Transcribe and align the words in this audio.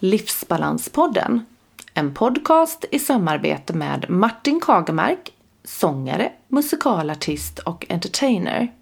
Livsbalanspodden. 0.00 1.46
En 1.94 2.14
podcast 2.14 2.84
i 2.90 2.98
samarbete 2.98 3.72
med 3.72 4.10
Martin 4.10 4.60
Kagemark, 4.60 5.30
sångare, 5.64 6.32
musikalartist 6.48 7.58
och 7.58 7.86
entertainer, 7.88 8.72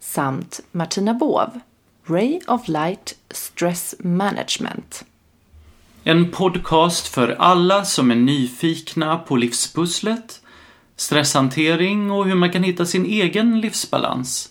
samt 0.00 0.60
Martina 0.72 1.14
Bov, 1.14 1.60
Ray 2.06 2.40
of 2.46 2.68
Light 2.68 3.14
Stress 3.30 3.94
Management. 3.98 5.04
En 6.04 6.30
podcast 6.30 7.08
för 7.08 7.28
alla 7.38 7.84
som 7.84 8.10
är 8.10 8.16
nyfikna 8.16 9.18
på 9.18 9.36
livspusslet, 9.36 10.40
stresshantering 10.96 12.10
och 12.10 12.26
hur 12.26 12.34
man 12.34 12.52
kan 12.52 12.62
hitta 12.62 12.86
sin 12.86 13.06
egen 13.06 13.60
livsbalans. 13.60 14.50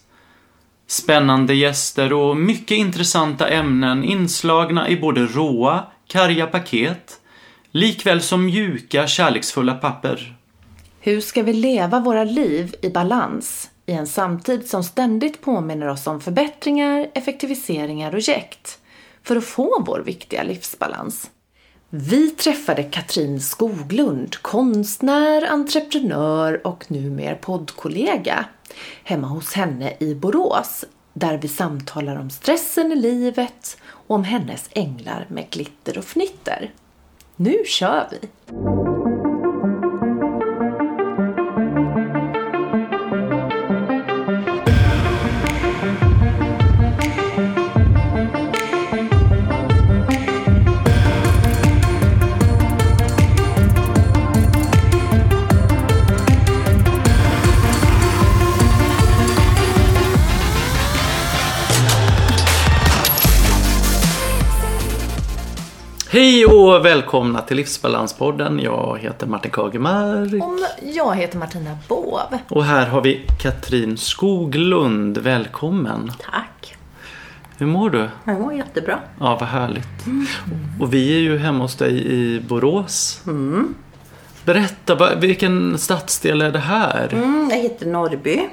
Spännande 0.87 1.53
gäster 1.53 2.13
och 2.13 2.37
mycket 2.37 2.77
intressanta 2.77 3.47
ämnen 3.49 4.03
inslagna 4.03 4.89
i 4.89 4.97
både 4.97 5.25
råa, 5.25 5.83
karga 6.07 6.47
paket, 6.47 7.19
likväl 7.71 8.21
som 8.21 8.45
mjuka, 8.45 9.07
kärleksfulla 9.07 9.73
papper. 9.73 10.35
Hur 10.99 11.21
ska 11.21 11.43
vi 11.43 11.53
leva 11.53 11.99
våra 11.99 12.23
liv 12.23 12.75
i 12.81 12.89
balans 12.89 13.69
i 13.85 13.91
en 13.91 14.07
samtid 14.07 14.69
som 14.69 14.83
ständigt 14.83 15.41
påminner 15.41 15.87
oss 15.87 16.07
om 16.07 16.21
förbättringar, 16.21 17.07
effektiviseringar 17.13 18.15
och 18.15 18.19
jäkt 18.19 18.79
för 19.23 19.35
att 19.35 19.45
få 19.45 19.83
vår 19.87 19.99
viktiga 19.99 20.43
livsbalans? 20.43 21.31
Vi 21.89 22.29
träffade 22.29 22.83
Katrin 22.83 23.41
Skoglund, 23.41 24.35
konstnär, 24.41 25.51
entreprenör 25.51 26.67
och 26.67 26.91
numera 26.91 27.35
poddkollega 27.35 28.45
hemma 29.03 29.27
hos 29.27 29.53
henne 29.53 29.93
i 29.99 30.15
Borås 30.15 30.85
där 31.13 31.37
vi 31.37 31.47
samtalar 31.47 32.15
om 32.15 32.29
stressen 32.29 32.91
i 32.91 32.95
livet 32.95 33.77
om 34.07 34.23
hennes 34.23 34.69
änglar 34.73 35.25
med 35.29 35.49
glitter 35.49 35.97
och 35.97 36.03
fnitter. 36.03 36.71
Nu 37.35 37.63
kör 37.65 38.07
vi! 38.11 38.27
Hej 66.17 66.45
och 66.45 66.85
välkomna 66.85 67.41
till 67.41 67.57
Livsbalanspodden. 67.57 68.59
Jag 68.59 68.99
heter 69.01 69.27
Martin 69.27 69.51
Kagemark. 69.51 70.43
Om 70.43 70.65
jag 70.81 71.15
heter 71.15 71.37
Martina 71.37 71.77
Båv. 71.87 72.37
Och 72.49 72.63
här 72.65 72.85
har 72.87 73.01
vi 73.01 73.27
Katrin 73.41 73.97
Skoglund. 73.97 75.17
Välkommen. 75.17 76.11
Tack. 76.31 76.75
Hur 77.57 77.65
mår 77.65 77.89
du? 77.89 78.09
Jag 78.23 78.41
mår 78.41 78.53
jättebra. 78.53 78.99
Ja, 79.19 79.37
vad 79.39 79.49
härligt. 79.49 79.87
Och 80.81 80.93
vi 80.93 81.15
är 81.15 81.19
ju 81.19 81.37
hemma 81.37 81.63
hos 81.63 81.75
dig 81.75 82.05
i 82.13 82.39
Borås. 82.39 83.21
Berätta, 84.45 84.95
vad- 84.95 85.21
vilken 85.21 85.77
stadsdel 85.77 86.41
är 86.41 86.51
det 86.51 86.59
här? 86.59 87.09
Mm, 87.13 87.49
jag 87.51 87.57
heter 87.57 87.85
Norrby. 87.85 88.49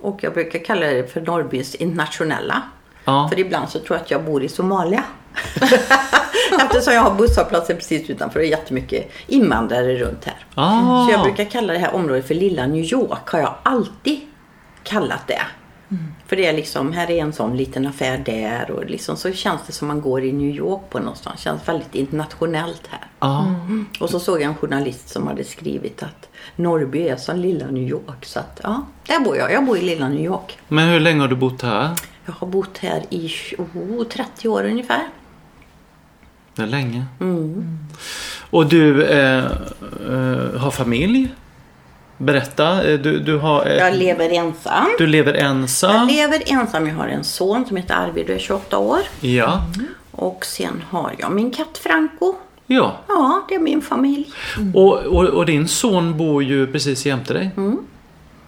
Och 0.00 0.18
jag 0.22 0.32
brukar 0.34 0.64
kalla 0.64 0.86
det 0.86 1.12
för 1.12 1.20
Norrbys 1.20 1.74
internationella. 1.74 2.62
Ja. 3.04 3.28
För 3.32 3.38
ibland 3.40 3.68
så 3.68 3.78
tror 3.78 3.96
jag 3.96 4.02
att 4.04 4.10
jag 4.10 4.24
bor 4.24 4.42
i 4.42 4.48
Somalia. 4.48 5.04
Eftersom 6.60 6.94
jag 6.94 7.02
har 7.02 7.14
busshållplatser 7.14 7.74
precis 7.74 8.10
utanför 8.10 8.40
och 8.40 8.46
jättemycket 8.46 9.10
invandrare 9.26 9.96
runt 9.96 10.24
här. 10.24 10.46
Ah. 10.54 11.06
Så 11.06 11.12
jag 11.12 11.22
brukar 11.22 11.44
kalla 11.44 11.72
det 11.72 11.78
här 11.78 11.94
området 11.94 12.26
för 12.26 12.34
lilla 12.34 12.66
New 12.66 12.84
York. 12.84 13.28
Har 13.28 13.38
jag 13.38 13.54
alltid 13.62 14.20
kallat 14.82 15.26
det. 15.26 15.42
För 16.26 16.36
det 16.36 16.46
är 16.46 16.52
liksom, 16.52 16.92
här 16.92 17.10
är 17.10 17.22
en 17.22 17.32
sån 17.32 17.56
liten 17.56 17.86
affär 17.86 18.18
där 18.18 18.70
och 18.70 18.84
liksom 18.84 19.16
så 19.16 19.32
känns 19.32 19.60
det 19.66 19.72
som 19.72 19.88
man 19.88 20.00
går 20.00 20.24
i 20.24 20.32
New 20.32 20.54
York 20.54 20.80
på 20.90 20.98
någonstans. 20.98 21.40
Känns 21.40 21.68
väldigt 21.68 21.94
internationellt 21.94 22.86
här. 22.90 23.06
Ja. 23.20 23.54
Och 24.00 24.10
så 24.10 24.20
såg 24.20 24.36
jag 24.36 24.42
en 24.42 24.54
journalist 24.54 25.08
som 25.08 25.26
hade 25.26 25.44
skrivit 25.44 26.02
att 26.02 26.28
Norrby 26.56 27.08
är 27.08 27.16
som 27.16 27.38
lilla 27.38 27.66
New 27.66 27.88
York. 27.88 28.24
Så 28.24 28.38
att, 28.38 28.60
ja, 28.62 28.86
där 29.06 29.20
bor 29.20 29.36
jag. 29.36 29.52
Jag 29.52 29.66
bor 29.66 29.78
i 29.78 29.82
lilla 29.82 30.08
New 30.08 30.24
York. 30.24 30.58
Men 30.68 30.88
hur 30.88 31.00
länge 31.00 31.20
har 31.20 31.28
du 31.28 31.36
bott 31.36 31.62
här? 31.62 31.90
Jag 32.26 32.32
har 32.32 32.46
bott 32.46 32.78
här 32.78 33.02
i 33.10 33.30
oh, 33.58 34.04
30 34.04 34.48
år 34.48 34.64
ungefär. 34.64 35.08
Det 36.54 36.62
är 36.62 36.66
länge. 36.66 37.04
Och 38.50 38.66
du 38.66 39.04
eh, 39.06 39.44
eh, 39.44 40.56
har 40.60 40.70
familj? 40.70 41.28
Berätta. 42.18 42.84
eh, 42.90 42.98
Du, 43.00 43.18
du, 43.20 43.36
har, 43.38 43.66
eh, 43.66 43.74
Jag 43.76 43.94
lever 43.96 44.30
ensam. 44.30 44.86
du 44.98 45.06
lever 45.06 45.34
ensam. 45.34 45.94
Jag 45.96 46.06
lever 46.16 46.42
ensam. 46.46 46.88
Jag 46.88 46.94
har 46.94 47.08
en 47.08 47.24
son 47.24 47.66
som 47.66 47.76
heter 47.76 47.94
Arvid 47.94 48.24
och 48.24 48.34
är 48.34 48.38
28 48.38 48.78
år. 48.78 48.98
Ja. 49.20 49.62
Och 50.10 50.44
sen 50.46 50.82
har 50.90 51.14
jag 51.18 51.32
min 51.32 51.50
katt 51.50 51.78
Franco. 51.78 52.34
ja. 52.66 52.96
Ja, 53.08 53.44
det 53.48 53.54
är 53.54 53.58
min 53.58 53.82
familj. 53.82 54.30
Och, 54.74 54.98
och, 54.98 55.24
och 55.24 55.46
din 55.46 55.68
son 55.68 56.16
bor 56.18 56.42
ju 56.42 56.66
precis 56.72 57.06
jämte 57.06 57.32
dig. 57.34 57.50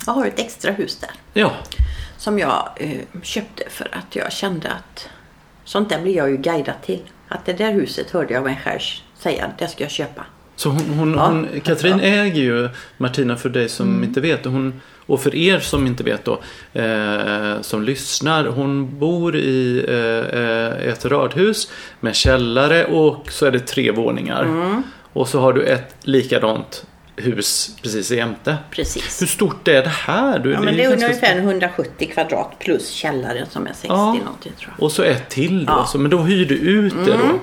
Jag 0.07 0.13
har 0.13 0.27
ett 0.27 0.39
extra 0.39 0.73
hus 0.73 0.97
där. 0.97 1.11
Ja. 1.33 1.53
Som 2.19 2.39
jag 2.39 2.69
eh, 2.77 2.99
köpte 3.23 3.65
för 3.71 3.89
att 3.93 4.17
jag 4.17 4.33
kände 4.33 4.69
att 4.69 5.09
sånt 5.65 5.89
där 5.89 6.01
blir 6.03 6.17
jag 6.17 6.31
ju 6.31 6.37
guidad 6.37 6.75
till. 6.85 7.03
Att 7.29 7.45
det 7.47 7.53
där 7.53 7.73
huset 7.73 8.11
hörde 8.11 8.35
jag 8.35 8.45
mig 8.45 8.61
själv 8.65 8.81
säga, 9.19 9.51
det 9.59 9.69
ska 9.69 9.85
jag 9.85 9.91
köpa. 9.91 10.25
Så 10.57 10.69
hon, 10.69 10.81
hon, 10.99 11.15
Ja. 11.15 11.27
hon, 11.27 11.49
Katrin 11.65 12.01
äger 12.01 12.43
ju 12.43 12.69
Martina 12.97 13.37
för 13.37 13.49
dig 13.49 13.69
som 13.69 14.05
inte 14.05 14.21
vet. 14.21 14.47
Och, 14.47 14.53
hon, 14.53 14.81
och 15.07 15.21
för 15.21 15.35
er 15.35 15.59
som 15.59 15.87
inte 15.87 16.05
vet 16.05 16.25
då, 16.25 16.41
eh, 16.81 17.61
som 17.61 17.83
lyssnar. 17.83 18.45
Hon 18.47 18.99
bor 18.99 19.37
i 19.37 19.85
eh, 19.89 20.89
ett 20.89 21.05
radhus 21.05 21.71
med 22.01 22.15
källare 22.17 22.85
och 22.85 23.31
så 23.33 23.47
är 23.47 23.51
det 23.51 23.61
tre 23.61 23.91
våningar. 23.91 24.49
Och 25.13 25.29
så 25.29 25.41
har 25.41 25.53
du 25.53 25.63
ett 25.63 25.97
likadant 26.03 26.87
hus 27.17 27.77
precis 27.83 28.11
jämte. 28.11 28.57
Precis. 28.71 29.23
Hur 29.23 29.27
stort 29.27 29.69
är 29.69 29.83
det 29.83 29.89
här? 29.89 30.39
Du, 30.39 30.53
Ja, 30.53 30.61
men 30.61 30.77
det 30.77 30.85
är 30.85 30.93
ungefär 30.93 31.27
stort. 31.27 31.45
170 31.45 32.11
kvadrat 32.13 32.59
plus 32.59 32.91
källaren 32.91 33.47
som 33.51 33.67
är 33.67 33.71
60 33.73 33.87
Ja. 33.89 34.13
någonting 34.13 34.53
tror 34.59 34.75
jag. 34.77 34.85
Och 34.85 34.93
så 34.93 35.03
ett 35.03 35.29
till 35.29 35.67
då. 35.67 35.73
Ja. 35.73 35.77
Mm. 35.77 35.87
Så, 35.87 35.99
men 35.99 36.11
då 36.11 36.19
hyr 36.19 36.47
du 36.47 36.55
ut 36.55 36.95
det 37.05 37.13
då? 37.13 37.39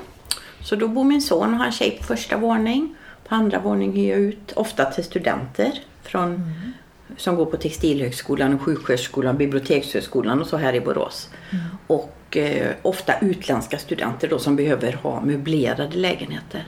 Så 0.63 0.75
då 0.75 0.87
bor 0.87 1.03
min 1.03 1.21
son 1.21 1.59
och 1.59 1.65
en 1.65 1.71
tjej 1.71 1.97
på 1.99 2.03
första 2.03 2.37
våning. 2.37 2.95
På 3.27 3.35
andra 3.35 3.59
våning 3.59 3.91
hyr 3.93 4.09
jag 4.11 4.19
ut, 4.19 4.51
ofta 4.55 4.85
till 4.85 5.03
studenter 5.03 5.71
från, 6.03 6.53
som 7.17 7.35
går 7.35 7.45
på 7.45 7.57
Textilhögskolan, 7.57 8.53
och 8.53 8.61
Sjuksköterskeskolan, 8.61 9.37
Bibliotekshögskolan 9.37 10.41
och 10.41 10.47
så 10.47 10.57
här 10.57 10.73
i 10.73 10.81
Borås. 10.81 11.29
Och 11.87 12.37
eh, 12.37 12.71
ofta 12.81 13.13
utländska 13.21 13.77
studenter 13.77 14.27
då 14.27 14.39
som 14.39 14.55
behöver 14.55 14.93
ha 14.93 15.21
möblerade 15.21 15.97
lägenheter. 15.97 16.67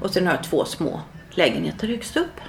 Och 0.00 0.10
sen 0.10 0.26
har 0.26 0.34
jag 0.34 0.44
två 0.44 0.64
små 0.64 1.00
lägenheter 1.36 1.88
högst 1.88 2.16
upp. 2.16 2.40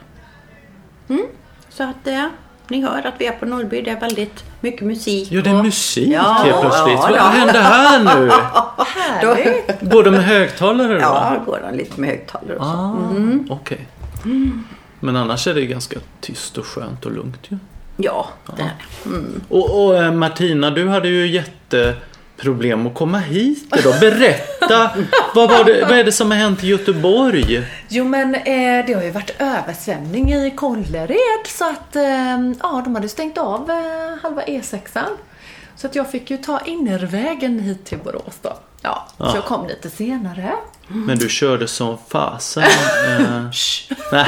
Mm. 1.09 1.25
Så 1.69 1.83
att 1.83 2.07
eh, 2.07 2.25
ni 2.67 2.81
hör 2.81 3.05
att 3.07 3.13
vi 3.17 3.25
är 3.25 3.31
på 3.31 3.45
Norrby. 3.45 3.81
Det 3.81 3.91
är 3.91 3.99
väldigt 3.99 4.43
mycket 4.61 4.81
musik. 4.81 5.31
Ja, 5.31 5.41
det 5.41 5.49
är 5.49 5.57
och- 5.57 5.63
musik 5.65 6.07
Ja, 6.13 6.21
helt 6.21 6.61
plötsligt. 6.61 6.93
ja, 6.93 7.01
Vad 7.01 7.17
ja. 7.17 7.23
händer 7.23 7.61
här 7.61 7.99
nu? 8.19 8.31
Härligt! 8.87 9.81
Går 9.91 10.03
de 10.03 10.11
med 10.11 10.23
högtalare 10.23 10.93
då? 10.93 10.99
Ja, 10.99 11.35
går 11.45 11.59
de 11.71 11.77
lite 11.77 12.01
med 12.01 12.09
högtalare 12.09 12.55
och 12.57 12.63
så. 12.65 12.71
Ah, 12.71 12.95
Okej. 13.49 13.87
Men 14.99 15.15
annars 15.15 15.47
är 15.47 15.53
det 15.53 15.65
ganska 15.65 15.99
tyst 16.21 16.57
och 16.57 16.65
skönt 16.65 17.05
och 17.05 17.11
lugnt 17.11 17.39
ju. 17.51 17.57
Ja, 17.97 18.29
det 18.55 18.61
är 18.61 18.65
det. 19.03 19.11
Och, 19.49 19.85
och 19.85 19.95
eh, 19.97 20.11
Martina, 20.11 20.69
du 20.71 20.87
hade 20.87 21.07
ju 21.07 21.27
jätteproblem 22.35 22.87
att 22.87 22.93
komma 22.93 23.19
hit 23.19 23.75
idag. 23.79 23.99
Berätta! 23.99 24.91
vad, 25.35 25.49
var 25.49 25.63
det, 25.63 25.81
vad 25.81 25.99
är 25.99 26.03
det 26.03 26.11
som 26.11 26.31
har 26.31 26.37
hänt 26.37 26.63
i 26.63 26.67
Göteborg? 26.67 27.63
Jo 27.89 28.05
men 28.05 28.35
eh, 28.35 28.85
det 28.85 28.93
har 28.93 29.03
ju 29.03 29.11
varit 29.11 29.41
översvämning 29.41 30.33
i 30.33 30.51
Kållered 30.51 31.47
så 31.47 31.69
att 31.69 31.95
eh, 31.95 32.03
ja, 32.61 32.81
de 32.85 32.95
hade 32.95 33.09
stängt 33.09 33.37
av 33.37 33.69
eh, 33.69 34.21
halva 34.21 34.41
E6an. 34.41 35.17
Så 35.75 35.87
att 35.87 35.95
jag 35.95 36.11
fick 36.11 36.31
ju 36.31 36.37
ta 36.37 36.59
innervägen 36.65 37.59
hit 37.59 37.85
till 37.85 37.97
Borås 37.97 38.39
då. 38.41 38.57
Ja, 38.81 39.07
så 39.17 39.31
jag 39.35 39.45
kom 39.45 39.67
lite 39.67 39.89
senare. 39.89 40.51
Men 40.87 41.17
du 41.17 41.29
körde 41.29 41.67
som 41.67 41.97
fasen. 42.09 42.63
Eh. 42.63 43.45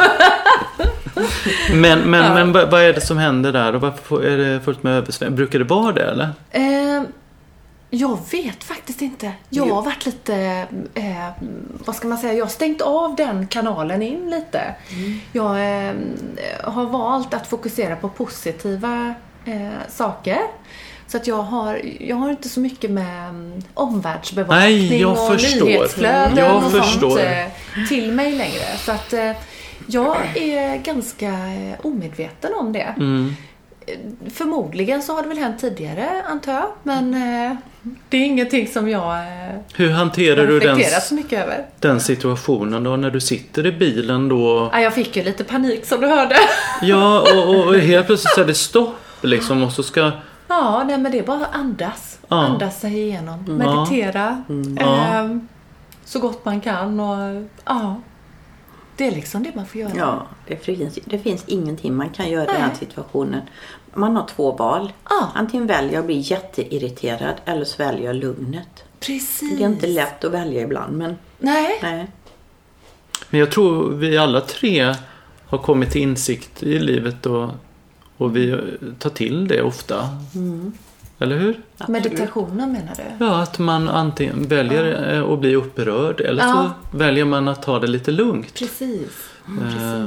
Men, 1.71 1.99
men, 1.99 2.33
men 2.33 2.51
vad 2.51 2.81
är 2.81 2.93
det 2.93 3.01
som 3.01 3.17
händer 3.17 3.51
där? 3.53 3.75
Och 3.75 3.81
varför 3.81 4.23
är 4.25 4.37
det 4.37 4.61
fullt 4.61 4.83
med 4.83 4.93
översvämning? 4.93 5.35
Brukar 5.35 5.59
det 5.59 5.65
vara 5.65 5.91
det 5.91 6.03
eller? 6.03 6.29
Jag 7.89 8.19
vet 8.31 8.63
faktiskt 8.63 9.01
inte. 9.01 9.31
Jag 9.49 9.65
har 9.65 9.81
varit 9.81 10.05
lite, 10.05 10.35
eh, 10.93 11.29
vad 11.85 11.95
ska 11.95 12.07
man 12.07 12.17
säga, 12.17 12.33
jag 12.33 12.45
har 12.45 12.49
stängt 12.49 12.81
av 12.81 13.15
den 13.15 13.47
kanalen 13.47 14.01
in 14.01 14.29
lite. 14.29 14.75
Jag 15.33 15.85
eh, 15.87 15.93
har 16.63 16.85
valt 16.85 17.33
att 17.33 17.47
fokusera 17.47 17.95
på 17.95 18.09
positiva 18.09 19.13
eh, 19.45 19.89
saker. 19.89 20.37
Så 21.07 21.17
att 21.17 21.27
jag 21.27 21.43
har, 21.43 21.81
jag 21.99 22.15
har 22.15 22.29
inte 22.29 22.49
så 22.49 22.59
mycket 22.59 22.91
med 22.91 23.29
mm, 23.29 23.61
omvärldsbevakning 23.73 24.59
Nej, 24.59 25.01
jag 25.01 25.11
och 25.11 25.17
förstår. 25.41 25.65
nyhetsflöden 25.65 26.37
Jag 26.37 26.55
och 26.65 26.71
förstår. 26.71 27.09
sånt 27.09 27.19
eh, 27.21 27.87
till 27.87 28.11
mig 28.11 28.31
längre. 28.31 28.77
Så 28.85 28.91
att 28.91 29.13
eh, 29.13 29.31
jag 29.87 30.17
är 30.37 30.77
ganska 30.77 31.27
eh, 31.27 31.73
omedveten 31.85 32.53
om 32.53 32.73
det. 32.73 32.93
Mm. 32.97 33.35
Förmodligen 34.33 35.01
så 35.01 35.13
har 35.13 35.21
det 35.21 35.27
väl 35.27 35.37
hänt 35.37 35.59
tidigare, 35.59 36.23
antar 36.29 36.53
jag. 36.53 36.67
Men 36.83 37.13
eh, 37.13 37.57
det 38.09 38.17
är 38.17 38.25
ingenting 38.25 38.67
som 38.67 38.89
jag 38.89 39.17
eh, 39.17 39.55
Hur 39.75 39.91
hanterar 39.91 40.47
du 40.47 40.59
den, 40.59 40.79
så 41.01 41.15
mycket 41.15 41.43
över. 41.43 41.65
den 41.79 41.99
situationen 41.99 42.83
då 42.83 42.95
när 42.95 43.11
du 43.11 43.21
sitter 43.21 43.65
i 43.65 43.71
bilen 43.71 44.29
då? 44.29 44.69
Ja, 44.73 44.79
jag 44.79 44.93
fick 44.93 45.15
ju 45.15 45.23
lite 45.23 45.43
panik 45.43 45.85
som 45.85 46.01
du 46.01 46.07
hörde. 46.07 46.35
Ja, 46.81 47.21
och, 47.21 47.67
och, 47.67 47.75
helt 47.75 48.07
plötsligt 48.07 48.33
så 48.33 48.41
är 48.41 48.45
det 48.45 48.53
stopp 48.53 48.95
liksom 49.21 49.63
och 49.63 49.71
så 49.71 49.83
ska... 49.83 50.11
Ja, 50.47 50.83
nej 50.87 50.97
men 50.97 51.11
det 51.11 51.19
är 51.19 51.23
bara 51.23 51.45
att 51.45 51.55
andas. 51.55 52.19
Ja. 52.27 52.35
Andas 52.35 52.79
sig 52.79 53.01
igenom. 53.01 53.43
Meditera. 53.47 54.43
Ja. 54.79 55.05
ehm, 55.05 55.47
så 56.05 56.19
gott 56.19 56.45
man 56.45 56.61
kan 56.61 56.99
och 56.99 57.47
ja. 57.65 58.01
Det 58.97 59.07
är 59.07 59.11
liksom 59.11 59.43
det 59.43 59.55
man 59.55 59.65
får 59.65 59.81
göra. 59.81 59.91
Ja, 59.95 60.27
det 60.47 60.55
finns, 60.55 60.99
det 61.05 61.19
finns 61.19 61.43
ingenting 61.47 61.95
man 61.95 62.09
kan 62.09 62.29
göra 62.29 62.43
i 62.43 62.47
Nej. 62.47 62.61
den 62.61 62.75
situationen. 62.75 63.41
Man 63.93 64.15
har 64.15 64.27
två 64.27 64.51
val. 64.51 64.93
Ja. 65.09 65.31
Antingen 65.35 65.67
väljer 65.67 65.93
jag 65.93 65.99
att 65.99 66.05
bli 66.05 66.19
jätteirriterad 66.19 67.35
eller 67.45 67.65
så 67.65 67.83
väljer 67.83 68.05
jag 68.05 68.15
lugnet. 68.15 68.83
Precis. 68.99 69.57
Det 69.57 69.63
är 69.63 69.67
inte 69.67 69.87
lätt 69.87 70.23
att 70.23 70.31
välja 70.31 70.61
ibland 70.61 70.97
men 70.97 71.15
Nej. 71.39 71.79
nej. 71.81 72.07
Men 73.29 73.39
jag 73.39 73.51
tror 73.51 73.91
vi 73.91 74.17
alla 74.17 74.41
tre 74.41 74.95
har 75.45 75.57
kommit 75.57 75.91
till 75.91 76.01
insikt 76.01 76.63
i 76.63 76.79
livet 76.79 77.25
och, 77.25 77.49
och 78.17 78.35
vi 78.35 78.59
tar 78.99 79.09
till 79.09 79.47
det 79.47 79.61
ofta. 79.61 80.09
Eller 81.19 81.37
hur? 81.37 81.61
Meditationen 81.87 82.71
menar 82.71 82.93
du? 82.95 83.25
Ja, 83.25 83.41
att 83.41 83.59
man 83.59 83.89
antingen 83.89 84.47
väljer 84.47 85.13
eh, 85.17 85.29
att 85.29 85.39
bli 85.39 85.55
upprörd 85.55 86.21
eller 86.21 86.43
Ja. 86.43 86.71
så 86.91 86.97
väljer 86.97 87.25
man 87.25 87.47
att 87.47 87.61
ta 87.61 87.79
det 87.79 87.87
lite 87.87 88.11
lugnt. 88.11 88.53
Precis. 88.59 89.29
Eh, 89.47 90.05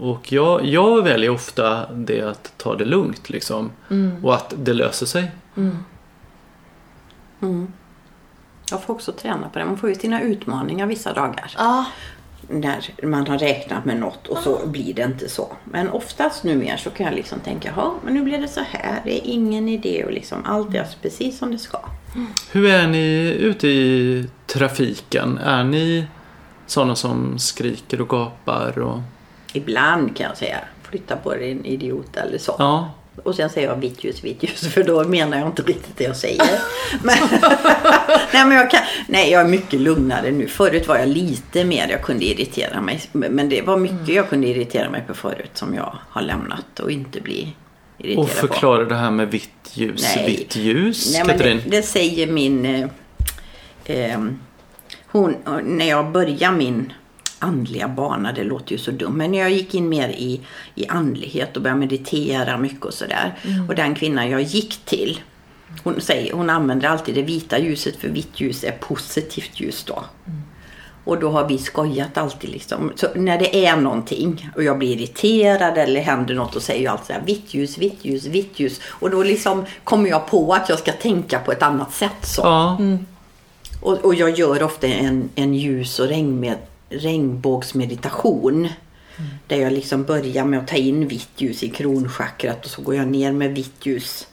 och 0.00 0.32
jag, 0.32 0.64
jag 0.66 1.02
väljer 1.04 1.30
ofta 1.30 1.92
det 1.92 2.22
att 2.22 2.52
ta 2.56 2.74
det 2.76 2.84
lugnt 2.84 3.30
liksom. 3.30 3.70
Och 4.22 4.34
att 4.34 4.54
det 4.56 4.72
löser 4.72 5.06
sig. 5.06 5.30
Jag 8.70 8.82
får 8.82 8.94
också 8.94 9.12
träna 9.12 9.48
på 9.48 9.58
det. 9.58 9.64
Man 9.64 9.76
får 9.76 9.88
ju 9.88 9.94
sina 9.94 10.20
utmaningar 10.22 10.86
vissa 10.86 11.12
dagar. 11.12 11.54
Ja. 11.58 11.84
När 12.52 13.06
man 13.06 13.26
har 13.26 13.38
räknat 13.38 13.84
med 13.84 13.96
något 13.96 14.26
och 14.26 14.38
så 14.38 14.66
blir 14.66 14.94
det 14.94 15.02
inte 15.02 15.28
så. 15.28 15.52
Men 15.64 15.88
oftast 15.88 16.44
numera 16.44 16.78
så 16.78 16.90
kan 16.90 17.06
jag 17.06 17.14
liksom 17.14 17.40
tänka, 17.40 17.72
ja 17.76 17.94
men 18.04 18.14
nu 18.14 18.22
blir 18.22 18.38
det 18.38 18.48
så 18.48 18.60
här. 18.70 19.00
Det 19.04 19.14
är 19.14 19.30
ingen 19.30 19.68
idé 19.68 20.04
och 20.04 20.12
liksom 20.12 20.44
allt 20.44 20.74
är 20.74 20.86
precis 21.02 21.38
som 21.38 21.50
det 21.50 21.58
ska. 21.58 21.78
Hur 22.52 22.66
är 22.66 22.86
ni 22.86 23.36
ute 23.40 23.68
i 23.68 24.26
trafiken? 24.46 25.38
Är 25.38 25.64
ni 25.64 26.06
sådana 26.66 26.96
som 26.96 27.38
skriker 27.38 28.00
och 28.00 28.08
gapar? 28.08 28.78
Och... 28.78 29.00
Ibland 29.52 30.16
kan 30.16 30.26
jag 30.26 30.36
säga, 30.36 30.58
flytta 30.82 31.16
på 31.16 31.34
dig 31.34 31.50
en 31.50 31.64
idiot 31.64 32.16
eller 32.16 32.38
så. 32.38 32.54
Ja, 32.58 32.90
Och 33.22 33.34
sen 33.34 33.50
säger 33.50 33.68
jag 33.68 33.76
vitt 33.76 34.04
ljus, 34.04 34.24
vitt 34.24 34.42
ljus 34.42 34.74
för 34.74 34.82
då 34.82 35.04
menar 35.04 35.38
jag 35.38 35.46
inte 35.46 35.62
riktigt 35.62 35.96
det 35.96 36.04
jag 36.04 36.16
säger. 36.16 36.46
Men, 37.02 37.16
nej, 38.32 38.46
men 38.46 38.52
jag, 38.52 38.70
kan, 38.70 38.80
nej, 39.08 39.30
jag 39.30 39.40
är 39.40 39.48
mycket 39.48 39.80
lugnare 39.80 40.30
nu. 40.30 40.48
Förut 40.48 40.88
var 40.88 40.98
jag 40.98 41.08
lite 41.08 41.64
mer, 41.64 41.88
jag 41.88 42.02
kunde 42.02 42.24
irritera 42.24 42.80
mig. 42.80 43.02
Men 43.12 43.48
det 43.48 43.62
var 43.62 43.76
mycket 43.76 44.08
jag 44.08 44.28
kunde 44.28 44.46
irritera 44.46 44.90
mig 44.90 45.04
på 45.06 45.14
förut 45.14 45.50
som 45.54 45.74
jag 45.74 45.98
har 46.08 46.22
lämnat 46.22 46.80
och 46.80 46.90
inte 46.90 47.20
bli 47.20 47.54
irriterad 47.98 48.24
och 48.24 48.30
förklara 48.30 48.84
det 48.84 48.94
här 48.94 49.10
med 49.10 49.30
vitt 49.30 49.70
ljus. 49.72 50.12
Nej. 50.16 50.26
Vitt 50.26 50.56
ljus, 50.56 51.12
Nej, 51.12 51.22
men 51.26 51.38
det, 51.38 51.44
Katrin? 51.44 51.62
det 51.66 51.82
säger 51.82 52.26
min... 52.26 52.66
Eh, 52.66 52.88
ehm, 53.84 54.38
hon, 55.06 55.36
när 55.64 55.88
jag 55.88 56.12
började 56.12 56.56
min 56.56 56.92
andliga 57.42 57.88
bana, 57.88 58.32
det 58.32 58.44
låter 58.44 58.72
ju 58.72 58.78
så 58.78 58.90
dumt, 58.90 59.12
men 59.16 59.34
jag 59.34 59.50
gick 59.50 59.74
in 59.74 59.88
mer 59.88 60.08
i, 60.08 60.40
i 60.74 60.86
andlighet 60.88 61.56
och 61.56 61.62
började 61.62 61.80
meditera 61.80 62.58
mycket 62.58 62.84
och 62.84 62.94
sådär. 62.94 63.34
Och 63.68 63.74
den 63.74 63.94
kvinnan 63.94 64.30
jag 64.30 64.42
gick 64.42 64.76
till, 64.84 65.20
hon, 65.84 66.00
säger, 66.00 66.32
hon 66.32 66.50
använder 66.50 66.88
alltid 66.88 67.14
det 67.14 67.22
vita 67.22 67.58
ljuset 67.58 67.96
för 67.96 68.08
vitt 68.08 68.40
ljus 68.40 68.64
är 68.64 68.72
positivt 68.72 69.60
ljus 69.60 69.84
då. 69.84 70.04
Och 71.04 71.18
då 71.18 71.30
har 71.30 71.48
vi 71.48 71.58
skojat 71.58 72.18
alltid 72.18 72.50
liksom. 72.50 72.92
Så 72.96 73.06
när 73.14 73.38
det 73.38 73.66
är 73.66 73.76
någonting 73.76 74.50
och 74.56 74.62
jag 74.62 74.78
blir 74.78 74.96
irriterad 74.96 75.78
eller 75.78 76.00
händer 76.00 76.34
något 76.34 76.56
och 76.56 76.62
säger 76.62 76.84
jag 76.84 76.92
alltid 76.92 77.06
så 77.06 77.12
här 77.12 77.22
vitt 77.26 77.54
ljus, 77.54 77.78
vitt 77.78 77.98
ljus, 78.02 78.26
vitt 78.26 78.60
ljus. 78.60 78.80
Och 78.86 79.10
då 79.10 79.22
liksom 79.22 79.64
kommer 79.84 80.10
jag 80.10 80.26
på 80.26 80.52
att 80.54 80.68
jag 80.68 80.78
ska 80.78 80.92
tänka 80.92 81.38
på 81.38 81.52
ett 81.52 81.62
annat 81.62 81.92
sätt 81.92 82.16
så. 82.22 82.42
Ja, 82.44 82.76
Och, 83.80 84.04
och 84.04 84.14
jag 84.14 84.38
gör 84.38 84.62
ofta 84.62 84.86
en, 84.86 85.28
en 85.34 85.54
ljus 85.54 85.98
och 86.00 86.06
regnmed, 86.06 86.58
regnbågsmeditation. 86.90 88.68
Där 89.46 89.56
jag 89.56 89.72
liksom 89.72 90.04
börjar 90.04 90.44
med 90.44 90.58
att 90.58 90.68
ta 90.68 90.76
in 90.76 91.08
vitt 91.08 91.30
ljus 91.36 91.62
i 91.62 91.68
kronchakrat 91.68 92.64
och 92.64 92.70
så 92.70 92.82
går 92.82 92.94
jag 92.94 93.08
ner 93.08 93.32
med 93.32 93.54
vitt 93.54 93.86
ljus. 93.86 94.26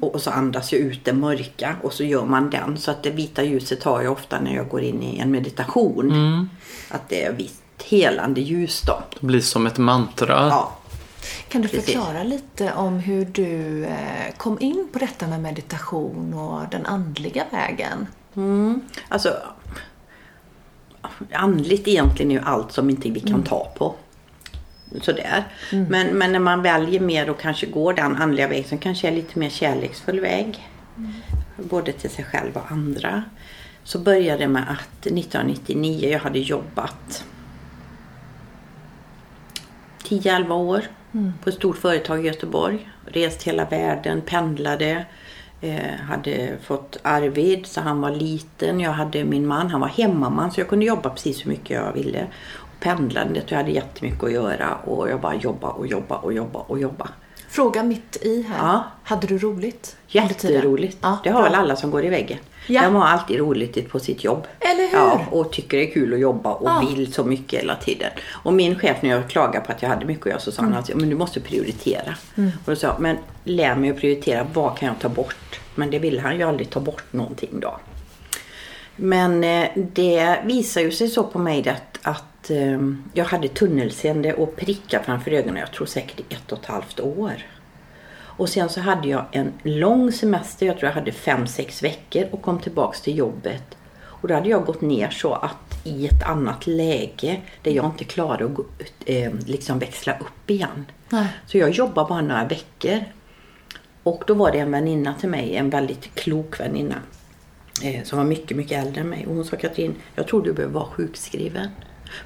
Och, 0.00 0.14
och 0.14 0.22
så 0.22 0.30
andas 0.30 0.72
jag 0.72 0.80
ut 0.80 1.04
det 1.04 1.12
mörka 1.12 1.76
och 1.82 1.92
så 1.92 2.04
gör 2.04 2.24
man 2.24 2.50
den. 2.50 2.78
Så 2.78 2.90
att 2.90 3.02
det 3.02 3.10
vita 3.10 3.42
ljuset 3.42 3.82
har 3.82 4.02
jag 4.02 4.12
ofta 4.12 4.40
när 4.40 4.54
jag 4.54 4.68
går 4.68 4.82
in 4.82 5.02
i 5.02 5.18
en 5.18 5.30
meditation. 5.30 6.48
Att 6.88 7.08
det 7.08 7.24
är 7.24 7.32
vitt 7.32 7.82
helande 7.84 8.40
ljus 8.40 8.82
då. 8.86 9.02
det 9.20 9.26
blir 9.26 9.40
som 9.40 9.66
ett 9.66 9.78
mantra. 9.78 10.48
Ja. 10.48 10.78
Kan 11.48 11.62
du 11.62 11.68
Precis. 11.68 11.84
förklara 11.84 12.22
lite 12.22 12.72
om 12.72 12.98
hur 12.98 13.24
du 13.24 13.84
eh, 13.84 14.34
kom 14.36 14.60
in 14.60 14.88
på 14.92 14.98
detta 14.98 15.26
med 15.26 15.40
meditation 15.40 16.34
och 16.34 16.60
den 16.70 16.86
andliga 16.86 17.44
vägen? 17.50 18.06
Mm. 18.36 18.80
Alltså, 19.08 19.36
andligt 21.32 21.88
egentligen 21.88 22.30
är 22.30 22.34
ju 22.34 22.40
allt 22.44 22.72
som 22.72 22.90
inte 22.90 23.10
vi 23.10 23.20
kan 23.20 23.42
ta 23.42 23.72
på. 23.76 23.94
Sådär. 25.00 25.44
Men, 25.70 26.06
men 26.06 26.32
när 26.32 26.38
man 26.38 26.62
väljer 26.62 27.00
mer 27.00 27.30
och 27.30 27.40
kanske 27.40 27.66
går 27.66 27.92
den 27.92 28.16
andliga 28.16 28.48
vägen 28.48 28.64
som 28.68 28.78
kanske 28.78 29.08
är 29.08 29.12
lite 29.12 29.38
mer 29.38 29.50
kärleksfull 29.50 30.20
väg. 30.20 30.68
Både 31.56 31.92
till 31.92 32.10
sig 32.10 32.24
själv 32.24 32.56
och 32.56 32.70
andra. 32.72 33.22
Så 33.84 33.98
började 33.98 34.38
det 34.38 34.48
med 34.48 34.62
att 34.62 35.06
1999, 35.06 36.08
jag 36.10 36.18
hade 36.18 36.38
jobbat 36.38 37.24
10-11 40.04 40.52
år 40.52 40.82
på 41.42 41.48
ett 41.48 41.54
stort 41.54 41.78
företag 41.78 42.24
i 42.24 42.26
Göteborg. 42.26 42.88
Rest 43.06 43.42
hela 43.42 43.64
världen, 43.64 44.20
pendlade. 44.20 45.06
Eh, 45.64 46.00
hade 46.08 46.56
fått 46.64 46.96
Arvid 47.02 47.66
så 47.66 47.80
han 47.80 48.00
var 48.00 48.10
liten. 48.10 48.80
Jag 48.80 48.92
hade 48.92 49.24
min 49.24 49.46
man, 49.46 49.70
han 49.70 49.80
var 49.80 49.88
hemmaman 49.88 50.52
så 50.52 50.60
jag 50.60 50.68
kunde 50.68 50.84
jobba 50.86 51.10
precis 51.10 51.44
hur 51.46 51.50
mycket 51.50 51.70
jag 51.70 51.92
ville. 51.92 52.26
Och 52.52 52.80
pendlandet, 52.80 53.50
jag 53.50 53.58
hade 53.58 53.70
jättemycket 53.70 54.24
att 54.24 54.32
göra 54.32 54.74
och 54.84 55.10
jag 55.10 55.20
bara 55.20 55.34
jobba 55.34 55.68
och 55.68 55.86
jobba 55.86 56.16
och 56.16 56.32
jobba 56.32 56.58
och 56.58 56.78
jobba. 56.78 57.08
Fråga 57.48 57.82
mitt 57.82 58.16
i 58.22 58.42
här. 58.42 58.56
Ja. 58.66 58.84
Hade 59.04 59.26
du 59.26 59.38
roligt? 59.38 59.96
Jätteroligt. 60.08 60.98
Ja, 61.00 61.18
det 61.24 61.30
har 61.30 61.42
väl 61.42 61.54
alla 61.54 61.76
som 61.76 61.90
går 61.90 62.04
i 62.04 62.08
väggen. 62.08 62.38
Ja. 62.66 62.82
De 62.82 62.94
har 62.94 63.06
alltid 63.06 63.38
roligt 63.38 63.90
på 63.90 63.98
sitt 64.00 64.24
jobb. 64.24 64.46
Eller 64.60 64.82
hur? 64.90 64.98
Ja, 64.98 65.20
och 65.30 65.52
tycker 65.52 65.76
det 65.76 65.90
är 65.90 65.94
kul 65.94 66.14
att 66.14 66.20
jobba 66.20 66.52
och 66.52 66.68
Ja. 66.70 66.82
vill 66.88 67.12
så 67.12 67.24
mycket 67.24 67.60
hela 67.60 67.76
tiden. 67.76 68.10
Och 68.30 68.52
min 68.52 68.78
chef 68.78 68.96
när 69.02 69.10
jag 69.10 69.28
klagade 69.28 69.66
på 69.66 69.72
att 69.72 69.82
jag 69.82 69.88
hade 69.88 70.04
mycket 70.06 70.22
att 70.26 70.30
göra 70.30 70.40
så 70.40 70.52
sa 70.52 70.62
Mm. 70.62 70.72
han 70.72 70.78
alltid, 70.80 70.96
men 70.96 71.08
du 71.08 71.16
måste 71.16 71.40
prioritera. 71.40 72.14
Och 72.36 72.70
då 72.70 72.76
sa 72.76 72.86
jag, 72.86 73.00
men 73.00 73.16
lär 73.44 73.74
mig 73.74 73.90
att 73.90 73.96
prioritera, 74.00 74.46
vad 74.54 74.76
kan 74.78 74.88
jag 74.88 74.98
ta 75.00 75.08
bort? 75.08 75.51
Men 75.74 75.90
det 75.90 75.98
ville 75.98 76.20
han 76.20 76.36
ju 76.36 76.42
aldrig 76.42 76.70
ta 76.70 76.80
bort 76.80 77.12
någonting 77.12 77.60
då. 77.60 77.80
Men 78.96 79.44
eh, 79.44 79.68
det 79.76 80.38
visar 80.44 80.80
ju 80.80 80.90
sig 80.90 81.08
så 81.08 81.24
på 81.24 81.38
mig 81.38 81.68
att, 81.68 81.98
att 82.02 82.50
eh, 82.50 82.78
jag 83.12 83.24
hade 83.24 83.48
tunnelseende 83.48 84.34
och 84.34 84.56
prickar 84.56 85.02
framför 85.02 85.30
ögonen, 85.30 85.56
jag 85.56 85.72
tror 85.72 85.86
säkert 85.86 86.20
i 86.20 86.34
ett 86.34 86.52
och 86.52 86.58
ett 86.58 86.66
halvt 86.66 87.00
år. 87.00 87.32
Och 88.36 88.48
sen 88.48 88.68
så 88.68 88.80
hade 88.80 89.08
jag 89.08 89.26
en 89.32 89.52
lång 89.62 90.12
semester, 90.12 90.66
jag 90.66 90.78
tror 90.78 90.88
jag 90.88 90.94
hade 90.94 91.12
fem 91.12 91.46
sex 91.46 91.82
veckor 91.82 92.28
och 92.30 92.42
kom 92.42 92.58
tillbaks 92.58 93.00
till 93.00 93.18
jobbet. 93.18 93.76
Och 94.22 94.28
då 94.28 94.34
hade 94.34 94.48
jag 94.48 94.64
gått 94.64 94.80
ner 94.80 95.10
så 95.10 95.34
att 95.34 95.80
i 95.84 96.06
ett 96.06 96.22
annat 96.26 96.66
läge 96.66 97.40
där 97.62 97.70
jag 97.70 97.84
inte 97.84 98.04
klarade 98.04 98.44
att 98.44 98.54
gå, 98.54 98.64
eh, 99.06 99.32
liksom 99.46 99.78
växla 99.78 100.12
upp 100.12 100.50
igen. 100.50 100.86
Nej. 101.08 101.26
Så 101.46 101.58
jag 101.58 101.70
jobbade 101.70 102.08
bara 102.08 102.20
några 102.20 102.44
veckor. 102.44 103.04
Och 104.02 104.24
då 104.26 104.34
var 104.34 104.52
det 104.52 104.58
en 104.58 104.70
väninna 104.70 105.14
till 105.14 105.28
mig, 105.28 105.56
en 105.56 105.70
väldigt 105.70 106.14
klok 106.14 106.60
väninna. 106.60 106.96
Eh, 107.82 108.04
som 108.04 108.18
var 108.18 108.24
mycket, 108.24 108.56
mycket 108.56 108.86
äldre 108.86 109.00
än 109.00 109.08
mig. 109.08 109.26
Och 109.26 109.34
hon 109.34 109.44
sa 109.44 109.56
Katrin, 109.56 109.94
jag 110.14 110.26
tror 110.26 110.42
du 110.42 110.52
behöver 110.52 110.74
vara 110.74 110.86
sjukskriven. 110.86 111.68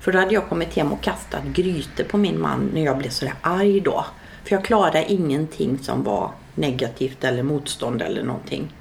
För 0.01 0.13
då 0.13 0.19
hade 0.19 0.35
jag 0.35 0.49
kommit 0.49 0.75
hem 0.75 0.93
och 0.93 1.03
kastat 1.03 1.45
grytor 1.45 2.05
på 2.05 2.19
min 2.19 2.41
man 2.41 2.71
när 2.75 2.85
jag 2.85 2.99
blev 2.99 3.11
sådär 3.11 3.35
arg 3.41 3.81
då. 3.81 4.07
För 4.45 4.57
jag 4.57 4.65
klarade 4.65 5.13
ingenting 5.13 5.79
som 5.79 6.05
var 6.05 6.31
negativt 6.55 7.25
eller 7.25 7.43
motstånd 7.43 8.03
eller 8.03 8.23
någonting. 8.23 8.73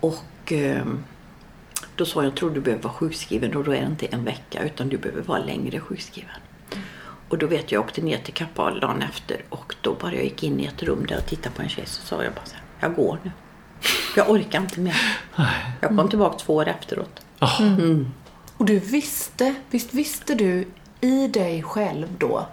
Och 0.00 0.52
eh, 0.52 0.84
då 1.96 2.04
sa 2.04 2.20
jag, 2.20 2.26
jag 2.26 2.36
tror 2.36 2.50
du 2.50 2.60
behöver 2.60 2.82
vara 2.82 2.92
sjukskriven 2.92 3.56
och 3.56 3.64
då 3.64 3.72
är 3.72 3.80
det 3.80 3.86
inte 3.86 4.06
en 4.06 4.24
vecka 4.24 4.64
utan 4.64 4.88
du 4.88 4.98
behöver 4.98 5.22
vara 5.22 5.38
längre 5.38 5.80
sjukskriven. 5.80 6.30
Och 7.30 7.38
då 7.38 7.46
vet 7.46 7.72
jag, 7.72 7.78
jag 7.78 7.84
åkte 7.86 8.00
ner 8.00 8.18
till 8.18 8.34
Kappahl 8.34 8.80
dagen 8.80 9.02
efter 9.02 9.44
och 9.48 9.74
då 9.80 9.94
bara 9.94 10.14
jag 10.14 10.24
gick 10.24 10.42
in 10.42 10.60
i 10.60 10.64
ett 10.64 10.82
rum 10.82 11.06
där 11.08 11.16
och 11.16 11.26
tittade 11.26 11.54
på 11.54 11.62
en 11.62 11.68
tjej 11.68 11.86
så 11.86 12.02
sa 12.02 12.24
jag 12.24 12.32
bara 12.32 12.44
så 12.44 12.54
här, 12.54 12.64
jag 12.80 12.94
går 12.94 13.18
nu. 13.22 13.30
Jag 14.16 14.30
orkar 14.30 14.60
inte 14.60 14.80
mer. 14.80 14.96
Jag 15.80 15.96
kom 15.96 16.08
tillbaka 16.08 16.38
två 16.38 16.54
år 16.54 16.68
efteråt. 16.68 17.20
Jaha. 17.38 17.66
Mm. 17.66 18.10
Och 18.56 18.64
du 18.64 18.78
visste, 18.78 19.54
visst 19.70 19.94
visste 19.94 20.34
du 20.34 20.68
i 21.00 21.28
dig 21.28 21.62
själv 21.62 22.06
då 22.18 22.46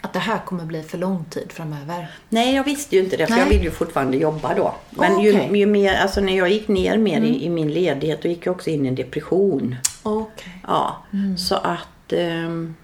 att 0.00 0.12
det 0.12 0.18
här 0.18 0.38
kommer 0.38 0.64
bli 0.64 0.82
för 0.82 0.98
lång 0.98 1.24
tid 1.24 1.52
framöver? 1.52 2.10
Nej, 2.28 2.54
jag 2.54 2.64
visste 2.64 2.96
ju 2.96 3.02
inte 3.02 3.16
det 3.16 3.26
för 3.26 3.34
Nej. 3.34 3.42
jag 3.42 3.48
ville 3.48 3.64
ju 3.64 3.70
fortfarande 3.70 4.16
jobba 4.16 4.54
då. 4.54 4.74
Men 4.90 5.12
Okej. 5.12 5.34
Mm. 5.34 5.54
ju, 5.54 5.60
ju 5.60 5.66
mer, 5.66 5.94
alltså 5.94 6.20
när 6.20 6.36
jag 6.36 6.48
gick 6.48 6.68
ner 6.68 6.98
mer 6.98 7.20
i, 7.20 7.44
i 7.44 7.48
min 7.48 7.72
ledighet 7.72 8.22
då 8.22 8.28
gick 8.28 8.46
jag 8.46 8.54
också 8.54 8.70
in 8.70 8.84
i 8.84 8.88
en 8.88 8.94
depression. 8.94 9.76
Okej. 10.02 10.60
Ja, 10.66 11.04
så 11.36 11.54
att 11.54 12.12
ehm, 12.12 12.74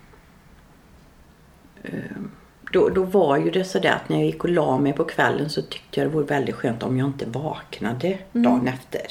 då, 2.73 2.89
då 2.89 3.03
var 3.03 3.37
ju 3.37 3.51
det 3.51 3.65
sådär 3.65 3.91
att 3.93 4.09
när 4.09 4.17
jag 4.17 4.27
gick 4.27 4.45
och 4.45 4.51
la 4.51 4.79
mig 4.79 4.93
på 4.93 5.05
kvällen 5.05 5.51
så 5.51 5.63
tyckte 5.63 6.01
jag 6.01 6.09
det 6.09 6.15
vore 6.15 6.25
väldigt 6.25 6.55
skönt 6.55 6.83
om 6.83 6.99
jag 6.99 7.07
inte 7.07 7.27
vaknade 7.27 8.19
dagen 8.33 8.69
efter. 8.69 9.03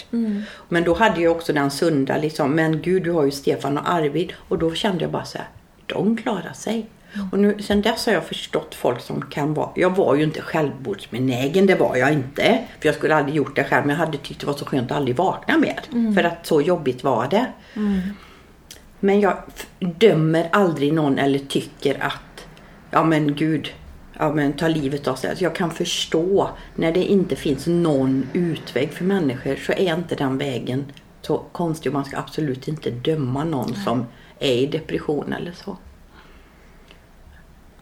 Men 0.70 0.84
då 0.84 0.94
hade 0.94 1.22
jag 1.22 1.32
också 1.32 1.54
den 1.54 1.72
sunda 1.72 2.18
liksom, 2.18 2.52
men 2.52 2.82
gud 2.82 3.04
du 3.04 3.12
har 3.12 3.26
ju 3.26 3.32
Stefan 3.32 3.78
och 3.78 3.90
Arvid 3.90 4.34
och 4.48 4.58
då 4.60 4.74
kände 4.74 5.04
jag 5.04 5.12
bara 5.12 5.26
så 5.26 5.38
här, 5.38 5.48
de 5.86 6.18
klarar 6.18 6.54
sig. 6.54 6.90
Och 7.32 7.40
nu, 7.40 7.62
sen 7.62 7.82
dess 7.82 8.06
har 8.06 8.14
jag 8.14 8.24
förstått 8.24 8.76
folk 8.76 9.02
som 9.02 9.22
kan 9.22 9.54
vara, 9.54 9.70
jag 9.76 9.96
var 9.96 10.16
ju 10.16 10.24
inte 10.24 10.42
självmordsbenägen, 10.42 11.66
det 11.66 11.76
var 11.76 11.96
jag 11.96 12.14
inte. 12.14 12.60
För 12.80 12.88
jag 12.88 12.96
skulle 12.96 13.16
aldrig 13.16 13.36
gjort 13.36 13.56
det 13.56 13.64
själv, 13.64 13.86
men 13.86 13.96
jag 13.96 14.06
hade 14.06 14.18
tyckt 14.18 14.40
det 14.40 14.48
var 14.48 14.54
så 14.54 14.66
skönt 14.66 14.92
att 14.92 14.98
aldrig 14.98 15.16
vakna 15.16 15.58
mer. 15.58 15.80
För 16.16 16.24
att 16.24 16.46
så 16.46 16.62
jobbigt 16.62 17.04
var 17.04 17.28
det. 17.28 17.46
Men 19.00 19.20
jag 19.20 19.38
dömer 19.80 20.50
aldrig 20.52 20.94
någon 20.94 21.20
eller 21.20 21.40
tycker 21.40 22.04
att, 22.04 22.29
ja 22.92 23.04
men 23.04 23.36
gud, 23.36 23.70
ja 24.20 24.34
men 24.34 24.54
ta 24.54 24.68
livet 24.68 25.08
av 25.08 25.16
sig. 25.16 25.30
Alltså 25.30 25.44
jag 25.44 25.56
kan 25.56 25.72
förstå 25.72 26.50
när 26.76 26.92
det 26.92 27.04
inte 27.04 27.36
finns 27.36 27.68
någon 27.68 28.28
utväg 28.34 28.94
för 28.94 29.06
människor 29.06 29.56
så 29.56 29.72
är 29.72 29.96
inte 29.96 30.16
den 30.16 30.38
vägen 30.38 30.86
så 31.22 31.38
konstig. 31.52 31.90
Och 31.90 31.94
Man 31.94 32.06
ska 32.06 32.18
absolut 32.18 32.68
inte 32.68 32.92
döma 32.92 33.44
någon 33.44 33.76
som 33.76 34.06
är 34.40 34.54
i 34.54 34.66
depression 34.66 35.34
eller 35.34 35.52
så. 35.52 35.78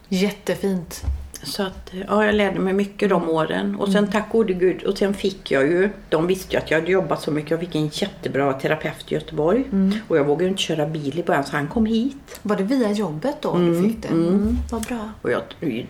Jättefint. 0.08 1.04
Så 1.42 1.62
att, 1.62 1.92
ja, 2.08 2.24
jag 2.24 2.34
lärde 2.34 2.60
mig 2.60 2.72
mycket 2.72 3.08
de 3.08 3.28
åren. 3.30 3.76
Och 3.76 3.88
sen 3.88 4.10
tack 4.10 4.32
gode 4.32 4.52
gud. 4.52 4.82
Och 4.82 4.98
sen 4.98 5.14
fick 5.14 5.50
jag 5.50 5.62
ju, 5.66 5.90
de 6.08 6.26
visste 6.26 6.56
ju 6.56 6.62
att 6.62 6.70
jag 6.70 6.80
hade 6.80 6.92
jobbat 6.92 7.22
så 7.22 7.30
mycket. 7.30 7.50
Jag 7.50 7.60
fick 7.60 7.74
en 7.74 7.86
jättebra 7.92 8.52
terapeut 8.52 9.12
i 9.12 9.14
Göteborg. 9.14 9.64
Och 10.08 10.16
jag 10.18 10.24
vågade 10.24 10.44
ju 10.44 10.50
inte 10.50 10.62
köra 10.62 10.86
bil 10.86 11.18
i 11.18 11.22
början 11.22 11.44
så 11.44 11.56
han 11.56 11.68
kom 11.68 11.86
hit. 11.86 12.40
Var 12.42 12.56
det 12.56 12.62
via 12.62 12.90
jobbet 12.92 13.36
då 13.40 13.58
du 13.58 13.82
fick 13.82 14.02
det? 14.02 14.08
Mm. 14.08 14.56
Vad 14.70 14.82
bra. 14.82 15.10
Och 15.22 15.30
jag 15.30 15.42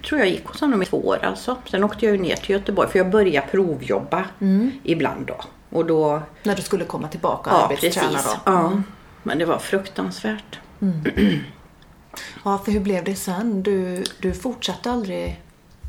tror 0.08 0.20
jag 0.20 0.28
gick 0.28 0.46
hos 0.46 0.60
honom 0.60 0.82
i 0.82 0.86
två 0.86 0.96
år 1.06 1.18
alltså. 1.22 1.56
Sen 1.70 1.84
åkte 1.84 2.06
jag 2.06 2.16
ju 2.16 2.22
ner 2.22 2.36
till 2.36 2.50
Göteborg 2.50 2.88
för 2.88 2.98
jag 2.98 3.10
började 3.10 3.46
provjobba 3.50 4.24
ibland 4.82 5.26
då. 5.26 5.36
Och 5.70 5.86
då, 5.86 6.22
När 6.42 6.56
du 6.56 6.62
skulle 6.62 6.84
komma 6.84 7.08
tillbaka 7.08 7.50
och 7.50 7.56
ja 7.56 7.64
arbetsträna 7.64 8.08
precis. 8.08 8.32
då? 8.32 8.52
Ja. 8.52 8.82
Men 9.22 9.38
det 9.38 9.44
var 9.44 9.58
fruktansvärt. 9.58 10.58
Ja, 12.44 12.58
för 12.64 12.72
hur 12.72 12.80
blev 12.80 13.04
det 13.04 13.14
sen? 13.14 13.62
Du, 13.62 14.04
du 14.20 14.32
fortsatte 14.34 14.90
aldrig 14.90 15.40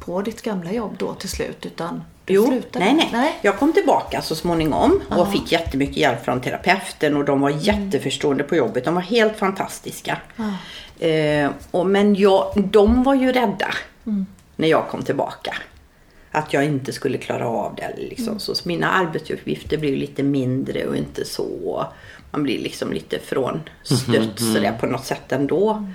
på 0.05 0.21
ditt 0.21 0.41
gamla 0.41 0.71
jobb 0.71 0.95
då 0.98 1.13
till 1.13 1.29
slut 1.29 1.65
utan 1.65 2.03
du 2.25 2.33
Jo, 2.33 2.48
slutade? 2.48 2.86
nej, 2.86 3.09
nej 3.12 3.39
Jag 3.41 3.59
kom 3.59 3.74
tillbaka 3.74 4.21
så 4.21 4.36
småningom 4.36 5.01
och 5.09 5.31
fick 5.31 5.51
jättemycket 5.51 5.98
hjälp 5.98 6.25
från 6.25 6.41
terapeuten 6.41 7.17
och 7.17 7.25
de 7.25 7.41
var 7.41 7.50
jätteförstående 7.50 8.43
på 8.43 8.55
jobbet. 8.55 8.86
De 8.86 8.95
var 8.95 9.01
helt 9.01 9.38
fantastiska. 9.38 10.17
Eh, 11.00 11.50
och, 11.71 11.86
men 11.86 12.15
jag, 12.15 12.51
de 12.55 13.03
var 13.03 13.13
ju 13.15 13.31
rädda 13.31 13.74
när 14.55 14.67
jag 14.67 14.88
kom 14.88 15.03
tillbaka. 15.03 15.55
Att 16.31 16.53
jag 16.53 16.65
inte 16.65 16.93
skulle 16.93 17.17
klara 17.17 17.48
av 17.48 17.75
det. 17.75 17.93
Liksom. 17.98 18.39
Så 18.39 18.53
mina 18.63 18.89
arbetsuppgifter 18.89 19.77
blir 19.77 19.98
lite 19.98 20.24
mindre 20.24 20.86
och 20.86 20.95
inte 20.95 21.25
så. 21.25 21.86
Man 22.31 22.43
blir 22.43 22.59
liksom 22.59 22.93
lite 22.93 23.19
frånstött 23.19 24.39
sådär 24.39 24.77
på 24.79 24.86
något 24.86 25.05
sätt 25.05 25.31
ändå. 25.31 25.88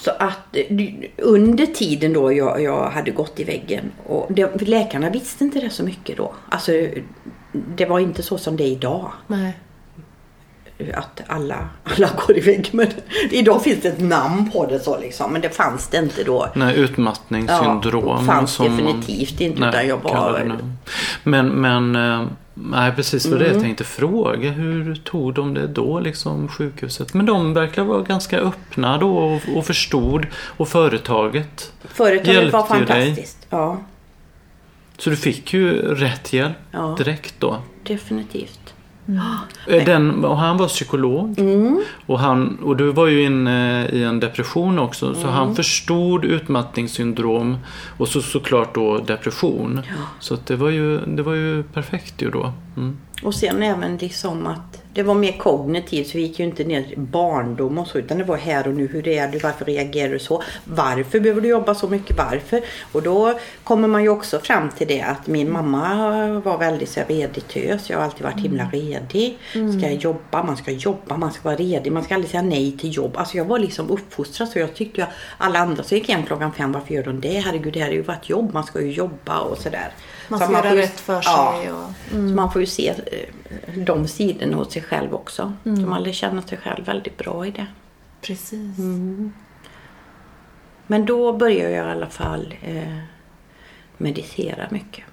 Så 0.00 0.10
att 0.10 0.56
eh, 0.56 0.66
under 1.16 1.66
tiden 1.66 2.12
då 2.12 2.32
jag, 2.32 2.62
jag 2.62 2.90
hade 2.90 3.10
gått 3.10 3.40
i 3.40 3.44
väggen 3.44 3.92
och 4.06 4.32
det, 4.32 4.68
läkarna 4.68 5.10
visste 5.10 5.44
inte 5.44 5.60
det 5.60 5.70
så 5.70 5.82
mycket 5.82 6.16
då. 6.16 6.34
Alltså 6.48 6.72
det 7.52 7.86
var 7.86 7.98
inte 7.98 8.22
så 8.22 8.38
som 8.38 8.56
det 8.56 8.64
är 8.64 8.72
idag. 8.72 9.12
nej. 9.26 9.54
Att 10.94 11.20
alla, 11.26 11.68
alla 11.84 12.08
går 12.26 12.36
i 12.36 12.40
väggen. 12.40 12.64
Men 12.72 12.86
idag 13.30 13.62
finns 13.62 13.82
det 13.82 13.88
ett 13.88 14.00
namn 14.00 14.50
på 14.50 14.66
det 14.66 14.80
så 14.80 14.98
liksom. 15.00 15.32
Men 15.32 15.40
det 15.40 15.50
fanns 15.56 15.88
det 15.88 15.96
inte 15.98 16.24
då. 16.24 16.48
Nej, 16.54 16.76
utmattningssyndrom. 16.76 18.04
Ja, 18.26 18.32
fanns 18.34 18.52
som 18.52 18.76
definitivt 18.76 19.40
inte, 19.40 19.58
utan 19.68 19.86
jag 19.88 20.00
det 20.38 20.44
nu. 20.44 20.54
Men, 21.22 21.48
men 21.48 21.96
eh, 21.96 22.26
nej, 22.54 22.92
precis 22.96 23.26
vad 23.26 23.38
det 23.38 23.44
Mm. 23.44 23.56
jag 23.56 23.62
tänkte 23.64 23.84
fråga. 23.84 24.50
Hur 24.50 24.94
tog 24.94 25.34
de 25.34 25.54
det 25.54 25.66
då, 25.66 26.00
liksom 26.00 26.48
sjukhuset? 26.48 27.14
Men 27.14 27.26
de 27.26 27.54
verkar 27.54 27.82
vara 27.84 28.02
ganska 28.02 28.38
öppna 28.38 28.98
då 28.98 29.18
och, 29.18 29.40
och 29.56 29.66
förstod. 29.66 30.26
Och 30.56 30.68
företaget. 30.68 31.72
Företaget 31.84 32.34
Hjälpte 32.34 32.56
var 32.56 32.78
ju 32.78 32.84
dig. 32.84 33.04
fantastiskt. 33.06 33.46
Ja, 33.50 33.78
Så 34.98 35.10
du 35.10 35.16
fick 35.16 35.52
ju 35.52 35.94
rätt 35.94 36.32
hjälp 36.32 36.56
Ja. 36.72 36.94
direkt 36.98 37.34
då. 37.38 37.56
definitivt. 37.82 38.59
Eh, 39.66 39.84
Den, 39.84 40.24
och 40.24 40.36
han 40.36 40.56
var 40.56 40.68
psykolog. 40.68 41.38
Mm. 41.38 41.80
Och, 42.06 42.18
han, 42.18 42.58
och 42.62 42.76
du 42.76 42.92
var 42.92 43.06
ju 43.06 43.22
inne 43.22 43.88
i 43.88 44.02
en 44.04 44.20
depression 44.20 44.78
också. 44.78 45.14
Så 45.14 45.20
Mm. 45.20 45.32
han 45.34 45.56
förstod 45.56 46.24
utmattningssyndrom 46.24 47.56
och 47.98 48.08
så, 48.08 48.22
såklart 48.22 48.74
då 48.74 48.98
depression. 48.98 49.80
Så 50.20 50.34
att 50.34 50.46
det, 50.46 50.56
var 50.56 50.70
ju, 50.70 50.98
det 51.06 51.22
var 51.22 51.34
ju 51.34 51.62
perfekt 51.62 52.22
ju 52.22 52.30
då. 52.30 52.52
Mm. 52.76 52.96
Och 53.22 53.34
sen 53.34 53.62
även 53.62 53.96
liksom 53.96 54.46
att 54.46 54.82
det 55.00 55.04
var 55.04 55.14
mer 55.14 55.32
kognitivt 55.32 56.08
så 56.08 56.18
vi 56.18 56.22
gick 56.22 56.38
ju 56.38 56.44
inte 56.44 56.64
ner 56.64 56.92
i 56.92 56.96
barndom 56.96 57.78
och 57.78 57.86
så 57.86 57.98
utan 57.98 58.18
det 58.18 58.24
var 58.24 58.36
här 58.36 58.68
och 58.68 58.74
nu. 58.74 58.86
Hur 58.86 59.08
är 59.08 59.28
du? 59.28 59.38
Varför 59.38 59.64
reagerar 59.64 60.12
du 60.12 60.18
så? 60.18 60.42
Varför 60.64 61.20
behöver 61.20 61.40
du 61.40 61.48
jobba 61.48 61.74
så 61.74 61.88
mycket? 61.88 62.16
Varför? 62.18 62.60
Och 62.92 63.02
då 63.02 63.38
kommer 63.64 63.88
man 63.88 64.02
ju 64.02 64.08
också 64.08 64.38
fram 64.38 64.68
till 64.68 64.86
det 64.86 65.00
att 65.00 65.26
min 65.26 65.52
mamma 65.52 66.40
var 66.44 66.58
väldigt 66.58 66.88
så 66.88 67.00
redig 67.08 67.48
tös. 67.48 67.90
Jag 67.90 67.98
har 67.98 68.04
alltid 68.04 68.22
varit 68.22 68.40
himla 68.40 68.64
redig. 68.64 69.38
Ska 69.50 69.90
jag 69.90 69.94
jobba? 69.94 70.42
Man 70.42 70.56
ska 70.56 70.70
jobba, 70.70 71.16
man 71.16 71.32
ska 71.32 71.42
vara 71.42 71.56
redig. 71.56 71.92
Man 71.92 72.02
ska 72.04 72.14
aldrig 72.14 72.30
säga 72.30 72.42
nej 72.42 72.76
till 72.78 72.96
jobb. 72.96 73.16
Alltså 73.16 73.36
jag 73.36 73.44
var 73.44 73.58
liksom 73.58 73.90
uppfostrad 73.90 74.48
så 74.48 74.58
jag 74.58 74.74
tyckte 74.74 75.00
ju 75.00 75.06
att 75.06 75.12
alla 75.38 75.58
andra 75.58 75.82
som 75.82 75.96
gick 75.96 76.08
hem 76.08 76.22
klockan 76.22 76.52
fem, 76.52 76.72
varför 76.72 76.94
gör 76.94 77.02
de 77.02 77.20
det? 77.20 77.38
Herregud, 77.38 77.72
det 77.72 77.80
här 77.80 77.88
är 77.88 77.92
ju 77.92 78.02
vårt 78.02 78.28
jobb. 78.28 78.54
Man 78.54 78.64
ska 78.64 78.80
ju 78.80 78.92
jobba 78.92 79.38
och 79.38 79.58
sådär. 79.58 79.90
Man 80.30 80.38
ska 80.40 80.52
göra 80.52 80.74
ju- 80.74 80.80
rätt 80.80 81.00
för 81.00 81.20
sig. 81.22 81.32
Ja. 81.32 81.72
Och, 81.72 81.92
så 82.10 82.16
man 82.16 82.52
får 82.52 82.60
ju 82.60 82.66
se 82.66 82.88
eh, 82.88 83.74
de 83.84 84.08
sidorna 84.08 84.56
hos 84.56 84.72
sig 84.72 84.82
själv 84.82 85.14
också. 85.14 85.52
Så 85.64 85.70
man 85.70 86.02
lär 86.02 86.12
känna 86.12 86.42
sig 86.42 86.58
själv 86.58 86.84
väldigt 86.86 87.18
bra 87.18 87.46
i 87.46 87.50
det. 87.50 87.66
precis. 88.20 88.78
Men 90.86 91.06
då 91.06 91.32
började 91.32 91.70
jag 91.74 91.86
i 91.88 91.90
alla 91.90 92.06
fall 92.06 92.54
eh, 92.62 92.96
meditera 93.96 94.66
mycket. 94.70 95.04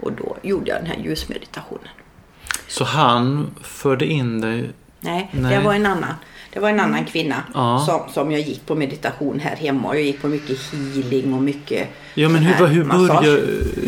Och 0.00 0.12
då 0.12 0.36
gjorde 0.42 0.70
jag 0.70 0.78
den 0.78 0.86
här 0.86 0.96
ljusmeditationen. 1.04 1.88
Så 2.68 2.84
han 2.84 3.54
förde 3.62 4.06
in 4.06 4.40
dig. 4.40 4.70
Nej, 5.00 5.30
Nej. 5.32 5.56
det 5.58 5.64
var 5.64 5.74
en 5.74 5.86
annan. 5.86 6.14
Det 6.52 6.60
var 6.60 6.68
en 6.70 6.80
annan 6.80 7.04
kvinna 7.04 7.42
Ja. 7.54 7.84
som, 7.86 8.12
som 8.12 8.30
jag 8.32 8.40
gick 8.40 8.66
på 8.66 8.74
meditation 8.74 9.40
här 9.40 9.56
hemma. 9.56 9.88
Och 9.88 9.94
jag 9.94 10.02
gick 10.02 10.22
på 10.22 10.28
mycket 10.28 10.58
healing 10.94 11.34
och 11.34 11.42
mycket 11.42 11.88
Ja 12.14 12.28
men 12.28 12.42
hur, 12.42 12.54
sån 12.54 12.66
här 12.66 12.74
hur, 12.74 12.84
började, 12.84 13.42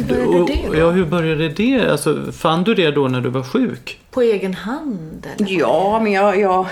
började 0.08 0.46
det 0.52 0.68
då? 0.68 0.76
Ja, 0.78 0.90
hur 0.90 1.04
började 1.04 1.48
det? 1.48 1.90
Alltså, 1.90 2.32
fann 2.32 2.64
du 2.64 2.74
det 2.74 2.90
då 2.90 3.08
när 3.08 3.20
du 3.20 3.28
var 3.28 3.42
sjuk? 3.42 4.00
På 4.10 4.22
egen 4.22 4.54
hand? 4.54 5.26
Eller? 5.36 5.50
Ja, 5.60 6.00
men 6.02 6.12
jag, 6.12 6.40
jag, 6.40 6.66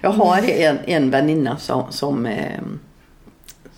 jag 0.00 0.10
har 0.10 0.50
en, 0.50 0.78
en 0.86 1.10
väninna 1.10 1.56
som, 1.56 1.84
som, 1.90 2.26
eh, 2.26 2.60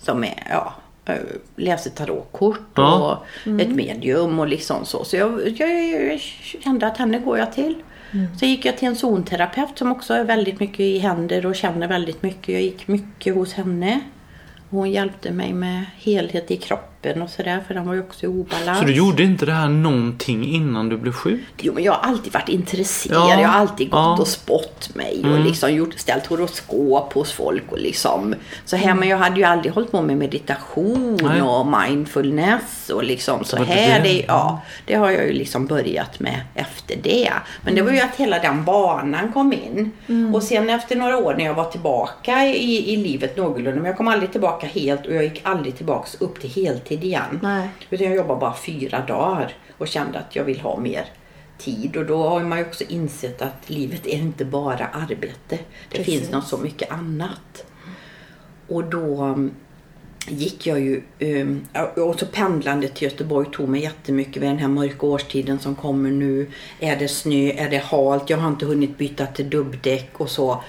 som 0.01 0.23
är, 0.23 0.47
ja, 0.51 0.73
eh, 1.05 1.15
läser 1.55 1.89
tarotkort 1.89 2.59
Ja. 2.75 3.19
och 3.45 3.51
ett 3.61 3.69
medium 3.69 4.39
och 4.39 4.47
liksom 4.47 4.85
så. 4.85 5.03
Så 5.03 5.15
jag, 5.15 5.47
jag, 5.57 5.93
jag 6.11 6.19
kände 6.63 6.87
att 6.87 6.97
henne 6.97 7.19
går 7.19 7.37
jag 7.37 7.53
till. 7.53 7.75
Mm. 8.11 8.37
Så 8.37 8.45
gick 8.45 8.65
jag 8.65 8.77
till 8.77 8.87
en 8.87 8.95
zonterapeut 8.95 9.77
som 9.77 9.91
också 9.91 10.13
är 10.13 10.23
väldigt 10.23 10.59
mycket 10.59 10.79
i 10.79 10.99
händer 10.99 11.45
och 11.45 11.55
känner 11.55 11.87
väldigt 11.87 12.23
mycket. 12.23 12.49
Jag 12.49 12.61
gick 12.61 12.87
mycket 12.87 13.35
hos 13.35 13.53
henne. 13.53 13.99
Hon 14.69 14.91
hjälpte 14.91 15.31
mig 15.31 15.53
med 15.53 15.85
helhet 15.97 16.51
i 16.51 16.57
kroppen 16.57 16.96
och 17.21 17.29
sådär 17.29 17.63
för 17.67 17.73
den 17.73 17.85
var 17.87 17.93
ju 17.93 17.99
också 17.99 18.25
i 18.25 18.29
obalans. 18.29 18.79
Så 18.79 18.85
du 18.85 18.93
gjorde 18.95 19.23
inte 19.23 19.45
det 19.45 19.51
här 19.51 19.67
någonting 19.67 20.45
innan 20.45 20.89
du 20.89 20.97
blev 20.97 21.11
sjuk? 21.11 21.41
Jo, 21.57 21.73
men 21.73 21.83
jag 21.83 21.93
har 21.93 22.09
alltid 22.09 22.33
varit 22.33 22.49
intresserad. 22.49 23.17
Ja, 23.29 23.41
Jag 23.41 23.47
har 23.49 23.59
alltid 23.59 23.89
gått 23.89 23.97
ja. 23.99 24.17
och 24.19 24.27
spott 24.27 24.95
mig 24.95 25.19
och 25.23 25.27
Mm. 25.31 25.43
liksom 25.43 25.73
gjort, 25.73 25.93
ställt 25.99 26.25
horoskop 26.25 27.13
hos 27.13 27.31
folk 27.31 27.71
och 27.71 27.79
liksom 27.79 28.35
så 28.65 28.75
här. 28.75 28.93
Men 28.93 29.09
jag 29.09 29.17
hade 29.17 29.35
ju 29.37 29.43
aldrig 29.43 29.73
hållit 29.73 29.91
på 29.91 30.01
med 30.01 30.17
meditation 30.17 31.19
Nej. 31.23 31.41
och 31.41 31.67
mindfulness 32.17 32.89
och 32.89 33.03
liksom 33.03 33.43
så 33.43 33.55
det 33.55 33.63
här. 33.65 33.99
det? 34.03 34.09
Det, 34.09 34.25
ja, 34.27 34.61
det 34.85 34.95
har 34.95 35.11
jag 35.11 35.25
ju 35.27 35.33
liksom 35.33 35.65
börjat 35.65 36.19
med 36.19 36.41
efter 36.55 36.95
det. 37.03 37.31
Men 37.61 37.75
det 37.75 37.81
var 37.81 37.91
ju 37.91 37.99
att 37.99 38.15
hela 38.15 38.39
den 38.39 38.63
banan 38.65 39.31
kom 39.33 39.53
in. 39.53 39.91
Och 40.33 40.43
sen 40.43 40.69
efter 40.69 40.95
några 40.95 41.17
år 41.17 41.35
när 41.37 41.45
jag 41.45 41.53
var 41.53 41.65
tillbaka 41.71 42.45
i, 42.45 42.93
i 42.93 42.97
livet 42.97 43.37
någorlunda, 43.37 43.75
men 43.75 43.85
jag 43.85 43.97
kom 43.97 44.07
aldrig 44.07 44.31
tillbaka 44.31 44.67
helt 44.67 45.05
och 45.05 45.13
jag 45.15 45.23
gick 45.23 45.41
aldrig 45.43 45.77
tillbaks 45.77 46.15
upp 46.21 46.39
till 46.41 46.49
heltid 46.65 46.96
heltid 46.97 47.03
igen. 47.03 47.39
Nej. 47.43 47.69
Utan 47.89 48.07
jag 48.07 48.15
jobbade 48.15 48.39
bara 48.39 48.55
fyra 48.55 49.05
dagar 49.05 49.53
och 49.77 49.87
kände 49.87 50.19
att 50.19 50.35
jag 50.35 50.43
vill 50.43 50.59
ha 50.59 50.79
mer 50.79 51.05
tid. 51.57 51.97
Och 51.97 52.05
då 52.05 52.29
har 52.29 52.43
man 52.43 52.57
ju 52.57 52.65
också 52.65 52.83
insett 52.83 53.41
att 53.41 53.69
livet 53.69 54.05
är 54.05 54.17
inte 54.17 54.45
bara 54.45 54.87
arbete. 54.87 55.59
Det 55.89 55.97
Precis. 55.97 56.05
finns 56.05 56.31
något 56.31 56.47
så 56.47 56.57
mycket 56.57 56.91
annat. 56.91 57.65
Och 58.67 58.83
då 58.83 59.23
um, 59.23 59.51
gick 60.27 60.67
jag 60.67 60.79
ju, 60.79 61.01
um, 61.19 61.67
och 61.95 62.19
så 62.19 62.25
pendlandet 62.25 62.95
till 62.95 63.07
Göteborg 63.11 63.47
tog 63.51 63.69
mig 63.69 63.81
jättemycket 63.81 64.37
vid 64.43 64.49
den 64.49 64.57
här 64.57 64.67
mörka 64.67 65.05
årstiden 65.05 65.59
som 65.59 65.75
kommer 65.75 66.11
nu. 66.11 66.51
Är 66.79 66.95
det 66.95 67.07
snö? 67.07 67.51
Är 67.51 67.69
det 67.69 67.77
halt? 67.77 68.29
Jag 68.29 68.37
har 68.37 68.49
inte 68.49 68.65
hunnit 68.65 68.97
byta 68.97 69.25
till 69.25 69.49
dubbdäck 69.49 70.19
och 70.19 70.29
så. 70.29 70.63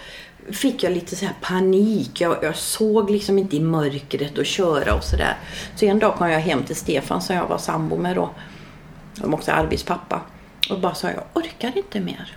Fick 0.52 0.82
jag 0.82 0.92
lite 0.92 1.16
så 1.16 1.24
här 1.24 1.34
panik. 1.40 2.20
Jag, 2.20 2.36
jag 2.42 2.56
såg 2.56 3.10
liksom 3.10 3.38
inte 3.38 3.56
i 3.56 3.60
mörkret 3.60 4.38
och 4.38 4.46
köra 4.46 4.94
och 4.94 5.04
sådär. 5.04 5.36
Så 5.76 5.84
en 5.84 5.98
dag 5.98 6.14
kom 6.14 6.30
jag 6.30 6.40
hem 6.40 6.62
till 6.62 6.76
Stefan 6.76 7.22
som 7.22 7.36
jag 7.36 7.46
var 7.46 7.58
sambo 7.58 7.96
med 7.96 8.16
då. 8.16 8.30
Som 9.14 9.34
också 9.34 9.50
är 9.50 9.54
arbetspappa. 9.54 10.20
Och 10.70 10.80
bara 10.80 10.94
sa 10.94 11.08
jag 11.10 11.22
orkar 11.34 11.72
inte 11.78 12.00
mer. 12.00 12.36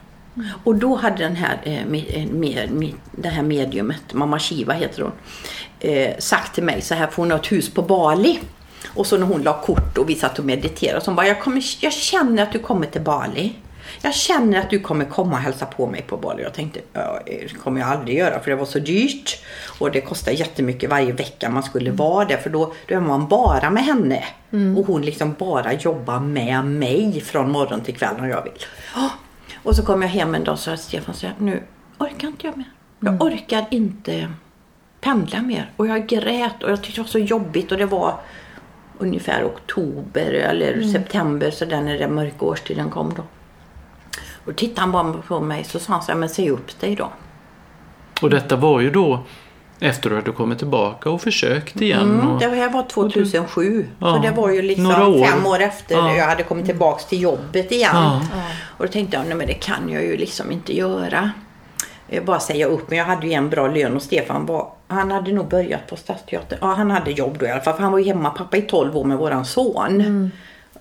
Och 0.64 0.76
då 0.76 0.96
hade 0.96 1.18
den 1.24 1.36
här, 1.36 1.60
eh, 1.64 1.70
me- 1.72 2.06
eh, 2.16 2.26
me- 2.28 2.70
me- 2.70 2.94
det 3.12 3.30
här 3.30 3.44
mediumet, 3.44 4.14
Mamma 4.14 4.40
Shiva 4.40 4.74
heter 4.74 5.02
hon, 5.02 5.12
eh, 5.80 6.18
sagt 6.20 6.56
till 6.56 6.64
mig 6.64 6.82
så 6.82 6.96
här, 6.96 7.08
för 7.08 7.16
hon 7.22 7.32
ett 7.32 7.52
hus 7.52 7.70
på 7.74 7.82
Bali. 7.82 8.40
Och 8.96 9.08
så 9.08 9.18
när 9.18 9.26
hon 9.26 9.42
la 9.44 9.62
kort 9.62 9.98
och 9.98 10.10
vi 10.10 10.16
satt 10.16 10.40
och 10.40 10.46
mediterade 10.46 11.02
så 11.02 11.06
hon 11.12 11.16
bara, 11.16 11.28
jag, 11.28 11.42
kommer, 11.42 11.64
jag 11.80 11.94
känner 11.94 12.44
att 12.44 12.52
du 12.52 12.60
kommer 12.60 12.88
till 12.88 13.02
Bali. 13.02 13.54
Jag 14.02 14.14
känner 14.16 14.60
att 14.60 14.70
du 14.70 14.80
kommer 14.80 15.06
komma 15.06 15.32
och 15.32 15.42
hälsa 15.42 15.66
på 15.66 15.88
mig 15.88 16.02
på 16.02 16.18
Bali. 16.18 16.44
Jag 16.44 16.54
tänkte, 16.54 16.80
ja, 16.94 17.20
det 17.26 17.58
kommer 17.64 17.82
jag 17.82 17.90
aldrig 17.90 18.18
göra 18.18 18.40
för 18.40 18.52
det 18.52 18.58
var 18.58 18.66
så 18.66 18.80
dyrt. 18.80 19.44
Och 19.80 19.92
det 19.92 20.02
kostar 20.02 20.32
jättemycket 20.32 20.90
varje 20.90 21.12
vecka 21.12 21.50
man 21.50 21.64
skulle 21.64 21.92
vara 21.92 22.26
där 22.26 22.38
för 22.38 22.50
då, 22.50 22.74
då 22.88 22.96
är 22.96 23.00
man 23.00 23.28
bara 23.28 23.70
med 23.70 23.84
henne. 23.84 24.24
Och 24.78 24.86
hon 24.86 25.02
liksom 25.02 25.36
bara 25.40 25.74
jobbar 25.74 26.20
med 26.20 26.66
mig 26.66 27.22
från 27.22 27.52
morgon 27.52 27.82
till 27.82 27.96
kväll 27.96 28.16
när 28.20 28.28
jag 28.28 28.44
vill. 28.44 28.66
Och 29.64 29.76
så 29.76 29.86
kom 29.86 30.02
jag 30.02 30.10
hem 30.10 30.36
en 30.36 30.44
dag 30.44 30.54
och 30.54 30.60
sa 30.60 30.78
Stefan 30.78 31.16
så 31.16 31.28
här, 31.28 31.36
nu 31.40 31.64
orkar 31.98 32.28
inte 32.28 32.48
jag 32.48 32.58
mer. 32.58 32.72
Jag 33.00 33.22
orkar 33.22 33.66
inte 33.72 34.34
pendla 35.02 35.42
mer. 35.42 35.72
Och 35.78 35.88
jag 35.88 36.08
grät 36.08 36.64
och 36.64 36.72
jag 36.72 36.84
tyckte 36.84 37.02
det 37.02 37.04
var 37.04 37.10
så 37.10 37.20
jobbigt 37.20 37.72
och 37.72 37.78
det 37.78 37.86
var 37.86 38.20
ungefär 38.98 39.46
oktober 39.46 40.32
eller 40.32 40.84
september 40.84 41.52
så 41.52 41.66
där 41.66 41.82
när 41.82 41.98
den 41.98 42.14
mörka 42.16 42.46
årstiden 42.46 42.90
kom 42.90 43.14
då. 43.18 43.24
Och 44.46 44.56
tittade 44.56 44.82
han 44.82 44.92
bara 44.92 45.14
på 45.28 45.40
mig 45.40 45.64
så 45.64 45.80
sa 45.80 45.94
han 45.94 46.02
så 46.04 46.12
här, 46.12 46.20
men 46.20 46.30
säg 46.30 46.50
upp 46.50 46.80
dig 46.80 46.96
då. 46.96 47.10
Och 48.22 48.30
detta 48.30 48.56
var 48.56 48.80
ju 48.80 48.92
då 48.92 49.20
efter 49.80 50.12
att 50.18 50.26
du 50.26 50.32
kommit 50.32 50.58
tillbaka 50.58 51.10
och 51.10 51.22
försökt 51.22 51.82
igen. 51.82 52.02
Mm, 52.02 52.30
och, 52.30 52.40
det 52.40 52.48
här 52.48 52.70
var 52.70 52.84
2007. 52.84 53.88
Ja, 54.00 54.14
Så 54.16 54.22
det 54.22 54.32
var 54.32 54.50
ju 54.50 54.62
liksom 54.62 54.86
år. 54.86 55.26
fem 55.26 55.46
år 55.46 55.60
efter 55.60 55.96
Ja. 55.96 56.16
jag 56.16 56.26
hade 56.26 56.44
kommit 56.44 56.66
tillbaks 56.66 57.06
till 57.06 57.22
jobbet 57.22 57.72
igen. 57.72 57.92
Ja. 57.96 58.22
Och 58.78 58.86
då 58.86 58.92
tänkte 58.92 59.18
jag, 59.18 59.26
nej 59.28 59.36
men 59.38 59.48
det 59.48 59.54
kan 59.54 59.90
jag 59.90 60.04
ju 60.04 60.18
liksom 60.18 60.52
inte 60.52 60.78
göra. 60.78 61.32
Jag 62.08 62.26
bara 62.26 62.40
säga 62.40 62.66
upp, 62.66 62.90
men 62.90 62.98
jag 62.98 63.06
hade 63.06 63.28
ju 63.28 63.34
en 63.34 63.50
bra 63.50 63.68
lön 63.68 63.96
och 63.96 64.02
Stefan 64.02 64.46
var, 64.46 64.72
han 64.88 65.12
hade 65.12 65.32
nog 65.32 65.48
börjat 65.48 65.88
på 65.88 65.96
Stadsteatern. 65.96 66.60
Ja, 66.62 66.68
han 66.74 66.92
hade 66.92 67.12
jobb 67.12 67.38
då 67.40 67.46
i 67.46 67.50
alla 67.52 67.62
fall, 67.62 67.74
för 67.74 67.84
han 67.84 67.92
var 67.92 68.00
ju 68.00 68.06
hemmapappa 68.06 68.58
i 68.58 68.62
12 68.62 68.98
år 68.98 69.04
med 69.04 69.18
våran 69.18 69.46
son. 69.46 70.32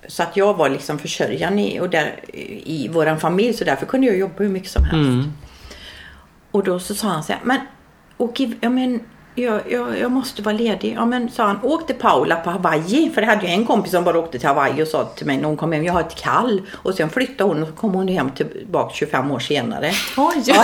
Så 0.09 0.23
att 0.23 0.37
jag 0.37 0.55
var 0.57 0.69
liksom 0.69 0.99
försörjaren 0.99 1.59
i, 1.59 1.81
och 1.81 1.91
där, 1.91 2.21
i 2.65 2.89
våran 2.89 3.21
familj, 3.21 3.55
så 3.55 3.65
därför 3.65 3.87
kunde 3.87 4.07
jag 4.07 4.17
jobba 4.17 4.35
hur 4.37 4.49
mycket 4.49 4.71
som 4.71 4.85
helst. 4.85 5.09
Mm. 5.09 5.33
Och 6.51 6.65
då 6.65 6.79
så 6.79 6.95
sa 6.95 7.09
han 7.09 7.23
så 7.23 7.33
här, 7.33 7.41
men, 7.45 7.61
i, 8.41 8.55
ja, 8.61 8.71
men 8.71 9.01
jag, 9.35 9.61
jag, 9.69 9.99
jag 9.99 10.11
måste 10.13 10.43
vara 10.43 10.55
ledig. 10.57 10.95
Ja 10.97 11.07
men 11.07 11.31
sa 11.31 11.47
han, 11.47 11.59
åk 11.63 11.87
till 11.87 11.97
Paula 11.97 12.37
på 12.37 12.51
Hawaii. 12.51 13.11
För 13.15 13.21
det 13.21 13.27
hade 13.27 13.43
jag 13.47 13.53
en 13.55 13.67
kompis 13.67 13.93
som 13.93 14.05
bara 14.05 14.19
åkte 14.19 14.39
till 14.39 14.49
Hawaii 14.49 14.83
och 14.83 14.89
sa 14.89 15.05
till 15.05 15.27
mig 15.27 15.37
när 15.37 15.45
hon 15.45 15.57
kom 15.57 15.73
hem, 15.73 15.85
jag 15.85 15.93
har 15.93 16.01
ett 16.01 16.15
kall. 16.17 16.63
Och 16.73 16.95
sen 16.95 17.11
flyttade 17.11 17.51
hon 17.51 17.63
och 17.63 17.69
så 17.69 17.75
kom 17.75 17.95
hon 17.95 18.09
hem 18.09 18.31
tillbaka 18.31 18.95
25 18.95 19.31
år 19.31 19.39
senare. 19.39 19.93
Oj! 20.17 20.55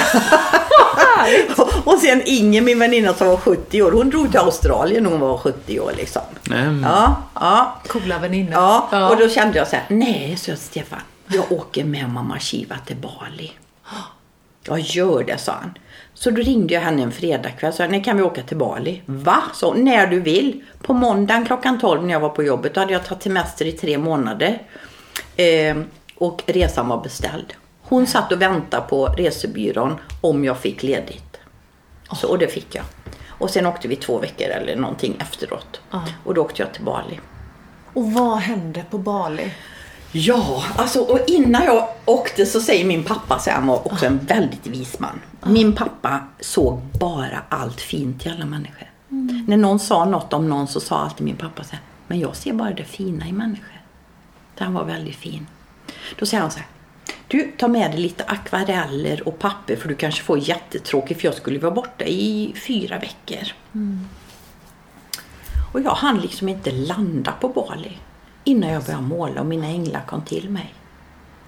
och 1.84 1.98
sen 1.98 2.22
Inge, 2.24 2.60
min 2.60 2.78
väninna 2.78 3.14
som 3.14 3.26
var 3.28 3.36
70 3.36 3.82
år, 3.82 3.92
hon 3.92 4.10
drog 4.10 4.30
till 4.30 4.40
Australien 4.40 5.02
när 5.02 5.10
hon 5.10 5.20
var 5.20 5.38
70 5.38 5.80
år 5.80 5.92
liksom. 5.96 6.22
Nej, 6.42 6.80
Ja, 6.82 7.16
ja. 7.34 7.76
Coola 7.86 8.18
väninnor. 8.18 8.52
Ja, 8.52 9.08
och 9.10 9.16
då 9.16 9.28
kände 9.28 9.58
jag 9.58 9.68
så 9.68 9.76
här, 9.76 9.84
nej, 9.88 10.36
så 10.36 10.50
jag 10.50 10.58
Stefan, 10.58 11.00
jag 11.26 11.52
åker 11.52 11.84
med 11.84 12.08
mamma 12.10 12.38
Shiva 12.38 12.76
till 12.86 12.96
Bali. 12.96 13.52
Jag 14.68 14.80
gör 14.80 15.24
det, 15.24 15.38
sa 15.38 15.52
han. 15.52 15.78
Så 16.18 16.30
då 16.30 16.42
ringde 16.42 16.74
jag 16.74 16.80
henne 16.80 17.02
en 17.02 17.12
fredagkväll 17.12 17.68
och 17.68 17.74
sa, 17.74 17.86
nej 17.86 18.04
kan 18.04 18.16
vi 18.16 18.22
åka 18.22 18.42
till 18.42 18.56
Bali? 18.56 19.02
Va? 19.06 19.42
Så 19.54 19.74
när 19.74 20.06
du 20.06 20.20
vill. 20.20 20.64
På 20.82 20.92
måndagen 20.92 21.46
klockan 21.46 21.78
12 21.78 22.04
när 22.04 22.12
jag 22.12 22.20
var 22.20 22.28
på 22.28 22.42
jobbet, 22.42 22.74
då 22.74 22.80
hade 22.80 22.92
jag 22.92 23.04
tagit 23.04 23.22
semester 23.22 23.64
i 23.64 23.72
tre 23.72 23.98
månader. 23.98 24.62
Eh, 25.36 25.76
och 26.16 26.42
resan 26.46 26.88
var 26.88 27.02
beställd. 27.02 27.54
Hon 27.82 28.06
satt 28.06 28.32
och 28.32 28.42
väntade 28.42 28.86
på 28.88 29.06
resebyrån 29.06 29.94
om 30.20 30.44
jag 30.44 30.58
fick 30.58 30.82
ledigt. 30.82 31.40
Så, 32.12 32.28
och 32.28 32.38
det 32.38 32.48
fick 32.48 32.74
jag. 32.74 32.84
Och 33.28 33.50
sen 33.50 33.66
åkte 33.66 33.88
vi 33.88 33.96
två 33.96 34.18
veckor 34.18 34.46
eller 34.46 34.76
någonting 34.76 35.16
efteråt. 35.20 35.80
Ja. 35.90 36.02
Och 36.24 36.34
då 36.34 36.42
åkte 36.42 36.62
jag 36.62 36.72
till 36.72 36.84
Bali. 36.84 37.20
Och 37.94 38.12
vad 38.12 38.38
hände 38.38 38.84
på 38.90 38.98
Bali? 38.98 39.52
Ja, 40.18 40.64
alltså 40.76 41.00
och 41.00 41.20
innan 41.26 41.64
jag 41.64 41.88
åkte 42.04 42.46
så 42.46 42.60
säger 42.60 42.84
min 42.84 43.04
pappa, 43.04 43.38
så 43.38 43.50
han 43.50 43.66
var 43.66 43.86
också 43.86 44.06
en 44.06 44.18
väldigt 44.18 44.66
vis 44.66 44.98
man. 44.98 45.20
Min 45.46 45.72
pappa 45.72 46.20
såg 46.40 46.80
bara 47.00 47.42
allt 47.48 47.80
fint 47.80 48.26
i 48.26 48.28
alla 48.28 48.44
människor. 48.46 48.90
När 49.46 49.56
någon 49.56 49.78
sa 49.78 50.04
något 50.04 50.32
om 50.32 50.48
någon 50.48 50.68
så 50.68 50.80
sa 50.80 50.98
alltid 50.98 51.24
min 51.24 51.36
pappa 51.36 51.64
så 51.64 51.70
här, 51.70 51.80
men 52.06 52.20
jag 52.20 52.36
ser 52.36 52.52
bara 52.52 52.70
det 52.70 52.84
fina 52.84 53.28
i 53.28 53.32
människor. 53.32 53.80
Han 54.58 54.74
var 54.74 54.84
väldigt 54.84 55.16
fin. 55.16 55.46
Då 56.18 56.26
säger 56.26 56.40
han 56.40 56.50
så 56.50 56.58
här, 56.58 56.68
du 57.28 57.52
ta 57.58 57.68
med 57.68 57.90
dig 57.90 58.00
lite 58.00 58.24
akvareller 58.24 59.28
och 59.28 59.38
papper 59.38 59.76
för 59.76 59.88
du 59.88 59.94
kanske 59.94 60.22
får 60.22 60.38
jättetråkigt 60.38 61.20
för 61.20 61.28
jag 61.28 61.34
skulle 61.34 61.58
vara 61.58 61.74
borta 61.74 62.04
i 62.04 62.54
fyra 62.66 62.98
veckor. 62.98 63.52
Och 65.72 65.80
jag 65.80 65.94
hann 65.94 66.20
liksom 66.20 66.48
inte 66.48 66.70
landa 66.70 67.32
på 67.32 67.48
Bali 67.48 67.98
innan 68.46 68.70
jag 68.70 68.82
började 68.82 69.02
måla 69.02 69.40
och 69.40 69.46
mina 69.46 69.66
änglar 69.66 70.02
kom 70.06 70.22
till 70.22 70.50
mig. 70.50 70.74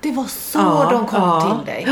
Det 0.01 0.13
var 0.13 0.25
så 0.25 0.59
Ja, 0.59 0.89
de 0.91 1.07
kom 1.07 1.21
ja. 1.21 1.41
till 1.65 1.75
dig? 1.75 1.87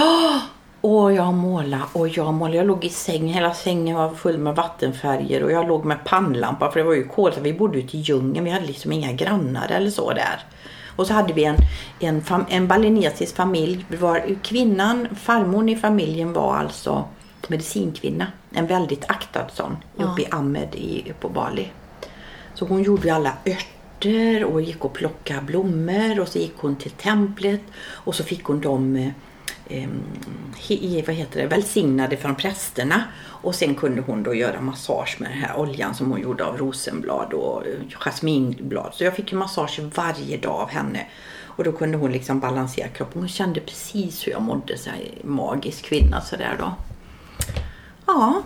Och 0.80 1.12
jag 1.12 1.34
målade 1.34 1.82
och 1.92 2.08
jag 2.08 2.34
målade. 2.34 2.56
Jag 2.56 2.66
låg 2.66 2.84
i 2.84 2.88
sängen. 2.88 3.34
Hela 3.34 3.54
sängen 3.54 3.96
var 3.96 4.14
full 4.14 4.38
med 4.38 4.56
vattenfärger 4.56 5.42
och 5.42 5.52
jag 5.52 5.68
låg 5.68 5.84
med 5.84 6.04
pannlampa 6.04 6.70
för 6.70 6.80
det 6.80 6.86
var 6.86 6.94
ju 6.94 7.08
kolsvart. 7.08 7.44
Vi 7.44 7.52
bodde 7.52 7.78
ute 7.78 7.96
i 7.96 8.00
djungeln. 8.00 8.44
Vi 8.44 8.50
hade 8.50 8.66
liksom 8.66 8.92
inga 8.92 9.12
grannar 9.12 9.68
eller 9.68 9.90
så 9.90 10.12
där. 10.12 10.44
Och 10.96 11.06
så 11.06 11.14
hade 11.14 11.32
vi 11.32 11.44
en, 11.44 11.56
en, 12.00 12.22
fam, 12.22 12.44
en 12.48 12.68
balinesisk 12.68 13.36
familj. 13.36 13.86
Var, 14.00 14.36
kvinnan, 14.42 15.08
farmor 15.16 15.68
i 15.70 15.76
familjen 15.76 16.32
var 16.32 16.56
alltså 16.56 17.04
medicinkvinna. 17.48 18.26
En 18.52 18.66
väldigt 18.66 19.04
aktad 19.10 19.46
sån 19.52 19.76
uppe 19.96 20.22
i 20.22 20.26
Ahmed 20.30 20.74
i, 20.74 21.12
på 21.20 21.28
Bali. 21.28 21.68
Så 22.54 22.66
hon 22.66 22.82
gjorde 22.82 23.02
ju 23.02 23.10
alla 23.10 23.32
örter 23.46 23.75
och 24.44 24.62
gick 24.62 24.84
och 24.84 24.92
plockade 24.92 25.40
blommor 25.40 26.20
och 26.20 26.28
så 26.28 26.38
gick 26.38 26.56
hon 26.56 26.76
till 26.76 26.90
templet 26.90 27.60
och 27.76 28.14
så 28.14 28.24
fick 28.24 28.44
hon 28.44 28.60
dem 28.60 29.12
eh, 29.68 29.88
vad 31.06 31.16
heter 31.16 31.40
det, 31.40 31.46
välsignade 31.46 32.16
från 32.16 32.34
prästerna. 32.34 33.04
Och 33.24 33.54
sen 33.54 33.74
kunde 33.74 34.00
hon 34.00 34.22
då 34.22 34.34
göra 34.34 34.60
massage 34.60 35.16
med 35.20 35.30
den 35.30 35.38
här 35.38 35.56
oljan 35.56 35.94
som 35.94 36.10
hon 36.10 36.20
gjorde 36.20 36.44
av 36.44 36.58
rosenblad 36.58 37.32
och 37.32 37.66
eh, 37.66 37.72
jasminblad. 37.98 38.94
Så 38.94 39.04
jag 39.04 39.16
fick 39.16 39.32
ju 39.32 39.38
massage 39.38 39.80
varje 39.94 40.36
dag 40.36 40.60
av 40.60 40.68
henne. 40.70 41.06
Och 41.44 41.64
då 41.64 41.72
kunde 41.72 41.98
hon 41.98 42.12
liksom 42.12 42.40
balansera 42.40 42.88
kroppen. 42.88 43.20
Hon 43.20 43.28
kände 43.28 43.60
precis 43.60 44.26
hur 44.26 44.32
jag 44.32 44.42
mådde, 44.42 44.78
så 44.78 44.90
här, 44.90 45.08
magisk 45.24 45.84
kvinna 45.84 46.20
sådär 46.20 46.56
då. 46.58 46.72
Ja, 48.06 48.42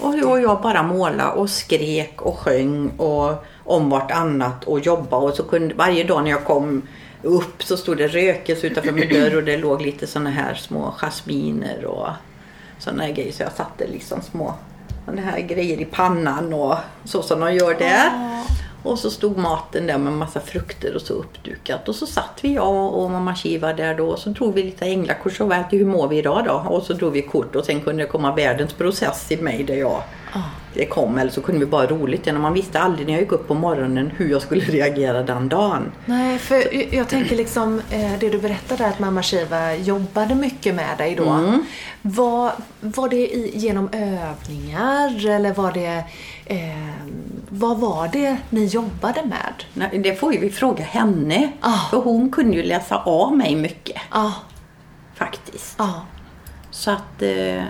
och 0.00 0.14
och 0.14 0.40
jag 0.40 0.62
bara 0.62 0.82
målade 0.82 1.32
och 1.32 1.50
skrek 1.50 2.22
och 2.22 2.38
sjöng 2.38 2.88
och 2.88 3.44
om 3.64 3.90
vartannat 3.90 4.64
och 4.64 4.80
jobbade. 4.80 5.26
Och 5.26 5.34
så 5.34 5.42
kunde, 5.42 5.74
varje 5.74 6.04
dag 6.04 6.24
när 6.24 6.30
jag 6.30 6.44
kom 6.44 6.82
upp 7.22 7.62
så 7.62 7.76
stod 7.76 7.96
det 7.96 8.08
rökelse 8.08 8.66
utanför 8.66 8.92
min 8.92 9.08
dörr 9.08 9.36
och 9.36 9.44
det 9.44 9.56
låg 9.56 9.82
lite 9.82 10.06
såna 10.06 10.30
här 10.30 10.54
små 10.54 10.94
jasminer 10.98 11.84
och 11.84 12.08
såna 12.78 13.02
här 13.02 13.12
grejer. 13.12 13.32
Så 13.32 13.42
jag 13.42 13.52
satte 13.52 13.86
liksom 13.86 14.22
små 14.22 14.54
såna 15.04 15.22
här 15.22 15.40
grejer 15.40 15.80
i 15.80 15.84
pannan 15.84 16.54
och 16.54 16.76
så 17.04 17.22
som 17.22 17.40
de 17.40 17.54
gör 17.54 17.74
där. 17.74 18.10
Och 18.82 18.98
så 18.98 19.10
stod 19.10 19.36
maten 19.36 19.86
där 19.86 19.98
med 19.98 20.12
massa 20.12 20.40
frukter 20.40 20.94
och 20.94 21.02
så 21.02 21.14
uppdukat. 21.14 21.88
Och 21.88 21.94
så 21.94 22.06
satt 22.06 22.38
vi, 22.40 22.54
jag 22.54 22.94
och 22.94 23.10
mamma 23.10 23.34
Shiva 23.34 23.72
där 23.72 23.94
då. 23.94 24.06
Och 24.06 24.18
så 24.18 24.30
drog 24.30 24.54
vi 24.54 24.62
lite 24.62 24.84
änglakort. 24.84 25.32
Så 25.32 25.46
var 25.46 25.66
det, 25.70 25.76
hur 25.76 25.86
mår 25.86 26.08
vi 26.08 26.18
idag 26.18 26.44
då? 26.44 26.52
Och 26.52 26.82
så 26.82 26.92
drog 26.92 27.12
vi 27.12 27.22
kort 27.22 27.56
och 27.56 27.64
sen 27.64 27.80
kunde 27.80 28.02
det 28.02 28.08
komma 28.08 28.34
världens 28.34 28.72
process 28.72 29.32
i 29.32 29.36
mig 29.36 29.64
där 29.64 29.74
jag 29.74 30.02
det 30.74 30.86
kom. 30.86 31.18
Eller 31.18 31.30
så 31.30 31.40
kunde 31.40 31.60
vi 31.60 31.66
bara 31.66 31.86
roligt. 31.86 32.26
Men 32.26 32.40
man 32.40 32.52
visste 32.52 32.80
aldrig 32.80 33.06
när 33.06 33.12
jag 33.14 33.22
gick 33.22 33.32
upp 33.32 33.48
på 33.48 33.54
morgonen 33.54 34.10
hur 34.16 34.30
jag 34.30 34.42
skulle 34.42 34.64
reagera 34.64 35.22
den 35.22 35.48
dagen. 35.48 35.92
Nej, 36.06 36.38
för 36.38 36.54
jag- 36.74 36.94
jag 36.94 37.08
tänker 37.08 37.36
liksom 37.36 37.80
eh, 37.90 38.12
det 38.20 38.28
du 38.30 38.38
berättade 38.38 38.86
att 38.86 38.98
mamma 38.98 39.22
Shiva 39.22 39.74
jobbade 39.74 40.34
mycket 40.34 40.74
med 40.74 40.98
dig 40.98 41.14
då. 41.14 41.28
Mm. 41.28 41.64
Var, 42.02 42.52
var 42.80 43.08
det 43.08 43.16
i, 43.34 43.52
genom 43.54 43.88
övningar 43.92 45.26
eller 45.28 45.54
var 45.54 45.72
det 45.72 46.04
eh, 46.46 46.58
vad 47.48 47.78
var 47.78 48.08
det 48.08 48.36
ni 48.50 48.64
jobbade 48.66 49.22
med? 49.24 49.64
Nej, 49.74 49.98
Det 49.98 50.14
får 50.14 50.32
ju 50.34 50.40
vi 50.40 50.50
fråga 50.50 50.84
henne. 50.84 51.52
Ah. 51.60 51.78
För 51.90 51.96
hon 52.00 52.30
kunde 52.30 52.56
ju 52.56 52.62
läsa 52.62 52.96
av 52.96 53.36
mig 53.36 53.56
mycket 53.56 53.96
Ja, 54.12 54.32
faktiskt. 55.14 55.74
ja. 55.78 56.02
Så 56.70 56.90
att 56.90 57.22
eh, 57.22 57.62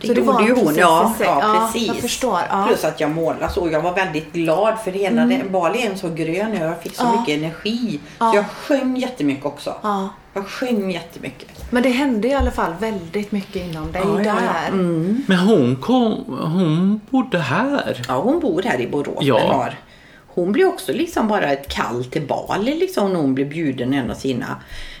det 0.00 0.06
Så 0.06 0.12
det 0.12 0.20
gjorde 0.20 0.32
var 0.32 0.42
ju 0.42 0.48
hon. 0.54 0.60
precis 0.64 0.78
Ja, 0.78 1.14
det- 1.18 1.24
ja, 1.24 1.40
ja, 1.54 1.70
precis. 1.72 1.88
jag 1.88 1.96
förstår, 1.96 2.38
ja. 2.50 2.64
Plus 2.68 2.84
att 2.84 3.00
jag 3.00 3.10
målade 3.10 3.52
så. 3.52 3.68
Jag 3.72 3.80
var 3.82 3.94
väldigt 3.94 4.32
glad 4.32 4.78
för 4.84 4.90
hela 4.90 5.24
det. 5.24 5.42
Bali 5.50 5.86
är 5.86 5.94
så 5.94 6.08
grön 6.08 6.52
ö. 6.52 6.64
Jag 6.66 6.82
fick 6.82 6.94
så 6.94 7.02
Mm. 7.02 7.14
Ja. 7.14 7.20
mycket 7.20 7.38
energi. 7.38 8.00
Ja. 8.18 8.30
Så 8.30 8.36
jag 8.36 8.44
sjöng 8.50 8.96
jättemycket 8.96 9.44
också. 9.44 9.74
Ja. 9.82 10.08
Jag 10.34 10.46
sjöng 10.46 10.90
jättemycket. 10.90 11.48
Men 11.72 11.82
det 11.82 11.88
hände 11.88 12.28
i 12.28 12.34
alla 12.34 12.50
fall 12.50 12.72
väldigt 12.80 13.32
mycket 13.32 13.56
inom 13.56 13.92
dig 13.92 14.02
Ja, 14.04 14.10
där. 14.10 14.24
ja. 14.24 14.68
Mm. 14.68 15.22
Men 15.28 15.38
hon 15.38 15.76
kom, 15.76 16.24
hon 16.42 17.00
bodde 17.10 17.38
här. 17.38 18.02
Ja, 18.08 18.14
hon 18.20 18.40
bor 18.40 18.62
här 18.62 18.80
i 18.80 18.86
Borås. 18.86 19.18
Ja. 19.24 19.68
hon 20.34 20.52
blir 20.52 20.66
också 20.68 20.92
liksom 20.92 21.28
bara 21.28 21.52
ett 21.52 21.68
kall 21.68 22.04
till 22.04 22.22
Bali 22.26 22.74
liksom 22.74 23.12
när 23.12 23.20
hon 23.20 23.34
blir 23.34 23.44
bjuden 23.44 23.94
en 23.94 24.10
av 24.10 24.14
sina 24.14 24.46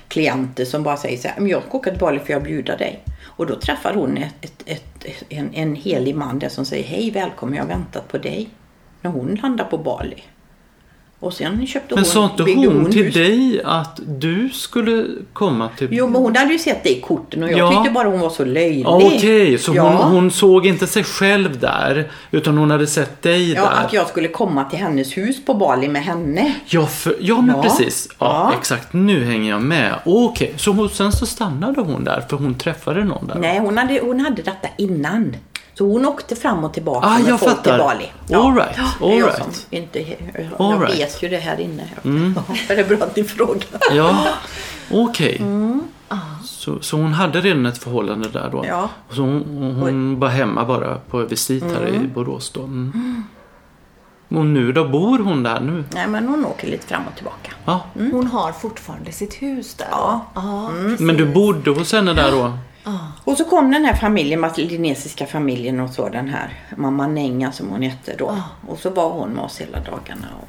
klienter 0.08 0.64
som 0.64 0.82
bara 0.82 0.96
säger 0.96 1.18
så 1.18 1.28
här, 1.28 1.36
"Men 1.40 1.48
jag 1.48 1.62
ska 1.68 1.78
åka 1.78 1.90
till 1.90 1.98
Bali 1.98 2.18
för 2.18 2.32
jag 2.32 2.42
bjuder 2.42 2.78
dig. 2.78 3.00
Och 3.38 3.46
då 3.46 3.56
träffar 3.56 3.94
hon 3.94 4.16
ett, 4.16 4.34
ett, 4.40 4.64
ett, 4.66 5.24
en, 5.28 5.54
en 5.54 5.74
helig 5.74 6.16
man 6.16 6.38
där 6.38 6.48
som 6.48 6.64
säger 6.64 6.84
hej 6.84 7.10
välkommen 7.10 7.54
jag 7.54 7.62
har 7.62 7.68
väntat 7.68 8.08
på 8.08 8.18
dig. 8.18 8.48
När 9.00 9.10
hon 9.10 9.34
landar 9.34 9.64
på 9.64 9.78
Bali. 9.78 10.22
Och 11.20 11.32
sen 11.32 11.66
köpte 11.66 11.94
Men 11.94 12.04
hon, 12.04 12.12
sa 12.12 12.24
inte 12.24 12.42
hon 12.42 12.90
till 12.92 13.04
hus. 13.04 13.14
dig 13.14 13.62
att 13.64 14.00
du 14.06 14.48
skulle 14.52 15.06
komma 15.32 15.68
till... 15.78 15.88
Jo 15.90 16.06
men 16.08 16.22
hon 16.22 16.36
hade 16.36 16.52
ju 16.52 16.58
sett 16.58 16.84
det 16.84 16.90
i 16.90 17.00
korten 17.00 17.42
och 17.42 17.50
jag 17.50 17.58
Ja. 17.58 17.70
tyckte 17.70 17.90
bara 17.94 18.08
hon 18.08 18.20
var 18.20 18.30
så 18.30 18.44
löjlig. 18.44 18.82
Ja, 18.84 18.96
Okej, 19.16 19.58
så 19.58 19.74
ja. 19.74 19.82
hon, 20.02 20.12
hon 20.14 20.30
såg 20.30 20.66
inte 20.66 20.86
sig 20.86 21.04
själv 21.04 21.58
där 21.58 22.10
utan 22.30 22.58
hon 22.58 22.70
hade 22.70 22.86
sett 22.86 23.22
dig 23.22 23.52
Ja, 23.52 23.62
där. 23.62 23.84
att 23.86 23.92
jag 23.92 24.08
skulle 24.08 24.28
komma 24.28 24.64
till 24.64 24.78
hennes 24.78 25.16
hus 25.16 25.44
på 25.44 25.54
Bali 25.54 25.88
med 25.88 26.02
henne. 26.04 26.54
Ja, 26.66 26.86
för, 26.86 27.16
ja 27.20 27.40
men 27.40 27.56
Ja. 27.56 27.62
precis. 27.62 28.08
Ja, 28.18 28.50
Ja. 28.52 28.58
exakt. 28.60 28.92
Nu 28.92 29.24
hänger 29.24 29.50
jag 29.50 29.62
med. 29.62 29.94
Okej, 30.04 30.52
så 30.56 30.70
hon, 30.72 30.88
sen 30.90 31.12
så 31.12 31.26
stannade 31.26 31.80
hon 31.80 32.04
där 32.04 32.24
för 32.30 32.36
hon 32.36 32.54
träffade 32.54 33.04
någon 33.04 33.26
där? 33.26 33.34
Nej, 33.38 33.58
hon 33.58 33.78
hade, 33.78 34.00
hon 34.02 34.20
hade 34.20 34.42
detta 34.42 34.68
innan. 34.78 35.36
Så 35.78 35.84
hon 35.92 36.06
åkte 36.06 36.36
fram 36.36 36.64
och 36.64 36.74
tillbaka 36.74 37.06
Ah, 37.06 37.18
med 37.18 37.28
jag 37.28 37.40
folk 37.40 37.50
fattar. 37.56 37.62
till 37.70 37.78
Bali. 37.78 38.42
All 38.44 38.54
right, 38.54 38.78
all 39.00 39.10
jag 39.18 39.28
right. 39.28 39.40
Mm. 39.40 39.52
som 39.52 39.64
inte, 39.70 39.98
jag, 40.00 40.16
All 40.58 40.70
jag 40.72 40.82
right. 40.82 40.98
vet 40.98 41.22
ju 41.22 41.28
det 41.28 41.36
här 41.38 41.60
inne. 41.60 41.82
Ja, 42.02 42.42
det 42.68 42.74
är 42.80 42.84
bra 42.88 43.06
att 43.06 43.16
ni 43.16 43.24
frågar. 43.24 43.64
Ja, 43.92 44.26
okej. 44.92 45.42
Så, 46.44 46.80
så 46.80 46.96
hon 46.96 47.12
hade 47.12 47.40
redan 47.40 47.66
ett 47.66 47.78
förhållande 47.78 48.28
där 48.28 48.48
då? 48.52 48.58
Mm. 48.58 48.70
Ja. 48.70 48.88
Och 49.08 49.14
Så 49.14 49.20
hon, 49.22 49.42
hon 49.80 50.20
var 50.20 50.28
hemma 50.28 50.64
bara 50.64 50.94
på 50.94 51.18
visit 51.18 51.64
här 51.64 51.86
i 51.88 51.98
Borås 52.14 52.50
då? 52.50 52.62
Mm. 52.62 53.24
Och 54.28 54.46
nu 54.46 54.72
då? 54.72 54.84
Bor 54.88 55.18
hon 55.18 55.42
där 55.42 55.60
nu? 55.60 55.84
Nej, 55.94 56.06
men 56.06 56.28
hon 56.28 56.44
åker 56.46 56.68
lite 56.68 56.86
fram 56.86 57.02
och 57.10 57.14
tillbaka. 57.16 57.52
Ja. 57.64 57.80
Hon 57.94 58.26
har 58.26 58.52
fortfarande 58.52 59.12
sitt 59.12 59.34
hus 59.34 59.74
där 59.74 59.86
Ja. 59.90 60.24
Ja. 60.34 60.70
Men 60.98 61.16
du 61.16 61.26
bodde 61.26 61.70
hos 61.70 61.92
henne 61.92 62.12
där 62.12 62.30
då? 62.30 62.52
Och 63.24 63.36
så 63.36 63.44
kom 63.44 63.70
den 63.70 63.84
här 63.84 63.94
familjen, 63.94 64.40
malinesiska 64.40 65.26
familjen 65.26 65.80
och 65.80 65.90
så 65.90 66.08
den 66.08 66.28
här 66.28 66.52
mamma 66.76 67.06
Nenga 67.06 67.52
som 67.52 67.68
hon 67.68 67.82
hette 67.82 68.14
då. 68.18 68.36
Och 68.68 68.78
så 68.78 68.90
var 68.90 69.10
hon 69.10 69.28
med 69.28 69.44
oss 69.44 69.60
hela 69.60 69.78
dagarna. 69.80 70.26
Och... 70.42 70.48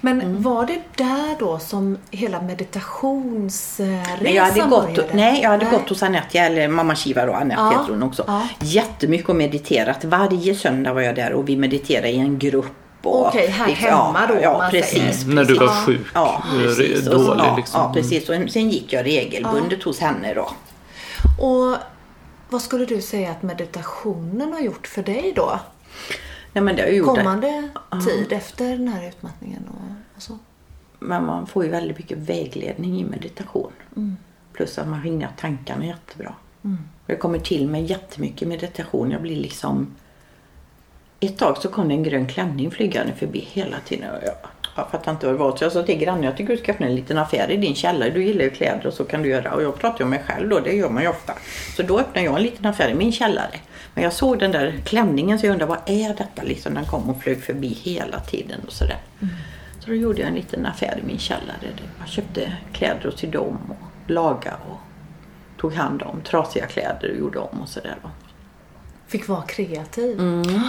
Men 0.00 0.20
Mm. 0.20 0.42
var 0.42 0.66
det 0.66 0.80
där 1.04 1.36
då 1.38 1.58
som 1.58 1.98
hela 2.10 2.40
meditationsresan 2.42 4.18
Nej, 4.22 4.34
jag 4.34 4.44
hade, 4.44 4.60
gått, 4.60 4.70
började? 4.94 5.14
nej, 5.14 5.42
jag 5.42 5.50
hade 5.50 5.64
gått 5.64 5.88
hos 5.88 6.02
Anette, 6.02 6.38
eller 6.38 6.68
mamma 6.68 6.94
Shiva 6.96 7.26
då, 7.26 7.32
Anette 7.32 7.60
Ja, 7.60 7.70
heter 7.70 7.92
hon 7.92 8.02
också. 8.02 8.24
ja. 8.26 8.42
Jättemycket 8.60 9.28
och 9.28 9.36
mediterat. 9.36 10.04
Varje 10.04 10.54
söndag 10.54 10.92
var 10.92 11.00
jag 11.00 11.14
där 11.14 11.32
och 11.32 11.48
vi 11.48 11.56
mediterade 11.56 12.08
i 12.10 12.18
en 12.18 12.38
grupp. 12.38 12.66
och 13.02 13.26
Okej, 13.26 13.46
här 13.48 13.66
liksom, 13.66 13.86
hemma 13.88 14.20
ja, 14.20 14.26
då, 14.28 14.34
om 14.34 14.40
Ja, 14.42 14.58
man 14.58 14.70
precis. 14.70 15.20
säger. 15.20 15.34
När 15.34 15.44
du 15.44 15.54
var 15.54 15.66
Ja. 15.66 15.72
sjuk? 15.86 16.06
Ja, 16.14 16.42
eh, 16.54 16.62
precis. 16.62 17.06
Och, 17.08 17.14
Dålig 17.24 17.44
ja, 17.44 17.56
liksom? 17.56 17.80
ja, 17.80 17.92
precis. 17.94 18.28
Och 18.28 18.34
sen 18.50 18.70
gick 18.70 18.92
jag 18.92 19.06
regelbundet 19.06 19.82
hos 19.82 20.00
henne 20.00 20.34
då. 20.34 20.50
Och 21.40 21.76
vad 22.50 22.62
skulle 22.62 22.84
du 22.84 23.02
säga 23.02 23.30
att 23.30 23.42
meditationen 23.42 24.52
har 24.52 24.60
gjort 24.60 24.86
för 24.86 25.02
dig 25.02 25.32
då? 25.36 25.60
Nej, 26.52 26.64
men 26.64 26.76
det 26.76 26.82
har 26.82 26.88
gjort 26.88 27.14
det. 27.14 27.22
Kommande 27.22 27.68
tid 28.06 28.32
efter 28.32 28.68
den 28.68 28.88
här 28.88 29.08
utmattningen 29.08 29.68
och, 29.68 30.16
och 30.16 30.22
så? 30.22 30.38
Men 30.98 31.26
man 31.26 31.46
får 31.46 31.64
ju 31.64 31.70
väldigt 31.70 31.98
mycket 31.98 32.18
vägledning 32.18 33.00
i 33.00 33.04
meditation. 33.04 33.72
Plus 34.52 34.78
att 34.78 34.88
man 34.88 35.02
skingrar 35.02 35.32
tankarna 35.36 35.86
jättebra. 35.86 36.34
Jag 37.06 37.18
kommer 37.18 37.38
till 37.38 37.68
mig 37.68 37.84
jättemycket 37.84 38.48
meditation. 38.48 39.10
Jag 39.10 39.22
blir 39.22 39.36
liksom... 39.36 39.94
Ett 41.20 41.38
tag 41.38 41.56
så 41.58 41.68
kom 41.68 41.88
det 41.88 41.94
en 41.94 42.02
grön 42.02 42.26
klänning 42.26 42.70
flygande 42.70 43.12
förbi 43.12 43.48
hela 43.52 43.76
tiden. 43.80 44.10
Och 44.10 44.22
jag, 44.22 44.34
jag 44.74 44.90
fattar 44.90 45.12
inte 45.12 45.26
vad 45.26 45.34
det 45.34 45.38
var. 45.38 45.56
Så 45.56 45.64
jag 45.64 45.72
sa 45.72 45.82
till 45.82 45.98
grannen, 45.98 46.22
jag 46.22 46.36
tycker 46.36 46.56
du 46.56 46.62
ska 46.62 46.72
öppna 46.72 46.86
en 46.86 46.94
liten 46.94 47.18
affär 47.18 47.50
i 47.50 47.56
din 47.56 47.74
källare. 47.74 48.10
Du 48.10 48.24
gillar 48.24 48.44
ju 48.44 48.50
kläder 48.50 48.86
och 48.86 48.94
så 48.94 49.04
kan 49.04 49.22
du 49.22 49.28
göra. 49.28 49.52
Och 49.52 49.62
jag 49.62 49.78
pratar 49.78 49.98
ju 49.98 50.04
om 50.04 50.10
mig 50.10 50.22
själv 50.26 50.48
då, 50.48 50.60
det 50.60 50.72
gör 50.72 50.90
man 50.90 51.02
ju 51.02 51.08
ofta. 51.08 51.32
Så 51.76 51.82
då 51.82 51.98
öppnade 51.98 52.26
jag 52.26 52.36
en 52.36 52.42
liten 52.42 52.66
affär 52.66 52.88
i 52.88 52.94
min 52.94 53.12
källare. 53.12 53.60
Men 53.94 54.04
jag 54.04 54.12
såg 54.12 54.38
den 54.38 54.52
där 54.52 54.74
klänningen 54.84 55.38
så 55.38 55.46
jag 55.46 55.52
undrade, 55.52 55.68
vad 55.70 55.80
är 55.86 56.08
detta 56.08 56.42
liksom? 56.42 56.74
Den 56.74 56.84
kom 56.84 57.10
och 57.10 57.22
flög 57.22 57.42
förbi 57.42 57.68
hela 57.68 58.20
tiden 58.20 58.60
och 58.66 58.72
sådär. 58.72 58.98
Så 59.80 59.90
då 59.90 59.94
gjorde 59.94 60.20
jag 60.20 60.28
en 60.28 60.34
liten 60.34 60.66
affär 60.66 60.98
i 61.02 61.06
min 61.06 61.18
källare. 61.18 61.56
Jag 61.98 62.08
köpte 62.08 62.52
kläder 62.72 63.06
och 63.06 63.18
sydde 63.18 63.38
om 63.38 63.58
och 63.70 64.10
lagade 64.10 64.56
och 64.70 64.80
tog 65.60 65.74
hand 65.74 66.02
om 66.02 66.20
trasiga 66.20 66.66
kläder 66.66 67.10
och 67.10 67.16
gjorde 67.16 67.38
om 67.38 67.60
och 67.62 67.68
sådär. 67.68 67.96
va. 68.02 68.10
Fick 69.14 69.28
vara 69.28 69.42
kreativ. 69.42 70.20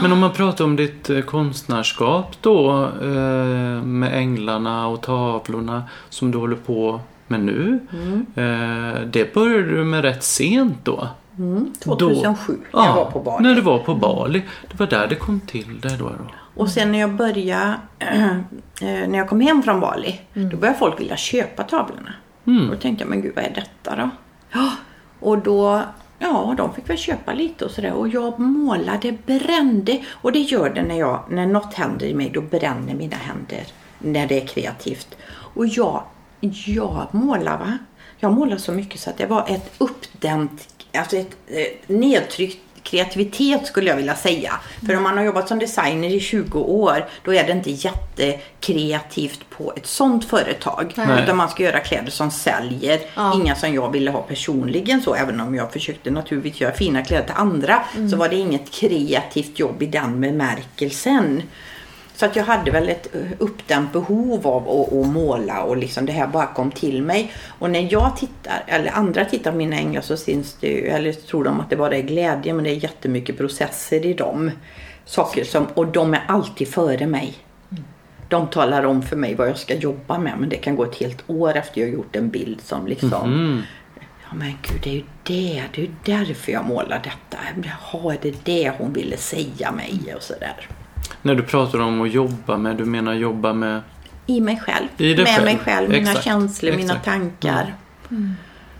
Men 0.02 0.12
om 0.12 0.20
man 0.20 0.32
pratar 0.32 0.66
om 0.66 0.76
ditt 0.76 1.10
eh, 1.10 1.22
konstnärskap 1.22 2.36
då 2.42 2.84
eh, 3.02 3.84
med 3.84 4.14
änglarna 4.14 4.88
och 4.88 5.02
tavlorna 5.02 5.84
som 6.10 6.32
du 6.32 6.38
håller 6.38 6.56
på 6.56 7.00
med 7.28 7.40
nu. 7.40 7.80
Eh, 8.36 9.02
det 9.02 9.34
började 9.34 9.64
du 9.64 9.84
med 9.84 10.02
rätt 10.02 10.24
sent 10.24 10.78
då? 10.84 11.08
Mm, 11.38 11.74
2007 11.84 12.58
Då, 12.72 12.80
när 12.80 12.86
jag 12.86 12.96
var 12.96 13.06
på 13.06 13.20
Bali. 13.20 13.44
När 13.44 13.56
du 13.56 13.62
var 13.62 13.80
på 13.80 13.96
Bali. 13.96 14.44
Det 14.72 14.80
var 14.80 14.88
där 14.88 15.08
det 15.08 15.16
kom 15.16 15.40
till 15.40 15.80
det 15.82 15.98
då. 15.98 16.06
då. 16.06 16.32
Och 16.56 16.70
sen 16.70 16.92
när 16.92 17.00
jag 17.00 17.14
började, 17.14 17.76
när 18.82 19.18
jag 19.18 19.30
kom 19.30 19.42
hem 19.42 19.64
från 19.64 19.80
Bali, 19.80 20.22
då 20.34 20.58
började 20.58 20.80
folk 20.80 21.00
vilja 21.00 21.18
köpa 21.18 21.64
tavlorna. 21.64 22.14
Och 22.44 22.76
då 22.76 22.76
tänkte 22.76 23.04
jag, 23.04 23.10
men 23.10 23.22
gud 23.22 23.36
vad 23.36 23.46
är 23.46 23.54
detta 23.56 23.96
då? 23.96 24.10
Ja, 24.52 24.72
och 25.20 25.38
då, 25.38 25.82
ja 26.20 26.54
de 26.58 26.74
fick 26.74 26.90
väl 26.90 26.98
köpa 26.98 27.34
lite 27.34 27.66
och 27.66 27.72
sådär. 27.72 27.94
Och 27.94 28.08
jag 28.08 28.40
målade, 28.40 29.18
brände. 29.26 30.04
Och 30.10 30.32
det 30.32 30.40
gör 30.40 30.70
det 30.70 30.84
när, 30.84 31.00
jag, 31.00 31.24
när 31.30 31.46
något 31.46 31.74
händer 31.74 32.06
i 32.06 32.14
mig, 32.14 32.32
då 32.34 32.42
bränner 32.42 32.94
mina 32.94 33.16
händer. 33.16 33.64
När 34.00 34.28
det 34.28 34.42
är 34.42 34.48
kreativt. 34.48 35.18
Och 35.28 35.68
jag, 35.68 36.04
jag 36.66 37.08
målar 37.12 37.58
va. 37.58 37.78
Jag 38.18 38.34
målar 38.34 38.58
så 38.58 38.72
mycket 38.72 39.00
så 39.00 39.10
att 39.10 39.18
det 39.18 39.26
var 39.26 39.46
ett 39.48 39.74
uppdämt, 39.78 40.86
alltså 40.94 41.18
ett 41.18 41.36
ett 41.48 41.90
nedtryckt 41.90 42.65
kreativitet 42.86 43.68
skulle 43.68 43.90
jag 43.90 43.98
vilja 43.98 44.16
säga. 44.16 44.54
För 44.86 44.98
om 44.98 45.04
man 45.04 45.18
har 45.18 45.26
jobbat 45.26 45.48
som 45.48 45.60
designer 45.60 46.10
i 46.10 46.20
20 46.20 46.60
år 46.60 47.06
då 47.24 47.34
är 47.34 47.44
det 47.44 47.52
inte 47.52 47.72
jättekreativt 47.72 49.40
på 49.50 49.74
ett 49.76 49.86
sånt 49.86 50.26
företag. 50.26 50.94
Nej. 50.96 51.24
Utan 51.24 51.38
man 51.38 51.50
ska 51.50 51.64
göra 51.64 51.80
kläder 51.80 52.12
som 52.12 52.32
säljer. 52.32 53.00
Inga 53.36 53.56
som 53.56 53.74
jag 53.74 53.92
ville 53.92 54.12
ha 54.12 54.22
personligen 54.22 55.02
så. 55.02 55.16
Även 55.16 55.42
om 55.42 55.56
jag 55.56 55.74
försökte 55.74 56.12
naturligtvis 56.12 56.62
göra 56.62 56.74
fina 56.74 57.04
kläder 57.04 57.26
till 57.26 57.36
andra 57.38 57.84
så 58.12 58.18
var 58.18 58.30
det 58.30 58.36
inget 58.36 58.72
kreativt 58.72 59.60
jobb 59.60 59.84
i 59.84 59.86
den 59.86 60.22
bemärkelsen. 60.22 61.42
Så 62.16 62.26
att 62.26 62.36
jag 62.36 62.44
hade 62.44 62.72
väl 62.72 62.90
ett 62.90 63.16
eh, 63.16 63.22
uppdämt 63.40 63.94
behov 63.94 64.48
av 64.48 64.70
att, 64.70 64.94
att 64.94 65.08
måla 65.08 65.64
och 65.64 65.78
liksom 65.78 66.06
det 66.06 66.12
här 66.12 66.28
bara 66.28 66.46
kom 66.46 66.72
till 66.72 67.02
mig. 67.02 67.32
Och 67.60 67.70
när 67.70 67.88
jag 67.92 68.18
tittar, 68.18 68.64
eller 68.68 68.92
andra 68.92 69.26
tittar 69.26 69.52
på 69.52 69.58
mina 69.58 69.76
änglar 69.76 70.02
så 70.02 70.18
syns 70.18 70.58
det 70.60 70.68
ju, 70.68 70.88
eller 70.88 71.14
tror 71.14 71.44
de 71.44 71.60
att 71.60 71.70
det 71.70 71.76
bara 71.76 71.98
är 71.98 72.02
glädje 72.02 72.54
men 72.54 72.64
det 72.64 72.70
är 72.70 72.84
jättemycket 72.84 73.38
processer 73.38 74.06
i 74.06 74.14
dem. 74.14 74.52
Saker 75.06 75.44
som, 75.44 75.66
och 75.66 75.88
de 75.88 76.14
är 76.14 76.24
alltid 76.28 76.68
före 76.68 77.08
mig. 77.08 77.34
De 78.30 78.48
talar 78.48 78.86
om 78.86 79.02
för 79.02 79.16
mig 79.16 79.36
vad 79.36 79.50
jag 79.50 79.58
ska 79.58 79.76
jobba 79.76 80.18
med 80.18 80.34
men 80.40 80.50
det 80.50 80.56
kan 80.56 80.76
gå 80.76 80.84
ett 80.84 80.96
helt 80.96 81.30
år 81.30 81.56
efter 81.56 81.82
jag 81.82 81.90
gjort 81.90 82.16
en 82.16 82.30
bild 82.30 82.62
som 82.62 82.88
liksom 82.88 83.64
Ja 84.30 84.36
men 84.36 84.58
gud 84.62 84.82
det 84.84 84.90
är 84.90 84.94
ju 84.94 85.04
det, 85.24 85.64
det 85.74 85.82
är 85.82 85.86
ju 85.86 85.92
därför 86.06 86.52
jag 86.52 86.66
målar 86.66 87.02
detta. 87.04 87.38
Jaha, 87.64 88.14
är 88.14 88.18
det 88.22 88.46
det 88.46 88.72
hon 88.78 88.94
ville 88.94 89.18
säga 89.18 89.72
mig 89.72 90.14
och 90.16 90.24
sådär. 90.24 90.68
När 91.26 91.36
du 91.36 91.44
pratar 91.44 91.80
om 91.80 92.02
att 92.02 92.12
jobba 92.12 92.58
med, 92.58 92.78
du 92.78 92.86
menar 92.86 93.14
jobba 93.14 93.54
med 93.54 93.82
I 94.26 94.42
mig 94.42 94.60
själv. 94.60 94.88
I 94.98 95.16
med 95.16 95.28
själv. 95.28 95.46
mig 95.46 95.58
själv, 95.58 95.90
mina 95.90 96.10
Exakt, 96.10 96.26
känslor, 96.26 96.72
mina 96.72 96.84
exakt. 96.84 97.06
tankar. 97.06 97.76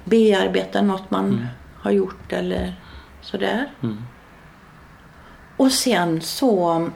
Bearbeta 0.04 0.82
något 0.82 1.12
man 1.12 1.48
har 1.82 1.92
gjort 1.92 2.34
eller 2.34 2.76
sådär. 3.22 3.72
Och 5.58 5.72
sen 5.72 6.22
så 6.22 6.90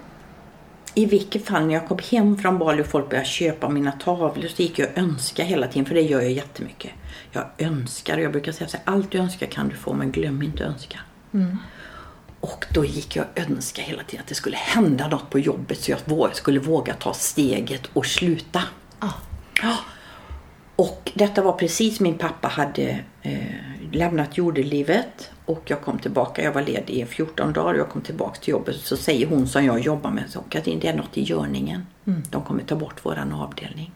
i 0.93 1.05
vilket 1.05 1.45
fall 1.45 1.65
när 1.65 1.73
jag 1.73 1.87
kom 1.87 1.99
hem 2.11 2.37
från 2.37 2.57
Bali 2.57 2.81
och 2.81 2.87
folk 2.87 3.09
började 3.09 3.27
köpa 3.27 3.69
mina 3.69 3.91
tavlor 3.91 4.47
så 4.47 4.61
gick 4.61 4.79
jag 4.79 4.89
och 4.89 4.97
önskade 4.97 5.49
hela 5.49 5.67
tiden 5.67 5.85
för 5.85 5.95
det 5.95 6.01
gör 6.01 6.21
jag 6.21 6.31
jättemycket. 6.31 6.91
Jag 7.31 7.45
önskar 7.57 8.17
och 8.17 8.23
jag 8.23 8.31
brukar 8.31 8.51
säga 8.51 8.67
så 8.67 8.77
här, 8.77 8.93
allt 8.93 9.11
du 9.11 9.17
önskar 9.17 9.47
kan 9.47 9.69
du 9.69 9.75
få 9.75 9.93
men 9.93 10.11
glöm 10.11 10.43
inte 10.43 10.63
att 10.63 10.69
önska. 10.69 10.99
Och 12.41 12.65
då 12.73 12.85
gick 12.85 13.15
jag 13.15 13.25
och 13.25 13.39
önskade 13.39 13.87
hela 13.87 14.03
tiden 14.03 14.23
att 14.23 14.29
det 14.29 14.35
skulle 14.35 14.57
hända 14.57 15.07
något 15.07 15.29
på 15.29 15.39
jobbet 15.39 15.81
så 15.81 15.91
jag 15.91 16.35
skulle 16.35 16.59
våga 16.59 16.93
ta 16.93 17.13
steget 17.13 17.89
och 17.93 18.05
sluta. 18.05 18.61
Ah. 18.99 19.13
Ja. 19.61 19.77
Och 20.75 21.11
detta 21.13 21.41
var 21.41 21.53
precis 21.53 21.99
min 21.99 22.17
pappa 22.17 22.47
hade 22.47 22.99
eh, 23.21 23.37
lämnat 23.91 24.37
jordelivet 24.37 25.31
och 25.45 25.61
jag 25.65 25.81
kom 25.81 25.99
tillbaka. 25.99 26.43
Jag 26.43 26.51
var 26.51 26.61
ledig 26.61 26.93
i 26.93 27.05
14 27.05 27.53
dagar 27.53 27.73
och 27.73 27.79
jag 27.79 27.89
kom 27.89 28.01
tillbaka 28.01 28.39
till 28.39 28.51
jobbet. 28.51 28.75
Så 28.75 28.97
säger 28.97 29.27
hon 29.27 29.47
som 29.47 29.65
jag 29.65 29.79
jobbar 29.79 30.11
med, 30.11 30.23
så, 30.29 30.41
Katrin 30.49 30.79
det 30.79 30.87
är 30.87 30.95
något 30.95 31.17
i 31.17 31.23
görningen. 31.23 31.85
De 32.29 32.41
kommer 32.43 32.63
ta 32.63 32.75
bort 32.75 33.05
våran 33.05 33.33
avdelning. 33.33 33.91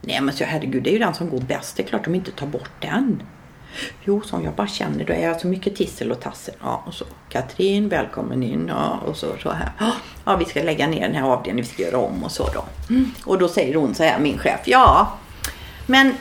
Nej 0.00 0.20
men 0.20 0.34
så 0.34 0.44
herregud, 0.44 0.82
det 0.82 0.90
är 0.90 0.92
ju 0.92 0.98
den 0.98 1.14
som 1.14 1.30
går 1.30 1.40
bäst. 1.40 1.76
Det 1.76 1.82
är 1.82 1.86
klart 1.86 2.04
de 2.04 2.14
inte 2.14 2.30
tar 2.30 2.46
bort 2.46 2.70
den. 2.80 3.22
Jo, 4.04 4.22
som 4.24 4.44
jag 4.44 4.54
bara 4.54 4.66
känner, 4.66 5.04
det 5.04 5.14
är 5.14 5.22
så 5.22 5.32
alltså 5.32 5.46
mycket 5.46 5.76
tissel 5.76 6.12
och 6.12 6.20
tassel. 6.20 6.54
Ja, 6.60 6.82
och 6.86 6.94
så 6.94 7.04
Katrin, 7.28 7.88
välkommen 7.88 8.42
in. 8.42 8.66
Ja, 8.68 8.98
och 9.06 9.16
så, 9.16 9.26
så 9.42 9.50
här. 9.50 9.70
Ja, 10.24 10.36
vi 10.36 10.44
ska 10.44 10.62
lägga 10.62 10.86
ner 10.86 11.00
den 11.00 11.14
här 11.14 11.22
avdelningen, 11.22 11.64
vi 11.64 11.74
ska 11.74 11.82
göra 11.82 11.98
om 11.98 12.24
och 12.24 12.32
så 12.32 12.48
då. 12.54 12.64
Mm. 12.90 13.10
Och 13.24 13.38
då 13.38 13.48
säger 13.48 13.74
hon 13.74 13.94
så 13.94 14.02
här, 14.02 14.18
min 14.18 14.38
chef. 14.38 14.60
Ja, 14.64 15.12
men 15.86 16.14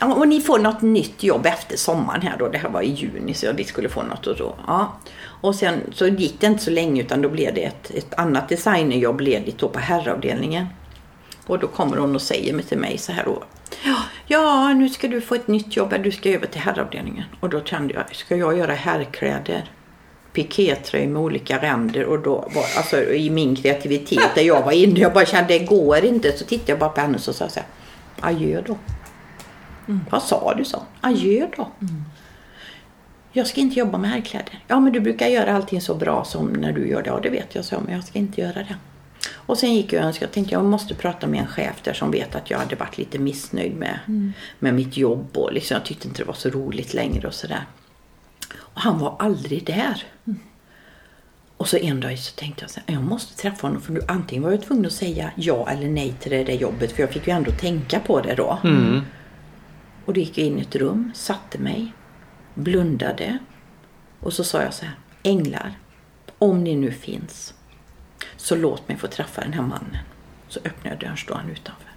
och 0.00 0.28
ni 0.28 0.40
får 0.40 0.58
något 0.58 0.82
nytt 0.82 1.22
jobb 1.22 1.46
efter 1.46 1.76
sommaren 1.76 2.22
här 2.22 2.36
då. 2.38 2.48
Det 2.48 2.58
här 2.58 2.68
var 2.68 2.82
i 2.82 2.90
juni 2.90 3.34
så 3.34 3.52
vi 3.52 3.64
skulle 3.64 3.88
få 3.88 4.02
något 4.02 4.26
och 4.26 4.36
så. 4.36 4.54
Ja. 4.66 4.98
Och 5.22 5.54
sen 5.54 5.80
så 5.92 6.06
gick 6.06 6.40
det 6.40 6.46
inte 6.46 6.64
så 6.64 6.70
länge 6.70 7.00
utan 7.02 7.22
då 7.22 7.28
blev 7.28 7.54
det 7.54 7.64
ett, 7.64 7.90
ett 7.90 8.14
annat 8.14 8.48
designerjobb 8.48 9.20
ledigt 9.20 9.58
då 9.58 9.68
på 9.68 9.78
herravdelningen. 9.78 10.66
Och 11.46 11.58
då 11.58 11.66
kommer 11.66 11.96
hon 11.96 12.14
och 12.14 12.22
säger 12.22 12.62
till 12.62 12.78
mig 12.78 12.98
så 12.98 13.12
här 13.12 13.24
då. 13.24 13.42
Ja, 14.26 14.72
nu 14.74 14.88
ska 14.88 15.08
du 15.08 15.20
få 15.20 15.34
ett 15.34 15.48
nytt 15.48 15.76
jobb. 15.76 15.94
Du 16.02 16.10
ska 16.10 16.30
över 16.30 16.46
till 16.46 16.60
herravdelningen. 16.60 17.24
Och 17.40 17.48
då 17.48 17.64
kände 17.64 17.94
jag, 17.94 18.16
ska 18.16 18.36
jag 18.36 18.58
göra 18.58 18.74
herrkläder? 18.74 19.70
Pikétröj 20.32 21.06
med 21.06 21.22
olika 21.22 21.62
ränder 21.62 22.04
och 22.04 22.18
då 22.18 22.32
var, 22.54 22.64
alltså 22.76 23.02
i 23.02 23.30
min 23.30 23.56
kreativitet 23.56 24.34
där 24.34 24.42
jag 24.42 24.62
var 24.62 24.72
inne. 24.72 25.00
Jag 25.00 25.12
bara 25.12 25.26
kände, 25.26 25.58
det 25.58 25.64
går 25.64 26.04
inte. 26.04 26.38
Så 26.38 26.44
tittade 26.44 26.72
jag 26.72 26.78
bara 26.78 26.90
på 26.90 27.00
henne 27.00 27.14
och 27.14 27.20
så 27.20 27.32
sa 27.32 27.48
jag 27.54 27.64
adjö 28.20 28.62
då. 28.66 28.76
Vad 30.10 30.22
sa 30.22 30.54
du? 30.54 30.64
så? 30.64 30.82
Adjö 31.00 31.46
då. 31.56 31.68
Jag 33.32 33.46
ska 33.46 33.60
inte 33.60 33.78
jobba 33.78 33.98
med 33.98 34.10
herrkläder. 34.10 34.64
Ja, 34.68 34.80
men 34.80 34.92
du 34.92 35.00
brukar 35.00 35.26
göra 35.26 35.56
allting 35.56 35.80
så 35.80 35.94
bra 35.94 36.24
som 36.24 36.46
när 36.46 36.72
du 36.72 36.88
gör 36.88 37.02
det. 37.02 37.08
Ja, 37.10 37.20
det 37.22 37.30
vet 37.30 37.54
jag, 37.54 37.64
så 37.64 37.80
men 37.80 37.94
jag 37.94 38.04
ska 38.04 38.18
inte 38.18 38.40
göra 38.40 38.54
det. 38.54 38.76
Och 39.32 39.58
sen 39.58 39.74
gick 39.74 39.92
jag 39.92 40.00
och 40.00 40.06
önskade, 40.06 40.26
jag 40.26 40.32
tänkte 40.32 40.54
jag 40.54 40.64
måste 40.64 40.94
prata 40.94 41.26
med 41.26 41.40
en 41.40 41.46
chef 41.46 41.82
där 41.82 41.92
som 41.92 42.10
vet 42.10 42.34
att 42.34 42.50
jag 42.50 42.58
hade 42.58 42.76
varit 42.76 42.98
lite 42.98 43.18
missnöjd 43.18 43.76
med, 43.76 43.98
med 44.58 44.74
mitt 44.74 44.96
jobb 44.96 45.36
och 45.36 45.52
liksom, 45.52 45.74
jag 45.74 45.84
tyckte 45.84 46.08
inte 46.08 46.22
det 46.22 46.26
var 46.26 46.34
så 46.34 46.50
roligt 46.50 46.94
längre 46.94 47.28
och 47.28 47.34
sådär. 47.34 47.66
Och 48.56 48.80
han 48.80 48.98
var 48.98 49.16
aldrig 49.18 49.66
där. 49.66 50.04
Och 51.56 51.68
så 51.68 51.76
en 51.76 52.00
dag 52.00 52.18
så 52.18 52.34
tänkte 52.34 52.62
jag 52.62 52.70
så 52.70 52.80
här, 52.86 52.94
jag 52.94 53.04
måste 53.04 53.36
träffa 53.36 53.66
honom 53.66 53.82
för 53.82 53.92
nu 53.92 54.00
antingen 54.08 54.42
var 54.42 54.50
jag 54.50 54.62
tvungen 54.62 54.86
att 54.86 54.92
säga 54.92 55.30
ja 55.36 55.68
eller 55.70 55.88
nej 55.88 56.14
till 56.20 56.30
det 56.30 56.44
där 56.44 56.54
jobbet 56.54 56.92
för 56.92 57.02
jag 57.02 57.10
fick 57.10 57.26
ju 57.26 57.32
ändå 57.32 57.50
tänka 57.50 58.00
på 58.00 58.20
det 58.20 58.34
då. 58.34 58.58
Mm. 58.64 59.00
Och 60.04 60.14
då 60.14 60.20
gick 60.20 60.38
jag 60.38 60.46
in 60.46 60.58
i 60.58 60.62
ett 60.62 60.76
rum, 60.76 61.12
satte 61.14 61.58
mig, 61.58 61.92
blundade 62.54 63.38
och 64.20 64.32
så 64.32 64.44
sa 64.44 64.62
jag 64.62 64.74
så 64.74 64.84
här, 64.84 64.94
änglar, 65.22 65.78
om 66.38 66.64
ni 66.64 66.76
nu 66.76 66.92
finns, 66.92 67.54
så 68.36 68.56
låt 68.56 68.88
mig 68.88 68.96
få 68.98 69.06
träffa 69.06 69.40
den 69.40 69.52
här 69.52 69.62
mannen. 69.62 69.96
Så 70.48 70.60
öppnade 70.64 70.88
jag 70.88 70.98
dörren, 70.98 71.16
står 71.16 71.34
han 71.34 71.50
utanför. 71.50 71.90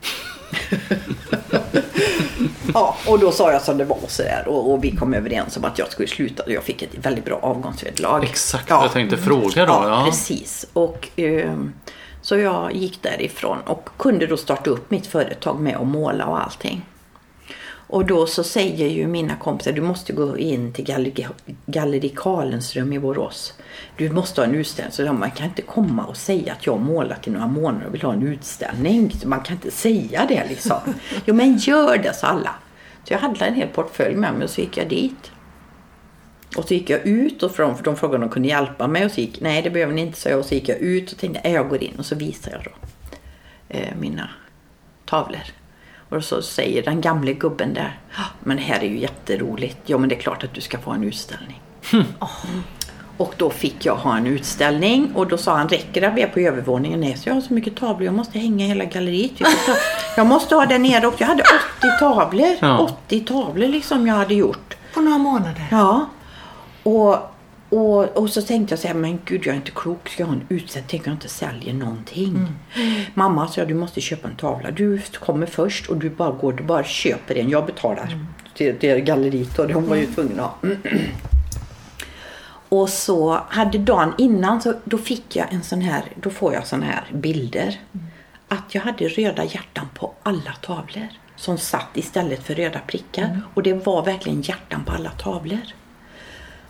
ja, 2.74 2.98
och 3.08 3.20
då 3.20 3.32
sa 3.32 3.52
jag 3.52 3.62
som 3.62 3.78
det 3.78 3.86
var 3.86 3.98
sådär 4.08 4.44
och, 4.48 4.72
och 4.72 4.84
vi 4.84 4.92
kom 4.96 5.14
överens 5.14 5.58
om 5.58 5.66
att 5.66 5.80
jag 5.80 5.92
skulle 5.92 6.08
sluta 6.08 6.44
och 6.44 6.52
jag 6.52 6.64
fick 6.64 6.82
ett 6.82 6.96
väldigt 7.06 7.26
bra 7.26 7.40
avgångsvederlag. 7.42 8.24
Exakt 8.24 8.70
Ja. 8.70 8.84
jag 8.84 8.92
tänkte 8.92 9.18
fråga 9.18 9.66
då. 9.66 9.74
Ja, 9.74 9.90
Ja, 9.90 10.06
precis. 10.06 10.66
Och, 10.74 11.10
ehm, 11.16 11.74
så 12.22 12.38
jag 12.38 12.74
gick 12.76 13.02
därifrån 13.02 13.58
och 13.66 13.90
kunde 13.98 14.28
då 14.28 14.38
starta 14.38 14.70
upp 14.70 14.92
mitt 14.92 15.08
företag 15.08 15.60
med 15.60 15.76
att 15.78 15.88
måla 15.88 16.26
och 16.26 16.44
allting. 16.44 16.86
Och 17.94 18.06
då 18.06 18.28
så 18.28 18.44
säger 18.44 18.88
ju 18.88 19.08
mina 19.08 19.36
kompisar, 19.36 19.72
du 19.72 19.82
måste 19.82 20.14
gå 20.14 20.38
in 20.38 20.74
till 20.74 20.86
Galleri, 20.86 21.28
Galleri 21.66 22.10
Karlensrum 22.10 22.94
i 22.94 23.00
Borås. 23.00 23.54
Du 23.98 24.10
måste 24.10 24.42
ha 24.42 24.46
en 24.46 24.56
utställning. 24.56 24.92
Så 24.92 25.04
de, 25.04 25.20
man 25.20 25.32
kan 25.32 25.48
inte 25.48 25.62
komma 25.62 26.06
och 26.06 26.18
säga 26.18 26.54
att 26.54 26.66
jag 26.66 26.74
har 26.74 26.80
målat 26.80 27.28
i 27.28 27.32
några 27.32 27.48
månader 27.48 27.88
och 27.88 27.94
vill 27.94 28.02
ha 28.02 28.14
en 28.14 28.28
utställning. 28.28 29.12
Så 29.12 29.28
man 29.28 29.42
kan 29.42 29.56
inte 29.56 29.72
säga 29.72 30.26
det 30.28 30.46
liksom. 30.50 30.78
Jo 31.26 31.36
men 31.36 31.58
gör 31.58 31.98
det, 31.98 32.14
sa 32.14 32.28
alla. 32.28 32.56
Så 33.04 33.14
jag 33.14 33.20
hade 33.20 33.46
en 33.46 33.56
hel 33.56 33.68
portfölj 33.68 34.16
med 34.16 34.34
mig 34.34 34.44
och 34.44 34.50
så 34.50 34.62
gick 34.62 34.78
jag 34.78 34.90
dit. 34.90 35.32
Och 36.58 36.66
så 36.68 36.74
gick 36.74 36.90
jag 36.90 37.06
ut 37.06 37.44
och 37.44 37.52
från, 37.52 37.78
för 37.78 37.84
de 37.84 37.96
frågade 37.96 38.16
om 38.16 38.22
de 38.22 38.34
kunde 38.34 38.50
hjälpa 38.50 38.88
mig 38.88 39.06
och 39.06 39.12
så 39.12 39.22
gick, 39.22 39.42
nej 39.42 39.62
det 39.62 39.70
behöver 39.70 39.94
ni 39.94 40.02
inte, 40.02 40.20
sa 40.20 40.30
jag. 40.30 40.40
Och 40.40 40.46
så 40.46 40.56
gick 40.56 40.70
jag 40.70 40.78
ut 40.78 41.12
och 41.12 41.18
tänkte, 41.18 41.50
jag 41.50 41.70
går 41.70 41.84
in 41.84 41.96
och 41.98 42.06
så 42.06 42.16
visar 42.16 42.52
jag 42.52 42.64
då 42.64 42.72
eh, 43.70 43.96
mina 44.00 44.30
tavlor. 45.06 45.63
Och 46.10 46.24
så 46.24 46.42
säger 46.42 46.84
den 46.84 47.02
gamle 47.02 47.34
gubben 47.34 47.74
där, 47.74 48.00
"Ja, 48.18 48.24
men 48.40 48.58
det 48.58 48.64
här 48.64 48.80
är 48.80 48.88
ju 48.88 49.00
jätteroligt. 49.00 49.78
Ja 49.86 49.98
men 49.98 50.10
det 50.10 50.16
är 50.16 50.20
klart 50.20 50.44
att 50.44 50.54
du 50.54 50.62
ska 50.62 50.78
få 50.80 50.92
en 50.92 51.04
utställning. 51.04 51.62
Och 53.18 53.34
då 53.38 53.50
fick 53.50 53.86
jag 53.86 53.96
ha 53.96 54.18
en 54.18 54.28
utställning 54.28 55.12
och 55.16 55.28
då 55.28 55.38
sa 55.38 55.56
han, 55.58 55.70
räcker 55.70 56.02
det 56.02 56.08
att 56.08 56.14
vi 56.16 56.22
är 56.22 56.28
på 56.28 56.40
övervåningen? 56.40 57.00
Nej, 57.00 57.18
så 57.18 57.30
jag 57.30 57.34
har 57.34 57.42
så 57.42 57.54
mycket 57.54 57.76
tavlor, 57.76 58.04
jag 58.04 58.14
måste 58.14 58.40
hänga 58.40 58.66
hela 58.66 58.86
galleriet. 58.86 59.32
Jag 60.18 60.28
måste 60.28 60.56
ha 60.56 60.66
där 60.66 60.80
nere 60.80 61.08
och 61.08 61.14
jag 61.18 61.28
hade 61.28 61.44
80 61.44 62.00
tavlor. 62.00 62.56
Ja. 62.60 62.78
80 62.78 63.20
tavlor 63.20 63.68
liksom 63.68 64.08
jag 64.08 64.16
hade 64.16 64.34
gjort. 64.34 64.78
På 64.94 65.02
några 65.02 65.18
månader. 65.18 65.68
Ja. 65.72 66.06
Och, 66.84 67.18
och, 67.74 68.18
och 68.18 68.30
så 68.30 68.42
tänkte 68.42 68.72
jag 68.72 68.80
så 68.80 68.88
här, 68.88 68.96
men 68.96 69.20
gud 69.26 69.46
jag 69.46 69.54
är 69.54 69.58
inte 69.58 69.72
klok. 69.72 70.10
Ska 70.10 70.24
jag 70.24 70.28
ha 70.28 70.34
en 70.34 70.46
utställning? 70.50 70.90
Tänker 70.90 71.08
jag 71.08 71.16
inte 71.16 71.30
sälja 71.30 71.74
någonting. 71.74 72.48
Mamma 73.14 73.48
sa, 73.48 73.66
du 73.66 73.74
måste 73.74 74.02
köpa 74.02 74.28
en 74.28 74.36
tavla. 74.36 74.72
Du 74.72 75.02
kommer 75.20 75.46
först 75.46 75.90
och 75.90 75.98
du 75.98 76.10
bara 76.10 76.32
går, 76.32 76.54
du 76.54 76.64
bara 76.64 76.84
köper 76.84 77.38
en. 77.38 77.50
Jag 77.50 77.66
betalar 77.66 78.20
till, 78.56 78.80
till 78.80 79.00
galleriet 79.00 79.60
och 79.60 79.68
de 79.68 79.88
var 79.88 79.96
ju 79.96 80.06
tvungna 80.06 80.44
att 80.44 80.52
ha. 80.62 80.70
Och 82.70 82.90
så 82.90 83.40
hade 83.50 83.78
dagen 83.78 84.14
innan 84.18 84.62
så 84.62 84.74
då 84.84 84.98
fick 84.98 85.36
jag 85.36 85.54
en 85.54 85.64
sån 85.64 85.82
här, 85.82 86.04
då 86.22 86.30
får 86.30 86.54
jag 86.54 86.68
såna 86.68 86.86
här 86.86 87.04
bilder. 87.14 87.80
Att 88.48 88.76
jag 88.76 88.82
hade 88.82 89.08
röda 89.08 89.44
hjärtan 89.44 89.88
på 89.94 90.14
alla 90.24 90.54
tavlor. 90.62 91.08
Som 91.36 91.58
satt 91.58 91.90
istället 91.94 92.44
för 92.44 92.56
röda 92.56 92.80
prickar. 92.88 93.42
Och 93.54 93.64
det 93.64 93.74
var 93.74 94.06
verkligen 94.06 94.42
hjärtan 94.42 94.84
på 94.86 94.92
alla 94.92 95.10
tavlor. 95.10 95.62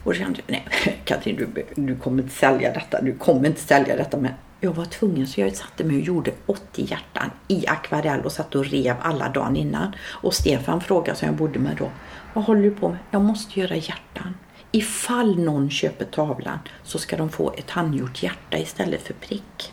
Och 0.04 0.14
då 0.14 0.20
kände 0.20 0.42
jag, 0.46 0.52
nej 0.52 1.00
Katrin 1.06 1.36
du, 1.36 1.66
du 1.76 1.96
kommer 1.96 2.24
inte 2.24 2.36
sälja 2.36 2.74
detta, 2.74 3.02
du 3.02 3.18
kommer 3.18 3.48
inte 3.48 3.62
sälja 3.62 3.96
detta. 3.96 4.18
Men 4.18 4.32
jag 4.60 4.74
var 4.74 4.86
tvungen 4.86 5.28
så 5.28 5.42
jag 5.42 5.56
satte 5.56 5.84
mig 5.84 5.96
och 5.96 6.02
gjorde 6.02 6.32
80 6.46 6.62
hjärtan 6.76 7.32
i 7.48 7.68
akvarell 7.68 8.22
och 8.22 8.32
satt 8.32 8.56
och 8.56 8.66
rev 8.66 8.96
alla 9.02 9.30
dagen 9.30 9.56
innan. 9.56 9.96
Och 10.06 10.34
Stefan 10.34 10.82
frågade 10.82 11.18
som 11.18 11.28
jag 11.28 11.36
bodde 11.36 11.60
med 11.60 11.76
då, 11.78 11.90
vad 12.34 12.44
håller 12.44 12.62
du 12.62 12.72
på 12.72 12.90
med? 12.90 12.98
Jag 13.12 13.22
måste 13.22 13.60
göra 13.60 13.76
hjärtan. 13.76 14.36
Ifall 14.72 15.40
någon 15.40 15.70
köper 15.70 16.06
tavlan 16.06 16.60
så 16.84 17.00
ska 17.00 17.18
de 17.18 17.30
få 17.30 17.54
ett 17.58 17.70
handgjort 17.70 18.24
hjärta 18.24 18.58
istället 18.58 19.02
för 19.02 19.14
prick. 19.14 19.73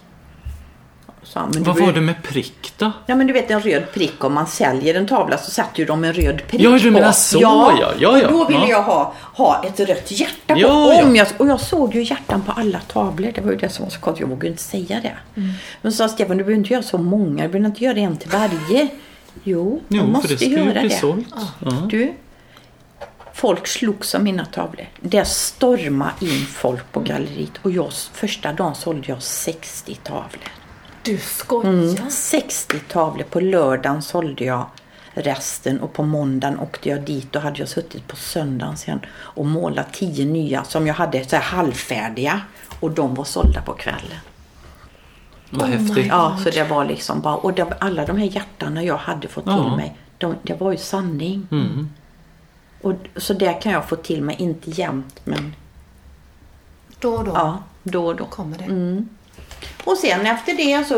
Så, 1.32 1.40
men 1.54 1.62
Vad 1.62 1.76
du- 1.76 1.82
var 1.82 1.92
det 1.92 2.00
med 2.00 2.22
prick 2.22 2.72
då? 2.78 2.92
Ja 3.06 3.14
men 3.14 3.26
du 3.26 3.32
vet 3.32 3.50
en 3.50 3.60
röd 3.60 3.92
prick 3.94 4.24
om 4.24 4.34
man 4.34 4.46
säljer 4.46 4.94
en 4.94 5.06
tavla 5.06 5.38
så 5.38 5.50
sätter 5.50 5.78
ju 5.78 5.84
de 5.84 6.04
en 6.04 6.12
röd 6.12 6.42
prick 6.48 6.60
Ja, 6.60 6.70
du 6.78 6.90
menar 6.90 7.06
på. 7.08 7.12
så, 7.14 7.38
ja. 7.40 7.72
Ja, 7.80 7.92
ja. 8.18 8.26
Och 8.26 8.32
då 8.32 8.44
ville 8.44 8.60
Ja. 8.60 8.68
jag 8.68 8.82
ha, 8.82 9.14
ha 9.34 9.64
ett 9.64 9.80
rött 9.80 10.10
hjärta 10.10 10.54
på. 10.54 10.60
Ja, 10.60 11.02
om 11.04 11.16
ja. 11.16 11.24
Jag, 11.24 11.40
och 11.40 11.48
jag 11.48 11.60
såg 11.60 11.94
ju 11.94 12.02
hjärtan 12.02 12.42
på 12.42 12.52
alla 12.52 12.80
tavlor. 12.80 13.32
Det 13.34 13.40
var 13.40 13.50
ju 13.52 13.58
det 13.58 13.68
som 13.68 13.84
var 13.84 13.90
så 13.90 14.00
konstigt. 14.00 14.20
Jag 14.20 14.28
vågade 14.28 14.46
inte 14.48 14.62
säga 14.62 15.00
det. 15.02 15.40
Mm. 15.40 15.52
Men 15.82 15.92
så 15.92 15.96
sa 15.96 16.08
Stefan, 16.08 16.36
du 16.36 16.44
behöver 16.44 16.58
inte 16.58 16.72
göra 16.72 16.82
så 16.82 16.98
många. 16.98 17.42
Du 17.42 17.48
behöver 17.48 17.68
inte 17.68 17.84
göra 17.84 17.98
en 17.98 18.16
till 18.16 18.30
varje. 18.30 18.88
Jo, 19.44 19.80
Jo, 19.88 20.06
måste 20.06 20.28
för 20.28 20.34
det 20.34 20.38
ska 20.40 20.48
ju 20.50 20.56
göra 20.56 20.80
bli 20.80 20.88
det. 20.88 21.00
Ja. 21.60 21.70
Du, 21.90 22.12
folk 23.34 23.66
slogs 23.66 24.14
om 24.14 24.24
mina 24.24 24.44
tavlor. 24.44 24.86
Det 25.00 25.24
stormade 25.24 26.12
in 26.20 26.46
folk 26.46 26.92
på 26.92 27.00
galleriet. 27.00 27.50
Och 27.62 27.70
jag, 27.70 27.92
första 28.12 28.52
dagen 28.52 28.74
sålde 28.74 29.02
jag 29.08 29.22
60 29.22 29.94
tavlor. 29.94 30.50
Du 31.02 31.18
skojar. 31.18 31.70
Mm. 31.72 32.10
60 32.10 32.78
tavlor. 32.88 33.24
På 33.24 33.40
lördagen 33.40 34.02
sålde 34.02 34.44
jag 34.44 34.66
resten 35.14 35.80
och 35.80 35.92
på 35.92 36.02
måndagen 36.02 36.58
åkte 36.60 36.88
jag 36.88 37.00
dit 37.02 37.36
och 37.36 37.42
hade 37.42 37.58
jag 37.58 37.68
suttit 37.68 38.06
på 38.08 38.16
söndagen 38.16 38.76
sen 38.76 39.00
och 39.10 39.46
målat 39.46 39.92
10 39.92 40.24
nya 40.24 40.64
som 40.64 40.86
jag 40.86 40.94
hade 40.94 41.24
så 41.24 41.36
här 41.36 41.42
halvfärdiga 41.42 42.40
och 42.80 42.90
de 42.90 43.14
var 43.14 43.24
sålda 43.24 43.62
på 43.62 43.72
kvällen. 43.72 44.18
Vad 45.50 45.62
Oh 45.62 45.68
häftigt. 45.68 46.06
Ja, 46.06 46.38
så 46.44 46.50
det 46.50 46.64
var 46.64 46.84
liksom 46.84 47.20
bara, 47.20 47.36
och 47.36 47.52
det, 47.54 47.66
alla 47.80 48.06
de 48.06 48.16
här 48.18 48.26
hjärtarna 48.26 48.82
jag 48.82 48.96
hade 48.96 49.28
fått 49.28 49.44
till 49.44 49.52
Ja. 49.52 49.76
mig, 49.76 49.96
de, 50.18 50.34
det 50.42 50.60
var 50.60 50.70
ju 50.70 50.76
sanning. 50.76 51.48
Mm. 51.50 51.88
Och, 52.82 52.92
så 53.16 53.34
det 53.34 53.52
kan 53.52 53.72
jag 53.72 53.88
få 53.88 53.96
till 53.96 54.22
mig, 54.22 54.36
inte 54.38 54.70
jämt 54.70 55.20
men 55.24 55.54
Då 57.00 57.14
och 57.14 57.24
då. 57.24 57.32
ja. 57.34 57.58
då 57.82 58.06
och 58.06 58.16
då. 58.16 58.24
Kommer 58.24 58.58
det. 58.58 58.64
Mm. 58.64 59.08
Och 59.84 59.96
sen 59.96 60.26
efter 60.26 60.54
det 60.54 60.84
så 60.84 60.94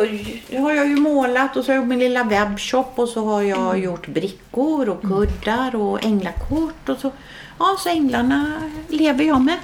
har 0.62 0.72
jag 0.72 0.88
ju 0.88 0.96
målat 0.96 1.56
och 1.56 1.64
så 1.64 1.70
har 1.72 1.74
jag 1.76 1.82
gjort 1.82 1.88
min 1.88 1.98
lilla 1.98 2.24
webbshop 2.24 2.92
och 2.98 3.08
så 3.08 3.24
har 3.26 3.42
jag 3.42 3.78
gjort 3.78 4.06
brickor 4.06 4.88
och 4.88 5.02
kuddar 5.02 5.76
och 5.76 6.04
änglakort 6.04 6.88
och 6.88 6.98
så. 6.98 7.12
Ja, 7.58 7.76
så 7.78 7.88
änglarna 7.88 8.62
lever 8.88 9.24
jag 9.24 9.40
med. 9.40 9.58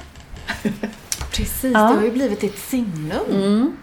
Precis, 1.37 1.65
Ja. 1.75 1.79
det 1.81 1.95
har 1.97 2.03
ju 2.03 2.11
blivit 2.11 2.45
ett 2.45 2.59
signum. 2.59 3.77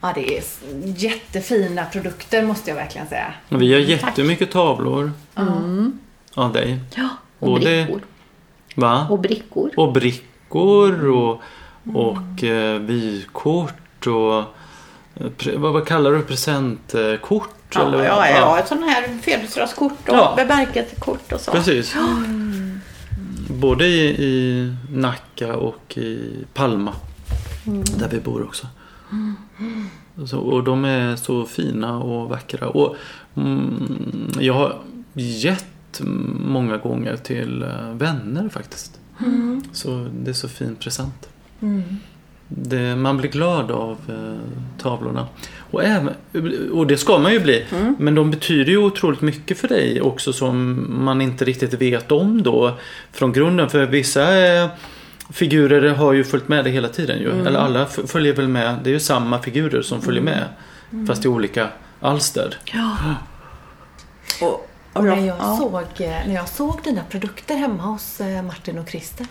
Ja, 0.00 0.12
det 0.14 0.36
är 0.38 0.42
jättefina 0.96 1.84
produkter 1.84 2.42
måste 2.42 2.70
jag 2.70 2.76
verkligen 2.76 3.08
säga. 3.08 3.34
Vi 3.48 3.72
har 3.72 3.80
jättemycket 3.80 4.50
tavlor 4.50 5.12
av 6.34 6.52
dig. 6.52 6.78
Ja, 6.94 7.08
och 7.38 7.46
Både- 7.48 7.60
brickor. 7.84 8.00
Va? 8.76 9.06
Och 9.10 9.18
brickor. 9.18 9.70
Och 9.76 9.92
brickor 9.92 11.08
och, 11.08 11.40
och 11.94 12.44
eh, 12.44 12.78
vykort 12.80 14.06
och 14.06 14.38
eh, 15.16 15.58
vad, 15.58 15.72
vad 15.72 15.86
kallar 15.86 16.12
du 16.12 16.22
presentkort? 16.22 17.48
Ja, 17.74 17.86
eller? 17.86 18.04
ja, 18.04 18.28
ja, 18.28 18.58
ett 18.58 18.68
sånt 18.68 18.80
här 18.80 19.18
födelsedagskort 19.22 20.08
och 20.08 20.14
Ja. 20.14 20.32
bemärkelsekort 20.36 21.32
och 21.32 21.40
så. 21.40 21.50
Precis. 21.52 21.96
Både 23.50 23.86
i, 23.86 24.24
i 24.24 24.74
Nacka 24.92 25.56
och 25.56 25.98
i 25.98 26.44
Palma. 26.54 26.92
Där 27.98 28.08
vi 28.10 28.20
bor 28.20 28.42
också. 28.42 28.66
Så, 30.26 30.38
och 30.38 30.64
de 30.64 30.84
är 30.84 31.16
så 31.16 31.44
fina 31.44 31.98
och 31.98 32.28
vackra. 32.28 32.68
Och, 32.68 32.96
mm, 33.36 34.32
jag 34.40 34.54
har 34.54 34.78
gett 35.14 36.00
många 36.46 36.76
gånger 36.76 37.16
till 37.16 37.62
eh, 37.62 37.90
vänner 37.92 38.48
faktiskt. 38.48 39.00
Så 39.72 40.08
det 40.12 40.30
är 40.30 40.34
så 40.34 40.48
fin 40.48 40.76
present. 40.76 41.28
Det, 42.48 42.96
man 42.96 43.16
blir 43.16 43.30
glad 43.30 43.70
av 43.70 43.98
eh, 44.08 44.82
tavlorna. 44.82 45.26
Och, 45.70 45.84
även, 45.84 46.14
och 46.72 46.86
det 46.86 46.96
ska 46.96 47.18
man 47.18 47.32
ju 47.32 47.40
bli. 47.40 47.64
Men 47.98 48.14
de 48.14 48.30
betyder 48.30 48.72
ju 48.72 48.78
otroligt 48.78 49.20
mycket 49.20 49.58
för 49.58 49.68
dig 49.68 50.00
också 50.00 50.32
som 50.32 50.86
man 51.04 51.20
inte 51.20 51.44
riktigt 51.44 51.74
vet 51.74 52.12
om 52.12 52.42
då 52.42 52.78
från 53.12 53.32
grunden. 53.32 53.70
För 53.70 53.86
vissa 53.86 54.46
eh, 54.46 54.68
figurer 55.30 55.94
har 55.94 56.12
ju 56.12 56.24
följt 56.24 56.48
med 56.48 56.64
dig 56.64 56.72
hela 56.72 56.88
tiden 56.88 57.18
ju. 57.18 57.46
Eller 57.46 57.58
alla 57.58 57.86
följer 57.86 58.34
väl 58.34 58.48
med. 58.48 58.78
Det 58.84 58.90
är 58.90 58.94
ju 58.94 59.00
samma 59.00 59.38
figurer 59.38 59.82
som 59.82 60.02
följer 60.02 60.22
med. 60.22 60.44
Fast 61.06 61.24
i 61.24 61.28
olika 61.28 61.68
alster. 62.00 62.58
Ja. 62.64 62.96
Och, 64.40 64.68
och 64.92 65.04
när 65.04 65.16
jag, 65.16 65.26
jag, 65.26 65.36
ja. 65.38 65.56
såg, 65.56 66.06
eh, 66.06 66.26
när 66.26 66.34
jag 66.34 66.48
såg 66.48 66.80
dina 66.84 67.02
produkter 67.10 67.56
hemma 67.56 67.82
hos 67.82 68.20
eh, 68.20 68.42
Martin 68.42 68.78
och 68.78 68.88
Christer. 68.88 69.26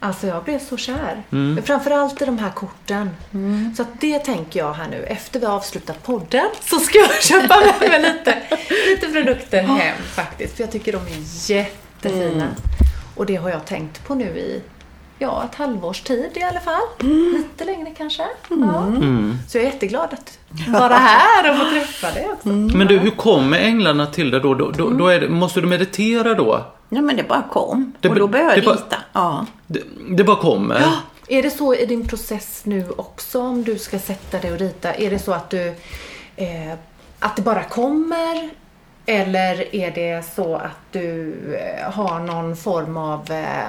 Alltså 0.00 0.26
jag 0.26 0.44
blev 0.44 0.58
så 0.58 0.76
kär. 0.76 1.22
Mm. 1.32 1.62
Framförallt 1.62 2.22
i 2.22 2.24
de 2.24 2.38
här 2.38 2.50
korten. 2.50 3.10
Så 3.76 3.82
att 3.82 4.00
det 4.00 4.18
tänker 4.18 4.60
jag 4.60 4.72
här 4.72 4.88
nu. 4.88 5.02
Efter 5.02 5.40
vi 5.40 5.46
har 5.46 5.54
avslutat 5.54 6.02
podden 6.02 6.48
så 6.60 6.78
ska 6.78 6.98
jag 6.98 7.14
köpa 7.22 7.60
med 7.60 7.90
mig 7.90 8.02
lite, 8.02 8.42
lite 8.90 9.12
produkter 9.12 9.62
hem 9.62 9.96
faktiskt. 10.14 10.56
För 10.56 10.62
jag 10.62 10.72
tycker 10.72 10.92
de 10.92 10.98
är 10.98 11.50
jättefina. 11.50 12.44
Mm. 12.44 12.54
Och 13.14 13.26
det 13.26 13.36
har 13.36 13.50
jag 13.50 13.64
tänkt 13.64 14.06
på 14.06 14.14
nu 14.14 14.38
i 14.38 14.62
ja, 15.18 15.44
ett 15.50 15.54
halvårs 15.54 16.00
tid 16.00 16.30
i 16.34 16.42
alla 16.42 16.60
fall. 16.60 16.82
Mm. 17.00 17.34
Lite 17.36 17.64
längre 17.64 17.90
kanske. 17.98 18.22
Ja. 18.48 18.86
Så 19.48 19.58
jag 19.58 19.64
är 19.64 19.70
jätteglad 19.70 20.08
att 20.12 20.38
vara 20.68 20.94
här 20.94 21.50
och 21.50 21.56
få 21.56 21.70
träffa 21.70 22.10
dig 22.10 22.28
också. 22.32 22.48
Men 22.48 22.86
du, 22.86 22.98
hur 22.98 23.10
kommer 23.10 23.58
änglarna 23.58 24.06
till 24.06 24.30
dig 24.30 24.40
då? 24.40 24.54
Då, 24.54 24.70
då, 24.70 24.90
då 24.90 25.08
är 25.08 25.20
det, 25.20 25.28
måste 25.28 25.60
du 25.60 25.66
meditera 25.66 26.34
då? 26.34 26.64
ja, 26.88 27.00
men 27.00 27.16
det 27.16 27.22
bara 27.22 27.42
kom. 27.42 27.92
Det 28.00 28.08
och 28.08 28.14
då 28.14 28.26
började 28.28 28.50
jag 28.50 28.58
det 28.62 28.66
bara- 28.66 28.74
rita. 28.74 28.96
Ja. 29.12 29.46
Det, 29.66 29.82
det 30.10 30.24
bara 30.24 30.36
kommer? 30.36 30.82
Är 31.28 31.42
det 31.42 31.50
så 31.50 31.74
i 31.74 31.86
din 31.86 32.08
process 32.08 32.60
nu 32.64 32.84
också 32.96 33.40
om 33.40 33.64
du 33.64 33.78
ska 33.78 33.98
sätta 33.98 34.38
dig 34.38 34.52
och 34.52 34.58
rita? 34.58 34.94
Är 34.94 35.10
det 35.10 35.18
så 35.18 35.32
att 35.32 35.50
du 35.50 35.74
eh, 36.36 36.72
att 37.18 37.36
det 37.36 37.42
bara 37.42 37.62
kommer? 37.62 38.50
Eller 39.06 39.74
är 39.74 39.90
det 39.90 40.24
så 40.34 40.54
att 40.56 40.92
du 40.92 41.34
eh, 41.54 41.92
har 41.92 42.18
någon 42.20 42.56
form 42.56 42.96
av 42.96 43.30
eh, 43.30 43.68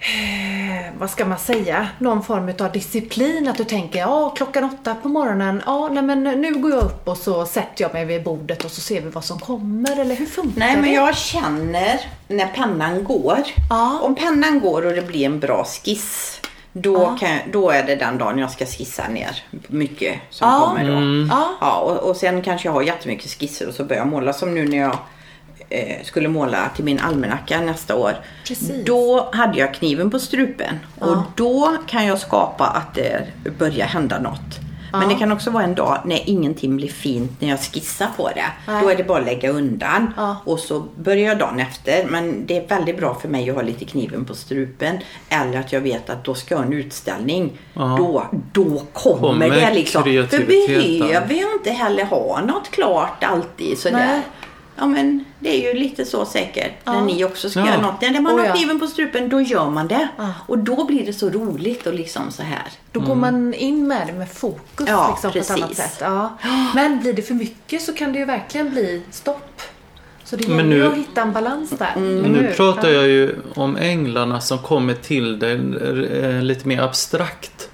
eh, 0.00 0.92
vad 0.98 1.10
ska 1.10 1.24
man 1.24 1.38
säga, 1.38 1.88
någon 1.98 2.22
form 2.22 2.52
av 2.60 2.72
disciplin. 2.72 3.48
Att 3.48 3.56
du 3.56 3.64
tänker, 3.64 3.98
ja 3.98 4.30
klockan 4.30 4.64
åtta 4.64 4.94
på 4.94 5.08
morgonen, 5.08 5.62
ja 5.66 5.88
nej 5.92 6.02
men 6.02 6.22
nu 6.24 6.54
går 6.54 6.70
jag 6.70 6.82
upp 6.82 7.08
och 7.08 7.16
så 7.16 7.46
sätter 7.46 7.82
jag 7.84 7.92
mig 7.92 8.04
vid 8.04 8.22
bordet 8.24 8.64
och 8.64 8.70
så 8.70 8.80
ser 8.80 9.00
vi 9.00 9.08
vad 9.10 9.24
som 9.24 9.38
kommer. 9.38 10.00
Eller 10.00 10.14
hur 10.14 10.26
funkar 10.26 10.58
Nej, 10.60 10.74
det? 10.76 10.80
men 10.82 10.92
jag 10.92 11.16
känner 11.16 12.00
när 12.28 12.46
pennan 12.46 13.04
går. 13.04 13.38
Ja. 13.70 14.00
Om 14.02 14.14
pennan 14.14 14.60
går 14.60 14.86
och 14.86 14.92
det 14.92 15.02
blir 15.02 15.26
en 15.26 15.40
bra 15.40 15.64
skiss. 15.64 16.40
Då, 16.72 17.16
kan, 17.20 17.30
jag- 17.30 17.40
då 17.52 17.70
är 17.70 17.82
det 17.82 17.96
den 17.96 18.18
dagen 18.18 18.38
jag 18.38 18.50
ska 18.50 18.66
skissa 18.66 19.08
ner 19.08 19.42
mycket 19.66 20.14
som 20.30 20.48
Ja. 20.48 20.60
kommer 20.66 20.84
då. 20.90 21.26
Ja. 21.34 21.48
Ja, 21.60 21.76
och, 21.78 22.10
och 22.10 22.16
sen 22.16 22.42
kanske 22.42 22.68
jag 22.68 22.72
har 22.72 22.82
jättemycket 22.82 23.30
skisser 23.30 23.68
och 23.68 23.74
så 23.74 23.84
börjar 23.84 24.00
jag 24.02 24.08
måla 24.08 24.32
som 24.32 24.54
nu 24.54 24.68
när 24.68 24.76
jag 24.78 24.98
eh, 25.70 26.04
skulle 26.04 26.28
måla 26.28 26.70
till 26.76 26.84
min 26.84 27.00
almanacka 27.00 27.60
nästa 27.60 27.94
år. 27.96 28.12
Precis. 28.46 28.84
Då 28.84 29.30
hade 29.32 29.58
jag 29.58 29.74
kniven 29.74 30.10
på 30.10 30.18
strupen 30.18 30.78
och 30.98 31.08
Ja. 31.08 31.24
då 31.36 31.76
kan 31.86 32.06
jag 32.06 32.18
skapa 32.18 32.64
att 32.66 32.94
det 32.94 33.26
börjar 33.58 33.86
hända 33.86 34.18
något. 34.20 34.58
Men 34.92 35.08
det 35.08 35.14
kan 35.14 35.32
också 35.32 35.50
vara 35.50 35.64
en 35.64 35.74
dag 35.74 35.98
när 36.04 36.20
ingenting 36.30 36.76
blir 36.76 36.88
fint 36.88 37.40
när 37.40 37.48
jag 37.48 37.60
skissar 37.60 38.08
på 38.16 38.28
det. 38.34 38.44
Nej. 38.66 38.82
Då 38.82 38.88
är 38.90 38.96
det 38.96 39.04
bara 39.04 39.18
att 39.18 39.24
lägga 39.24 39.50
undan. 39.50 40.12
Ja. 40.16 40.36
Och 40.44 40.58
så 40.58 40.80
börjar 40.96 41.28
jag 41.28 41.38
dagen 41.38 41.60
efter. 41.60 42.06
Men 42.08 42.46
det 42.46 42.56
är 42.56 42.66
väldigt 42.68 42.96
bra 42.96 43.14
för 43.14 43.28
mig 43.28 43.50
att 43.50 43.56
ha 43.56 43.62
lite 43.62 43.84
kniven 43.84 44.24
på 44.24 44.34
strupen. 44.34 44.98
Eller 45.28 45.58
att 45.60 45.72
jag 45.72 45.80
vet 45.80 46.10
att 46.10 46.24
då 46.24 46.34
ska 46.34 46.54
jag 46.54 46.58
ha 46.58 46.66
en 46.66 46.72
utställning. 46.72 47.58
Ja. 47.74 47.94
Då, 47.98 48.26
då 48.52 48.82
kommer, 48.92 49.18
Kommer 49.20 49.50
det 49.50 49.74
liksom. 49.74 50.02
För 50.02 50.46
behöver 50.46 51.34
jag 51.34 51.52
inte 51.52 51.70
heller 51.70 52.04
ha 52.04 52.40
något 52.40 52.70
klart 52.70 53.24
alltid 53.24 53.78
sådär. 53.78 53.96
Nej. 54.06 54.20
Ja 54.80 54.86
men 54.86 55.24
det 55.38 55.48
är 55.66 55.72
ju 55.74 55.80
lite 55.80 56.04
så 56.04 56.24
säkert 56.24 56.72
när 56.86 56.94
Ja. 56.94 57.04
ni 57.04 57.24
också 57.24 57.50
ska 57.50 57.60
Ja. 57.60 57.66
göra 57.66 57.80
något. 57.80 58.00
När 58.00 58.20
man 58.20 58.34
Oh, 58.34 58.38
har 58.38 58.46
ja. 58.46 58.52
kniven 58.54 58.80
på 58.80 58.86
strupen 58.86 59.28
då 59.28 59.40
gör 59.40 59.70
man 59.70 59.88
det. 59.88 60.08
Ja. 60.16 60.32
Och 60.46 60.58
då 60.58 60.84
blir 60.84 61.06
det 61.06 61.12
så 61.12 61.30
roligt 61.30 61.86
och 61.86 61.94
liksom 61.94 62.22
så 62.30 62.42
här. 62.42 62.62
Då 62.92 63.00
går 63.00 63.14
man 63.14 63.54
in 63.54 63.88
med 63.88 64.06
det 64.06 64.12
med 64.12 64.28
fokus 64.32 64.86
Ja, 64.88 65.08
liksom, 65.10 65.32
på 65.32 65.38
ett 65.38 65.50
annat 65.50 65.76
sätt. 65.76 65.96
Ja. 66.00 66.38
Men 66.74 67.00
blir 67.00 67.12
det 67.12 67.22
för 67.22 67.34
mycket 67.34 67.82
så 67.82 67.92
kan 67.92 68.12
det 68.12 68.18
ju 68.18 68.24
verkligen 68.24 68.70
bli 68.70 69.02
stopp. 69.10 69.62
Så 70.24 70.36
det 70.36 70.48
gäller 70.48 70.76
ju 70.76 70.86
att 70.86 70.94
hitta 70.96 71.22
en 71.22 71.32
balans 71.32 71.70
där. 71.70 71.92
Mm. 71.96 72.18
Men 72.18 72.32
nu 72.32 72.52
pratar 72.56 72.88
Ja. 72.88 72.94
jag 72.94 73.08
ju 73.08 73.34
om 73.54 73.76
änglarna 73.76 74.40
som 74.40 74.58
kommer 74.58 74.94
till 74.94 75.38
dig 75.38 75.52
eh, 76.22 76.42
lite 76.42 76.68
mer 76.68 76.80
abstrakt. 76.82 77.68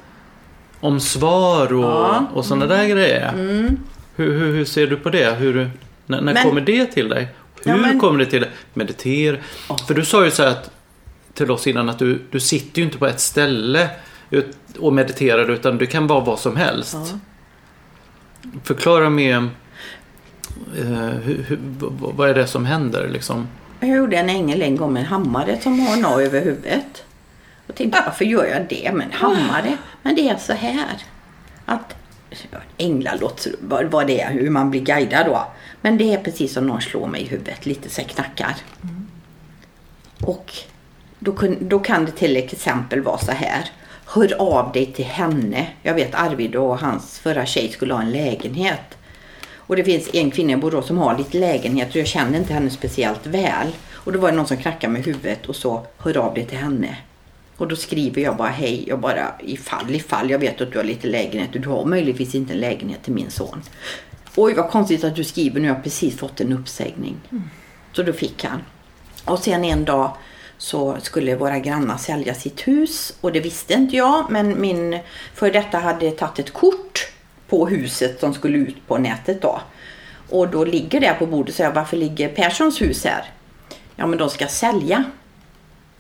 Om 0.81 1.01
svar 1.01 1.73
och, 1.73 1.85
Ja. 1.85 2.27
och 2.35 2.45
sådana 2.45 2.67
där 2.67 2.87
grejer. 2.87 3.33
Mm. 3.35 3.79
Hur, 4.17 4.33
hur, 4.39 4.53
hur 4.55 4.65
ser 4.65 4.87
du 4.87 4.97
på 4.97 5.11
det? 5.11 5.31
Hur, 5.39 5.71
när 6.07 6.21
när 6.21 6.35
Men- 6.35 6.43
kommer 6.43 6.61
det 6.61 6.87
till 6.87 7.09
dig? 7.09 7.29
Hur 7.65 7.73
Ja, 7.73 7.77
men- 7.79 8.01
kommer 8.01 8.19
det 8.19 8.27
till 8.27 8.41
dig? 8.41 8.51
Meditera. 8.75 9.37
För 9.87 9.95
du 9.95 10.05
sa 10.05 10.25
ju 10.25 10.31
så 10.31 10.43
att, 10.43 10.71
till 11.35 11.51
oss 11.51 11.67
innan 11.67 11.89
att 11.89 11.99
du, 11.99 12.23
du 12.31 12.41
sitter 12.41 12.79
ju 12.79 12.85
inte 12.85 12.99
på 12.99 13.07
ett 13.07 13.21
ställe 13.21 13.91
ut- 14.31 14.57
och 14.79 14.93
mediterar 14.93 15.51
utan 15.51 15.79
det 15.79 15.87
kan 15.87 16.07
vara 16.07 16.21
vad 16.21 16.39
som 16.39 16.57
helst. 16.57 16.97
Förklara 18.65 19.11
mer 19.11 19.49
eh, 20.79 20.85
hur, 21.25 21.45
hur, 21.49 21.59
vad 21.99 22.31
är 22.31 22.35
det 22.35 22.47
som 22.47 22.65
händer 22.67 23.09
liksom? 23.09 23.49
Jag 23.81 23.91
gjorde 23.91 24.17
en 24.17 24.29
ängel 24.31 24.63
en 24.63 24.77
gång 24.77 24.93
med 24.93 25.01
en 25.01 25.07
hammare 25.07 25.59
som 25.61 25.81
har 25.81 25.97
nå 25.97 26.21
över 26.21 26.41
huvudet. 26.45 27.05
Och 27.67 27.75
tänkte 27.75 28.03
varför 28.07 28.25
gör 28.25 28.45
jag 28.45 28.67
det 28.69 28.93
med 28.95 29.07
en 29.07 29.13
hammare? 29.13 29.77
Men 30.03 30.15
det 30.15 30.29
är 30.29 30.37
så 30.37 30.53
här. 30.53 30.97
Att 31.65 31.95
låter 33.21 33.55
vad 33.89 34.07
det 34.07 34.21
är, 34.21 34.31
hur 34.31 34.51
man 34.51 34.71
blir 34.71 34.81
guidad 34.81 35.27
då. 35.27 35.47
Men 35.81 35.99
det 35.99 36.15
är 36.15 36.19
precis 36.19 36.53
som 36.53 36.67
någon 36.67 36.81
slår 36.81 37.07
mig 37.07 37.23
i 37.23 37.27
huvudet, 37.27 37.67
lite 37.67 37.91
så 37.91 38.03
knackar. 38.03 38.57
Och 40.23 40.53
då, 41.19 41.33
kun, 41.33 41.57
då 41.61 41.79
kan 41.79 42.05
det 42.05 42.13
till 42.13 42.37
exempel 42.37 43.01
vara 43.01 43.19
så 43.19 43.33
här. 43.33 43.71
Hör 44.07 44.35
av 44.39 44.73
dig 44.73 44.87
till 44.87 45.05
henne. 45.05 45.67
Jag 45.83 45.95
vet 45.95 46.15
Arvid 46.15 46.57
och 46.57 46.79
hans 46.79 47.19
förra 47.19 47.47
tjej 47.47 47.69
skulle 47.69 47.95
ha 47.95 48.03
en 48.03 48.13
lägenhet. 48.13 48.99
Och 49.57 49.77
det 49.77 49.85
finns 49.85 50.11
en 50.15 50.31
kvinna 50.31 50.53
i 50.53 50.57
Borås 50.57 50.87
som 50.87 50.99
har 50.99 51.19
lite 51.19 51.39
lägenhet 51.39 51.91
och 51.91 51.97
jag 51.97 52.07
känner 52.07 52.39
inte 52.39 52.53
henne 52.53 52.71
speciellt 52.71 53.27
väl. 53.27 53.67
Och 53.93 54.13
då 54.13 54.19
var 54.19 54.31
det 54.31 54.37
någon 54.37 54.47
som 54.47 54.57
knackade 54.57 54.93
med 54.93 55.05
huvudet 55.05 55.47
och 55.47 55.57
så 55.57 55.87
hör 55.99 56.17
av 56.17 56.35
dig 56.35 56.47
till 56.47 56.59
henne. 56.59 56.97
Och 57.57 57.69
då 57.69 57.77
skriver 57.77 58.23
jag 58.23 58.37
bara 58.37 58.49
hej, 58.49 58.85
jag 58.89 59.01
bara 59.01 59.35
ifall, 59.41 59.95
ifall 59.95 60.31
jag 60.31 60.39
vet 60.39 60.61
att 60.61 60.73
du 60.73 60.79
har 60.79 60.85
lite 60.85 61.07
lägenhet 61.07 61.55
och 61.55 61.61
du 61.61 61.69
har 61.69 61.85
möjligtvis 61.85 62.35
inte 62.35 62.53
en 62.53 62.59
lägenhet 62.59 63.03
till 63.03 63.13
min 63.13 63.31
son. 63.31 63.63
Oj 64.37 64.55
vad 64.55 64.71
konstigt 64.71 65.05
att 65.05 65.17
du 65.17 65.25
skriver 65.25 65.61
nu, 65.61 65.67
jag 65.67 65.75
har 65.75 65.83
precis 65.83 66.19
fått 66.19 66.41
en 66.41 66.53
uppsägning. 66.53 67.17
Så 67.93 68.03
då 68.03 68.13
fick 68.13 68.45
han. 68.45 68.63
Och 69.25 69.39
sen 69.39 69.65
en 69.65 69.85
dag 69.85 70.17
så 70.59 70.97
skulle 71.03 71.37
våra 71.37 71.59
grannar 71.59 71.97
sälja 71.97 72.35
sitt 72.35 72.69
hus 72.69 73.13
och 73.21 73.33
det 73.33 73.41
visste 73.41 73.75
inte 73.75 73.97
jag 73.97 74.31
men 74.31 74.61
min 74.61 74.99
för 75.35 75.51
detta 75.51 75.79
hade 75.79 76.11
tagit 76.11 76.39
ett 76.39 76.53
kort 76.53 77.09
på 77.49 77.67
huset 77.67 78.21
som 78.21 78.35
skulle 78.35 78.59
ut 78.59 78.87
på 78.87 78.99
nätet 78.99 79.43
då. 79.43 79.61
Och 80.29 80.49
då 80.49 80.65
ligger 80.65 81.01
det 81.01 81.17
på 81.19 81.27
bordet 81.27 81.55
så 81.55 81.63
jag 81.63 81.73
varför 81.73 81.97
ligger 81.97 82.29
Perssons 82.29 82.81
hus 82.81 83.05
här? 83.05 83.25
Ja 83.97 84.07
men 84.07 84.19
de 84.19 84.31
ska 84.31 84.47
sälja, 84.47 85.05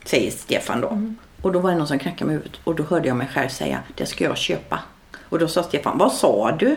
säger 0.04 0.30
Stefan 0.30 0.80
då. 0.80 1.14
Och 1.46 1.52
då 1.52 1.58
var 1.58 1.70
det 1.70 1.76
någon 1.76 1.86
som 1.86 1.98
knackade 1.98 2.24
med 2.24 2.34
huvudet 2.34 2.60
och 2.64 2.74
då 2.74 2.82
hörde 2.82 3.08
jag 3.08 3.16
mig 3.16 3.28
själv 3.34 3.48
säga 3.48 3.78
det 3.94 4.06
ska 4.06 4.24
jag 4.24 4.36
köpa. 4.36 4.78
Och 5.28 5.38
då 5.38 5.48
sa 5.48 5.62
Stefan, 5.62 5.98
vad 5.98 6.12
sa 6.12 6.56
du? 6.58 6.76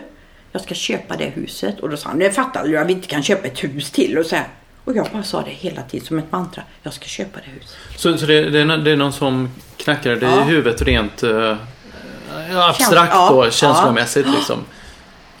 Jag 0.52 0.62
ska 0.62 0.74
köpa 0.74 1.16
det 1.16 1.24
huset. 1.24 1.80
Och 1.80 1.90
då 1.90 1.96
sa 1.96 2.08
han, 2.08 2.18
det 2.18 2.30
fattar 2.30 2.64
du 2.68 2.78
att 2.78 2.86
vi 2.86 2.92
inte 2.92 3.08
kan 3.08 3.22
köpa 3.22 3.46
ett 3.46 3.64
hus 3.64 3.90
till. 3.90 4.18
Och, 4.18 4.26
så 4.26 4.36
här. 4.36 4.48
och 4.84 4.96
jag 4.96 5.06
bara 5.12 5.22
sa 5.22 5.42
det 5.42 5.50
hela 5.50 5.82
tiden 5.82 6.06
som 6.06 6.18
ett 6.18 6.32
mantra. 6.32 6.62
Jag 6.82 6.92
ska 6.92 7.04
köpa 7.06 7.38
det 7.44 7.50
huset. 7.50 7.76
Så, 7.96 8.18
så 8.18 8.26
det, 8.26 8.50
det, 8.50 8.60
är, 8.60 8.76
det 8.78 8.90
är 8.90 8.96
någon 8.96 9.12
som 9.12 9.48
knackar 9.76 10.10
dig 10.16 10.28
Ja. 10.36 10.40
i 10.42 10.44
huvudet 10.44 10.82
rent 10.82 11.22
eh, 11.22 11.56
abstrakt 12.68 13.12
ja, 13.14 13.28
då, 13.30 13.44
ja. 13.44 13.50
känslomässigt 13.50 14.26
liksom. 14.30 14.58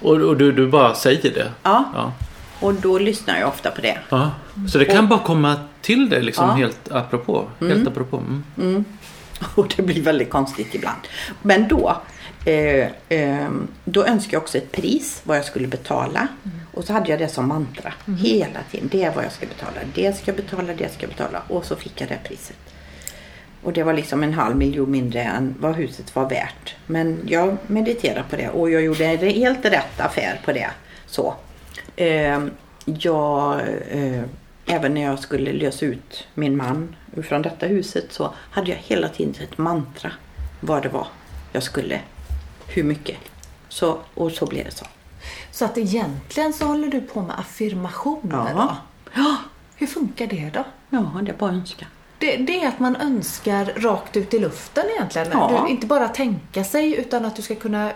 Och, 0.00 0.16
och 0.16 0.36
du, 0.36 0.52
du 0.52 0.66
bara 0.66 0.94
säger 0.94 1.34
det? 1.34 1.50
Ja, 1.62 1.84
Ja. 1.94 2.12
och 2.60 2.74
då 2.74 2.98
lyssnar 2.98 3.38
jag 3.40 3.48
ofta 3.48 3.70
på 3.70 3.80
det. 3.80 3.98
ja. 4.08 4.30
Så 4.72 4.78
det 4.78 4.84
kan 4.84 5.08
bara 5.08 5.18
komma 5.20 5.56
till 5.82 6.10
dig 6.10 6.22
liksom 6.22 6.48
Ja. 6.48 6.54
helt 6.54 6.92
apropå? 6.92 7.48
Helt 7.60 7.88
apropå. 7.88 8.22
Mm. 8.58 8.84
Och 9.54 9.74
det 9.76 9.82
blir 9.82 10.02
väldigt 10.02 10.30
konstigt 10.30 10.74
ibland. 10.74 11.00
Men 11.42 11.68
då, 11.68 11.96
eh, 12.44 12.88
eh, 13.08 13.50
då 13.84 14.04
önskade 14.04 14.36
jag 14.36 14.42
också 14.42 14.58
ett 14.58 14.72
pris, 14.72 15.20
vad 15.24 15.36
jag 15.36 15.44
skulle 15.44 15.68
betala. 15.68 16.28
Och 16.74 16.84
så 16.84 16.92
hade 16.92 17.10
jag 17.10 17.18
det 17.18 17.28
som 17.28 17.48
mantra 17.48 17.92
hela 18.18 18.60
tiden. 18.70 18.88
Det 18.92 19.04
är 19.04 19.14
vad 19.14 19.24
jag 19.24 19.32
ska 19.32 19.46
betala, 19.46 19.80
det 19.94 20.16
ska 20.16 20.30
jag 20.30 20.36
betala, 20.36 20.72
det 20.74 20.92
ska 20.92 21.02
jag 21.02 21.10
betala. 21.10 21.42
Och 21.48 21.64
så 21.64 21.76
fick 21.76 22.00
jag 22.00 22.08
det 22.08 22.18
priset. 22.24 22.56
Och 23.62 23.72
det 23.72 23.82
var 23.82 23.92
liksom 23.92 24.22
en 24.22 24.34
halv 24.34 24.56
miljon 24.56 24.90
mindre 24.90 25.22
än 25.22 25.54
vad 25.58 25.74
huset 25.74 26.16
var 26.16 26.28
värt. 26.28 26.74
Men 26.86 27.20
jag 27.26 27.56
mediterade 27.66 28.24
på 28.30 28.36
det 28.36 28.48
och 28.48 28.70
jag 28.70 28.82
gjorde 28.82 29.04
en 29.04 29.18
helt 29.18 29.64
rätt 29.64 30.00
affär 30.00 30.40
på 30.44 30.52
det. 30.52 30.70
Så. 31.06 31.34
Eh, 31.96 32.40
jag, 32.84 33.60
även 34.70 34.94
när 34.94 35.00
jag 35.02 35.18
skulle 35.18 35.52
lösa 35.52 35.86
ut 35.86 36.26
min 36.34 36.56
man 36.56 36.96
från 37.22 37.42
detta 37.42 37.66
huset 37.66 38.12
så 38.12 38.34
hade 38.50 38.70
jag 38.70 38.76
hela 38.78 39.08
tiden 39.08 39.34
ett 39.42 39.58
mantra 39.58 40.12
vad 40.60 40.82
det 40.82 40.88
var 40.88 41.06
jag 41.52 41.62
skulle, 41.62 42.00
hur 42.66 42.82
mycket. 42.84 43.16
Så, 43.68 43.98
och 44.14 44.32
så 44.32 44.46
blev 44.46 44.64
det 44.64 44.70
så. 44.70 44.86
Så 45.50 45.64
att 45.64 45.78
egentligen 45.78 46.52
så 46.52 46.64
håller 46.66 46.88
du 46.88 47.00
på 47.00 47.22
med 47.22 47.38
affirmationer 47.38 48.52
Ja. 48.56 48.76
då? 49.14 49.36
Hur 49.76 49.86
funkar 49.86 50.26
det 50.26 50.50
då? 50.54 50.64
Ja, 50.90 51.20
det 51.22 51.30
är 51.30 51.36
bara 51.36 51.50
att 51.50 51.56
önska. 51.56 51.86
Det, 52.20 52.36
det 52.36 52.62
är 52.62 52.68
att 52.68 52.78
man 52.78 52.96
önskar 52.96 53.72
rakt 53.76 54.16
ut 54.16 54.34
i 54.34 54.38
luften 54.38 54.84
egentligen. 54.96 55.28
Ja. 55.32 55.62
Du, 55.66 55.70
inte 55.72 55.86
bara 55.86 56.08
tänka 56.08 56.64
sig 56.64 56.96
utan 57.00 57.24
att 57.24 57.36
du 57.36 57.42
ska 57.42 57.54
kunna 57.54 57.86
eh, 57.90 57.94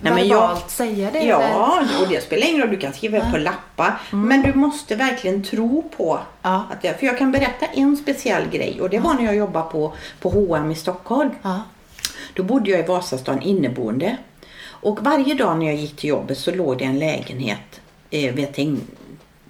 Nej, 0.00 0.12
men 0.14 0.28
jag- 0.28 0.40
verbalt 0.40 0.70
säga 0.70 1.10
det. 1.12 1.18
eller? 1.18 1.28
Ja, 1.30 1.82
och 2.02 2.08
det 2.08 2.22
spelar 2.24 2.46
ingen 2.46 2.60
roll. 2.60 2.70
Du 2.70 2.76
kan 2.76 2.92
skriva 2.92 3.30
på 3.30 3.36
lappar. 3.38 4.00
Men 4.10 4.42
du 4.42 4.54
måste 4.54 4.96
verkligen 4.96 5.44
tro 5.44 5.90
på 5.96 6.20
Ja. 6.42 6.66
att 6.72 6.82
det 6.82 6.98
För 7.00 7.06
jag 7.06 7.18
kan 7.18 7.32
berätta 7.32 7.66
en 7.66 7.96
speciell 7.96 8.48
grej. 8.50 8.80
Och 8.80 8.90
det 8.90 8.98
var 8.98 9.14
när 9.14 9.24
jag 9.24 9.36
jobbade 9.36 9.70
på, 9.70 9.92
på 10.20 10.28
H&M 10.30 10.70
i 10.70 10.74
Stockholm. 10.74 11.30
Ja. 11.42 11.60
Då 12.34 12.42
bodde 12.42 12.70
jag 12.70 12.80
i 12.80 12.82
Vasastan 12.82 13.42
inneboende. 13.42 14.16
Och 14.66 14.98
varje 15.04 15.34
dag 15.34 15.58
när 15.58 15.66
jag 15.66 15.74
gick 15.74 15.96
till 15.96 16.10
jobbet 16.10 16.38
så 16.38 16.50
låg 16.54 16.78
det 16.78 16.84
en 16.84 16.98
lägenhet 16.98 17.80
eh, 18.10 18.34
vid 18.34 18.52
Teng, 18.54 18.80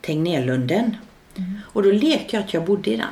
Tegnérlunden. 0.00 0.96
Och 1.72 1.82
då 1.82 1.90
lekte 1.90 2.36
jag 2.36 2.44
att 2.44 2.54
jag 2.54 2.64
bodde 2.64 2.90
i 2.90 2.96
den. 2.96 3.06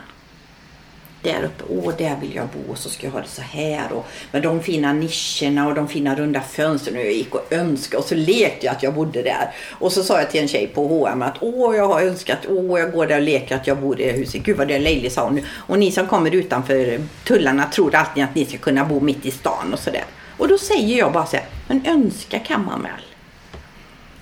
Där 1.22 1.44
uppe, 1.44 1.64
åh 1.68 1.94
där 1.98 2.16
vill 2.20 2.34
jag 2.34 2.48
bo 2.48 2.72
och 2.72 2.78
så 2.78 2.88
ska 2.88 3.06
jag 3.06 3.12
ha 3.12 3.20
det 3.20 3.28
så 3.28 3.42
här. 3.42 3.92
Och 3.92 4.06
med 4.32 4.42
de 4.42 4.62
fina 4.62 4.92
nischerna 4.92 5.68
och 5.68 5.74
de 5.74 5.88
fina 5.88 6.14
runda 6.14 6.40
fönstren. 6.40 6.96
Och 6.96 7.02
jag 7.02 7.12
gick 7.12 7.34
och 7.34 7.52
önskade 7.52 8.02
och 8.02 8.08
så 8.08 8.14
lekte 8.14 8.66
jag 8.66 8.74
att 8.74 8.82
jag 8.82 8.94
bodde 8.94 9.22
där. 9.22 9.50
Och 9.70 9.92
så 9.92 10.02
sa 10.02 10.18
jag 10.18 10.30
till 10.30 10.40
en 10.40 10.48
tjej 10.48 10.66
på 10.66 10.86
H&M 10.86 11.22
att 11.22 11.36
åh 11.40 11.76
jag 11.76 11.88
har 11.88 12.00
önskat, 12.00 12.38
åh 12.48 12.80
jag 12.80 12.92
går 12.92 13.06
där 13.06 13.16
och 13.16 13.22
leker 13.22 13.56
att 13.56 13.66
jag 13.66 13.78
bor 13.78 14.00
i 14.00 14.04
det 14.04 14.12
huset. 14.12 14.42
Gud 14.42 14.56
vad 14.56 14.68
det 14.68 14.74
är 14.74 14.80
löjligt 14.80 15.12
sa 15.12 15.24
hon. 15.24 15.40
Och 15.50 15.78
ni 15.78 15.92
som 15.92 16.06
kommer 16.06 16.34
utanför 16.34 17.00
tullarna 17.24 17.66
tror 17.66 17.94
alltid 17.94 18.24
att 18.24 18.34
ni 18.34 18.44
ska 18.44 18.58
kunna 18.58 18.84
bo 18.84 19.00
mitt 19.00 19.26
i 19.26 19.30
stan 19.30 19.72
och 19.72 19.78
sådär. 19.78 20.04
Och 20.38 20.48
då 20.48 20.58
säger 20.58 20.98
jag 20.98 21.12
bara 21.12 21.26
så 21.26 21.36
här, 21.36 21.46
men 21.68 21.86
önska 21.86 22.38
kan 22.38 22.64
man 22.64 22.82
väl? 22.82 23.02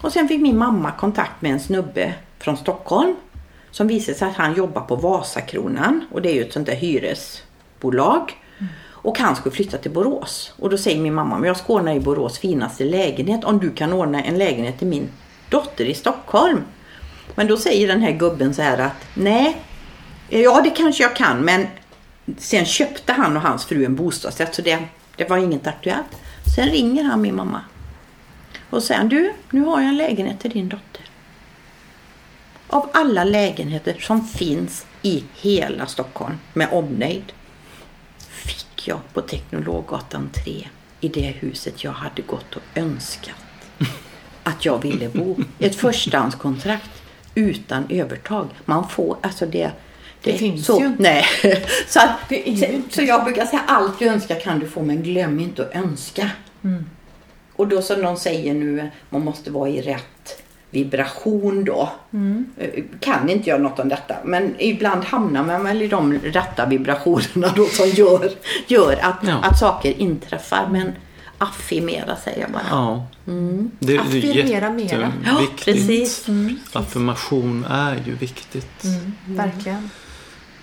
Och 0.00 0.12
sen 0.12 0.28
fick 0.28 0.40
min 0.40 0.58
mamma 0.58 0.92
kontakt 0.92 1.42
med 1.42 1.52
en 1.52 1.60
snubbe 1.60 2.14
från 2.38 2.56
Stockholm. 2.56 3.16
Som 3.70 3.86
visade 3.86 4.18
sig 4.18 4.28
att 4.28 4.36
han 4.36 4.54
jobbar 4.54 4.80
på 4.80 4.96
Vasakronan. 4.96 6.06
Och 6.12 6.22
det 6.22 6.30
är 6.30 6.34
ju 6.34 6.42
ett 6.42 6.52
sånt 6.52 6.66
där 6.66 6.74
hyresbolag. 6.74 8.32
Och 9.02 9.18
han 9.18 9.36
skulle 9.36 9.54
flytta 9.54 9.78
till 9.78 9.90
Borås. 9.90 10.52
Och 10.58 10.70
då 10.70 10.78
säger 10.78 11.00
min 11.00 11.14
mamma, 11.14 11.38
men 11.38 11.46
jag 11.46 11.56
ska 11.56 11.72
ordna 11.72 11.94
i 11.94 12.00
Borås 12.00 12.38
finaste 12.38 12.84
lägenhet. 12.84 13.44
Om 13.44 13.58
du 13.58 13.70
kan 13.70 13.92
ordna 13.92 14.22
en 14.22 14.38
lägenhet 14.38 14.78
till 14.78 14.86
min 14.86 15.08
dotter 15.48 15.84
i 15.84 15.94
Stockholm. 15.94 16.62
Men 17.34 17.46
då 17.46 17.56
säger 17.56 17.88
den 17.88 18.02
här 18.02 18.12
gubben 18.12 18.54
så 18.54 18.62
här 18.62 18.78
att, 18.78 19.06
nej. 19.14 19.56
Ja 20.28 20.60
det 20.64 20.70
kanske 20.70 21.02
jag 21.02 21.16
kan 21.16 21.40
men 21.40 21.66
sen 22.38 22.64
köpte 22.64 23.12
han 23.12 23.36
och 23.36 23.42
hans 23.42 23.64
fru 23.64 23.84
en 23.84 23.96
bostadsrätt 23.96 24.54
så 24.54 24.62
det, 24.62 24.78
det 25.16 25.30
var 25.30 25.38
inget 25.38 25.66
aktuellt. 25.66 26.16
Sen 26.56 26.68
ringer 26.68 27.04
han 27.04 27.20
min 27.20 27.36
mamma. 27.36 27.60
Och 28.70 28.82
säger 28.82 29.04
du, 29.04 29.32
nu 29.50 29.60
har 29.60 29.80
jag 29.80 29.88
en 29.88 29.96
lägenhet 29.96 30.40
till 30.40 30.50
din 30.50 30.68
dotter. 30.68 31.09
Av 32.72 32.88
alla 32.92 33.24
lägenheter 33.24 33.96
som 34.00 34.24
finns 34.26 34.86
i 35.02 35.24
hela 35.40 35.86
Stockholm 35.86 36.38
med 36.52 36.68
omnejd 36.72 37.32
fick 38.28 38.88
jag 38.88 39.00
på 39.12 39.20
Teknologgatan 39.20 40.30
3 40.44 40.68
i 41.00 41.08
det 41.08 41.20
huset 41.20 41.84
jag 41.84 41.92
hade 41.92 42.22
gått 42.22 42.56
och 42.56 42.62
önskat 42.74 43.34
att 44.42 44.64
jag 44.64 44.82
ville 44.82 45.08
bo. 45.08 45.36
Ett 45.58 45.74
förstahandskontrakt 45.74 46.90
utan 47.34 47.86
övertag. 47.88 48.48
Man 48.64 48.88
får, 48.88 49.16
alltså 49.20 49.46
det... 49.46 49.70
Det 50.22 50.32
finns 50.32 50.66
så, 50.66 50.80
ju. 50.80 50.92
Nej. 50.98 51.24
Så, 51.88 52.00
att, 52.00 52.28
Det 52.28 52.82
så 52.90 53.02
jag 53.02 53.24
brukar 53.24 53.46
säga 53.46 53.62
allt 53.66 53.98
du 53.98 54.06
önskar 54.06 54.40
kan 54.40 54.58
du 54.58 54.68
få 54.68 54.82
men 54.82 55.02
glöm 55.02 55.40
inte 55.40 55.62
att 55.62 55.74
önska. 55.74 56.30
Mm. 56.64 56.86
Och 57.56 57.68
då 57.68 57.82
som 57.82 58.02
någon 58.02 58.16
säger 58.16 58.54
nu, 58.54 58.90
man 59.10 59.24
måste 59.24 59.50
vara 59.50 59.68
i 59.68 59.82
rätt 59.82 60.42
vibration 60.70 61.64
då. 61.64 61.90
Mm. 62.12 62.46
Kan 63.00 63.28
inte 63.28 63.50
jag 63.50 63.60
något 63.60 63.78
om 63.78 63.88
detta 63.88 64.14
men 64.24 64.54
ibland 64.58 65.04
hamnar 65.04 65.46
man 65.46 65.64
väl 65.64 65.82
i 65.82 65.88
de 65.88 66.18
rätta 66.18 66.66
vibrationerna 66.66 67.52
då 67.56 67.66
som 67.66 67.88
gör, 67.88 68.30
gör 68.66 68.98
att, 69.02 69.18
Ja. 69.22 69.38
att 69.42 69.58
saker 69.58 70.00
inträffar. 70.00 70.68
Men 70.70 70.92
affirmera 71.38 72.16
säger 72.16 72.40
jag 72.40 72.50
bara. 72.50 72.62
Ja. 72.70 73.06
Det, 73.24 73.62
det 73.78 73.94
är 73.94 74.00
Affirmera 74.00 74.70
mera. 74.70 75.12
Ja, 75.24 75.46
precis. 75.64 76.26
Affirmation 76.72 77.64
är 77.70 78.02
ju 78.06 78.14
viktigt. 78.14 78.84
Mm, 78.84 79.12
verkligen. 79.26 79.90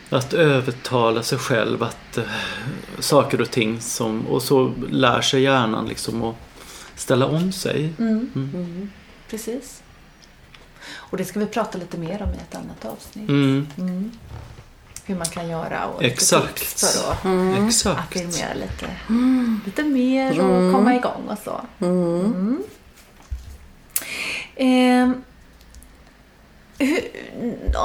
Att 0.09 0.33
övertala 0.33 1.23
sig 1.23 1.37
själv 1.37 1.83
att 1.83 2.17
eh, 2.17 2.23
saker 2.99 3.41
och 3.41 3.51
ting 3.51 3.81
som... 3.81 4.27
Och 4.27 4.41
så 4.41 4.73
lär 4.89 5.21
sig 5.21 5.41
hjärnan 5.41 5.87
liksom 5.87 6.23
att 6.23 6.35
ställa 6.95 7.25
om 7.25 7.51
sig. 7.51 7.93
Mm. 7.99 8.89
Precis. 9.29 9.83
Och 10.95 11.17
det 11.17 11.25
ska 11.25 11.39
vi 11.39 11.45
prata 11.45 11.77
lite 11.77 11.97
mer 11.97 12.21
om 12.21 12.29
i 12.29 12.37
ett 12.37 12.55
annat 12.55 12.85
avsnitt. 12.85 13.29
Mm, 13.29 14.11
Hur 15.05 15.15
man 15.15 15.25
kan 15.27 15.49
göra 15.49 15.85
och 15.85 16.03
exakt. 16.03 16.57
tips 16.57 16.97
för 16.97 17.11
att 17.11 17.67
Exakt. 17.67 17.99
affirmera 17.99 18.53
lite, 18.53 18.95
lite 19.65 19.83
mer 19.83 20.31
och 20.41 20.73
komma 20.73 20.95
igång 20.95 21.27
och 21.29 21.37
så. 21.43 21.61
Mm. 21.85 22.63
Ehm, 24.55 25.23
hur, 26.79 26.99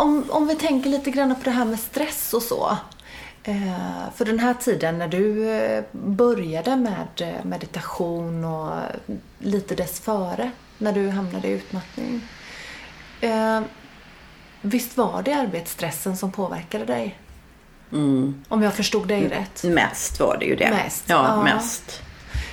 om, 0.01 0.25
om 0.31 0.47
vi 0.47 0.57
tänker 0.57 0.91
lite 0.91 1.11
grann 1.11 1.35
på 1.35 1.41
det 1.45 1.51
här 1.51 1.65
med 1.65 1.81
stress 1.81 2.35
och 2.35 2.43
så. 2.43 2.77
Eh, 3.45 4.11
för 4.15 4.25
den 4.25 4.39
här 4.39 4.55
tiden 4.55 4.99
när 4.99 5.09
du 5.09 5.51
eh, 5.51 5.85
började 5.93 6.77
med 6.77 7.09
eh, 7.21 7.45
meditation 7.45 8.45
och 8.45 8.79
lite 9.39 9.75
dessföre, 9.75 10.51
när 10.79 10.93
du 10.93 11.09
hamnade 11.09 11.49
i 11.49 11.51
utmattning. 11.51 12.21
Eh, 13.23 13.61
visst 14.63 14.97
var 14.97 15.23
det 15.23 15.33
arbetsstressen 15.33 16.17
som 16.17 16.33
påverkade 16.33 16.85
dig? 16.85 17.19
Mm. 17.93 18.45
Om 18.49 18.63
jag 18.63 18.75
förstod 18.75 19.09
dig 19.09 19.29
rätt. 19.29 19.65
Mest 19.65 20.21
var 20.21 20.37
det 20.41 20.47
ju 20.47 20.57
det. 20.57 20.71
Mest, 20.71 21.05
Ja, 21.09 21.25
ja. 21.29 21.43
mest. 21.43 22.03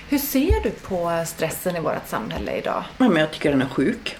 Hur 0.09 0.17
ser 0.17 0.63
du 0.63 0.69
på 0.71 1.23
stressen 1.27 1.75
i 1.75 1.79
vårt 1.79 2.07
samhälle 2.07 2.51
idag? 2.57 2.83
Ja, 2.97 3.09
men 3.09 3.15
jag 3.21 3.31
tycker 3.31 3.51
den 3.51 3.61
är 3.61 3.65
sjuk. 3.69 4.17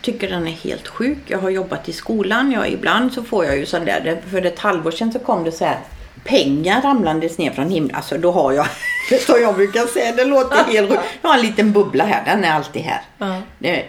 Tycker 0.00 0.30
den 0.30 0.46
är 0.48 0.52
helt 0.52 0.88
sjuk. 0.88 1.18
Jag 1.26 1.38
har 1.38 1.50
jobbat 1.50 1.88
i 1.88 1.92
skolan. 1.92 2.52
Jag, 2.52 2.70
ibland 2.70 3.12
så 3.12 3.22
får 3.22 3.44
jag 3.44 3.56
ju 3.58 3.66
sån 3.66 3.84
där. 3.84 4.22
För 4.30 4.46
ett 4.46 4.58
halvår 4.58 4.90
sedan 4.90 5.12
så 5.12 5.18
kom 5.18 5.44
det 5.44 5.52
så 5.52 5.64
här 5.64 5.78
pengar 6.24 6.82
ramlandes 6.82 7.38
ner 7.38 7.50
från 7.50 7.70
himlen. 7.70 7.96
Alltså 7.96 8.18
då 8.18 8.32
har 8.32 8.52
jag, 8.52 8.66
som 9.26 9.40
jag 9.40 9.54
brukar 9.54 9.86
säga, 9.86 10.12
det 10.12 10.24
låter 10.24 10.64
helt. 10.64 10.90
Jag 11.22 11.30
har 11.30 11.38
en 11.38 11.46
liten 11.46 11.72
bubbla 11.72 12.04
här. 12.04 12.24
Den 12.24 12.44
är 12.44 12.52
alltid 12.52 12.82
här. 12.82 13.00
Ja. 13.18 13.40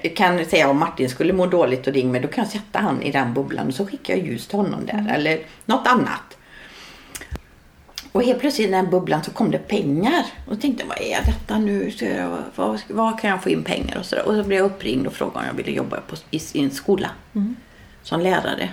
Jag 0.02 0.16
kan 0.16 0.46
säga 0.46 0.70
om 0.70 0.78
Martin 0.78 1.10
skulle 1.10 1.34
må 1.34 1.46
dåligt 1.46 1.88
och 1.88 1.94
ring 1.94 2.12
mig. 2.12 2.22
Då 2.22 2.28
kan 2.28 2.44
jag 2.44 2.52
sätta 2.52 2.80
han 2.80 3.02
i 3.02 3.12
den 3.12 3.34
bubblan 3.34 3.68
och 3.68 3.74
så 3.74 3.86
skickar 3.86 4.18
jag 4.18 4.28
ljus 4.28 4.48
till 4.48 4.58
honom 4.58 4.86
där. 4.86 5.14
Eller 5.16 5.40
något 5.66 5.88
annat. 5.88 6.38
Och 8.12 8.24
helt 8.24 8.40
plötsligt 8.40 8.68
i 8.68 8.72
den 8.72 8.86
här 8.86 8.92
bubblan 8.92 9.24
så 9.24 9.32
kom 9.32 9.52
det 9.52 9.58
pengar. 9.58 10.26
Och 10.48 10.62
tänkte, 10.62 10.86
vad 10.88 11.02
är 11.02 11.26
detta 11.26 11.58
nu? 11.58 11.92
Så 11.92 12.06
jag, 12.06 12.38
vad, 12.56 12.82
vad 12.88 13.20
kan 13.20 13.30
jag 13.30 13.44
få 13.44 13.50
in 13.50 13.64
pengar? 13.64 13.98
Och 13.98 14.06
så, 14.06 14.16
där. 14.16 14.28
och 14.28 14.36
så 14.36 14.44
blev 14.44 14.60
jag 14.60 14.66
uppringd 14.66 15.08
och 15.08 15.14
frågade 15.14 15.40
om 15.40 15.46
jag 15.46 15.54
ville 15.54 15.72
jobba 15.72 16.00
på, 16.08 16.16
i, 16.32 16.42
i 16.54 16.64
en 16.64 16.72
skola. 16.72 17.10
Som 18.04 18.22
lärare. 18.22 18.70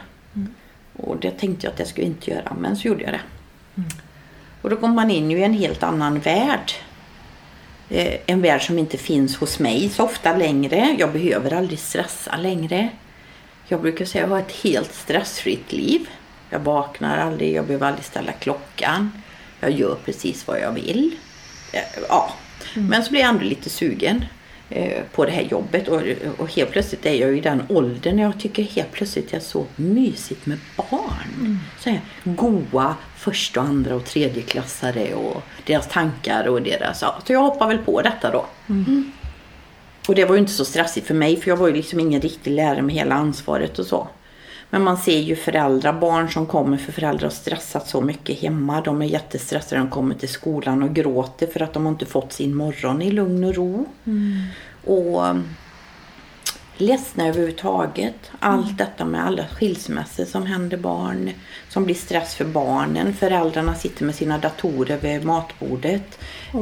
Och 0.97 1.17
det 1.17 1.31
tänkte 1.31 1.67
jag 1.67 1.73
att 1.73 1.79
jag 1.79 1.89
skulle 1.89 2.07
inte 2.07 2.31
göra, 2.31 2.57
men 2.61 2.77
så 2.77 2.89
gjorde 2.89 3.03
jag 3.03 3.13
det. 3.13 3.21
Och 4.63 4.71
då 4.71 4.77
går 4.77 4.89
man 4.89 5.11
in 5.11 5.31
i 5.31 5.43
en 5.43 5.55
helt 5.55 5.83
annan 5.83 6.21
värld. 6.21 6.73
Eh, 7.89 8.21
en 8.27 8.43
värld 8.43 8.67
som 8.67 8.79
inte 8.79 8.99
finns 8.99 9.37
hos 9.37 9.59
mig 9.59 9.89
så 9.89 10.05
ofta 10.05 10.37
längre. 10.37 10.97
Jag 10.99 11.13
behöver 11.13 11.53
aldrig 11.53 11.79
stressa 11.79 12.37
längre. 12.37 12.89
Jag 13.69 13.81
brukar 13.81 14.05
säga 14.05 14.25
att 14.25 14.31
jag 14.31 14.37
har 14.37 14.43
ett 14.43 14.65
helt 14.65 14.95
stressfritt 14.95 15.73
liv. 15.73 16.09
Jag 16.51 16.61
vaknar 16.61 17.19
aldrig, 17.19 17.55
jag 17.55 17.67
behöver 17.67 17.87
aldrig 17.87 18.05
ställa 18.05 18.33
klockan. 18.33 19.23
Jag 19.61 19.71
gör 19.71 19.97
precis 20.05 20.47
vad 20.47 20.61
jag 20.61 20.73
vill. 20.73 21.17
Eh, 21.73 22.03
ja. 22.09 22.31
Men 22.75 23.05
så 23.05 23.11
blir 23.11 23.21
jag 23.21 23.31
ändå 23.31 23.45
lite 23.45 23.71
sugen 23.71 24.25
eh, 24.71 25.03
på 25.13 25.25
det 25.25 25.31
här 25.31 25.43
jobbet 25.43 25.89
och, 25.89 26.03
och 26.39 26.55
helt 26.55 26.71
plötsligt 26.71 27.07
är 27.07 27.15
jag 27.15 27.39
i 27.39 27.41
den 27.41 27.63
åldern 27.69 28.17
när 28.17 28.23
jag 28.23 28.41
tycker 28.41 28.63
helt 28.63 28.93
plötsligt 28.93 29.35
är 29.35 29.41
så 29.41 29.67
mysigt 29.77 30.47
med 30.47 30.59
barn. 30.77 31.35
Mm. 31.41 31.59
Så 31.81 31.91
här, 31.91 32.01
goa 32.25 32.97
första, 33.21 33.61
andra 33.61 33.95
och 33.95 34.05
tredje 34.05 34.43
klassare 34.43 35.15
och 35.15 35.43
deras 35.67 35.89
tankar 35.89 36.49
och 36.49 36.63
deras... 36.63 37.03
Ja, 37.03 37.19
så 37.27 37.33
jag 37.33 37.41
hoppar 37.41 37.69
väl 37.69 37.79
på 37.79 38.03
detta 38.03 38.31
då. 38.31 38.47
Mm. 38.69 39.13
Och 40.09 40.15
det 40.15 40.25
var 40.25 40.35
ju 40.35 40.41
inte 40.41 40.53
så 40.53 40.65
stressigt 40.65 41.07
för 41.07 41.15
mig 41.15 41.41
för 41.41 41.49
jag 41.49 41.57
var 41.57 41.69
ju 41.69 41.75
liksom 41.75 42.01
ingen 42.01 42.21
riktig 42.21 42.51
lärare 42.51 42.83
med 42.83 42.95
hela 42.95 43.15
ansvaret 43.15 43.79
och 43.79 43.87
så. 43.87 44.09
Men 44.71 44.83
man 44.83 44.97
ser 44.97 45.19
ju 45.19 45.37
föräldrar, 45.37 45.93
barn 45.93 46.31
som 46.31 46.47
kommer 46.47 46.77
för 46.77 46.93
föräldrar 46.93 47.27
har 47.29 47.35
stressat 47.35 47.89
så 47.89 48.01
mycket 48.01 48.41
hemma. 48.41 48.81
De 48.81 49.03
är 49.03 49.07
jättestressade, 49.07 49.81
de 49.81 49.91
kommer 49.91 50.15
till 50.15 50.29
skolan 50.29 50.83
och 50.83 50.95
gråter 50.95 51.47
för 51.47 51.63
att 51.63 51.73
de 51.73 51.85
har 51.85 51.93
inte 51.93 52.07
fått 52.07 52.33
sin 52.33 52.55
morgon 52.55 53.03
i 53.03 53.11
lugn 53.11 53.45
och 53.45 53.55
ro. 53.55 53.87
Mm. 54.05 54.43
Och 54.85 55.37
ledsna 56.81 57.27
överhuvudtaget. 57.27 58.31
Allt 58.39 58.65
mm. 58.65 58.77
detta 58.77 59.05
med 59.05 59.27
alla 59.27 59.45
skilsmässor 59.47 60.25
som 60.25 60.47
händer 60.47 60.77
barn, 60.77 61.31
som 61.69 61.85
blir 61.85 61.95
stress 61.95 62.35
för 62.35 62.45
barnen. 62.45 63.15
Föräldrarna 63.15 63.75
sitter 63.75 64.05
med 64.05 64.15
sina 64.15 64.39
datorer 64.39 64.99
vid 64.99 65.25
matbordet. 65.25 66.19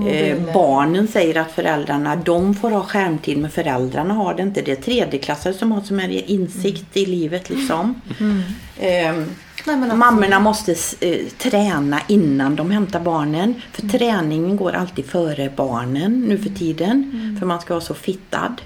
Eh, 0.08 0.52
barnen 0.54 1.08
säger 1.08 1.40
att 1.40 1.52
föräldrarna, 1.52 2.16
de 2.16 2.54
får 2.54 2.70
ha 2.70 2.82
skärmtid 2.82 3.38
men 3.38 3.50
föräldrarna 3.50 4.14
har 4.14 4.34
det 4.34 4.42
inte. 4.42 4.62
Det 4.62 4.72
är 4.72 4.76
tredjeklassare 4.76 5.54
som 5.54 5.72
har 5.72 5.80
som 5.80 6.00
är 6.00 6.30
insikt 6.30 6.96
mm. 6.96 7.08
i 7.08 7.16
livet 7.16 7.50
liksom. 7.50 8.00
Mm. 8.20 8.42
Eh, 8.78 9.26
Nej, 9.66 9.96
Mammorna 9.96 10.40
måste 10.40 10.74
eh, 11.00 11.26
träna 11.38 12.00
innan 12.06 12.56
de 12.56 12.70
hämtar 12.70 13.00
barnen. 13.00 13.54
För 13.72 13.82
mm. 13.82 13.92
träningen 13.92 14.56
går 14.56 14.72
alltid 14.72 15.06
före 15.06 15.52
barnen 15.56 16.20
nu 16.20 16.38
för 16.38 16.50
tiden. 16.50 17.10
Mm. 17.14 17.36
För 17.38 17.46
man 17.46 17.60
ska 17.60 17.74
vara 17.74 17.84
så 17.84 17.94
fittad 17.94 18.62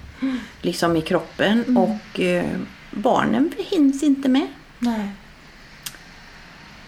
liksom 0.63 0.97
i 0.97 1.03
kroppen 1.03 1.65
mm. 1.65 1.77
och 1.77 2.21
eh, 2.21 2.59
barnen 2.91 3.53
hinns 3.59 4.03
inte 4.03 4.29
med. 4.29 4.47
Nej. 4.79 5.09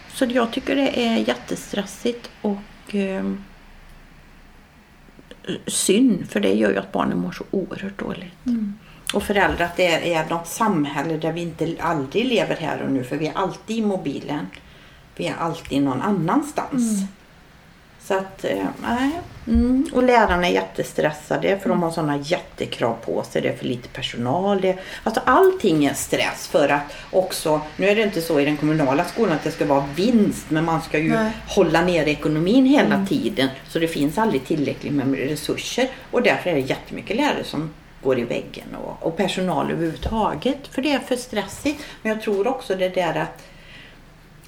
Så 0.08 0.24
jag 0.24 0.52
tycker 0.52 0.76
det 0.76 1.06
är 1.06 1.16
jättestressigt 1.16 2.30
och 2.40 2.94
eh, 2.94 3.24
synd 5.66 6.30
för 6.30 6.40
det 6.40 6.54
gör 6.54 6.70
ju 6.70 6.78
att 6.78 6.92
barnen 6.92 7.18
mår 7.18 7.32
så 7.32 7.44
oerhört 7.50 7.98
dåligt. 7.98 8.46
Mm. 8.46 8.78
Och 9.14 9.22
föräldrar 9.22 9.66
att 9.66 9.76
det 9.76 10.14
är 10.14 10.28
något 10.28 10.48
samhälle 10.48 11.16
där 11.16 11.32
vi 11.32 11.40
inte 11.40 11.76
aldrig 11.80 12.26
lever 12.26 12.56
här 12.56 12.82
och 12.82 12.92
nu 12.92 13.04
för 13.04 13.16
vi 13.16 13.26
är 13.26 13.34
alltid 13.34 13.76
i 13.76 13.82
mobilen. 13.82 14.46
Vi 15.16 15.26
är 15.26 15.34
alltid 15.36 15.82
någon 15.82 16.02
annanstans. 16.02 16.98
Mm. 16.98 17.08
Så 18.04 18.14
att, 18.14 18.44
eh, 18.44 18.66
nej. 18.82 19.10
Mm. 19.46 19.86
Och 19.92 20.02
lärarna 20.02 20.46
är 20.46 20.52
jättestressade 20.52 21.58
för 21.58 21.68
de 21.68 21.82
har 21.82 21.90
sådana 21.90 22.16
jättekrav 22.16 22.96
på 23.04 23.22
sig. 23.22 23.42
Det 23.42 23.48
är 23.48 23.56
för 23.56 23.64
lite 23.64 23.88
personal. 23.88 24.60
Det, 24.60 24.78
alltså 25.02 25.22
allting 25.24 25.84
är 25.84 25.94
stress 25.94 26.48
för 26.48 26.68
att 26.68 26.96
också, 27.10 27.60
nu 27.76 27.88
är 27.88 27.96
det 27.96 28.02
inte 28.02 28.20
så 28.20 28.40
i 28.40 28.44
den 28.44 28.56
kommunala 28.56 29.04
skolan 29.04 29.32
att 29.32 29.44
det 29.44 29.50
ska 29.50 29.66
vara 29.66 29.84
vinst 29.94 30.50
men 30.50 30.64
man 30.64 30.82
ska 30.82 30.98
ju 30.98 31.10
nej. 31.10 31.32
hålla 31.48 31.82
ner 31.82 32.08
ekonomin 32.08 32.66
hela 32.66 32.94
mm. 32.94 33.06
tiden. 33.06 33.48
Så 33.68 33.78
det 33.78 33.88
finns 33.88 34.18
aldrig 34.18 34.46
tillräckligt 34.46 34.92
med 34.92 35.14
resurser 35.14 35.88
och 36.10 36.22
därför 36.22 36.50
är 36.50 36.54
det 36.54 36.60
jättemycket 36.60 37.16
lärare 37.16 37.44
som 37.44 37.70
går 38.02 38.18
i 38.18 38.24
väggen 38.24 38.76
och, 38.84 39.06
och 39.06 39.16
personal 39.16 39.70
överhuvudtaget. 39.70 40.66
För 40.70 40.82
det 40.82 40.92
är 40.92 40.98
för 40.98 41.16
stressigt. 41.16 41.84
Men 42.02 42.12
jag 42.12 42.22
tror 42.22 42.46
också 42.46 42.74
det 42.74 42.88
där 42.88 43.14
att 43.14 43.42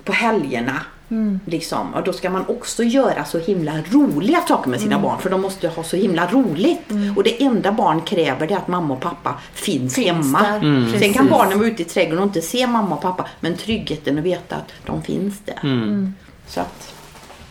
på 0.05 0.13
helgerna 0.13 0.81
Mm. 1.11 1.41
Liksom. 1.45 1.95
Och 1.95 2.05
då 2.05 2.13
ska 2.13 2.31
man 2.31 2.47
också 2.47 2.83
göra 2.83 3.25
så 3.25 3.39
himla 3.39 3.73
roliga 3.91 4.41
saker 4.41 4.71
med 4.71 4.81
sina 4.81 4.95
mm. 4.95 5.03
barn 5.03 5.21
för 5.21 5.31
de 5.31 5.41
måste 5.41 5.69
ha 5.69 5.85
så 5.85 5.97
himla 5.97 6.27
roligt. 6.27 6.91
Mm. 6.91 7.17
Och 7.17 7.23
det 7.23 7.45
enda 7.45 7.73
barn 7.73 8.01
kräver 8.01 8.47
det 8.47 8.55
är 8.55 8.59
att 8.59 8.69
mamma 8.69 8.95
och 8.95 9.01
pappa 9.01 9.35
finns, 9.55 9.95
finns 9.95 10.07
hemma. 10.07 10.47
Mm. 10.47 10.99
Sen 10.99 11.13
kan 11.13 11.29
barnen 11.29 11.59
vara 11.59 11.69
ute 11.69 11.83
i 11.83 11.85
trädgården 11.85 12.19
och 12.19 12.27
inte 12.27 12.43
se 12.43 12.67
mamma 12.67 12.95
och 12.95 13.03
pappa 13.03 13.27
men 13.41 13.57
tryggheten 13.57 14.19
att 14.19 14.25
veta 14.25 14.57
att 14.57 14.73
de 14.87 15.03
finns 15.03 15.41
där. 15.45 15.61
Mm. 15.63 15.83
Mm. 15.83 16.15
Så 16.47 16.61
att, 16.61 16.95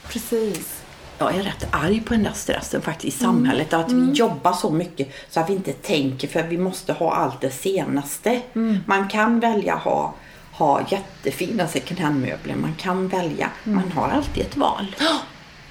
Precis. 0.07 0.81
Jag 1.17 1.35
är 1.35 1.43
rätt 1.43 1.67
arg 1.71 2.01
på 2.01 2.13
den 2.13 2.23
där 2.23 2.33
stressen 2.33 2.81
faktiskt 2.81 3.17
i 3.17 3.23
samhället. 3.23 3.73
Att 3.73 3.91
vi 3.91 4.11
jobbar 4.11 4.53
så 4.53 4.71
mycket 4.71 5.09
så 5.29 5.39
att 5.39 5.49
vi 5.49 5.53
inte 5.53 5.73
tänker 5.73 6.27
för 6.27 6.43
vi 6.43 6.57
måste 6.57 6.93
ha 6.93 7.15
allt 7.15 7.41
det 7.41 7.49
senaste. 7.49 8.41
Man 8.85 9.07
kan 9.07 9.39
välja 9.39 9.73
att 9.73 9.81
ha 9.81 10.13
ha 10.57 10.81
jättefina 10.89 11.67
second 11.67 11.99
hand-möbler. 11.99 12.55
Man 12.55 12.73
kan 12.75 13.07
välja. 13.07 13.49
Mm. 13.65 13.75
Man 13.75 13.91
har 13.91 14.09
alltid 14.09 14.43
ett 14.43 14.57
val. 14.57 14.95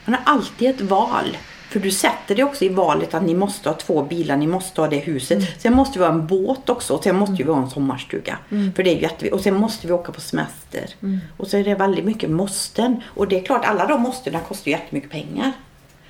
Man 0.05 0.15
har 0.15 0.35
alltid 0.35 0.71
ett 0.71 0.81
val. 0.81 1.37
För 1.71 1.81
du 1.81 1.91
sätter 1.91 2.35
dig 2.35 2.45
också 2.45 2.65
i 2.65 2.69
valet 2.69 3.15
att 3.15 3.23
ni 3.23 3.35
måste 3.35 3.69
ha 3.69 3.77
två 3.77 4.03
bilar, 4.03 4.37
ni 4.37 4.47
måste 4.47 4.81
ha 4.81 4.89
det 4.89 4.99
huset. 4.99 5.39
Mm. 5.39 5.51
Sen 5.59 5.75
måste 5.75 5.99
vi 5.99 6.05
ha 6.05 6.13
en 6.13 6.27
båt 6.27 6.69
också 6.69 6.95
och 6.95 7.05
sen 7.05 7.17
måste 7.17 7.35
vi 7.35 7.45
ha 7.45 7.63
en 7.63 7.71
sommarstuga. 7.71 8.39
Mm. 8.51 8.73
För 8.73 8.83
det 8.83 8.91
är 8.91 8.95
jätteviktigt. 8.95 9.33
Och 9.33 9.41
sen 9.41 9.55
måste 9.55 9.87
vi 9.87 9.93
åka 9.93 10.13
på 10.13 10.21
semester. 10.21 10.95
Mm. 11.03 11.19
Och 11.37 11.47
så 11.47 11.57
är 11.57 11.65
det 11.65 11.75
väldigt 11.75 12.05
mycket 12.05 12.31
måsten. 12.31 13.03
Och 13.07 13.29
det 13.29 13.41
är 13.41 13.45
klart, 13.45 13.65
alla 13.65 13.87
de 13.87 14.03
måstena 14.03 14.41
kostar 14.41 14.71
jättemycket 14.71 15.11
pengar. 15.11 15.53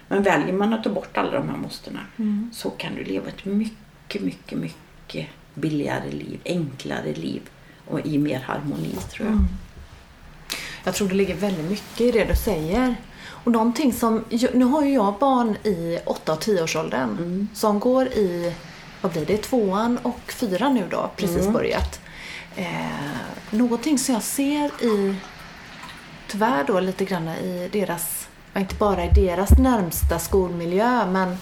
Men 0.09 0.23
väljer 0.23 0.53
man 0.53 0.75
att 0.75 0.85
ta 0.85 0.91
bort 0.91 1.17
alla 1.17 1.31
de 1.31 1.49
här 1.49 1.57
måstena 1.57 2.01
mm. 2.17 2.51
så 2.55 2.71
kan 2.71 2.95
du 2.95 3.05
leva 3.05 3.29
ett 3.29 3.45
mycket, 3.45 4.23
mycket, 4.23 4.59
mycket 4.59 5.27
billigare 5.55 6.11
liv, 6.11 6.41
enklare 6.45 7.13
liv 7.13 7.43
och 7.89 8.07
i 8.07 8.19
mer 8.19 8.41
harmoni 8.41 8.97
tror 9.11 9.27
jag. 9.27 9.33
Mm. 9.33 9.49
Jag 10.85 10.95
tror 10.95 11.09
det 11.09 11.15
ligger 11.15 11.35
väldigt 11.35 11.71
mycket 11.71 12.01
i 12.01 12.11
det 12.11 12.25
du 12.25 12.37
säger. 12.37 12.97
Och 13.27 13.53
någonting 13.53 13.93
som, 13.93 14.25
nu 14.53 14.65
har 14.65 14.85
ju 14.85 14.93
jag 14.93 15.15
barn 15.21 15.57
i 15.63 15.99
8 16.05 16.33
och 16.33 16.43
10-årsåldern 16.43 17.11
mm. 17.11 17.49
som 17.55 17.81
går 17.81 18.07
i, 18.07 18.55
vad 19.01 19.13
blir 19.13 19.27
det, 19.27 19.37
tvåan 19.37 19.99
och 20.03 20.21
fyran 20.27 20.75
nu 20.75 20.85
då, 20.91 21.11
precis 21.17 21.41
mm. 21.41 21.53
börjat. 21.53 22.01
Eh, 22.57 22.67
någonting 23.51 23.99
som 23.99 24.15
jag 24.15 24.23
ser 24.23 24.85
i, 24.85 25.17
tyvärr 26.29 26.65
då 26.67 26.81
lite 26.81 27.05
grann 27.05 27.29
i 27.29 27.69
deras, 27.73 28.29
inte 28.57 28.75
bara 28.75 29.05
i 29.05 29.09
deras 29.09 29.51
närmsta 29.59 30.19
skolmiljö 30.19 31.07
men 31.07 31.37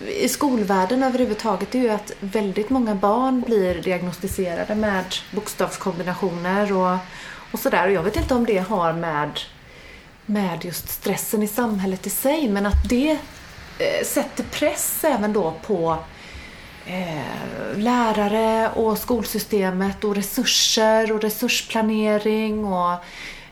i 0.00 0.28
skolvärlden 0.28 1.02
överhuvudtaget 1.02 1.74
är 1.74 1.78
ju 1.78 1.90
att 1.90 2.12
väldigt 2.20 2.70
många 2.70 2.94
barn 2.94 3.40
blir 3.40 3.82
diagnostiserade 3.82 4.74
med 4.74 5.04
bokstavskombinationer 5.32 6.72
och, 6.72 6.98
och 7.52 7.58
sådär. 7.58 7.86
Och 7.86 7.92
jag 7.92 8.02
vet 8.02 8.16
inte 8.16 8.34
om 8.34 8.46
det 8.46 8.58
har 8.58 8.92
med, 8.92 9.40
med 10.26 10.64
just 10.64 10.88
stressen 10.88 11.42
i 11.42 11.48
samhället 11.48 12.06
i 12.06 12.10
sig 12.10 12.48
men 12.48 12.66
att 12.66 12.88
det 12.88 13.10
eh, 13.78 14.04
sätter 14.04 14.44
press 14.44 15.04
även 15.04 15.32
då 15.32 15.54
på 15.66 15.98
eh, 16.86 17.78
lärare 17.78 18.70
och 18.74 18.98
skolsystemet 18.98 20.04
och 20.04 20.14
resurser 20.14 21.12
och 21.12 21.22
resursplanering 21.22 22.64
och 22.64 22.92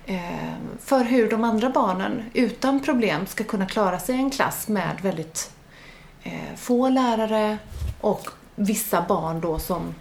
eh, 0.06 0.54
för 0.84 1.04
hur 1.04 1.30
de 1.30 1.44
andra 1.44 1.70
barnen 1.70 2.22
utan 2.34 2.80
problem 2.80 3.26
ska 3.26 3.44
kunna 3.44 3.66
klara 3.66 3.98
sig 3.98 4.14
i 4.14 4.18
en 4.18 4.30
klass 4.30 4.68
med 4.68 4.98
väldigt 5.02 5.50
få 6.56 6.88
lärare 6.88 7.58
och 8.00 8.30
vissa 8.54 9.04
barn 9.08 9.40
då 9.40 9.58
som 9.58 9.94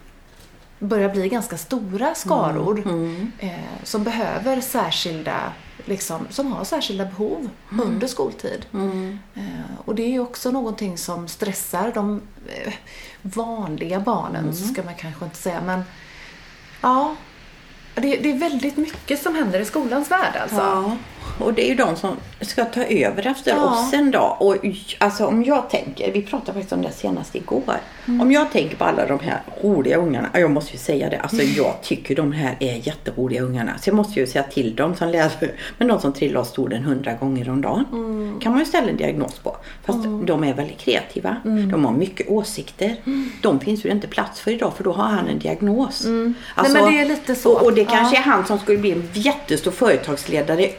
börjar 0.84 1.10
bli 1.10 1.30
ganska 1.30 1.58
stora 1.58 2.16
skaror 2.16 2.80
mm. 2.80 3.06
Mm. 3.06 3.32
Eh, 3.40 3.84
som 3.84 4.04
behöver 4.04 4.62
särskilda, 4.62 5.54
liksom, 5.86 6.28
som 6.30 6.52
har 6.52 6.64
särskilda 6.64 7.06
behov 7.06 7.50
mm. 7.72 7.88
under 7.88 8.08
skoltid. 8.08 8.66
Mm. 8.74 9.20
Eh, 9.36 9.78
och 9.86 9.96
det 9.96 10.16
är 10.16 10.20
också 10.20 10.52
någonting 10.52 10.98
som 10.98 11.28
stressar 11.28 11.92
de 11.94 12.22
eh, 12.48 12.74
vanliga 13.22 14.00
barnen, 14.00 14.44
mm. 14.44 14.54
ska 14.54 14.84
man 14.84 14.96
kanske 14.96 15.26
inte 15.26 15.38
säga, 15.38 15.62
men 15.62 15.84
ja, 16.82 17.16
det, 17.96 18.02
det, 18.18 18.32
är 18.32 18.38
väldigt 18.40 18.78
mycket 18.78 19.22
som 19.24 19.36
händer 19.36 19.60
i 19.60 19.66
skolans 19.66 20.12
värld 20.12 20.36
alltså. 20.42 20.56
Ja. 20.56 20.98
Och 21.40 21.54
det 21.54 21.66
är 21.66 21.70
ju 21.70 21.76
de 21.76 21.96
som 21.96 22.18
ska 22.42 22.66
ta 22.66 22.84
över 22.84 23.28
efter 23.28 23.52
ja. 23.52 23.64
oss 23.64 23.94
en 23.94 24.12
dag. 24.12 24.38
Och 24.40 24.56
alltså 24.98 25.26
om 25.26 25.44
jag 25.44 25.70
tänker, 25.70 26.12
vi 26.12 26.22
pratade 26.22 26.54
faktiskt 26.54 26.74
om 26.74 26.82
det 26.82 26.92
senast 26.92 27.36
igår. 27.36 27.64
Mm. 28.06 28.22
Om 28.22 28.32
jag 28.32 28.52
tänker 28.52 28.76
på 28.76 28.84
alla 28.84 29.08
de 29.08 29.20
här 29.20 29.42
roliga 29.64 29.98
ungarna. 29.98 30.30
Jag 30.34 30.52
måste 30.52 30.72
ju 30.72 30.78
säga 30.78 31.10
det. 31.10 31.20
Alltså 31.20 31.42
mm. 31.42 31.54
jag 31.58 31.74
tycker 31.82 32.16
de 32.16 32.32
här 32.32 32.58
är 32.60 32.88
jätteroliga 32.88 33.42
ungarna. 33.42 33.78
Så 33.78 33.90
jag 33.90 33.96
måste 33.96 34.20
ju 34.20 34.28
säga 34.28 34.44
till 34.44 34.76
dem 34.76 34.96
som 34.96 35.10
lärare. 35.10 35.50
Men 35.78 35.88
de 35.88 36.00
som 36.00 36.14
trillar 36.14 36.40
av 36.40 36.44
stolen 36.44 36.84
hundra 36.84 37.14
gånger 37.14 37.50
om 37.50 37.62
dagen. 37.62 37.86
Mm. 37.92 38.40
Kan 38.40 38.52
man 38.52 38.60
ju 38.60 38.66
ställa 38.66 38.90
en 38.90 38.98
diagnos 38.98 39.40
på. 39.40 39.58
Fast 39.86 40.06
mm. 40.06 40.26
de 40.26 40.44
är 40.44 40.54
väldigt 40.54 40.78
kreativa. 40.78 41.38
Mm. 41.46 41.72
De 41.72 41.86
har 41.86 41.94
mycket 41.94 42.30
åsikter. 42.30 42.96
De 43.42 43.60
finns 43.60 43.86
ju 43.86 43.90
inte 43.90 44.08
plats 44.08 44.42
för 44.42 44.52
idag 44.52 44.74
för 44.78 44.84
då 44.84 44.92
har 44.92 45.04
han 45.04 45.28
en 45.28 45.40
diagnos. 45.40 45.84
Alltså, 46.56 46.74
Nej 46.74 46.84
men 46.84 46.94
det 46.94 47.00
är 47.00 47.06
lite 47.06 47.36
så. 47.36 47.52
Och, 47.52 47.66
och 47.66 47.74
det 47.74 47.86
kanske 47.86 48.16
ja. 48.16 48.22
är 48.22 48.26
han 48.26 48.46
som 48.46 48.60
skulle 48.60 48.78
bli 48.78 48.92
en 48.92 49.10
jättestor 49.14 49.72
företagsledare 49.72 50.70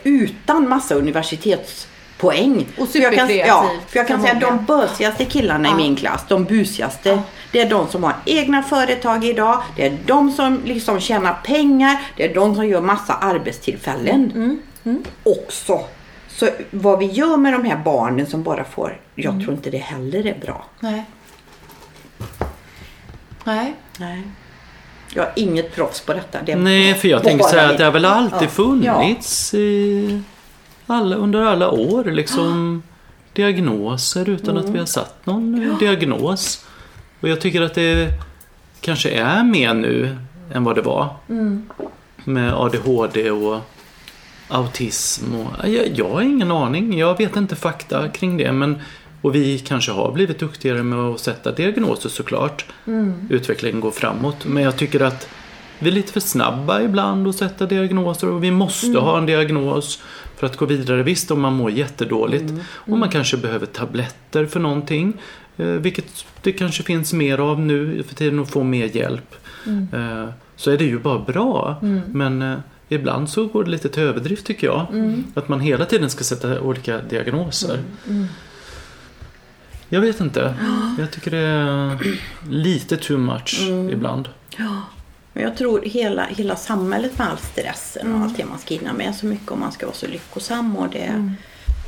utan 0.42 0.68
massa 0.68 0.94
universitets 0.94 1.88
poäng. 2.18 2.66
Och 2.78 2.88
För 2.88 2.98
jag 2.98 3.14
kan, 3.14 3.28
superkreativ 3.28 3.46
ja, 3.46 3.70
för 3.88 3.98
jag 3.98 4.08
kan 4.08 4.22
säga 4.22 4.40
förmåga. 4.40 4.56
de 4.56 4.64
bösigaste 4.64 5.24
killarna 5.24 5.68
i 5.68 5.74
min 5.74 5.96
klass, 5.96 6.24
de 6.28 6.44
busigaste, 6.44 7.22
det 7.52 7.60
är 7.60 7.70
de 7.70 7.88
som 7.88 8.04
har 8.04 8.14
egna 8.24 8.62
företag 8.62 9.24
idag. 9.24 9.62
Det 9.76 9.86
är 9.86 9.98
de 10.06 10.30
som 10.30 10.60
liksom 10.64 11.00
tjänar 11.00 11.34
pengar. 11.44 12.02
Det 12.16 12.30
är 12.30 12.34
de 12.34 12.54
som 12.54 12.66
gör 12.66 12.80
massa 12.80 13.14
arbetstillfällen 13.14 14.60
också. 15.22 15.80
Så 16.28 16.48
vad 16.70 16.98
vi 16.98 17.06
gör 17.06 17.36
med 17.36 17.52
de 17.52 17.64
här 17.64 17.76
barnen 17.76 18.26
som 18.26 18.42
bara 18.42 18.64
får, 18.64 19.00
jag 19.14 19.40
tror 19.40 19.54
inte 19.54 19.70
det 19.70 19.78
heller 19.78 20.26
är 20.26 20.38
bra. 20.38 20.64
Nej. 20.80 21.04
Nej. 23.44 23.74
Nej. 23.98 24.22
Jag 25.14 25.22
har 25.22 25.32
inget 25.36 25.74
proffs 25.74 26.00
på 26.00 26.12
detta. 26.12 26.38
Det 26.46 26.52
är 26.52 26.56
Nej, 26.56 26.94
för 26.94 27.08
jag 27.08 27.22
tänker 27.22 27.44
så 27.44 27.56
här 27.56 27.70
att 27.72 27.78
det 27.78 27.84
har 27.84 27.92
väl 27.92 28.04
alltid 28.04 28.48
Ja. 28.48 28.52
funnits 28.52 29.54
i 29.54 30.22
alla, 30.86 31.16
under 31.16 31.40
alla 31.40 31.70
år 31.70 32.04
liksom 32.04 32.82
diagnoser 33.32 34.28
utan 34.28 34.56
att 34.56 34.68
vi 34.68 34.78
har 34.78 34.86
satt 34.86 35.26
någon 35.26 35.62
eh, 35.70 35.78
diagnos. 35.78 36.64
Och 37.20 37.28
jag 37.28 37.40
tycker 37.40 37.62
att 37.62 37.74
det 37.74 38.08
kanske 38.80 39.10
är 39.10 39.44
mer 39.44 39.74
nu 39.74 40.16
än 40.54 40.64
vad 40.64 40.74
det 40.76 40.82
var. 40.82 41.08
Med 42.24 42.54
ADHD 42.54 43.30
och 43.30 43.60
autism 44.48 45.34
och... 45.34 45.68
Jag, 45.68 45.88
jag 45.94 46.08
har 46.10 46.20
ingen 46.22 46.50
aning. 46.50 46.98
Jag 46.98 47.18
vet 47.18 47.36
inte 47.36 47.56
fakta 47.56 48.08
kring 48.08 48.36
det. 48.36 48.52
Men, 48.52 48.80
och 49.24 49.34
vi 49.34 49.58
kanske 49.58 49.92
har 49.92 50.12
blivit 50.12 50.38
duktigare 50.38 50.82
med 50.82 50.98
att 50.98 51.20
sätta 51.20 51.52
diagnoser 51.52 52.08
såklart. 52.08 52.64
Utvecklingen 53.30 53.80
går 53.80 53.90
framåt. 53.90 54.44
Men 54.44 54.62
jag 54.62 54.76
tycker 54.76 55.00
att 55.00 55.28
vi 55.78 55.88
är 55.88 55.92
lite 55.92 56.12
för 56.12 56.20
snabba 56.20 56.82
ibland 56.82 57.28
att 57.28 57.36
sätta 57.36 57.66
diagnoser 57.66 58.28
och 58.28 58.44
vi 58.44 58.50
måste 58.50 58.98
ha 58.98 59.18
en 59.18 59.26
diagnos 59.26 60.02
för 60.36 60.46
att 60.46 60.56
gå 60.56 60.66
vidare. 60.66 61.02
Visst 61.02 61.30
om 61.30 61.40
man 61.40 61.52
mår 61.52 61.70
jättedåligt 61.70 62.52
och 62.66 62.98
man 62.98 63.08
kanske 63.08 63.36
behöver 63.36 63.66
tabletter 63.66 64.46
för 64.46 64.60
någonting. 64.60 65.12
Eh, 65.56 65.66
vilket 65.66 66.26
det 66.42 66.52
kanske 66.52 66.82
finns 66.82 67.12
mer 67.12 67.38
av 67.38 67.60
nu 67.60 68.02
för 68.02 68.14
tiden 68.14 68.40
att 68.40 68.50
få 68.50 68.62
mer 68.62 68.96
hjälp. 68.96 69.34
Eh, 69.92 70.28
så 70.56 70.70
är 70.70 70.78
det 70.78 70.84
ju 70.84 70.98
bara 70.98 71.18
bra. 71.18 71.76
Men 72.06 72.42
eh, 72.42 72.58
ibland 72.88 73.28
så 73.28 73.46
går 73.46 73.64
det 73.64 73.70
lite 73.70 73.88
till 73.88 74.02
överdrift 74.02 74.46
tycker 74.46 74.66
jag. 74.66 74.86
Att 75.34 75.48
man 75.48 75.60
hela 75.60 75.84
tiden 75.84 76.10
ska 76.10 76.24
sätta 76.24 76.60
olika 76.60 76.98
diagnoser. 76.98 77.78
Jag 79.88 80.00
vet 80.00 80.20
inte. 80.20 80.54
Jag 80.98 81.10
tycker 81.10 81.30
det 81.30 81.38
är 81.38 81.98
lite 82.50 82.96
too 82.96 83.18
much 83.18 83.60
ibland. 83.90 84.28
Men 85.32 85.42
jag 85.42 85.56
tror 85.56 85.82
hela, 85.82 86.24
hela 86.26 86.56
samhället 86.56 87.18
med 87.18 87.28
all 87.28 87.38
stressen 87.38 88.06
Mm. 88.06 88.16
och 88.20 88.24
allt 88.26 88.36
det 88.36 88.44
man 88.44 88.58
ska 88.58 88.74
hinna 88.74 88.92
med 88.92 89.14
så 89.14 89.26
mycket 89.26 89.50
om 89.50 89.60
man 89.60 89.72
ska 89.72 89.86
vara 89.86 89.96
så 89.96 90.06
lyckosam 90.06 90.76
och 90.76 90.88
det, 90.88 90.98
Mm. 90.98 91.32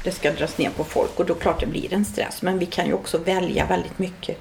det 0.04 0.10
ska 0.10 0.32
dras 0.32 0.58
ner 0.58 0.70
på 0.70 0.84
folk 0.84 1.20
och 1.20 1.26
då 1.26 1.34
klart 1.34 1.60
det 1.60 1.66
blir 1.66 1.94
en 1.94 2.04
stress. 2.04 2.42
Men 2.42 2.58
vi 2.58 2.66
kan 2.66 2.86
ju 2.86 2.92
också 2.92 3.18
välja 3.18 3.66
väldigt 3.66 3.98
mycket 3.98 4.38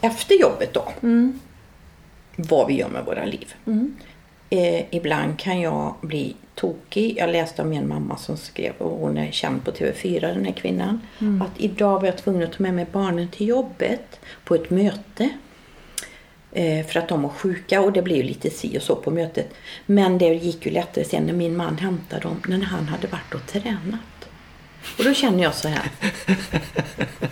efter 0.00 0.34
jobbet 0.40 0.74
då. 0.74 0.92
Mm. 1.02 1.40
Vad 2.36 2.66
vi 2.66 2.74
gör 2.78 2.88
med 2.88 3.04
våra 3.04 3.24
liv. 3.24 3.54
Eh, 4.50 4.84
ibland 4.96 5.38
kan 5.38 5.60
jag 5.60 5.94
bli 6.02 6.36
tokig. 6.60 7.16
Jag 7.18 7.30
läste 7.30 7.62
om 7.62 7.72
en 7.72 7.88
mamma 7.88 8.16
som 8.16 8.36
skrev, 8.36 8.72
och 8.78 8.98
hon 8.98 9.18
är 9.18 9.30
känd 9.30 9.64
på 9.64 9.70
TV4 9.70 10.20
den 10.20 10.44
här 10.44 10.52
kvinnan. 10.52 11.00
Att 11.42 11.60
idag 11.60 12.00
var 12.00 12.06
jag 12.06 12.18
tvungen 12.18 12.42
att 12.42 12.52
ta 12.52 12.62
med 12.62 12.74
mig 12.74 12.86
barnen 12.92 13.28
till 13.28 13.48
jobbet 13.48 14.20
på 14.44 14.54
ett 14.54 14.70
möte. 14.70 15.28
Eh, 16.52 16.86
för 16.86 16.98
att 16.98 17.08
de 17.08 17.22
var 17.22 17.30
sjuka 17.30 17.80
och 17.80 17.92
det 17.92 18.02
blev 18.02 18.24
lite 18.24 18.50
si 18.50 18.78
och 18.78 18.82
så 18.82 18.96
på 18.96 19.10
mötet. 19.10 19.54
Men 19.86 20.18
det 20.18 20.34
gick 20.34 20.66
ju 20.66 20.72
lättare 20.72 21.04
sen 21.04 21.22
när 21.22 21.32
min 21.32 21.56
man 21.56 21.78
hämtade 21.78 22.22
dem 22.22 22.42
när 22.46 22.60
han 22.62 22.88
hade 22.88 23.06
varit 23.06 23.34
och 23.34 23.46
tränat. 23.46 24.28
Och 24.98 25.04
då 25.04 25.14
känner 25.14 25.42
jag 25.42 25.54
så 25.54 25.68
här. 25.68 25.90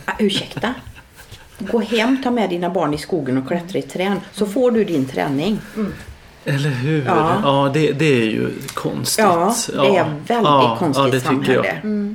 Ah, 0.05 0.13
ursäkta? 0.19 0.75
Gå 1.59 1.81
hem, 1.81 2.23
ta 2.23 2.31
med 2.31 2.51
dina 2.51 2.71
barn 2.71 2.95
i 2.95 2.99
skogen 2.99 3.39
och 3.39 3.49
klättra 3.49 3.79
i 3.79 3.83
träd. 3.83 4.21
Så 4.33 4.47
får 4.47 4.71
du 4.71 4.85
din 4.85 5.07
träning. 5.09 5.59
Eller 6.47 6.71
hur? 6.71 7.05
Ja. 7.07 7.41
Ja, 7.43 7.71
det, 7.75 7.93
det 7.93 8.23
är 8.23 8.27
ju 8.27 8.51
konstigt. 8.75 9.25
Ja, 9.25 9.55
det 9.73 9.97
är 9.97 10.05
väldigt 10.05 10.29
ja, 10.29 10.77
konstigt 10.79 11.05
ja, 11.05 11.11
det 11.11 11.21
samhälle. 11.21 12.15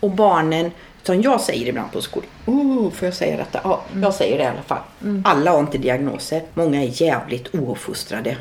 Och 0.00 0.10
barnen, 0.10 0.70
som 1.06 1.22
jag 1.22 1.40
säger 1.40 1.66
ibland 1.66 1.92
på 1.92 2.02
skolan. 2.02 2.28
Oh, 2.46 2.90
får 2.90 3.06
jag 3.06 3.14
säga 3.14 3.36
detta? 3.36 3.60
Ja, 3.64 3.82
jag 4.02 4.14
säger 4.14 4.38
det 4.38 4.44
i 4.44 4.46
alla 4.46 4.62
fall. 4.62 4.78
Alla 5.24 5.50
har 5.50 5.60
inte 5.60 5.78
diagnoser. 5.78 6.42
Många 6.54 6.82
är 6.82 7.02
jävligt 7.02 7.54
ouppfostrade. 7.54 8.36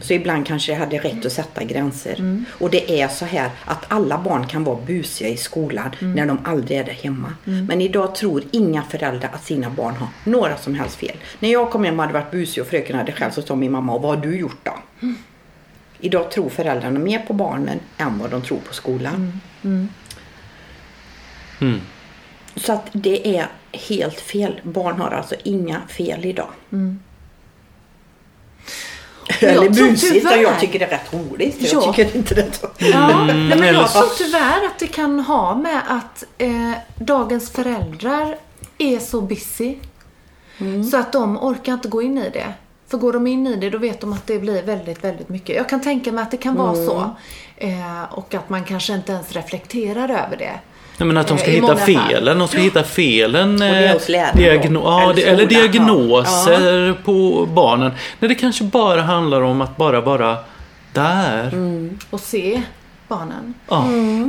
Så 0.00 0.12
ibland 0.12 0.46
kanske 0.46 0.72
det 0.72 0.78
hade 0.78 0.98
rätt 0.98 1.26
att 1.26 1.32
sätta 1.32 1.64
gränser. 1.64 2.44
Och 2.58 2.70
det 2.70 3.00
är 3.00 3.08
så 3.08 3.24
här 3.24 3.50
att 3.64 3.84
alla 3.88 4.18
barn 4.18 4.46
kan 4.46 4.64
vara 4.64 4.78
busiga 4.86 5.28
i 5.28 5.36
skolan 5.36 5.90
när 6.00 6.26
de 6.26 6.38
aldrig 6.44 6.78
är 6.78 6.84
där 6.84 6.92
hemma. 6.92 7.34
Men 7.44 7.80
idag 7.80 8.14
tror 8.14 8.42
inga 8.50 8.82
föräldrar 8.82 9.30
att 9.32 9.44
sina 9.44 9.70
barn 9.70 9.94
har 9.94 10.08
några 10.24 10.56
som 10.56 10.74
helst 10.74 10.96
fel. 10.96 11.16
När 11.38 11.52
jag 11.52 11.70
kom 11.70 11.84
hem 11.84 12.00
och 12.00 12.06
hade 12.06 12.18
varit 12.18 12.30
busig 12.30 12.62
och 12.62 12.68
fröken 12.68 12.96
hade 12.96 13.12
själv 13.12 13.30
så 13.30 13.42
sa 13.42 13.56
min 13.56 13.72
mamma, 13.72 13.98
vad 13.98 14.16
har 14.16 14.22
du 14.22 14.38
gjort 14.38 14.60
då? 14.62 14.72
Idag 16.00 16.30
tror 16.30 16.48
föräldrarna 16.48 16.98
mer 16.98 17.18
på 17.18 17.32
barnen 17.32 17.78
än 17.96 18.18
vad 18.18 18.30
de 18.30 18.42
tror 18.42 18.58
på 18.58 18.74
skolan. 18.74 19.40
Mm. 19.64 19.88
Så 22.56 22.72
att 22.72 22.86
det 22.92 23.36
är 23.38 23.48
helt 23.72 24.20
fel. 24.20 24.60
Barn 24.62 25.00
har 25.00 25.10
alltså 25.10 25.34
inga 25.44 25.80
fel 25.88 26.24
idag. 26.24 26.48
jag 29.40 29.50
Eller 29.50 29.68
busigt, 29.68 30.12
tyvärr- 30.14 30.42
jag 30.42 30.60
tycker 30.60 30.78
det 30.78 30.84
är 30.84 30.88
rätt 30.90 31.12
roligt. 31.14 31.56
Jag 31.72 31.82
Ja. 31.82 31.92
tycker 31.92 32.16
inte 32.16 32.34
det 32.34 32.42
är. 32.62 32.90
Ja, 32.90 33.24
nej, 33.24 33.34
men 33.36 33.52
eller 33.52 33.72
jag 33.72 33.92
tror 33.92 34.08
tyvärr 34.18 34.66
att 34.66 34.78
det 34.78 34.86
kan 34.86 35.20
ha 35.20 35.54
med 35.54 35.82
att 35.88 36.24
eh, 36.38 36.72
dagens 36.98 37.50
föräldrar 37.50 38.36
är 38.78 38.98
så 38.98 39.20
busy. 39.20 39.76
Så 40.90 40.96
att 40.96 41.12
de 41.12 41.38
orkar 41.38 41.72
inte 41.72 41.88
gå 41.88 42.02
in 42.02 42.18
i 42.18 42.30
det. 42.30 42.52
För 42.88 42.98
går 42.98 43.12
de 43.12 43.26
in 43.26 43.46
i 43.46 43.56
det 43.56 43.70
då 43.70 43.78
vet 43.78 44.00
de 44.00 44.12
att 44.12 44.26
det 44.26 44.38
blir 44.38 44.62
väldigt, 44.62 45.04
väldigt 45.04 45.28
mycket. 45.28 45.56
Jag 45.56 45.68
kan 45.68 45.80
tänka 45.80 46.12
mig 46.12 46.22
att 46.22 46.30
det 46.30 46.36
kan 46.36 46.54
vara 46.54 46.74
så. 46.74 47.10
Eh, 47.56 48.02
och 48.12 48.34
att 48.34 48.48
man 48.48 48.64
kanske 48.64 48.94
inte 48.94 49.12
ens 49.12 49.32
reflekterar 49.32 50.08
över 50.08 50.36
det. 50.36 50.60
Nej, 51.00 51.06
men 51.06 51.16
att 51.16 51.26
de 51.28 51.38
ska 51.38 51.50
i 51.50 51.54
hitta 51.54 51.76
felen. 51.76 52.38
De 52.38 52.48
ska 52.48 52.58
hitta 52.58 52.82
felen. 52.82 53.56
det 53.56 53.66
är 53.66 53.86
eh, 53.86 53.92
hos 53.92 54.08
diagno- 54.08 54.82
ja, 54.84 55.12
eller 55.12 55.26
eller 55.26 55.46
skolan, 55.46 55.62
ja. 55.62 55.68
diagnoser 55.68 56.94
på 57.04 57.46
barnen. 57.54 57.92
När 58.18 58.28
det 58.28 58.34
kanske 58.34 58.64
bara 58.64 59.02
handlar 59.02 59.40
om 59.42 59.60
att 59.60 59.76
bara 59.76 60.00
vara 60.00 60.36
där. 60.92 61.48
Mm. 61.52 61.98
Och 62.10 62.20
se 62.20 62.62
barnen. 63.08 63.54
Ja. 63.68 63.84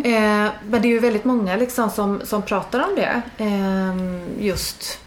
Eh, 0.05 0.51
men 0.69 0.82
det 0.82 0.88
är 0.88 0.89
ju 0.89 0.99
väldigt 0.99 1.26
många 1.26 1.55
liksom 1.55 1.89
som, 1.89 2.22
som 2.24 2.41
pratar 2.41 2.80
om 2.80 2.95
det. 2.95 3.22
Eh, 3.38 4.45
just 4.45 4.99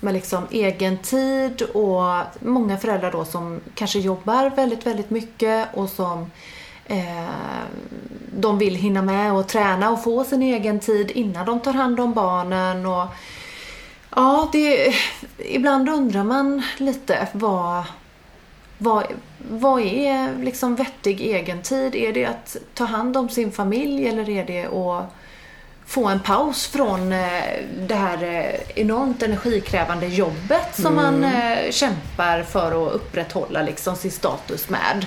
med 0.00 0.14
liksom 0.14 0.46
egen 0.50 0.98
tid 0.98 1.62
och 1.62 2.02
många 2.40 2.76
föräldrar 2.76 3.12
då 3.12 3.24
som 3.24 3.60
kanske 3.74 3.98
jobbar 3.98 4.50
väldigt, 4.56 4.86
väldigt 4.86 5.10
mycket 5.10 5.68
och 5.74 5.88
som 5.88 6.30
eh, 6.88 7.62
de 8.32 8.58
vill 8.58 8.74
hinna 8.74 9.02
med 9.02 9.32
och 9.32 9.46
träna 9.48 9.90
och 9.90 10.04
få 10.04 10.24
sin 10.24 10.42
egen 10.42 10.80
tid 10.80 11.10
innan 11.10 11.46
de 11.46 11.60
tar 11.60 11.72
hand 11.72 12.00
om 12.00 12.14
barnen. 12.14 12.86
Och, 12.86 13.06
ja, 14.16 14.48
det, 14.52 14.94
ibland 15.38 15.88
undrar 15.88 16.24
man 16.24 16.62
lite 16.76 17.28
vad, 17.32 17.84
vad, 18.78 19.06
vad 19.50 19.80
är 19.82 20.44
liksom 20.44 20.76
vettig 20.76 21.20
egentid? 21.20 21.94
Är 21.94 22.12
det 22.12 22.24
att 22.24 22.56
ta 22.74 22.84
hand 22.84 23.16
om 23.16 23.28
sin 23.28 23.52
familj 23.52 24.08
eller 24.08 24.30
är 24.30 24.44
det 24.44 24.66
att 24.66 25.14
få 25.86 26.06
en 26.06 26.20
paus 26.20 26.66
från 26.66 27.12
eh, 27.12 27.42
det 27.78 27.94
här 27.94 28.22
eh, 28.22 28.80
enormt 28.80 29.22
energikrävande 29.22 30.06
jobbet 30.06 30.68
som 30.72 30.94
man 30.94 31.24
eh, 31.24 31.70
kämpar 31.70 32.42
för 32.42 32.86
att 32.86 32.92
upprätthålla 32.92 33.62
liksom 33.62 33.96
sin 33.96 34.10
status 34.10 34.68
med? 34.68 35.06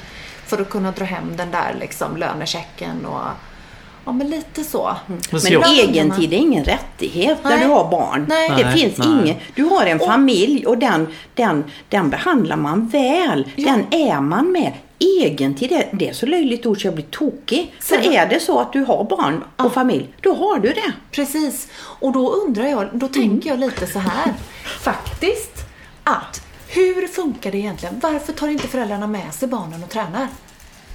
För 0.52 0.62
att 0.62 0.70
kunna 0.70 0.92
dra 0.92 1.06
hem 1.06 1.38
den 1.38 1.52
där 1.52 1.76
liksom 1.80 2.18
lönechecken 2.18 3.06
och 3.06 3.22
ja 4.06 4.12
men 4.12 4.30
lite 4.30 4.64
så. 4.64 4.96
Fast 5.32 5.44
Men 5.44 5.54
jag- 5.54 5.70
egen 5.80 6.12
tid 6.12 6.34
är 6.34 6.38
ingen 6.38 6.64
rättighet 6.64 7.44
när 7.44 7.52
Nej. 7.52 7.60
du 7.66 7.70
har 7.74 7.92
barn. 7.92 8.26
Nej. 8.30 8.50
Det 8.50 8.64
Nej, 8.64 8.74
finns 8.80 8.98
nej. 8.98 9.08
ingen. 9.08 9.36
Du 9.56 9.64
har 9.64 9.86
en 9.86 10.00
familj 10.00 10.66
och 10.66 10.78
den, 10.78 11.08
den, 11.36 11.64
den 11.90 12.10
behandlar 12.10 12.56
man 12.58 12.88
väl. 12.88 13.48
Den 13.56 13.86
är 13.94 14.22
man 14.22 14.52
med. 14.52 14.74
Egen 15.00 15.56
tid, 15.56 15.84
det, 15.92 16.10
är 16.10 16.14
så 16.14 16.26
löjligt 16.26 16.66
ord 16.66 16.82
så 16.82 16.88
jag 16.88 16.94
blir 16.96 17.06
tokig. 17.06 17.74
För 17.80 17.96
Sen- 17.96 18.12
är 18.14 18.28
det 18.28 18.40
så 18.40 18.60
att 18.60 18.74
du 18.74 18.80
har 18.84 19.04
barn 19.04 19.44
och 19.58 19.74
familj, 19.74 20.10
då 20.22 20.34
har 20.34 20.60
du 20.60 20.70
det. 20.70 20.92
Precis. 21.12 21.68
Och 21.76 22.12
då 22.14 22.32
undrar 22.34 22.66
jag, 22.66 22.90
då 22.94 23.08
tänker 23.08 23.50
jag 23.50 23.60
lite 23.60 23.88
så 23.88 24.00
här. 24.00 24.34
Faktiskt 24.82 25.54
att 26.04 26.42
hur 26.74 27.08
funkar 27.08 27.52
det 27.52 27.58
egentligen? 27.58 28.00
Varför 28.00 28.34
tar 28.34 28.48
inte 28.48 28.68
föräldrarna 28.68 29.08
med 29.08 29.34
sig 29.34 29.48
barnen 29.48 29.84
och 29.84 29.90
tränar? 29.90 30.28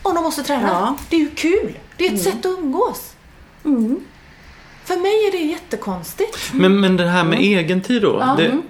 Om 0.03 0.14
de 0.14 0.24
måste 0.24 0.43
träna. 0.43 0.68
Ja. 0.68 0.97
Det 1.11 1.16
är 1.16 1.20
ju 1.20 1.31
kul. 1.31 1.79
Det 1.97 2.07
är 2.07 2.14
ett 2.14 2.22
sätt 2.22 2.47
att 2.47 2.59
umgås. 2.59 3.12
För 4.85 4.97
mig 4.97 5.27
är 5.29 5.33
det 5.33 5.45
jättekonstigt. 5.53 6.39
Men, 6.53 6.81
men 6.81 6.97
det 6.97 7.09
här 7.09 7.24
med 7.24 7.43
egentid 7.43 8.03
då. 8.03 8.16
Ja. 8.20 8.35
Det, 8.39 8.61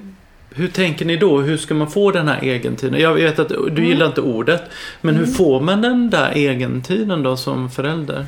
hur 0.51 0.69
tänker 0.69 1.05
ni 1.05 1.17
då? 1.17 1.41
Hur 1.41 1.57
ska 1.57 1.75
man 1.75 1.91
få 1.91 2.11
den 2.11 2.29
här 2.29 2.45
egentiden? 2.45 3.01
Jag 3.01 3.15
vet 3.15 3.39
att 3.39 3.49
du 3.49 3.87
gillar 3.87 4.07
inte 4.07 4.21
ordet. 4.21 4.63
Men 5.01 5.17
hur 5.17 5.27
får 5.27 5.61
man 5.61 5.83
den 5.83 6.11
där 6.11 6.37
egentiden 6.37 7.23
då 7.23 7.37
som 7.37 7.71
förälder? 7.71 8.27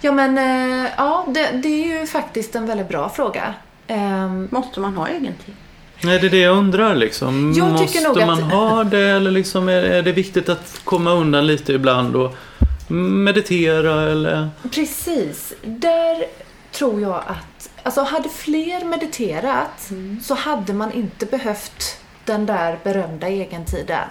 Ja, 0.00 0.12
men 0.12 0.38
eh, 0.38 0.90
ja, 0.96 1.26
det, 1.28 1.50
det 1.62 1.68
är 1.68 2.00
ju 2.00 2.06
faktiskt 2.06 2.54
en 2.54 2.66
väldigt 2.66 2.88
bra 2.88 3.08
fråga. 3.08 3.54
Ehm, 3.86 4.48
Måste 4.50 4.80
man 4.80 4.94
ha 4.94 5.08
egen 5.08 5.34
tid? 5.46 5.54
Nej, 6.02 6.18
det 6.18 6.26
är 6.26 6.30
det 6.30 6.38
jag 6.40 6.56
undrar 6.56 6.94
liksom. 6.94 7.52
Jag 7.56 7.78
tycker 7.78 8.08
Måste 8.08 8.26
nog 8.26 8.26
man 8.36 8.44
att- 8.44 8.52
ha 8.52 8.84
det 8.84 9.00
eller 9.00 9.30
liksom 9.30 9.68
är, 9.68 9.82
är 9.82 10.02
det 10.02 10.12
viktigt 10.12 10.48
att 10.48 10.80
komma 10.84 11.10
undan 11.12 11.46
lite 11.46 11.72
ibland 11.72 12.16
och 12.16 12.34
meditera 12.88 14.10
eller? 14.10 14.48
Precis. 14.70 15.52
Där 15.62 16.24
tror 16.72 17.00
jag 17.00 17.22
att, 17.26 17.70
alltså 17.82 18.02
hade 18.02 18.28
fler 18.28 18.84
mediterat 18.84 19.90
så 20.22 20.34
hade 20.34 20.72
man 20.72 20.92
inte 20.92 21.26
behövt 21.26 21.96
den 22.24 22.46
där 22.46 22.78
berömda 22.84 23.28
egentiden. 23.28 24.08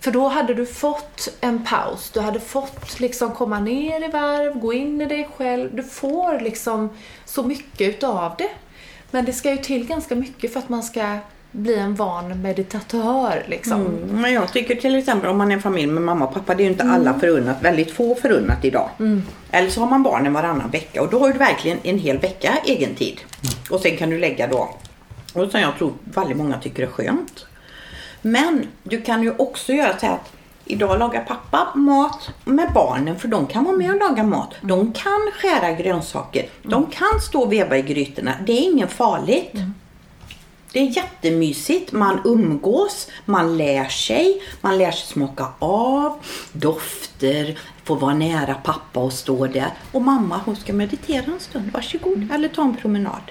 För 0.00 0.10
då 0.10 0.28
hade 0.28 0.54
du 0.54 0.66
fått 0.66 1.28
en 1.40 1.64
paus, 1.64 2.10
du 2.14 2.20
hade 2.20 2.40
fått 2.40 3.00
liksom 3.00 3.32
komma 3.32 3.60
ner 3.60 4.04
i 4.08 4.08
varv, 4.12 4.58
gå 4.60 4.72
in 4.72 5.00
i 5.00 5.06
dig 5.06 5.28
själv. 5.36 5.76
Du 5.76 5.82
får 5.82 6.40
liksom 6.40 6.90
så 7.24 7.42
mycket 7.42 7.88
utav 7.88 8.32
det. 8.38 8.48
Men 9.16 9.24
det 9.24 9.32
ska 9.32 9.50
ju 9.50 9.56
till 9.56 9.86
ganska 9.86 10.14
mycket 10.14 10.52
för 10.52 10.60
att 10.60 10.68
man 10.68 10.82
ska 10.82 11.18
bli 11.50 11.74
en 11.74 11.94
van 11.94 12.42
meditatör 12.42 13.44
liksom. 13.48 13.86
Mm, 13.86 14.20
men 14.20 14.32
jag 14.32 14.52
tycker 14.52 14.74
till 14.74 14.96
exempel 14.96 15.30
om 15.30 15.38
man 15.38 15.50
är 15.50 15.54
en 15.54 15.62
familj 15.62 15.86
med 15.86 16.02
mamma 16.02 16.26
och 16.26 16.34
pappa, 16.34 16.54
det 16.54 16.62
är 16.62 16.64
ju 16.64 16.70
inte 16.70 16.84
alla 16.84 17.18
förunnat, 17.18 17.62
väldigt 17.62 17.90
få 17.90 18.14
förunnat 18.14 18.64
idag. 18.64 18.90
Eller 19.50 19.70
så 19.70 19.80
har 19.80 19.90
man 19.90 20.02
barnen 20.02 20.32
varannan 20.32 20.70
vecka 20.70 21.02
och 21.02 21.10
då 21.10 21.18
har 21.18 21.32
du 21.32 21.38
verkligen 21.38 21.78
en 21.82 21.98
hel 21.98 22.18
vecka 22.18 22.58
egen 22.64 22.94
tid. 22.94 23.20
Och 23.70 23.80
sen 23.80 23.96
kan 23.96 24.10
du 24.10 24.18
lägga 24.18 24.46
då, 24.46 24.70
och 25.32 25.50
som 25.50 25.60
jag 25.60 25.78
tror 25.78 25.92
väldigt 26.04 26.36
många 26.36 26.58
tycker 26.58 26.82
är 26.82 26.86
skönt. 26.86 27.46
Men 28.22 28.66
du 28.82 29.00
kan 29.00 29.22
ju 29.22 29.34
också 29.36 29.72
göra 29.72 29.98
så 29.98 30.06
här 30.06 30.14
att 30.14 30.32
idag 30.66 30.98
lagar 30.98 31.24
pappa 31.24 31.78
mat 31.78 32.30
med 32.44 32.72
barnen 32.74 33.18
för 33.18 33.28
de 33.28 33.46
kan 33.46 33.64
vara 33.64 33.76
med 33.76 33.90
och 33.90 33.98
laga 34.00 34.22
mat. 34.22 34.54
De 34.60 34.92
kan 34.92 35.30
skära 35.34 35.72
grönsaker. 35.72 36.46
De 36.62 36.86
kan 36.86 37.20
stå 37.28 37.42
och 37.42 37.52
veva 37.52 37.78
i 37.78 37.82
grytorna. 37.82 38.32
Det 38.46 38.52
är 38.52 38.62
inget 38.62 38.92
farligt. 38.92 39.52
Det 40.72 40.80
är 40.80 40.96
jättemysigt. 40.96 41.92
Man 41.92 42.20
umgås, 42.24 43.08
man 43.24 43.56
lär 43.56 43.88
sig, 43.88 44.42
man 44.60 44.78
lär 44.78 44.90
sig 44.90 45.06
smaka 45.06 45.46
av 45.58 46.18
dofter, 46.52 47.58
få 47.84 47.94
vara 47.94 48.14
nära 48.14 48.54
pappa 48.54 49.00
och 49.00 49.12
stå 49.12 49.46
där. 49.46 49.70
Och 49.92 50.02
mamma 50.02 50.40
hon 50.44 50.56
ska 50.56 50.72
meditera 50.72 51.24
en 51.24 51.40
stund, 51.40 51.70
varsågod. 51.72 52.28
Eller 52.32 52.48
ta 52.48 52.62
en 52.62 52.76
promenad. 52.76 53.22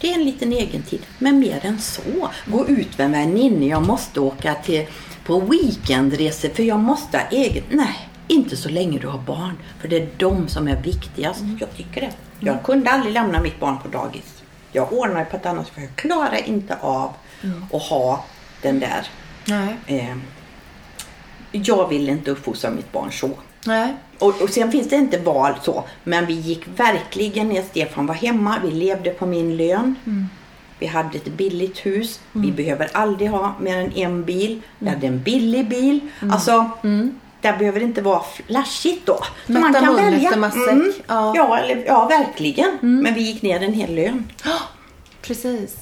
Det 0.00 0.10
är 0.10 0.14
en 0.14 0.24
liten 0.24 0.52
egen 0.52 0.82
tid, 0.82 1.06
men 1.18 1.38
mer 1.38 1.60
än 1.62 1.80
så. 1.80 2.28
Gå 2.46 2.66
ut 2.66 2.98
med 2.98 3.10
väninnor, 3.10 3.68
jag 3.68 3.86
måste 3.86 4.20
åka 4.20 4.54
till, 4.54 4.86
på 5.26 5.40
weekendresor 5.40 6.48
för 6.48 6.62
jag 6.62 6.78
måste 6.78 7.18
ha 7.18 7.24
eget. 7.30 7.64
Nej, 7.70 8.08
inte 8.28 8.56
så 8.56 8.68
länge 8.68 8.98
du 8.98 9.06
har 9.06 9.18
barn. 9.18 9.58
För 9.80 9.88
det 9.88 9.96
är 9.96 10.08
de 10.16 10.48
som 10.48 10.68
är 10.68 10.82
viktigast. 10.82 11.40
Jag 11.60 11.76
tycker 11.76 12.00
det. 12.00 12.10
Jag 12.40 12.62
kunde 12.62 12.90
aldrig 12.90 13.14
lämna 13.14 13.40
mitt 13.40 13.60
barn 13.60 13.78
på 13.82 13.88
dagis. 13.88 14.42
Jag 14.72 14.92
ordnar 14.92 15.24
på 15.24 15.36
ett 15.36 15.46
annat 15.46 15.66
sätt 15.66 15.74
för 15.74 15.80
jag 15.80 15.96
klarar 15.96 16.48
inte 16.48 16.76
av 16.80 17.12
att 17.72 17.82
ha 17.82 18.24
den 18.62 18.80
där. 18.80 19.08
Nej. 19.44 19.76
Eh, 19.86 20.16
jag 21.52 21.88
vill 21.88 22.08
inte 22.08 22.30
uppfostra 22.30 22.70
mitt 22.70 22.92
barn 22.92 23.12
så. 23.12 23.30
Nej. 23.66 23.96
Och, 24.18 24.42
och 24.42 24.50
sen 24.50 24.72
finns 24.72 24.88
det 24.88 24.96
inte 24.96 25.18
val 25.18 25.54
så. 25.62 25.84
Men 26.04 26.26
vi 26.26 26.34
gick 26.34 26.68
verkligen 26.76 27.48
när 27.48 27.62
Stefan 27.62 28.06
var 28.06 28.14
hemma. 28.14 28.58
Vi 28.64 28.70
levde 28.70 29.10
på 29.10 29.26
min 29.26 29.56
lön. 29.56 29.94
Vi 30.78 30.86
hade 30.86 31.16
ett 31.16 31.24
billigt 31.28 31.78
hus. 31.86 32.20
Vi 32.32 32.52
behöver 32.52 32.88
aldrig 32.92 33.30
ha 33.30 33.54
mer 33.60 33.78
än 33.78 33.92
en 33.96 34.24
bil. 34.24 34.60
Vi 34.78 34.88
hade 34.88 35.06
en 35.06 35.22
billig 35.22 35.68
bil. 35.68 36.00
Alltså, 36.32 36.70
det 37.40 37.58
behöver 37.58 37.80
inte 37.80 38.02
vara 38.02 38.22
flashigt 38.46 39.06
då. 39.06 39.18
Så 39.46 39.52
mun 39.52 39.74
efter 39.74 40.36
matsäck. 40.38 40.68
Mm. 40.68 40.92
Ja. 41.06 41.32
Ja. 41.36 41.58
eller, 41.58 41.84
ja, 41.86 42.06
verkligen. 42.08 42.78
Men 42.80 43.14
vi 43.14 43.20
gick 43.20 43.42
ner 43.42 43.62
en 43.62 43.72
hel 43.72 43.94
lön. 43.94 44.28
Precis. 45.22 45.76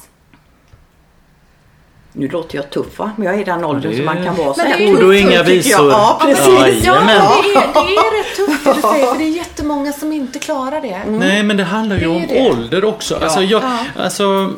Nu 2.16 2.28
låter 2.28 2.56
jag 2.56 2.70
tuff 2.70 2.98
va? 2.98 3.10
Men 3.16 3.26
jag 3.26 3.34
är 3.34 3.38
i 3.40 3.44
den 3.44 3.64
åldern 3.64 3.90
det- 3.90 3.96
som 3.96 4.04
man 4.06 4.24
kan 4.24 4.36
vara 4.36 4.54
så 4.54 4.60
Men 4.62 4.66
här 4.72 4.78
det 4.78 4.84
är- 4.84 4.88
tuff, 4.88 4.98
Ord 4.98 5.04
och 5.08 5.14
inga 5.14 5.42
visor. 5.42 5.90
Ja, 5.90 6.18
precis. 6.22 6.46
Ja, 6.84 6.92
Jajamän. 6.94 7.06
det 7.06 7.58
är, 7.58 7.72
det 7.72 7.78
är 7.78 8.18
rätt 8.22 8.36
tufft 8.36 8.64
det 8.64 8.72
du 8.74 8.80
säger 8.80 9.06
för 9.12 9.18
det 9.18 9.24
är 9.24 9.28
jättemånga 9.36 9.92
som 9.92 10.12
inte 10.12 10.38
klarar 10.38 10.80
det. 10.80 11.02
Nej, 11.08 11.42
men 11.42 11.56
det 11.56 11.64
handlar 11.64 11.96
ju 11.96 12.02
Det 12.02 12.08
om 12.08 12.24
det. 12.28 12.50
ålder 12.50 12.84
också. 12.84 13.16
Alltså, 13.22 13.42
jag, 13.42 13.62
Ja. 13.62 13.78
alltså, 14.02 14.50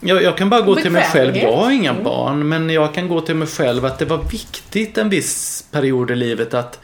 jag, 0.00 0.22
jag 0.22 0.36
kan 0.36 0.50
bara 0.50 0.60
gå 0.60 0.76
till 0.76 0.90
mig 0.90 1.04
själv. 1.04 1.36
Jag 1.36 1.56
har 1.56 1.70
inga 1.70 1.94
barn, 1.94 2.48
men 2.48 2.70
jag 2.70 2.94
kan 2.94 3.08
gå 3.08 3.20
till 3.20 3.34
mig 3.34 3.48
själv 3.48 3.84
att 3.84 3.98
det 3.98 4.04
var 4.04 4.24
viktigt 4.30 4.98
en 4.98 5.08
viss 5.08 5.64
period 5.70 6.10
i 6.10 6.16
livet 6.16 6.54
att, 6.54 6.80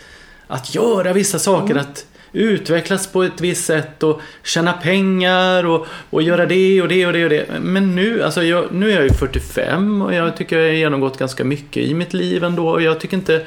att 0.47 0.75
göra 0.75 1.13
vissa 1.13 1.39
saker. 1.39 1.75
Att 1.75 2.07
utvecklas 2.33 3.07
på 3.07 3.23
ett 3.23 3.41
visst 3.41 3.65
sätt 3.65 4.03
och 4.03 4.21
tjäna 4.43 4.73
pengar 4.73 5.67
och, 5.67 5.87
och 6.11 6.23
göra 6.23 6.47
det 6.47 6.83
och 6.83 6.89
det 6.89 7.07
och 7.07 7.13
det 7.13 7.25
och 7.25 7.31
det. 7.31 7.47
Men 7.61 7.97
nu, 7.97 8.23
alltså 8.23 8.43
jag, 8.43 8.73
nu 8.73 8.91
är 8.91 8.95
jag 8.95 9.05
ju 9.05 9.11
45 9.11 10.03
och 10.03 10.15
jag 10.15 10.37
tycker 10.37 10.59
jag 10.59 10.69
har 10.69 10.73
genomgått 10.73 11.19
ganska 11.19 11.45
mycket 11.45 11.83
i 11.83 11.95
mitt 11.95 12.15
liv 12.15 12.45
ändå. 12.45 12.69
Och 12.69 12.83
jag 12.83 13.01
tycker 13.01 13.17
inte 13.17 13.43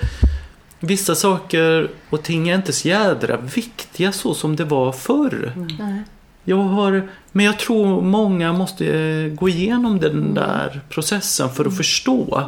Vissa 0.80 1.15
saker 1.15 1.89
och 2.09 2.24
ting 2.24 2.49
är 2.49 2.55
inte 2.55 2.74
så 2.74 2.88
jädra 2.88 3.38
viktiga 3.38 4.11
så 4.11 4.34
som 4.34 4.55
det 4.55 4.63
var 4.63 4.91
förr. 4.91 5.53
Nej. 5.80 6.03
Jag 6.50 6.58
har, 6.58 7.10
men 7.32 7.45
jag 7.45 7.60
tror 7.60 8.02
många 8.02 8.54
måste 8.54 8.86
eh, 9.00 9.28
gå 9.34 9.50
igenom 9.50 10.00
den 10.00 10.34
där 10.34 10.82
processen 10.89 11.50
för 11.50 11.66
att 11.66 11.78
förstå. 11.78 12.43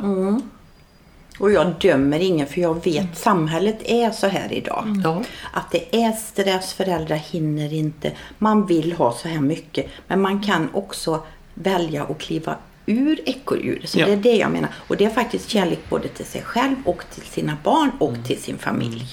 Och 1.39 1.51
jag 1.51 1.73
dömer 1.81 2.19
ingen 2.19 2.47
för 2.47 2.61
jag 2.61 2.83
vet 2.85 3.17
samhället 3.17 3.77
är 3.85 4.11
så 4.11 4.27
här 4.27 4.53
idag. 4.53 5.01
Ja. 5.03 5.23
Att 5.53 5.71
det 5.71 5.95
är 6.03 6.11
stress, 6.11 6.73
föräldrar 6.73 7.15
hinner 7.15 7.73
inte. 7.73 8.11
Man 8.37 8.65
vill 8.65 8.93
ha 8.93 9.13
så 9.13 9.27
här 9.27 9.39
mycket. 9.41 9.85
Men 10.07 10.21
man 10.21 10.43
kan 10.43 10.69
också 10.73 11.23
välja 11.53 12.03
att 12.03 12.17
kliva 12.19 12.55
ur 12.85 13.19
ekorrhjulet. 13.25 13.89
Så 13.89 13.99
Ja. 13.99 14.05
det 14.05 14.11
är 14.11 14.17
det 14.17 14.35
jag 14.37 14.51
menar. 14.51 14.69
Och 14.87 14.97
det 14.97 15.05
är 15.05 15.09
faktiskt 15.09 15.49
kärlek 15.49 15.79
både 15.89 16.07
till 16.07 16.25
sig 16.25 16.41
själv 16.41 16.75
och 16.85 17.03
till 17.13 17.23
sina 17.23 17.57
barn 17.63 17.91
och 17.99 18.13
till 18.25 18.41
sin 18.41 18.57
familj. 18.57 19.05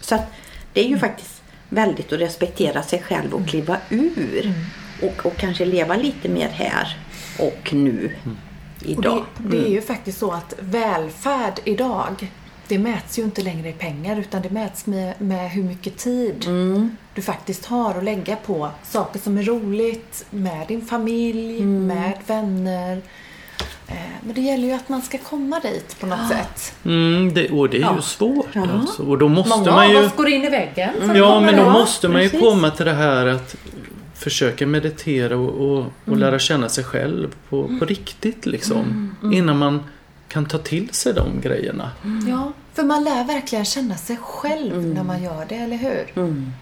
Så 0.00 0.14
att 0.14 0.32
det 0.72 0.84
är 0.84 0.88
ju 0.88 0.98
faktiskt 0.98 1.41
väldigt 1.72 2.12
att 2.12 2.20
respektera 2.20 2.82
sig 2.82 3.02
själv 3.02 3.34
och 3.34 3.46
kliva 3.46 3.76
ur. 3.90 4.54
Och, 5.02 5.26
och 5.26 5.36
kanske 5.36 5.64
leva 5.64 5.96
lite 5.96 6.28
mer 6.28 6.48
här 6.48 6.96
och 7.38 7.74
nu. 7.74 8.16
Och 8.80 8.86
Idag. 8.88 9.24
det, 9.38 9.48
det 9.48 9.66
är 9.66 9.70
ju 9.70 9.82
faktiskt 9.82 10.18
så 10.18 10.30
att 10.30 10.54
välfärd 10.60 11.60
idag, 11.64 12.32
det 12.68 12.78
mäts 12.78 13.18
ju 13.18 13.22
inte 13.22 13.42
längre 13.42 13.68
i 13.68 13.72
pengar 13.72 14.16
utan 14.16 14.42
det 14.42 14.50
mäts 14.50 14.86
med, 14.86 15.20
med 15.20 15.50
hur 15.50 15.62
mycket 15.62 15.96
tid 15.98 16.46
du 17.14 17.22
faktiskt 17.22 17.66
har 17.66 17.94
att 17.94 18.04
lägga 18.04 18.36
på 18.36 18.70
saker 18.82 19.18
som 19.18 19.38
är 19.38 19.42
roligt 19.42 20.26
med 20.30 20.68
din 20.68 20.86
familj, 20.86 21.62
med 21.62 22.18
vänner. 22.26 23.02
Eh, 23.92 23.98
Men 24.26 24.34
det 24.34 24.40
gäller 24.40 24.68
ju 24.68 24.72
att 24.74 24.88
man 24.88 25.02
ska 25.02 25.18
komma 25.18 25.60
dit 25.60 26.00
på 26.00 26.06
något 26.06 26.28
sätt. 26.28 26.74
Mm, 26.84 27.34
det, 27.34 27.50
och 27.50 27.68
det 27.68 27.82
är 27.82 27.94
ju 27.96 28.02
svårt. 28.02 28.56
Alltså. 28.56 29.02
Och 29.02 29.18
då 29.18 29.28
måste 29.28 29.58
Många 29.58 29.70
man 29.70 29.84
av 29.84 29.90
ju... 29.92 30.06
oss 30.06 30.12
går 30.16 30.28
in 30.28 30.44
i 30.44 30.48
väggen. 30.48 30.90
Ja, 31.14 31.40
men 31.40 31.56
då 31.56 31.70
måste 31.70 32.08
man 32.08 32.22
ju 32.22 32.28
precis. 32.28 32.48
komma 32.48 32.70
till 32.70 32.86
det 32.86 32.92
här 32.92 33.26
att 33.26 33.56
försöka 34.14 34.66
meditera 34.66 35.36
och, 35.36 35.70
och, 35.70 35.86
och 36.04 36.16
lära 36.16 36.38
känna 36.38 36.68
sig 36.68 36.84
själv 36.84 37.34
på, 37.48 37.70
på 37.78 37.84
riktigt 37.84 38.46
liksom. 38.46 39.14
Innan 39.32 39.58
man 39.58 39.82
kan 40.32 40.46
ta 40.46 40.58
till 40.58 40.88
sig 40.88 41.14
de 41.14 41.40
grejerna. 41.40 41.90
Ja, 42.28 42.52
för 42.74 42.82
man 42.82 43.04
lär 43.04 43.24
verkligen 43.24 43.64
känna 43.64 43.96
sig 43.96 44.16
själv 44.22 44.86
när 44.86 45.02
man 45.04 45.22
gör 45.22 45.46
det, 45.48 45.54
eller 45.54 45.76
hur? 45.76 46.06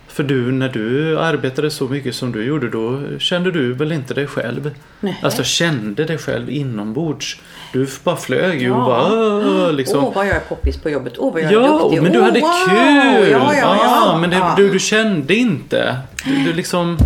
För 0.09 0.23
du, 0.23 0.53
när 0.53 0.69
du 0.69 1.19
arbetade 1.19 1.71
så 1.71 1.89
mycket 1.89 2.15
som 2.15 2.33
du 2.33 2.45
gjorde, 2.45 2.71
då 2.71 3.01
kände 3.19 3.51
du 3.51 3.73
väl 3.73 3.93
inte 3.93 4.15
dig 4.15 4.27
själv? 4.27 4.71
Nej. 5.01 5.21
Alltså 5.23 5.45
kände 5.45 6.05
dig 6.05 6.19
själv 6.19 6.51
inombords. 6.51 7.41
Du 7.73 7.89
bara 8.05 8.17
flög 8.17 8.63
ju 8.63 8.71
och 8.71 8.81
Ja. 8.81 8.85
bara 8.85 9.13
"Åh", 9.13 9.73
liksom. 9.73 10.05
Åh 10.05 10.15
vad 10.15 10.27
jag 10.27 10.37
är 10.37 10.41
poppis 10.41 10.77
på 10.77 10.91
jobbet. 10.91 11.13
Åh 11.19 11.33
vad 11.33 11.43
jag 11.43 11.53
är 11.53 11.55
Ja, 11.57 11.79
duktig. 11.83 12.03
men 12.03 12.13
du 12.13 12.21
hade 12.23 12.41
wow. 12.41 12.51
kul! 12.69 13.31
Ja, 13.31 13.55
ja, 13.55 13.77
ja. 13.83 14.19
men 14.21 14.31
det, 14.31 14.37
Ja. 14.37 14.55
du, 14.57 14.71
du 14.71 14.79
kände 14.79 15.35
inte. 15.35 15.97
Du, 16.25 16.45
du 16.45 16.53
liksom... 16.53 16.99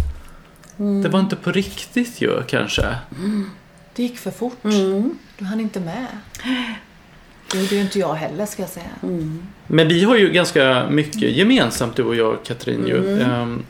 Mm. 0.79 1.03
Det 1.03 1.09
var 1.09 1.21
inte 1.21 1.37
på 1.37 1.51
riktigt 1.53 2.21
ju 2.23 2.43
kanske. 2.43 2.85
Det 3.97 4.03
gick 4.03 4.19
för 4.19 4.31
fort. 4.31 4.65
Mm. 4.65 5.19
Du 5.39 5.45
hann 5.45 5.61
inte 5.61 5.81
med. 5.81 6.07
Det 7.53 7.59
gjorde 7.59 7.75
ju 7.75 7.81
inte 7.81 7.99
jag 7.99 8.15
heller, 8.15 8.47
ska 8.47 8.63
jag 8.63 8.71
säga. 8.71 8.87
Men 9.67 9.89
vi 9.89 10.05
har 10.05 10.17
ju 10.17 10.31
ganska 10.31 10.87
mycket 10.91 11.37
gemensamt 11.37 11.97
du 11.97 12.05
och 12.05 12.15
jag 12.15 12.45
Katrin 12.45 12.87
ju. 12.87 12.99
Mm. 12.99 13.31
Ehm, 13.31 13.63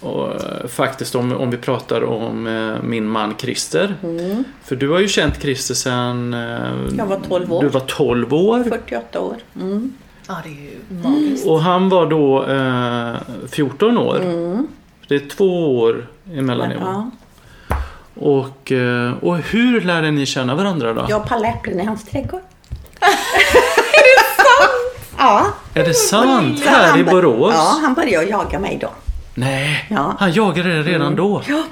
och 0.00 0.28
eh, 0.28 0.66
faktiskt 0.66 1.14
om, 1.14 1.32
om 1.32 1.50
vi 1.50 1.56
pratar 1.56 2.04
om 2.04 2.46
eh, 2.46 2.82
min 2.82 3.08
man 3.08 3.34
Christer. 3.38 3.94
För 4.62 4.76
du 4.76 4.88
har 4.88 4.98
ju 4.98 5.08
känt 5.08 5.42
Christer 5.42 5.74
sedan 5.74 6.34
eh, 6.34 6.96
Jag 6.98 7.06
var 7.06 7.20
12 7.28 7.52
år. 7.52 7.62
Du 7.62 7.68
var 7.68 7.80
12 7.80 8.34
år. 8.34 8.64
48 8.64 9.20
år. 9.20 9.36
Mm. 9.60 9.92
Ja, 10.28 10.36
det 10.44 10.48
är 10.48 10.52
ju 10.52 11.02
magiskt. 11.02 11.46
Och 11.46 11.60
han 11.60 11.88
var 11.88 12.06
då 12.06 12.46
eh, 12.46 13.48
14 13.50 13.98
år. 13.98 14.18
Det 15.08 15.14
är 15.14 15.28
två 15.28 15.78
år 15.78 16.06
emellan 16.32 16.70
er. 16.70 16.76
Mm. 16.76 16.88
Ja. 16.88 17.10
Och, 18.20 18.72
eh, 18.72 19.12
och 19.22 19.38
hur 19.38 19.80
lärde 19.80 20.10
ni 20.10 20.26
känna 20.26 20.54
varandra 20.54 20.92
då? 20.92 21.06
Jag 21.08 21.26
pallade 21.28 21.48
äpplen 21.48 21.80
i 21.80 21.84
hans 21.84 22.04
trädgård. 22.04 22.40
är 23.00 24.04
det 24.04 24.34
sant? 24.36 25.06
Ja. 25.18 25.46
Är 25.74 25.84
det 25.84 25.94
sant? 25.94 26.58
Så 26.62 26.68
Här 26.68 26.98
i 26.98 27.04
bör- 27.04 27.12
Borås? 27.12 27.54
Ja, 27.56 27.78
han 27.82 27.94
började 27.94 28.26
jaga 28.26 28.58
mig 28.58 28.78
då. 28.80 28.90
Nej, 29.34 29.86
Ja. 29.90 30.14
han 30.18 30.32
jagade 30.32 30.68
det 30.76 30.82
redan 30.82 31.16
då. 31.16 31.42
Ja, 31.48 31.62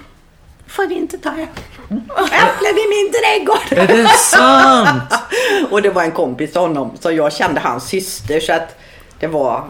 får 0.67 0.87
vi 0.87 0.95
inte 0.95 1.19
ta 1.19 1.31
äpplen 1.31 2.75
i 2.79 2.89
min 2.89 3.13
trädgård. 3.13 3.79
Är 3.91 3.97
det 3.97 4.09
sant? 4.09 5.15
Och 5.71 5.83
det 5.83 5.91
var 5.91 6.03
en 6.03 6.13
kompis 6.13 6.53
till 6.53 6.61
honom, 6.61 6.91
så 7.01 7.11
jag 7.13 7.33
kände 7.33 7.61
hans 7.61 7.85
syster 7.89 8.41
så 8.41 8.53
att 8.53 8.79
det 9.21 9.27
var 9.27 9.65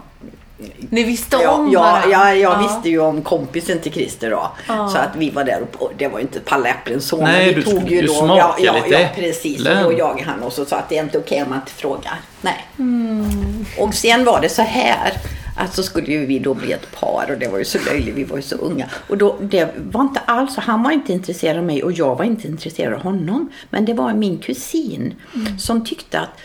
Ni 0.90 1.02
visste 1.02 1.36
Ja, 1.42 1.50
om 1.50 1.72
ja, 1.72 1.80
varandra? 1.82 2.08
ja, 2.10 2.34
jag 2.34 2.58
visste 2.58 2.88
ju 2.88 2.98
om 3.00 3.22
kompisen 3.22 3.78
till 3.80 3.92
Christer 3.92 4.30
då. 4.30 4.50
Ja. 4.68 4.88
Så 4.88 4.98
att 4.98 5.16
vi 5.16 5.30
var 5.30 5.44
där 5.44 5.60
och 5.72 5.82
och 5.82 5.92
det 5.98 6.08
var 6.08 6.18
ju 6.18 6.22
inte 6.22 6.40
palläpplen 6.40 7.00
så. 7.00 7.16
Nej, 7.16 7.46
men 7.46 7.46
vi 7.46 7.52
du 7.54 7.62
tog 7.62 7.90
ju 7.90 7.96
ju 8.00 8.06
då, 8.06 8.12
smaka 8.14 8.38
ja, 8.38 8.54
ja, 8.58 8.72
lite 8.84 9.00
Ja, 9.00 9.08
precis. 9.14 9.60
Och 9.60 9.66
äpplen. 9.66 9.84
då 9.84 9.92
jagade 9.92 10.24
han 10.30 10.42
och 10.42 10.52
sa 10.52 10.62
att 10.62 10.88
det 10.88 10.98
är 10.98 11.02
inte 11.02 11.18
okej 11.18 11.42
om 11.42 11.48
man 11.50 11.58
inte 11.58 11.72
frågar. 11.72 12.20
Nej. 12.40 12.66
Mm. 12.78 13.66
Och 13.78 13.94
sen 13.94 14.24
var 14.24 14.40
det 14.40 14.48
så 14.48 14.62
här. 14.62 15.12
Att 15.58 15.74
så 15.74 15.82
skulle 15.82 16.06
ju 16.06 16.26
vi 16.26 16.38
då 16.38 16.54
bli 16.54 16.72
ett 16.72 16.92
par 16.92 17.30
och 17.30 17.38
det 17.38 17.48
var 17.48 17.58
ju 17.58 17.64
så 17.64 17.78
löjligt, 17.86 18.14
vi 18.14 18.24
var 18.24 18.36
ju 18.36 18.42
så 18.42 18.56
unga. 18.56 18.86
Och 19.08 19.18
då, 19.18 19.36
det 19.40 19.74
var 19.76 20.00
inte 20.00 20.20
alls, 20.20 20.56
han 20.56 20.82
var 20.82 20.90
inte 20.90 21.12
intresserad 21.12 21.58
av 21.58 21.64
mig 21.64 21.82
och 21.82 21.92
jag 21.92 22.16
var 22.16 22.24
inte 22.24 22.48
intresserad 22.48 22.94
av 22.94 23.00
honom. 23.00 23.52
Men 23.70 23.84
det 23.84 23.94
var 23.94 24.14
min 24.14 24.38
kusin 24.38 25.14
som 25.58 25.84
tyckte 25.84 26.20
att 26.20 26.38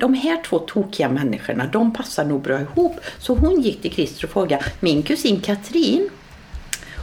de 0.00 0.14
här 0.14 0.42
två 0.42 0.58
tokiga 0.58 1.08
människorna, 1.08 1.66
de 1.72 1.92
passar 1.92 2.24
nog 2.24 2.42
bra 2.42 2.60
ihop. 2.60 3.00
Så 3.18 3.34
hon 3.34 3.60
gick 3.60 3.82
till 3.82 3.92
Christer 3.92 4.24
och 4.24 4.30
frågade, 4.30 4.64
min 4.80 5.02
kusin 5.02 5.40
Katrin, 5.40 6.10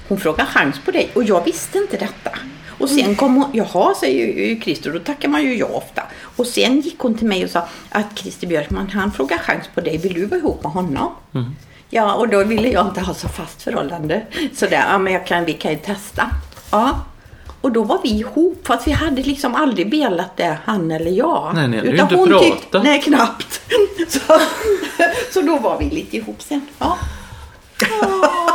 hon 0.07 0.19
frågade 0.19 0.49
chans 0.49 0.75
på 0.85 0.91
dig 0.91 1.09
och 1.15 1.23
jag 1.23 1.45
visste 1.45 1.77
inte 1.77 1.97
detta. 1.97 2.31
Och 2.79 2.89
sen 2.89 3.15
kom 3.15 3.35
hon, 3.35 3.45
jaha 3.53 3.95
säger 3.99 4.47
ju 4.47 4.61
Christer, 4.61 4.91
då 4.93 4.99
tackar 4.99 5.29
man 5.29 5.41
ju 5.43 5.55
ja 5.57 5.65
ofta. 5.65 6.01
Och 6.35 6.47
sen 6.47 6.81
gick 6.81 6.99
hon 6.99 7.17
till 7.17 7.27
mig 7.27 7.43
och 7.43 7.49
sa 7.49 7.67
att 7.89 8.05
Christer 8.19 8.47
Björkman 8.47 8.89
han 8.89 9.11
frågar 9.11 9.37
chans 9.37 9.63
på 9.75 9.81
dig, 9.81 9.97
vill 9.97 10.13
du 10.13 10.25
vara 10.25 10.39
ihop 10.39 10.63
med 10.63 10.71
honom? 10.71 11.11
Ja, 11.89 12.13
och 12.13 12.29
då 12.29 12.43
ville 12.43 12.69
jag 12.69 12.87
inte 12.87 13.01
ha 13.01 13.13
så 13.13 13.27
fast 13.27 13.61
förhållande. 13.61 14.21
Så 14.53 14.65
där, 14.65 14.85
ja 14.91 14.97
men 14.97 15.13
jag 15.13 15.25
kan, 15.27 15.45
vi 15.45 15.53
kan 15.53 15.71
ju 15.71 15.77
testa. 15.77 16.29
Ja. 16.71 16.99
Och 17.61 17.71
då 17.71 17.83
var 17.83 17.99
vi 18.03 18.09
ihop, 18.09 18.67
fast 18.67 18.87
vi 18.87 18.91
hade 18.91 19.21
liksom 19.23 19.55
aldrig 19.55 19.91
velat 19.91 20.37
det, 20.37 20.57
han 20.65 20.91
eller 20.91 21.11
jag. 21.11 21.51
Nej, 21.55 21.69
ju 21.69 21.81
Utan 21.91 22.05
inte 22.05 22.15
hon 22.15 22.39
tyckte- 22.43 22.83
nej, 22.83 23.01
knappt. 23.01 23.61
Så, 24.07 24.19
så 25.33 25.41
då 25.41 25.57
var 25.57 25.79
vi 25.79 25.89
lite 25.89 26.17
ihop 26.17 26.41
sen. 26.41 26.61
Ja. 26.79 26.97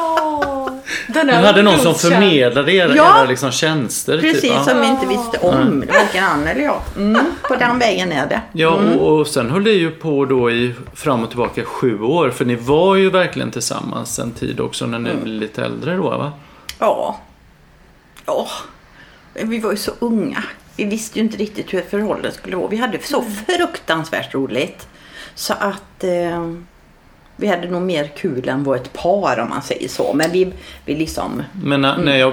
Den 1.15 1.27
där 1.27 1.43
hade 1.43 1.63
någon 1.63 1.79
som 1.79 1.95
förmedlade 1.95 2.73
era, 2.73 2.97
Ja. 2.97 3.19
era 3.21 3.27
liksom 3.29 3.51
tjänster? 3.51 4.21
Precis, 4.21 4.41
typ, 4.41 4.63
som 4.65 4.81
vi 4.81 4.87
inte 4.87 5.07
visste 5.07 5.39
om. 5.39 5.85
Varken 5.89 6.25
han 6.25 6.47
eller 6.47 6.63
jag. 6.63 6.81
Mm, 6.97 7.25
på 7.43 7.57
den 7.57 7.79
vägen 7.79 8.13
är 8.13 8.27
det. 8.27 8.41
Ja, 8.53 8.69
och, 8.69 9.19
och 9.19 9.27
sen 9.27 9.51
höll 9.51 9.65
det 9.65 9.73
ju 9.73 9.91
på 9.91 10.25
då 10.25 10.51
i 10.51 10.75
fram 10.95 11.23
och 11.23 11.29
tillbaka 11.29 11.65
sju 11.65 12.01
år. 12.01 12.31
För 12.31 12.45
ni 12.45 12.55
var 12.55 12.97
ju 12.97 13.11
verkligen 13.11 13.51
tillsammans 13.51 14.19
en 14.19 14.31
tid 14.31 14.61
också 14.61 14.87
när 14.87 14.99
ni 14.99 15.15
blev 15.15 15.27
lite 15.27 15.65
äldre 15.65 15.97
då 15.97 16.03
va? 16.03 16.33
Ja. 16.79 17.19
Ja. 18.27 18.49
Vi 19.35 19.59
var 19.59 19.71
ju 19.71 19.77
så 19.77 19.93
unga. 19.99 20.45
Vi 20.77 20.85
visste 20.85 21.19
ju 21.19 21.25
inte 21.25 21.37
riktigt 21.37 21.73
hur 21.73 21.79
ett 21.79 21.91
förhållande 21.91 22.33
skulle 22.33 22.57
vara. 22.57 22.69
Vi 22.69 22.77
hade 22.77 22.99
så 23.03 23.25
fruktansvärt 23.47 24.35
roligt. 24.35 24.89
Så 25.35 25.53
att 25.53 26.05
eh, 26.05 26.53
vi 27.41 27.47
hade 27.47 27.71
nog 27.71 27.83
mer 27.83 28.11
kul 28.17 28.49
än 28.49 28.75
ett 28.75 28.93
par 28.93 29.41
om 29.41 29.49
man 29.49 29.63
säger 29.63 29.89
så. 29.89 30.13
Men 30.15 30.31
vi, 30.33 30.53
vi 30.85 30.95
liksom... 30.95 31.43
Men 31.63 31.81
när, 31.81 31.97
när 31.99 32.17
jag 32.17 32.33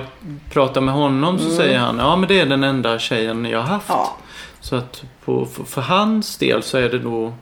pratar 0.51 0.82
med 0.82 0.93
honom 0.93 1.39
så 1.39 1.49
säger 1.49 1.80
han 1.80 1.97
ja 1.97 2.16
men 2.16 2.28
det 2.28 2.39
är 2.39 2.45
den 2.45 2.64
enda 2.64 2.99
tjejen 2.99 3.45
jag 3.45 3.60
har 3.60 3.68
haft. 3.68 3.89
Ja. 3.89 4.18
Så 4.60 4.76
att 4.76 5.03
på, 5.26 5.45
för, 5.45 5.64
för 5.64 5.82
hans 5.82 6.38
del 6.38 6.64
så 6.64 6.78
är 6.78 6.89
det 6.89 6.99
då 6.99 7.34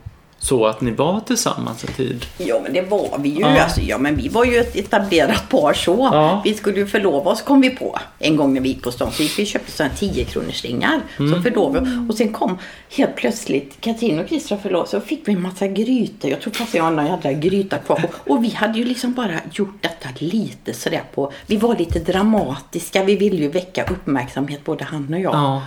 så 0.48 0.66
att 0.66 0.80
ni 0.80 0.90
var 0.90 1.20
tillsammans 1.20 1.84
en 1.84 1.92
tid. 1.92 2.26
Ja 2.38 2.60
men 2.62 2.72
det 2.72 2.82
var 2.82 3.18
vi 3.18 3.28
ju. 3.28 3.40
Ja. 3.40 3.62
Alltså, 3.62 3.80
ja 3.80 3.98
men 3.98 4.16
vi 4.16 4.28
var 4.28 4.44
ju 4.44 4.56
ett 4.56 4.76
etablerat 4.76 5.48
par 5.48 5.72
så. 5.72 6.10
Ja. 6.12 6.40
Vi 6.44 6.54
skulle 6.54 6.78
ju 6.78 6.86
förlova 6.86 7.30
oss 7.30 7.42
kom 7.42 7.60
vi 7.60 7.70
på. 7.70 7.98
En 8.18 8.36
gång 8.36 8.54
när 8.54 8.60
vi 8.60 8.68
gick 8.68 8.82
på 8.82 8.92
stan 8.92 9.12
så 9.12 9.22
gick 9.22 9.38
vi 9.38 9.42
och 9.42 9.46
köpte 9.46 9.72
sådana 9.72 9.94
10 9.94 10.24
kronors 10.24 10.64
ringar. 10.64 11.00
Mm. 11.18 11.34
Så 11.34 11.42
förlovade. 11.42 12.06
Och 12.08 12.14
sen 12.14 12.32
kom 12.32 12.58
helt 12.96 13.16
plötsligt 13.16 13.80
Katrin 13.80 14.18
och 14.18 14.28
Christer 14.28 14.56
förlova 14.56 14.86
så 14.86 15.00
fick 15.00 15.28
vi 15.28 15.32
en 15.32 15.42
massa 15.42 15.66
grytor. 15.66 16.30
Jag 16.30 16.40
tror 16.40 16.52
fast 16.52 16.74
jag 16.74 16.84
har 16.84 16.90
någon 16.90 17.06
jävla 17.06 17.32
gryta 17.32 17.78
kvar. 17.78 18.04
Och, 18.04 18.30
och 18.30 18.44
vi 18.44 18.50
hade 18.50 18.78
ju 18.78 18.84
liksom 18.84 19.12
bara 19.14 19.40
gjort 19.52 19.82
detta 19.82 20.08
lite 20.18 20.72
sådär 20.72 21.02
på. 21.14 21.32
Vi 21.46 21.56
var 21.56 21.76
lite 21.76 21.98
dramatiska. 21.98 23.04
Vi 23.04 23.16
ville 23.16 23.36
ju 23.36 23.48
väcka 23.48 23.84
uppmärksamhet 23.84 24.64
både 24.64 24.84
han 24.84 25.14
och 25.14 25.20
jag. 25.20 25.34
Ja. 25.34 25.62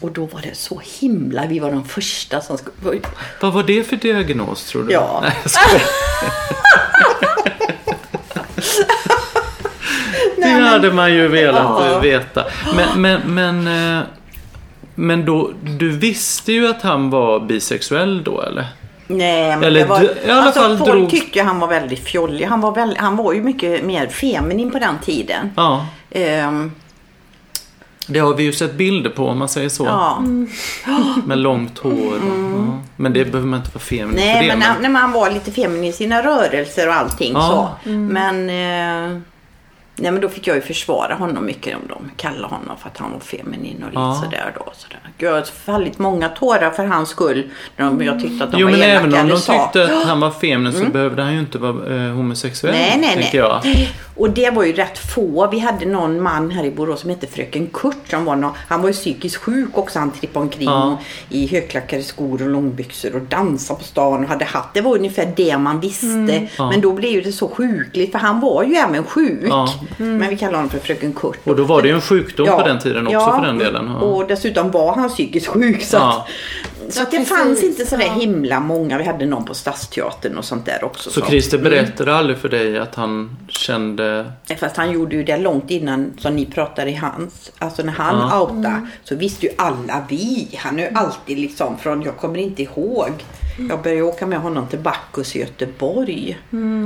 Och 0.00 0.12
då 0.12 0.24
var 0.26 0.40
det 0.42 0.56
så 0.56 0.82
himla. 1.00 1.46
Vi 1.46 1.58
var 1.58 1.70
de 1.72 1.84
första 1.84 2.40
som 2.40 2.58
skulle... 2.58 3.00
Vad 3.40 3.52
var 3.52 3.62
det 3.62 3.84
för 3.88 3.96
diagnos 3.96 4.64
tror 4.64 4.82
du? 4.84 4.92
Ja. 4.92 5.24
Nej, 5.24 5.32
det 10.36 10.40
Nej, 10.40 10.54
men- 10.54 10.64
hade 10.64 10.92
man 10.92 11.12
ju 11.14 11.28
velat 11.28 11.62
Ja. 11.92 11.98
veta. 11.98 12.44
Men, 12.76 13.02
men, 13.02 13.20
men, 13.34 13.96
eh, 13.98 14.04
men 14.94 15.24
då, 15.24 15.50
du 15.62 15.90
visste 15.90 16.52
ju 16.52 16.68
att 16.68 16.82
han 16.82 17.10
var 17.10 17.40
bisexuell 17.40 18.24
då 18.24 18.40
eller? 18.42 18.66
Nej, 19.06 19.48
men 19.56 19.64
Eller 19.64 19.80
det 19.80 19.86
var, 19.86 20.02
i 20.02 20.30
alla 20.30 20.42
alltså, 20.42 20.60
fall 20.60 20.78
folk 20.78 20.90
drog- 20.90 21.10
tyckte 21.10 21.42
han 21.42 21.58
var 21.60 21.68
väldigt 21.68 22.04
fjollig. 22.04 22.44
Han 22.46 22.60
var, 22.60 22.74
väl, 22.74 22.96
han 22.98 23.16
var 23.16 23.32
ju 23.32 23.42
mycket 23.42 23.84
mer 23.84 24.06
feminin 24.06 24.70
på 24.70 24.78
den 24.78 24.98
tiden. 25.04 25.50
Ja. 25.56 25.86
Ehm, 26.10 26.72
Det 28.08 28.18
har 28.18 28.34
vi 28.34 28.42
ju 28.42 28.52
sett 28.52 28.74
bilder 28.74 29.10
på 29.10 29.26
om 29.28 29.38
man 29.38 29.48
säger 29.48 29.68
så. 29.68 29.84
ja. 29.84 30.22
Med 31.26 31.38
långt 31.38 31.78
hår. 31.78 31.92
och- 31.92 32.58
Ja. 32.58 32.78
Men 32.96 33.12
det 33.12 33.24
behöver 33.24 33.48
man 33.48 33.58
inte 33.58 33.70
vara 33.70 33.80
feminin 33.80 34.18
för 34.18 34.24
Nej, 34.24 34.48
det. 34.48 34.54
men, 34.56 34.62
han- 34.62 34.82
men 34.82 34.96
han 34.96 35.12
var 35.12 35.30
lite 35.30 35.52
feminin 35.52 35.84
i 35.84 35.92
sina 35.92 36.22
rörelser 36.22 36.88
och 36.88 36.94
allting 36.94 37.32
Ja. 37.32 37.76
så. 37.84 37.88
Men, 37.90 38.50
eh, 38.50 39.20
nej, 39.98 40.12
men 40.12 40.20
då 40.20 40.28
fick 40.28 40.46
jag 40.46 40.56
ju 40.56 40.62
försvara 40.62 41.14
honom 41.14 41.46
mycket 41.46 41.76
om 41.76 41.86
dem. 41.88 42.10
Kalla 42.16 42.48
honom 42.48 42.76
för 42.82 42.88
att 42.88 42.98
han 42.98 43.12
var 43.12 43.20
feminin 43.20 43.76
och 43.82 43.88
lite 43.88 44.00
Ja. 44.00 44.20
sådär 44.24 44.52
då. 44.58 44.72
Sådär. 44.76 45.00
Jag 45.18 45.32
har 45.32 45.42
fallit 45.42 45.98
många 45.98 46.28
tårar 46.28 46.70
för 46.70 46.84
hans 46.84 47.08
skull. 47.08 47.50
När 47.76 47.84
de, 47.86 48.04
jag 48.04 48.20
tyckte 48.20 48.44
att 48.44 48.52
de 48.52 48.60
Jo 48.60 48.66
var 48.66 48.72
men 48.72 48.82
även 48.82 49.14
om 49.14 49.28
de 49.28 49.36
tyckte 49.40 49.84
att 49.98 50.06
han 50.06 50.20
var 50.20 50.30
feminin 50.30 50.72
så 50.72 50.84
behövde 50.92 51.22
han 51.22 51.32
ju 51.32 51.38
inte 51.40 51.58
vara 51.58 51.94
eh, 52.06 52.12
homosexuell. 52.12 52.74
Nej, 52.74 52.98
nej, 53.00 53.16
nej. 53.16 53.30
jag. 53.32 53.62
Och 54.16 54.30
det 54.30 54.50
var 54.50 54.64
ju 54.64 54.72
rätt 54.72 54.98
få. 54.98 55.48
Vi 55.50 55.58
hade 55.58 55.86
någon 55.86 56.22
man 56.22 56.50
här 56.50 56.64
i 56.64 56.70
Borås 56.70 57.00
som 57.00 57.10
hette 57.10 57.26
Fröken 57.26 57.66
Kurt. 57.72 57.94
Som 58.10 58.24
var 58.24 58.36
nå 58.36 58.54
han 58.68 58.80
var 58.82 58.88
ju 58.88 58.94
psykiskt 58.94 59.36
sjuk 59.36 59.68
också. 59.78 59.98
Han 59.98 60.10
trippade 60.10 60.42
omkring 60.44 60.68
Ja. 60.68 60.98
i 61.28 61.46
högklackade 61.46 62.02
skor 62.02 62.42
och 62.42 62.48
långbyxor 62.48 63.14
och 63.16 63.22
dansade 63.22 63.78
på 63.78 63.84
stan 63.84 64.22
och 64.24 64.28
hade 64.28 64.44
hatt. 64.44 64.74
Det 64.74 64.80
var 64.80 64.96
ungefär 64.96 65.32
det 65.36 65.58
man 65.58 65.80
visste. 65.80 66.48
Ja. 66.58 66.70
Men 66.70 66.80
då 66.80 66.92
blev 66.92 67.22
det 67.24 67.32
så 67.32 67.48
sjukligt 67.48 68.12
för 68.12 68.18
han 68.18 68.40
var 68.40 68.62
ju 68.64 68.74
även 68.74 69.04
sjuk. 69.04 69.40
Ja. 69.48 69.68
Men 69.96 70.28
vi 70.28 70.36
kallar 70.36 70.54
honom 70.54 70.70
för 70.70 70.78
Fröken 70.78 71.12
Kurt. 71.12 71.38
Och 71.44 71.56
då 71.56 71.64
var 71.64 71.82
det 71.82 71.88
ju 71.88 71.94
en 71.94 72.00
sjukdom 72.00 72.46
Ja, 72.46 72.60
på 72.60 72.68
den 72.68 72.78
tiden 72.78 73.06
också 73.06 73.12
ja, 73.18 73.38
för 73.38 73.46
den 73.46 73.58
delen. 73.58 73.90
Ja. 74.00 74.06
Och 74.06 74.26
dessutom 74.26 74.70
var 74.70 74.94
han 74.94 75.08
psykiskt 75.08 75.46
sjuk. 75.46 75.82
Så, 75.82 75.96
Ja. 75.96 76.26
att, 76.26 76.28
så 76.90 77.02
att 77.02 77.10
det 77.10 77.16
precis, 77.16 77.36
fanns 77.36 77.62
inte 77.62 77.86
sådär 77.86 78.04
ja. 78.06 78.12
himla 78.12 78.60
många. 78.60 78.98
Vi 78.98 79.04
hade 79.04 79.26
någon 79.26 79.44
på 79.44 79.54
Stadsteatern 79.54 80.38
och 80.38 80.44
sånt 80.44 80.66
där 80.66 80.84
också. 80.84 81.10
Så 81.10 81.20
Christer 81.20 81.58
berättade 81.58 82.14
aldrig 82.16 82.38
för 82.38 82.48
dig 82.48 82.78
att 82.78 82.94
han 82.94 83.36
kände... 83.48 84.32
Fast 84.60 84.76
han 84.76 84.90
gjorde 84.92 85.16
ju 85.16 85.24
det 85.24 85.36
långt 85.36 85.70
innan 85.70 86.12
som 86.18 86.36
ni 86.36 86.46
pratade 86.46 86.90
i 86.90 86.94
hans. 86.94 87.52
Alltså 87.58 87.82
när 87.82 87.92
han 87.92 88.28
Ja. 88.30 88.40
outade 88.40 88.86
så 89.04 89.14
visste 89.14 89.46
ju 89.46 89.52
alla 89.58 90.04
vi. 90.08 90.48
Han 90.58 90.78
är 90.78 90.90
ju 90.90 90.96
alltid 90.96 91.38
liksom 91.38 91.78
från, 91.78 92.02
jag 92.02 92.16
kommer 92.16 92.38
inte 92.38 92.62
ihåg. 92.62 93.10
Jag 93.70 93.82
började 93.82 94.02
åka 94.02 94.26
med 94.26 94.38
honom 94.40 94.66
till 94.66 94.78
Bacchus 94.78 95.36
i 95.36 95.40
Göteborg. 95.40 96.38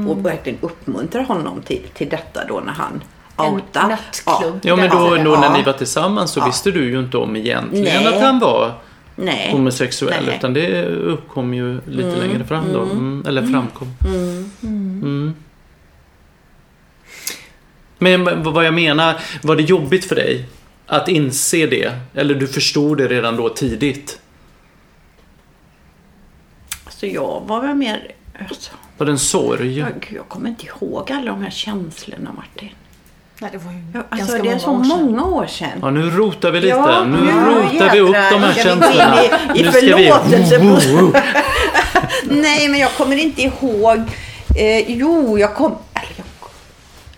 Och 0.08 0.26
verkligen 0.26 0.58
uppmuntra 0.62 1.22
honom 1.22 1.62
till, 1.62 1.82
till 1.94 2.08
detta 2.08 2.44
då 2.48 2.60
när 2.66 2.72
han 2.72 3.02
En 3.38 3.54
outade. 3.54 3.88
nattklubb. 3.88 4.60
Ja 4.62 4.76
men 4.76 4.90
då, 4.90 5.16
Ja. 5.16 5.24
då 5.24 5.30
när 5.36 5.42
Ja. 5.46 5.52
ni 5.56 5.62
var 5.62 5.72
tillsammans 5.72 6.30
så 6.30 6.40
Ja. 6.40 6.46
visste 6.46 6.70
du 6.70 6.90
ju 6.90 6.98
inte 6.98 7.16
om 7.16 7.36
egentligen 7.36 8.02
Nej. 8.04 8.16
att 8.16 8.22
han 8.22 8.38
var 8.38 8.72
Nej. 9.16 9.52
homosexuell. 9.52 10.24
Nej. 10.26 10.36
Utan 10.36 10.54
det 10.54 10.84
uppkom 10.86 11.54
ju 11.54 11.80
lite 11.86 12.16
längre 12.16 12.44
fram 12.44 12.72
då. 12.72 12.82
Mm, 12.82 13.24
eller 13.26 13.42
framkom. 13.46 13.88
Mm. 14.62 15.34
Men 17.98 18.24
v- 18.24 18.32
vad 18.50 18.64
jag 18.66 18.74
menar, 18.74 19.20
var 19.42 19.56
det 19.56 19.62
jobbigt 19.62 20.04
för 20.04 20.14
dig 20.16 20.44
att 20.86 21.08
inse 21.08 21.66
det? 21.66 21.92
Eller 22.14 22.34
du 22.34 22.48
förstod 22.48 22.98
det 22.98 23.08
redan 23.08 23.36
då 23.36 23.48
tidigt? 23.48 24.20
Så 26.90 27.06
jag 27.06 27.42
var 27.46 27.60
väl 27.62 27.74
mer... 27.76 28.12
Alltså, 28.48 28.70
Var 28.98 29.06
det 29.06 29.12
en 29.12 29.18
sorg? 29.18 29.78
jag, 29.78 30.12
jag 30.16 30.28
kommer 30.28 30.48
inte 30.48 30.66
ihåg 30.66 31.12
alla 31.12 31.30
de 31.30 31.42
här 31.42 31.50
känslorna 31.50 32.32
Martin. 32.32 32.70
Nej, 33.42 33.50
det 33.52 33.58
var 33.58 33.72
ju 33.72 33.78
ganska 33.92 34.08
alltså, 34.10 34.32
det 34.42 34.48
är 34.48 34.52
många 34.52 34.58
så 34.58 34.70
år 34.70 34.84
sedan. 34.84 35.04
många 35.04 35.24
år 35.24 35.46
sedan. 35.46 35.68
Ja, 35.82 35.90
nu 35.90 36.10
rotar 36.10 36.50
vi 36.50 36.60
lite. 36.60 36.68
Ja, 36.76 37.04
nu 37.04 37.18
ja, 37.28 37.46
rotar 37.46 37.90
vi 37.92 38.00
upp 38.00 38.16
de 38.30 38.42
här 38.42 38.54
känslorna. 38.54 39.22
in 39.24 39.30
i- 39.54 39.60
i 39.60 39.62
nu 39.62 39.70
ska 39.72 39.96
vi... 39.96 40.10
förlåtelse? 40.10 40.58
Nej, 42.24 42.68
men 42.68 42.80
jag 42.80 42.90
kommer 42.92 43.16
inte 43.16 43.42
ihåg. 43.42 43.98
Eh, 44.58 44.90
jo, 44.90 45.38
jag 45.38 45.54
kom... 45.54 45.72
Eller 45.94 46.12
jag, 46.16 46.26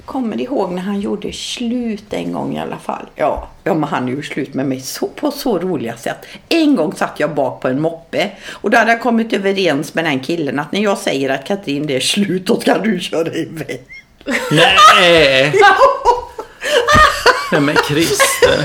kommer 0.04 0.40
ihåg 0.40 0.72
när 0.72 0.82
han 0.82 1.00
gjorde 1.00 1.32
slut 1.32 2.04
en 2.12 2.32
gång 2.32 2.56
i 2.56 2.60
alla 2.60 2.76
fall. 2.76 3.06
Ja, 3.14 3.48
ja 3.64 3.74
men 3.74 3.88
han 3.88 4.08
gjorde 4.08 4.22
slut 4.22 4.54
med 4.54 4.66
mig 4.66 4.80
så, 4.80 5.06
på 5.06 5.30
så 5.30 5.58
roliga 5.58 5.96
sätt. 5.96 6.18
En 6.48 6.76
gång 6.76 6.92
satt 6.92 7.20
jag 7.20 7.34
bak 7.34 7.60
på 7.60 7.68
en 7.68 7.80
moppe 7.80 8.30
och 8.50 8.70
då 8.70 8.78
hade 8.78 8.90
jag 8.90 9.00
kommit 9.00 9.32
överens 9.32 9.94
med 9.94 10.04
den 10.04 10.20
killen 10.20 10.58
att 10.58 10.72
när 10.72 10.80
jag 10.80 10.98
säger 10.98 11.30
att 11.30 11.46
Katrin 11.46 11.86
det 11.86 11.96
är 11.96 12.00
slut 12.00 12.46
då 12.46 12.60
ska 12.60 12.78
du 12.78 13.00
köra 13.00 13.34
iväg. 13.34 13.80
Nej! 14.50 15.52
Nej 17.52 17.60
men 17.60 17.76
Christer. 17.76 18.64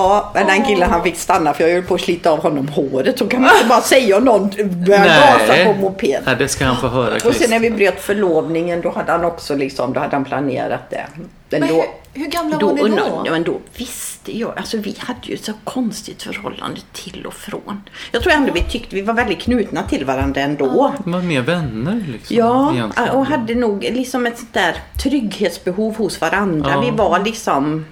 Ja, 0.00 0.30
men 0.34 0.46
den 0.46 0.64
killen 0.64 0.90
han 0.90 1.02
fick 1.02 1.16
stanna 1.16 1.54
för 1.54 1.64
jag 1.64 1.74
höll 1.74 1.82
på 1.82 1.94
att 1.94 2.00
slita 2.00 2.30
av 2.30 2.38
honom 2.42 2.68
håret. 2.68 3.18
Så 3.18 3.26
kan 3.26 3.42
man 3.42 3.50
inte 3.54 3.68
bara 3.68 3.80
säga 3.80 4.16
om 4.16 4.24
någon 4.24 4.50
börjar 4.86 5.06
gasa 5.06 5.64
på 5.64 5.80
moped. 5.80 6.22
Nej, 6.26 6.36
det 6.38 6.48
ska 6.48 6.64
han 6.64 6.76
få 6.76 6.88
höra 6.88 7.14
Och 7.14 7.34
sen 7.34 7.50
när 7.50 7.58
vi 7.58 7.70
bröt 7.70 8.00
förlovningen 8.00 8.80
då 8.80 8.90
hade 8.90 9.12
han 9.12 9.24
också 9.24 9.54
liksom, 9.54 9.92
då 9.92 10.00
hade 10.00 10.16
han 10.16 10.24
planerat 10.24 10.90
det. 10.90 11.06
Men 11.50 11.60
Men 11.60 11.68
då, 11.68 11.74
hur, 11.74 12.22
hur 12.22 12.30
gamla 12.30 12.56
då, 12.58 12.66
var 12.66 12.88
ni 12.88 12.96
då? 12.96 13.22
ja, 13.24 13.32
men 13.32 13.42
då 13.42 13.60
visste 13.76 14.38
jag, 14.38 14.52
alltså 14.56 14.76
vi 14.76 14.96
hade 14.98 15.20
ju 15.22 15.34
ett 15.34 15.44
så 15.44 15.52
konstigt 15.64 16.22
förhållande 16.22 16.80
till 16.92 17.26
och 17.26 17.34
från. 17.34 17.82
Jag 18.12 18.22
tror 18.22 18.32
ändå 18.32 18.52
vi 18.52 18.62
tyckte 18.62 18.94
vi 18.94 19.02
var 19.02 19.14
väldigt 19.14 19.38
knutna 19.38 19.82
till 19.82 20.04
varandra 20.04 20.40
ändå. 20.40 20.94
De 21.04 21.12
var 21.12 21.22
mer 21.22 21.42
vänner 21.42 22.04
liksom. 22.12 22.36
Ja, 22.36 22.72
egentligen. 22.72 23.10
och 23.10 23.26
hade 23.26 23.54
nog 23.54 23.82
liksom 23.82 24.26
ett 24.26 24.38
sånt 24.38 24.54
där 24.54 24.76
trygghetsbehov 25.02 25.96
hos 25.96 26.20
varandra. 26.20 26.70
Ja. 26.70 26.80
Vi 26.80 26.90
var 26.90 27.18
liksom 27.24 27.84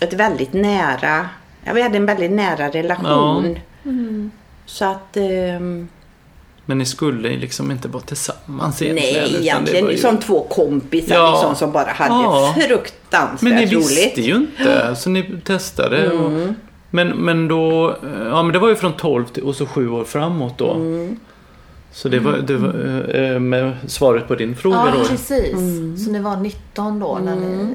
ett 0.00 0.12
väldigt 0.12 0.52
nära, 0.52 1.28
ja, 1.64 1.72
vi 1.72 1.82
hade 1.82 1.96
en 1.96 2.06
väldigt 2.06 2.30
nära 2.32 2.68
relation. 2.68 3.58
Så 4.66 4.84
att, 4.84 5.16
ehm, 5.16 5.88
Men 6.68 6.78
ni 6.78 6.84
skulle 6.86 7.28
liksom 7.36 7.70
inte 7.70 7.88
vara 7.88 8.02
tillsammans 8.02 8.82
egentligen. 8.82 9.22
nej 9.30 9.36
egentligen 9.40 9.84
var 9.84 9.92
ju- 9.92 9.98
som 9.98 10.16
två 10.18 10.46
kompisar 10.50 11.14
Ja. 11.14 11.30
liksom, 11.32 11.54
som 11.56 11.72
bara 11.72 11.90
hade 11.90 12.10
Ja. 12.24 12.54
fruktansvärt 12.68 13.42
Men 13.42 13.52
ni 13.56 13.66
roligt. 13.66 13.78
visste 13.88 14.20
ju 14.20 14.34
inte, 14.34 14.96
så 14.96 15.10
ni 15.10 15.40
testade. 15.44 16.10
Och, 16.10 16.30
Mm. 16.30 16.54
men, 16.90 17.08
men 17.08 17.48
då, 17.48 17.96
ja 18.30 18.42
men 18.42 18.52
det 18.52 18.58
var 18.58 18.68
ju 18.68 18.76
från 18.76 18.92
12 18.92 19.24
till, 19.26 19.42
och 19.42 19.54
så 19.56 19.66
7 19.66 19.88
år 19.90 20.04
framåt 20.04 20.58
då. 20.58 20.72
Mm. 20.74 21.16
Så 21.92 22.08
det 22.08 22.18
var, 22.18 22.32
det 22.38 22.56
var 22.56 23.14
eh, 23.16 23.38
med 23.38 23.76
svaret 23.86 24.28
på 24.28 24.34
din 24.34 24.56
fråga 24.56 24.76
Ja, 24.86 24.92
då. 24.98 25.04
precis. 25.08 25.52
Mm. 25.52 25.96
Så 25.98 26.10
ni 26.10 26.18
var 26.20 26.36
19 26.36 26.98
då 27.00 27.18
när 27.24 27.36
ni 27.36 27.74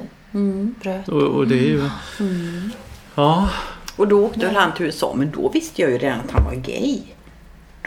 bröt? 0.82 1.08
Och, 1.08 1.22
och 1.22 1.46
det 1.48 1.54
är 1.54 1.68
ju... 1.68 1.88
Mm. 2.20 2.70
Ja, 3.14 3.50
Och 3.96 4.08
då 4.08 4.24
åkte 4.26 4.46
väl 4.46 4.56
han 4.56 4.74
till 4.74 4.86
USA, 4.86 5.14
men 5.16 5.30
då 5.30 5.48
visste 5.48 5.82
jag 5.82 5.90
ju 5.90 5.98
redan 5.98 6.20
att 6.20 6.30
han 6.30 6.44
var 6.44 6.54
gay. 6.54 7.00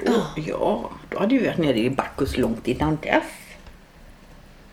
Då, 0.05 0.13
ja, 0.35 0.89
då 1.09 1.19
hade 1.19 1.37
vi 1.37 1.45
varit 1.47 1.57
nere 1.57 1.79
i 1.79 1.89
Bacchus 1.89 2.37
långt 2.37 2.67
innan 2.67 2.97
dess. 3.01 3.23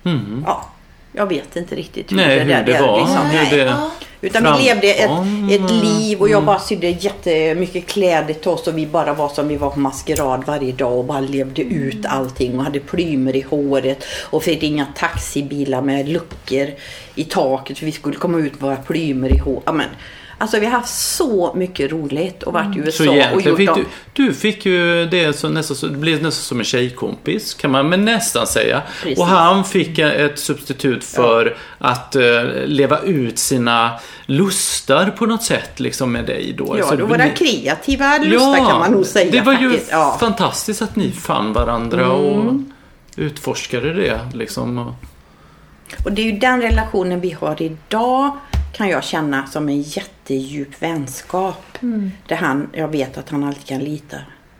mm. 0.03 0.43
Ja, 0.47 0.72
jag 1.13 1.27
vet 1.27 1.57
inte 1.57 1.75
riktigt 1.75 2.13
hur 2.13 2.17
Nej, 2.17 2.39
det 2.39 2.45
hur 2.45 2.51
där 2.51 2.65
det 2.65 2.83
var. 2.83 3.01
Liksom, 3.01 3.27
hur 3.27 3.57
det. 3.65 3.77
Utan 4.25 4.43
fram- 4.43 4.59
vi 4.59 4.65
levde 4.65 4.89
ett, 4.89 5.11
ett 5.51 5.71
liv 5.71 6.21
och 6.21 6.29
jag 6.29 6.45
bara 6.45 6.59
sydde 6.59 6.89
jättemycket 6.89 7.87
kläder 7.87 8.35
till 8.35 8.49
oss 8.49 8.69
och 8.69 8.79
vi 8.79 8.87
bara 8.87 9.15
var 9.15 9.29
som 9.29 9.49
vi 9.49 9.57
var 9.57 9.71
på 9.71 9.79
maskerad 9.79 10.45
varje 10.47 10.73
dag 10.73 10.99
och 10.99 11.05
bara 11.05 11.21
levde 11.21 11.63
ut 11.63 12.07
allting 12.07 12.59
och 12.59 12.65
hade 12.65 12.81
plymer 12.81 13.37
i 13.37 13.41
håret 13.41 14.05
och 14.31 14.43
fick 14.43 14.63
ringa 14.63 14.87
taxibilar 14.97 15.83
med 15.83 16.09
luckor 16.09 16.69
i 17.15 17.25
taket 17.25 17.79
för 17.79 17.87
vi 17.87 17.93
skulle 17.93 18.17
komma 18.17 18.39
ut 18.39 18.53
med 18.53 18.63
våra 18.63 18.77
plymer 18.77 19.35
i 19.35 19.39
håret. 19.39 19.89
Alltså 20.43 20.59
vi 20.59 20.67
har 20.67 20.73
haft 20.73 20.95
så 20.95 21.53
mycket 21.55 21.93
roligt 21.93 22.43
och 22.43 22.53
varit 22.53 22.77
i 22.77 22.79
USA 22.79 23.05
Så 23.05 23.35
och 23.35 23.43
gjort 23.43 23.57
fick 23.57 23.67
dem. 23.69 23.85
du, 24.15 24.27
du 24.27 24.35
fick 24.35 24.67
ju 24.67 25.07
det 25.07 25.33
så 25.39 25.49
nästan, 25.49 25.93
det 25.93 25.99
blev 25.99 26.15
nästan 26.23 26.33
som 26.33 26.59
en 26.59 26.65
tjejkompis 26.65 27.55
kan 27.55 27.71
man 27.71 27.89
men 27.89 28.05
nästan 28.05 28.47
säga. 28.47 28.83
Precis. 29.03 29.19
Och 29.19 29.27
han 29.27 29.65
fick 29.65 29.99
ett 29.99 30.39
substitut 30.39 31.05
för 31.05 31.57
att 31.79 32.17
eh, 32.17 32.23
leva 32.65 32.99
ut 33.01 33.39
sina 33.39 33.91
lustar 34.27 35.11
på 35.11 35.27
något 35.27 35.43
sätt 35.43 35.81
liksom 35.81 36.13
med 36.13 36.25
dig 36.25 36.55
då. 36.59 36.77
Ja, 36.79 36.85
Så 36.89 36.97
då 36.97 37.07
våra 37.07 37.17
blev- 37.19 37.35
kreativa 37.35 38.19
lustar 38.19 38.57
kan 38.57 38.79
man 38.79 38.93
nog 38.93 39.07
säga 39.07 39.31
det 39.33 39.41
var 39.41 39.53
ju. 39.53 39.79
Ja. 39.91 40.07
Mm. 40.09 40.19
fantastiskt 40.19 40.83
att 40.83 40.97
ni 40.97 41.11
fann 41.11 41.53
varandra 41.53 42.13
och 42.13 42.55
utforskade 43.17 43.93
det 43.95 44.21
liksom. 44.35 44.79
Och- 44.79 46.13
det 46.13 46.23
är 46.23 46.27
ju 46.27 46.39
den 46.39 46.63
relationen 46.63 47.21
vi 47.21 47.31
har 47.41 47.63
idag 47.63 48.37
kan 48.73 48.89
jag 48.89 49.05
känna 49.05 49.47
som 49.47 49.69
en 49.69 49.83
jättedjup 50.27 50.83
vänskap. 50.83 51.79
Där 52.29 52.37
han, 52.37 52.69
jag 52.73 52.89
vet 52.89 53.19
att 53.19 53.31
han 53.31 53.45
alltid 53.45 53.65
kan 53.67 53.79
lita 53.81 54.17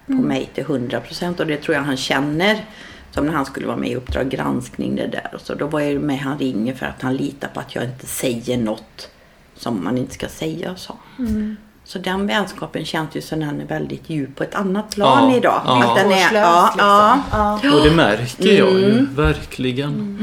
på 0.07 0.13
mig 0.13 0.51
till 0.55 0.65
100% 0.65 1.41
och 1.41 1.47
det 1.47 1.57
tror 1.57 1.75
jag 1.77 1.83
han 1.83 1.97
känner. 1.97 2.65
Som 3.11 3.27
när 3.27 3.33
han 3.33 3.45
skulle 3.47 3.67
vara 3.67 3.77
med 3.77 3.89
i 3.91 3.95
Uppdrag 3.97 4.29
granskning 4.31 4.97
det 4.97 5.07
där. 5.07 5.31
Och 5.35 5.41
så 5.41 5.55
då 5.55 5.67
var 5.67 5.81
jag 5.81 6.03
med 6.03 6.19
han 6.19 6.39
ringer 6.39 6.75
för 6.75 6.87
att 6.87 7.03
han 7.03 7.17
litar 7.17 7.49
på 7.49 7.61
att 7.61 7.75
jag 7.75 7.85
inte 7.85 8.07
säger 8.07 8.59
något 8.59 9.09
som 9.57 9.85
man 9.85 9.99
inte 9.99 10.15
ska 10.15 10.29
säga 10.29 10.71
och 10.73 10.79
så. 10.79 10.97
Så 11.85 11.99
den 11.99 12.27
vänskapen 12.27 12.85
känns 12.85 13.17
ju 13.17 13.21
som 13.21 13.41
den 13.41 13.61
är 13.61 13.65
väldigt 13.67 14.11
djup 14.11 14.37
på 14.37 14.43
ett 14.45 14.55
annat 14.55 14.91
plan 14.91 15.31
Ja, 15.31 15.37
idag. 15.37 15.63
ja. 15.65 15.85
Att 15.91 15.97
den 16.03 16.13
är, 16.13 16.35
ja, 16.35 16.71
liksom. 16.73 16.79
ja. 16.79 17.59
Ja, 17.63 17.75
Och 17.79 17.85
det 17.85 17.91
märker 17.91 18.53
jag 18.59 18.73
ju 18.73 18.93
Mm. 18.93 19.15
verkligen. 19.15 20.19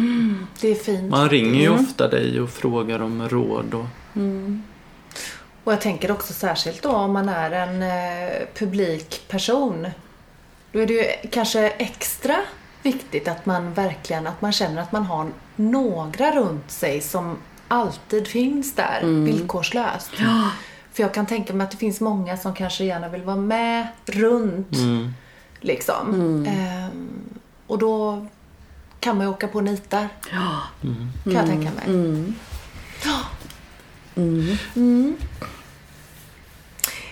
det 0.61 0.71
är 0.71 0.75
fint. 0.75 1.09
Man 1.11 1.29
ringer 1.29 1.59
ju 1.61 1.67
Mm. 1.67 1.79
ofta 1.85 2.07
dig 2.07 2.41
och 2.41 2.49
frågar 2.49 3.01
om 3.01 3.29
råd. 3.29 3.73
Och, 3.73 3.85
Och 5.69 5.73
jag 5.73 5.81
tänker 5.81 6.11
också 6.11 6.33
särskilt 6.33 6.83
då 6.83 6.91
om 6.91 7.13
man 7.13 7.29
är 7.29 7.51
en 7.51 7.83
eh, 7.83 8.47
publik 8.57 9.23
person. 9.27 9.87
Då 10.71 10.79
är 10.79 10.87
det 10.87 10.93
ju 10.93 11.29
kanske 11.31 11.69
extra 11.69 12.35
viktigt 12.83 13.27
att 13.27 13.45
man 13.45 13.73
verkligen 13.73 14.27
att 14.27 14.41
man 14.41 14.51
känner 14.51 14.81
att 14.81 14.91
man 14.91 15.03
har 15.03 15.31
några 15.55 16.31
runt 16.31 16.71
sig 16.71 17.01
som 17.01 17.37
alltid 17.67 18.27
finns 18.27 18.75
där 18.75 19.01
villkorslöst. 19.25 20.11
För 20.93 21.03
jag 21.03 21.13
kan 21.13 21.25
tänka 21.25 21.53
mig 21.53 21.65
att 21.65 21.71
det 21.71 21.77
finns 21.77 22.01
många 22.01 22.37
som 22.37 22.53
kanske 22.53 22.83
gärna 22.83 23.09
vill 23.09 23.23
vara 23.23 23.37
med 23.37 23.87
runt. 24.05 24.75
mm. 24.75 25.13
Liksom. 25.59 26.13
Ehm, 26.47 27.39
och 27.67 27.77
då 27.77 28.25
kan 28.99 29.17
man 29.17 29.25
ju 29.25 29.31
åka 29.31 29.47
på 29.47 29.61
nitar. 29.61 30.07
Kan 31.23 31.33
jag 31.33 31.45
tänka 31.45 31.71
mig. 31.71 31.85
Ja. 33.03 33.19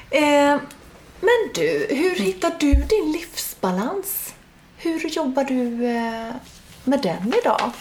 Eh, 0.10 0.58
men 1.20 1.52
du, 1.56 1.88
hur 1.90 2.16
hittar 2.16 2.52
du 2.60 2.74
din 2.74 3.12
livsbalans? 3.12 4.34
Hur 4.78 5.10
jobbar 5.10 5.44
du 5.44 5.86
eh, 5.86 6.36
med 6.84 7.02
den 7.02 7.34
idag? 7.42 7.72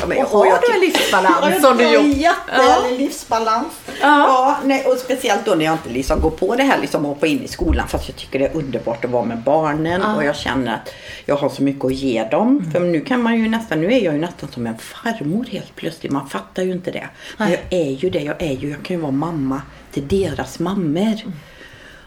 Ja, 0.00 0.06
men 0.06 0.18
Och 0.18 0.28
har 0.28 0.46
jag 0.46 0.58
du 0.68 0.74
en 0.74 0.80
livsbalans 0.80 1.60
som 1.62 1.76
du 1.76 1.84
jag 1.84 1.92
jobbar? 1.94 2.08
jättehärlig 2.08 2.98
livsbalans. 3.00 3.72
Ja. 4.00 4.56
nej, 4.64 4.84
och 4.86 4.98
speciellt 4.98 5.44
då 5.44 5.54
när 5.54 5.64
jag 5.64 5.74
inte 5.74 5.88
liksom 5.88 6.20
går 6.20 6.30
på 6.30 6.56
det 6.56 6.62
här 6.62 6.78
liksom 6.80 7.04
hoppa 7.04 7.26
in 7.26 7.42
i 7.44 7.48
skolan. 7.48 7.88
Fast 7.88 8.08
jag 8.08 8.16
tycker 8.16 8.38
det 8.38 8.46
är 8.46 8.56
underbart 8.56 9.04
att 9.04 9.10
vara 9.10 9.24
med 9.24 9.38
barnen. 9.38 10.02
Och 10.02 10.24
jag 10.24 10.36
känner 10.36 10.74
att 10.74 10.92
jag 11.24 11.36
har 11.36 11.48
så 11.48 11.62
mycket 11.62 11.84
att 11.84 11.94
ge 11.94 12.24
dem. 12.24 12.70
För 12.72 12.80
nu 12.80 13.00
kan 13.00 13.22
man 13.22 13.38
ju 13.38 13.48
nästan, 13.48 13.80
nu 13.80 13.86
är 13.92 14.00
jag 14.04 14.14
ju 14.14 14.20
nästan 14.20 14.48
som 14.52 14.66
en 14.66 14.78
farmor 14.78 15.44
helt 15.50 15.76
plötsligt. 15.76 16.12
Man 16.12 16.28
fattar 16.28 16.62
ju 16.62 16.72
inte 16.72 16.90
det. 16.90 17.08
Men 17.36 17.50
jag 17.50 17.60
är 17.70 17.90
ju 17.90 18.10
det. 18.10 18.20
Jag 18.20 18.42
är 18.42 18.52
ju, 18.52 18.70
jag 18.70 18.82
kan 18.82 18.96
ju 18.96 19.02
vara 19.02 19.12
mamma 19.12 19.62
till 19.92 20.08
deras 20.08 20.58
mammor. 20.58 21.14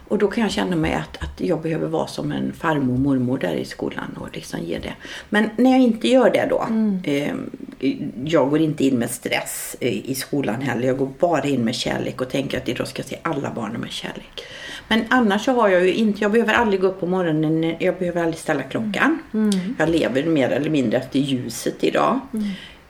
Och 0.08 0.18
då 0.18 0.28
kan 0.28 0.42
jag 0.42 0.52
känna 0.52 0.76
mig 0.76 0.94
att, 0.94 1.22
att 1.22 1.40
jag 1.40 1.60
behöver 1.60 1.88
vara 1.88 2.06
som 2.06 2.32
en 2.32 2.52
farmor 2.52 2.94
och 2.94 3.00
mormor 3.00 3.38
där 3.38 3.54
i 3.54 3.64
skolan 3.64 4.18
och 4.20 4.28
liksom 4.32 4.60
ge 4.60 4.78
det. 4.78 4.92
Men 5.28 5.50
när 5.56 5.70
jag 5.70 5.80
inte 5.80 6.08
gör 6.08 6.30
det 6.30 6.46
då. 6.50 6.66
Eh, 7.04 7.34
jag 8.24 8.50
går 8.50 8.60
inte 8.60 8.84
in 8.84 8.98
med 8.98 9.10
stress 9.10 9.76
i 9.80 10.14
skolan 10.14 10.62
heller. 10.62 10.86
Jag 10.86 10.98
går 10.98 11.10
bara 11.18 11.44
in 11.44 11.64
med 11.64 11.74
kärlek 11.74 12.20
och 12.20 12.30
tänker 12.30 12.58
att 12.58 12.68
idag 12.68 12.88
ska 12.88 13.02
jag 13.02 13.08
se 13.08 13.18
alla 13.22 13.50
barnen 13.54 13.80
med 13.80 13.90
kärlek. 13.90 14.42
Men 14.88 15.04
annars 15.10 15.44
så 15.44 15.52
har 15.52 15.68
jag 15.68 15.86
ju 15.86 15.94
inte, 15.94 16.22
jag 16.22 16.32
behöver 16.32 16.54
aldrig 16.54 16.80
gå 16.80 16.86
upp 16.86 17.00
på 17.00 17.06
morgonen, 17.06 17.74
jag 17.78 17.98
behöver 17.98 18.22
aldrig 18.22 18.38
ställa 18.38 18.62
klockan. 18.62 19.18
Jag 19.78 19.88
lever 19.88 20.24
mer 20.24 20.50
eller 20.50 20.70
mindre 20.70 20.98
efter 20.98 21.18
ljuset 21.18 21.84
idag. 21.84 22.20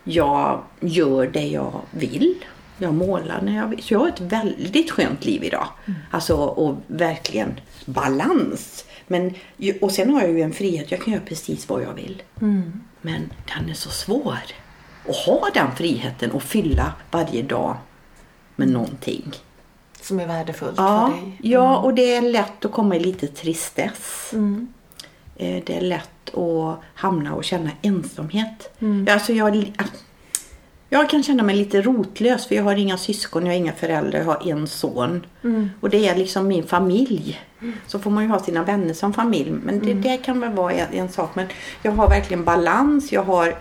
Jag 0.04 0.62
gör 0.80 1.26
det 1.26 1.46
jag 1.46 1.80
vill. 1.90 2.34
Jag 2.78 2.94
målar 2.94 3.40
när 3.42 3.56
jag 3.56 3.66
vill. 3.68 3.82
Så 3.82 3.94
jag 3.94 3.98
har 3.98 4.08
ett 4.08 4.20
väldigt 4.20 4.90
skönt 4.90 5.24
liv 5.24 5.44
idag. 5.44 5.68
Alltså 6.10 6.36
och 6.36 6.74
verkligen 6.86 7.60
balans. 7.86 8.84
Men, 9.06 9.34
och 9.80 9.92
sen 9.92 10.10
har 10.14 10.20
jag 10.22 10.30
ju 10.30 10.40
en 10.42 10.52
frihet. 10.52 10.90
Jag 10.90 11.02
kan 11.02 11.12
göra 11.12 11.22
precis 11.26 11.68
vad 11.68 11.82
jag 11.82 11.94
vill. 11.94 12.22
Men 13.00 13.30
den 13.56 13.70
är 13.70 13.74
så 13.74 13.90
svår. 13.90 14.38
Att 15.08 15.16
ha 15.16 15.48
den 15.54 15.76
friheten 15.76 16.30
och 16.30 16.42
fylla 16.42 16.92
varje 17.10 17.42
dag 17.42 17.76
med 18.56 18.68
någonting. 18.68 19.32
Som 20.00 20.20
är 20.20 20.26
värdefullt 20.26 20.74
Ja, 20.76 21.12
för 21.16 21.26
dig? 21.26 21.38
ja, 21.42 21.78
och 21.78 21.94
det 21.94 22.14
är 22.14 22.22
lätt 22.22 22.64
att 22.64 22.72
komma 22.72 22.96
i 22.96 23.00
lite 23.00 23.26
tristess. 23.26 24.30
Mm. 24.32 24.68
Eh, 25.36 25.62
Det 25.66 25.76
är 25.76 25.80
lätt 25.80 26.34
att 26.34 26.80
hamna 26.94 27.34
och 27.34 27.44
känna 27.44 27.70
ensamhet. 27.82 28.76
Alltså 29.10 29.32
jag, 29.32 29.72
jag 30.90 31.10
kan 31.10 31.22
känna 31.22 31.42
mig 31.42 31.56
lite 31.56 31.82
rotlös 31.82 32.46
för 32.46 32.54
jag 32.54 32.62
har 32.62 32.76
inga 32.76 32.98
syskon, 32.98 33.46
jag 33.46 33.52
har 33.52 33.58
inga 33.58 33.72
föräldrar, 33.72 34.18
jag 34.18 34.26
har 34.26 34.50
en 34.50 34.66
son. 34.66 35.26
Och 35.80 35.90
det 35.90 36.08
är 36.08 36.16
liksom 36.16 36.48
min 36.48 36.66
familj. 36.66 37.40
Så 37.86 37.98
får 37.98 38.10
man 38.10 38.24
ju 38.24 38.30
ha 38.30 38.38
sina 38.38 38.62
vänner 38.62 38.94
som 38.94 39.12
familj. 39.12 39.50
Men 39.50 39.78
det, 39.78 39.94
det 39.94 40.16
kan 40.16 40.40
väl 40.40 40.52
vara 40.52 40.72
en, 40.72 40.92
en 40.92 41.08
sak. 41.08 41.34
Men 41.34 41.46
jag 41.82 41.92
har 41.92 42.08
verkligen 42.08 42.44
balans. 42.44 43.12
Jag 43.12 43.22
har 43.22 43.54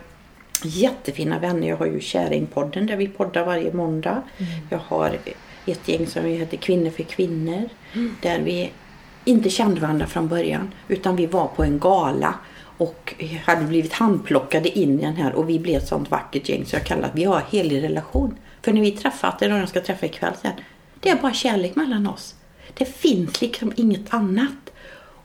jättefina 0.64 1.40
vänner. 1.40 1.68
Jag 1.68 1.78
har 1.78 1.86
ju 1.86 2.00
Käringpodden 2.00 2.86
där 2.86 2.98
vi 2.98 3.08
poddar 3.08 3.46
varje 3.46 3.74
måndag. 3.74 4.22
Jag 4.70 4.80
har 4.88 5.18
ett 5.66 5.88
gäng 5.88 6.08
som 6.08 6.26
heter 6.26 6.58
Kvinnor 6.58 6.90
för 6.90 7.04
kvinnor. 7.04 7.70
Där 8.22 8.40
vi 8.40 8.72
inte 9.26 9.50
kände 9.50 9.82
varandra 9.82 10.08
från 10.08 10.28
början. 10.28 10.74
Utan 10.88 11.16
vi 11.16 11.26
var 11.26 11.48
på 11.48 11.64
en 11.64 11.80
gala 11.80 12.34
och 12.78 13.14
hade 13.46 13.66
blivit 13.66 13.94
handplockade 13.94 14.80
in 14.80 15.00
i 15.00 15.06
den 15.06 15.16
här 15.16 15.34
och 15.34 15.50
vi 15.50 15.60
blev 15.60 15.78
ett 15.78 15.88
sånt 15.88 16.12
vackert 16.12 16.50
gäng 16.50 16.66
så 16.66 16.76
jag 16.76 16.86
kallar 16.86 17.08
att 17.08 17.16
vi 17.16 17.24
har 17.24 17.44
helig 17.50 17.84
relation. 17.84 18.38
För 18.62 18.74
när 18.74 18.82
vi 18.82 18.92
träffat, 18.92 19.42
eller 19.42 19.60
jag 19.60 19.70
ska 19.70 19.82
träffa 19.82 20.06
ikväll 20.06 20.34
sen, 20.42 20.52
det 21.00 21.10
är 21.10 21.16
bara 21.16 21.34
kärlek 21.34 21.76
mellan 21.76 22.08
oss. 22.08 22.36
Det 22.74 22.86
finns 22.86 23.42
liksom 23.42 23.74
inget 23.76 24.14
annat. 24.14 24.72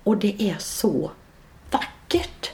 Och 0.03 0.17
det 0.17 0.43
är 0.43 0.57
så 0.59 1.11
vackert. 1.71 2.51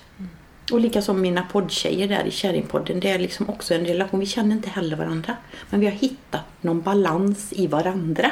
Och 0.72 0.80
likaså 0.80 1.12
mina 1.12 1.42
poddtjejer 1.42 2.08
där 2.08 2.24
i 2.24 2.30
Kärringpodden. 2.30 3.00
Det 3.00 3.10
är 3.10 3.18
liksom 3.18 3.48
också 3.48 3.74
en 3.74 3.86
relation. 3.86 4.20
Vi 4.20 4.26
känner 4.26 4.56
inte 4.56 4.70
heller 4.70 4.96
varandra. 4.96 5.36
Men 5.70 5.80
vi 5.80 5.86
har 5.86 5.92
hittat 5.92 6.44
någon 6.60 6.80
balans 6.80 7.52
i 7.52 7.66
varandra. 7.66 8.30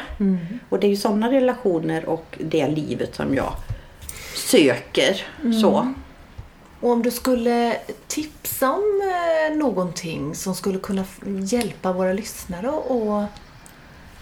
Och 0.69 0.81
det 0.81 0.87
är 0.87 0.89
ju 0.89 0.97
sådana 0.97 1.31
relationer 1.31 2.05
och 2.05 2.39
det 2.41 2.69
livet 2.69 3.15
som 3.15 3.35
jag 3.35 3.53
söker. 4.37 5.23
Så. 5.61 5.95
Och 6.85 6.91
om 6.91 7.03
du 7.03 7.11
skulle 7.11 7.77
tipsa 8.07 8.71
om 8.73 9.01
eh, 9.03 9.57
någonting 9.57 10.35
som 10.35 10.55
skulle 10.55 10.79
kunna 10.79 11.05
hjälpa 11.45 11.93
våra 11.93 12.13
lyssnare 12.13 12.69
att 12.69 13.31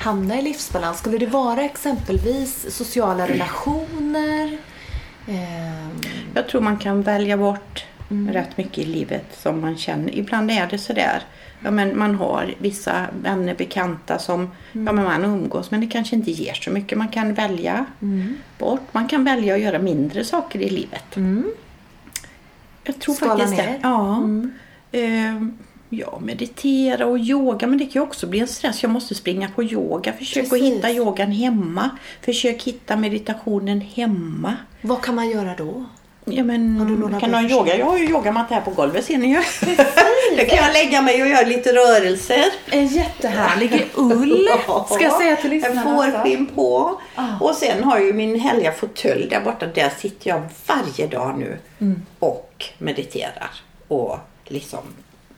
hamna 0.04 0.38
i 0.38 0.42
livsbalans. 0.42 0.98
Skulle 0.98 1.18
det 1.18 1.26
vara 1.26 1.62
exempelvis 1.64 2.76
sociala 2.76 3.28
relationer? 3.28 4.58
Ehm, 5.28 5.90
Jag 6.34 6.48
tror 6.48 6.60
man 6.60 6.76
kan 6.78 7.02
välja 7.02 7.36
bort 7.36 7.84
rätt 8.30 8.56
mycket 8.56 8.78
i 8.78 8.84
livet 8.84 9.24
som 9.32 9.60
man 9.60 9.76
känner. 9.76 10.14
Ibland 10.14 10.50
är 10.50 10.66
det 10.66 10.78
sådär. 10.78 11.22
Ja, 11.64 11.70
men 11.70 11.98
man 11.98 12.14
har 12.14 12.54
vissa 12.58 13.06
vänner, 13.22 13.54
bekanta 13.54 14.18
som 14.18 14.50
ja, 14.72 14.92
men 14.92 15.04
man 15.04 15.24
umgås 15.24 15.70
men 15.70 15.80
det 15.80 15.86
kanske 15.86 16.16
inte 16.16 16.30
ger 16.30 16.54
så 16.54 16.70
mycket. 16.70 16.98
Man 16.98 17.08
kan 17.08 17.34
välja 17.34 17.86
bort. 18.58 18.80
Man 18.92 19.08
kan 19.08 19.24
välja 19.24 19.54
att 19.54 19.60
göra 19.60 19.78
mindre 19.78 20.24
saker 20.24 20.58
i 20.62 20.70
livet. 20.70 21.16
Jag 22.84 22.98
tror 23.00 23.14
Skala 23.14 23.32
faktiskt 23.32 23.56
ner. 23.56 23.66
det. 23.66 23.78
Ja. 23.82 24.22
Ehm, 24.92 25.58
ja, 25.88 26.18
meditera 26.22 27.06
och 27.06 27.18
yoga. 27.18 27.66
Men 27.66 27.78
det 27.78 27.84
kan 27.84 27.92
ju 27.92 28.00
också 28.00 28.26
bli 28.26 28.40
en 28.40 28.48
stress. 28.48 28.82
Jag 28.82 28.90
måste 28.90 29.14
springa 29.14 29.48
på 29.54 29.62
yoga. 29.62 30.12
Försök 30.12 30.50
Precis. 30.50 30.52
att 30.52 30.68
hitta 30.76 30.90
yogan 30.90 31.30
hemma. 31.32 31.90
Försök 32.20 32.62
hitta 32.62 32.96
meditationen 32.96 33.80
hemma. 33.80 34.56
vad 34.80 35.02
kan 35.02 35.14
man 35.14 35.30
göra 35.30 35.54
då? 35.58 35.84
Ja, 36.24 36.44
men, 36.44 36.76
Har 36.76 36.86
du 36.86 36.96
några 36.98 37.20
kan 37.20 37.34
ha 37.34 37.42
yoga? 37.42 37.76
Jag 37.76 37.86
har 37.86 37.98
ju 37.98 38.04
yogamatta 38.08 38.54
här 38.54 38.60
på 38.62 38.70
golvet 38.70 39.04
ser 39.04 39.18
ni 39.18 39.26
ju. 39.28 39.36
Då 40.38 40.44
kan 40.44 40.56
jag 40.56 40.72
lägga 40.72 41.02
mig 41.02 41.22
och 41.22 41.28
göra 41.28 41.46
lite 41.46 41.72
rörelser. 41.72 42.44
En 42.70 42.86
jättehärlig 42.86 43.86
ull, 43.94 44.48
ska 44.90 45.00
jag 45.04 45.12
säga 45.12 45.36
till 45.36 45.50
lyssnarna. 45.50 45.80
En 46.06 46.12
fårskinn 46.12 46.46
på. 46.46 47.00
Ah. 47.14 47.24
Och 47.40 47.54
sen 47.54 47.84
har 47.84 47.96
jag 47.98 48.06
ju 48.06 48.12
min 48.12 48.40
härliga 48.40 48.72
fåtölj 48.72 49.28
där 49.30 49.40
borta. 49.40 49.66
Där 49.66 49.90
sitter 49.98 50.30
jag 50.30 50.42
varje 50.66 51.06
dag 51.06 51.38
nu 51.38 51.58
Mm. 51.80 52.02
och 52.18 52.51
mediterar. 52.78 53.50
Och 53.88 54.18
liksom, 54.44 54.82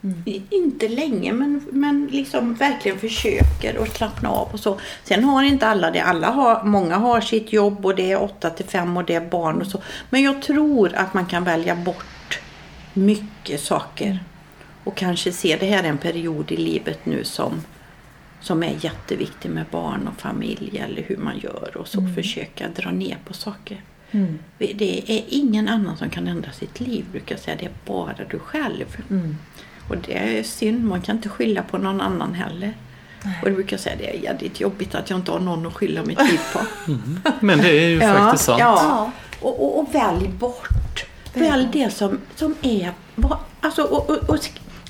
Mm. 0.04 0.42
inte 0.50 0.88
länge 0.88 1.32
men, 1.32 1.68
men 1.72 2.06
liksom 2.06 2.54
verkligen 2.54 2.98
försöker 2.98 3.82
att 3.82 3.96
slappna 3.96 4.30
av 4.30 4.48
och 4.52 4.60
så. 4.60 4.80
Sen 5.04 5.24
har 5.24 5.42
inte 5.42 5.66
alla 5.66 5.90
det. 5.90 6.00
Alla 6.00 6.30
har, 6.30 6.64
många 6.64 6.96
har 6.96 7.20
sitt 7.20 7.52
jobb 7.52 7.86
och 7.86 7.94
det 7.94 8.12
är 8.12 8.22
8 8.22 8.50
till 8.50 8.64
5 8.64 8.96
och 8.96 9.04
det 9.04 9.14
är 9.14 9.30
barn 9.30 9.60
och 9.60 9.66
så. 9.66 9.82
Men 10.10 10.22
jag 10.22 10.42
tror 10.42 10.94
att 10.94 11.14
man 11.14 11.26
kan 11.26 11.44
välja 11.44 11.76
bort 11.76 12.40
mycket 12.92 13.60
saker. 13.60 14.18
Och 14.84 14.96
kanske 14.96 15.32
se 15.32 15.56
det 15.60 15.66
här 15.66 15.84
är 15.84 15.88
en 15.88 15.98
period 15.98 16.52
i 16.52 16.56
livet 16.56 17.06
nu 17.06 17.24
som 17.24 17.62
som 18.40 18.62
är 18.62 18.74
jätteviktig 18.80 19.50
med 19.50 19.64
barn 19.70 20.08
och 20.08 20.20
familj 20.20 20.78
eller 20.78 21.02
hur 21.02 21.16
man 21.16 21.38
gör 21.38 21.76
och 21.76 21.88
så 21.88 22.08
försöka 22.14 22.68
dra 22.68 22.90
ner 22.90 23.18
på 23.24 23.32
saker. 23.32 23.82
Det 24.58 25.02
är 25.06 25.24
ingen 25.28 25.68
annan 25.68 25.96
som 25.96 26.10
kan 26.10 26.28
ändra 26.28 26.52
sitt 26.52 26.80
liv 26.80 27.04
brukar 27.12 27.34
jag 27.34 27.42
säga. 27.42 27.56
Det 27.60 27.64
är 27.64 27.72
bara 27.86 28.16
du 28.30 28.38
själv. 28.38 28.96
Och 29.88 29.96
det 29.96 30.38
är 30.38 30.42
synd, 30.42 30.84
man 30.84 31.02
kan 31.02 31.16
inte 31.16 31.28
skylla 31.28 31.62
på 31.62 31.78
någon 31.78 32.00
annan 32.00 32.34
heller. 32.34 32.74
Och 33.42 33.48
det 33.48 33.54
brukar 33.54 33.72
jag 33.72 33.80
säga, 33.80 33.96
det 33.98 34.16
är 34.16 34.22
jävligt 34.22 34.60
jobbigt 34.60 34.94
att 34.94 35.10
jag 35.10 35.18
inte 35.18 35.30
har 35.30 35.40
någon 35.40 35.66
att 35.66 35.74
skylla 35.74 36.04
mitt 36.04 36.30
liv 36.30 36.40
på. 36.52 36.60
Men 37.40 37.58
det 37.58 37.68
är 37.68 37.88
ju 37.88 38.00
faktiskt 38.14 38.44
sant. 38.44 38.60
Ja. 38.60 39.10
Och, 39.40 39.64
och, 39.64 39.78
och 39.78 39.94
välj 39.94 40.28
bort. 40.28 41.04
Välj 41.34 41.68
det 41.72 41.90
som, 41.90 42.18
som 42.34 42.54
är... 42.62 42.92
Vad, 43.14 43.38
alltså, 43.60 43.82
och, 43.82 44.10
och, 44.10 44.30
och, 44.30 44.38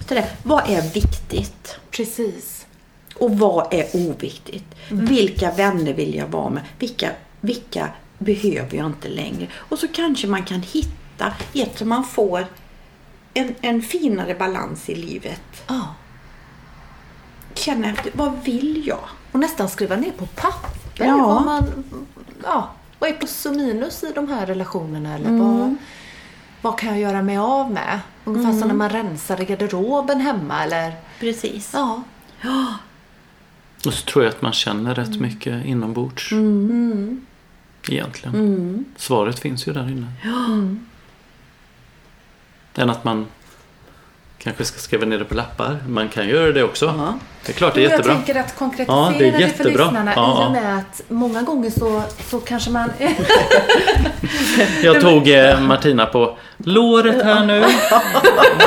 sådär, 0.08 0.24
vad 0.42 0.70
är 0.70 0.82
viktigt? 0.94 1.78
Precis. 1.90 2.66
Och 3.14 3.38
vad 3.38 3.74
är 3.74 3.86
oviktigt? 3.92 4.74
Vilka 4.88 5.50
vänner 5.50 5.92
vill 5.92 6.14
jag 6.14 6.26
vara 6.26 6.50
med? 6.50 6.62
Vilka, 6.78 7.10
vilka 7.40 7.88
behöver 8.18 8.76
jag 8.76 8.86
inte 8.86 9.08
längre? 9.08 9.46
Och 9.54 9.78
så 9.78 9.88
kanske 9.88 10.26
man 10.26 10.42
kan 10.44 10.60
hitta 10.62 11.32
ett 11.54 11.78
som 11.78 11.88
man 11.88 12.04
får 12.04 12.46
en, 13.34 13.54
en 13.60 13.82
finare 13.82 14.34
balans 14.34 14.88
i 14.88 14.94
livet. 14.94 15.62
Ja. 15.66 15.94
Känna 17.54 17.88
efter, 17.90 18.12
vad 18.14 18.32
vill 18.44 18.82
jag? 18.86 19.04
Och 19.32 19.40
nästan 19.40 19.68
skriva 19.68 19.96
ner 19.96 20.10
på 20.10 20.26
papper 20.26 21.04
Ja. 21.06 21.16
vad 21.26 21.44
man... 21.44 21.84
Ja, 22.44 22.70
vad 22.98 23.10
är 23.10 23.14
plus 23.14 23.46
och 23.46 23.56
minus 23.56 24.02
i 24.02 24.12
de 24.14 24.28
här 24.28 24.46
relationerna? 24.46 25.14
Eller 25.14 25.28
Mm. 25.28 25.38
vad, 25.58 25.74
vad 26.62 26.78
kan 26.78 26.88
jag 26.88 26.98
göra 26.98 27.22
mig 27.22 27.36
av 27.36 27.70
med? 27.70 28.00
Ungefär 28.24 28.58
som 28.58 28.68
när 28.68 28.74
man 28.74 28.90
rensar 28.90 29.40
i 29.40 29.44
garderoben 29.44 30.20
hemma 30.20 30.64
eller... 30.64 30.92
Precis. 31.20 31.70
Ja. 31.74 32.02
Och 33.86 33.94
så 33.94 34.04
tror 34.06 34.24
jag 34.24 34.34
att 34.34 34.42
man 34.42 34.52
känner 34.52 34.94
rätt 34.94 35.20
mycket 35.20 35.64
inombords. 35.64 36.32
Egentligen. 37.88 38.34
Mm. 38.34 38.84
Svaret 38.96 39.38
finns 39.38 39.68
ju 39.68 39.72
där 39.72 39.82
inne. 39.90 40.06
Än 42.76 42.90
att 42.90 43.04
man 43.04 43.26
kanske 44.38 44.64
ska 44.64 44.78
skriva 44.78 45.06
ner 45.06 45.18
det 45.18 45.24
på 45.24 45.34
lappar. 45.34 45.76
Man 45.88 46.08
kan 46.08 46.28
göra 46.28 46.52
det 46.52 46.62
också. 46.62 46.84
Ja. 46.98 47.14
Det 47.46 47.52
är 47.52 47.56
klart, 47.56 47.74
det 47.74 47.80
är 47.80 47.86
Och 47.86 47.92
jag 47.92 47.98
jättebra. 47.98 48.14
tänker 48.14 48.40
att 48.40 48.56
konkretisera 48.58 48.96
Ja, 48.96 49.12
det 49.18 49.24
är 49.28 49.32
det, 49.32 49.38
för 49.38 49.40
jättebra. 49.40 49.84
lyssnarna 49.84 50.12
Ja, 50.16 50.22
i 50.38 50.40
ja. 50.40 50.46
och 50.46 50.52
med 50.52 50.78
att 50.78 51.02
många 51.08 51.42
gånger 51.42 51.70
så, 51.70 52.02
så 52.30 52.40
kanske 52.40 52.70
man... 52.70 52.90
Jag 54.82 55.00
tog 55.00 55.28
eh, 55.28 55.60
Martina 55.60 56.06
på 56.06 56.36
låret 56.56 57.24
här 57.24 57.44
nu. 57.46 57.60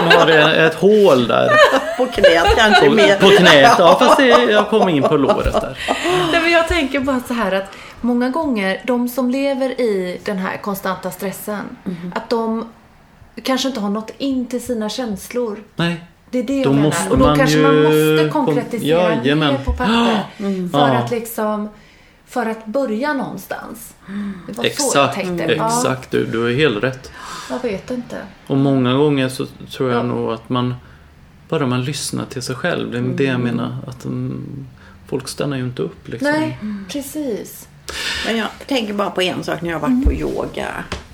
Hon 0.01 0.11
har 0.11 0.27
ett 0.29 0.75
hål 0.75 1.27
där. 1.27 1.49
På 1.97 2.05
knät 2.05 2.55
kanske 2.57 2.85
På, 2.89 2.95
mer. 2.95 3.15
på 3.19 3.27
knät. 3.29 3.75
Ja, 3.79 3.95
fast 3.99 4.17
det, 4.17 4.27
jag 4.27 4.69
kom 4.69 4.89
in 4.89 5.03
på 5.03 5.17
låret 5.17 5.53
där. 5.53 5.77
Nej, 6.31 6.41
men 6.41 6.51
jag 6.51 6.67
tänker 6.67 6.99
bara 6.99 7.19
så 7.27 7.33
här 7.33 7.51
att 7.51 7.71
många 8.01 8.29
gånger, 8.29 8.81
de 8.85 9.09
som 9.09 9.29
lever 9.29 9.81
i 9.81 10.19
den 10.25 10.37
här 10.37 10.57
konstanta 10.57 11.11
stressen, 11.11 11.63
Mhm. 11.83 12.11
att 12.15 12.29
de 12.29 12.65
kanske 13.43 13.67
inte 13.67 13.79
har 13.79 13.89
nått 13.89 14.11
in 14.17 14.45
till 14.45 14.61
sina 14.61 14.89
känslor. 14.89 15.63
Nej. 15.75 16.03
Det 16.31 16.39
är 16.39 16.43
det 16.43 16.63
Då 16.63 16.69
jag 16.69 16.75
menar. 16.75 16.93
Och 17.09 17.17
då 17.17 17.25
man 17.25 17.37
kanske 17.37 17.57
ju 17.57 17.63
man 17.63 17.75
måste 17.83 18.29
kon- 18.33 18.45
konkretisera 18.45 19.15
Jajamän. 19.15 19.53
ner 19.53 19.63
på 19.63 19.71
papper. 19.73 20.23
För 20.71 20.79
Ja. 20.79 20.97
att 20.97 21.11
liksom 21.11 21.69
för 22.27 22.45
att 22.45 22.65
börja 22.65 23.13
någonstans. 23.13 23.93
Det 24.47 24.53
var 24.53 24.53
så 24.53 24.59
jag 24.63 24.65
Exakt, 24.65 25.15
tänkte. 25.15 25.53
Ja, 25.53 25.65
exakt. 25.67 26.11
Du, 26.11 26.25
du 26.25 26.47
är 26.51 26.55
helt 26.55 26.83
rätt. 26.83 27.11
jag 27.49 27.61
vet 27.69 27.91
inte. 27.91 28.17
Och 28.47 28.57
många 28.57 28.93
gånger 28.93 29.29
så 29.29 29.45
tror 29.45 29.89
jag 29.91 29.99
Ja. 29.99 30.03
nog 30.03 30.31
att 30.31 30.49
man 30.49 30.75
bara 31.49 31.65
man 31.65 31.83
lyssnar 31.83 32.25
till 32.25 32.41
sig 32.41 32.55
själv. 32.55 32.91
Det 32.91 32.97
är 32.97 33.01
det 33.01 33.23
jag 33.23 33.39
menar. 33.39 33.77
Att 33.87 34.05
mm, 34.05 34.65
folk 35.07 35.27
stannar 35.27 35.57
ju 35.57 35.63
inte 35.63 35.81
upp 35.81 36.07
liksom. 36.07 36.31
Nej, 36.31 36.57
precis. 36.89 37.66
Men 38.25 38.37
jag 38.37 38.47
tänker 38.67 38.93
bara 38.93 39.09
på 39.09 39.21
en 39.21 39.43
sak 39.43 39.61
när 39.61 39.69
jag 39.69 39.79
har 39.79 39.89
varit 39.89 40.05
på 40.05 40.13
yoga. 40.13 40.67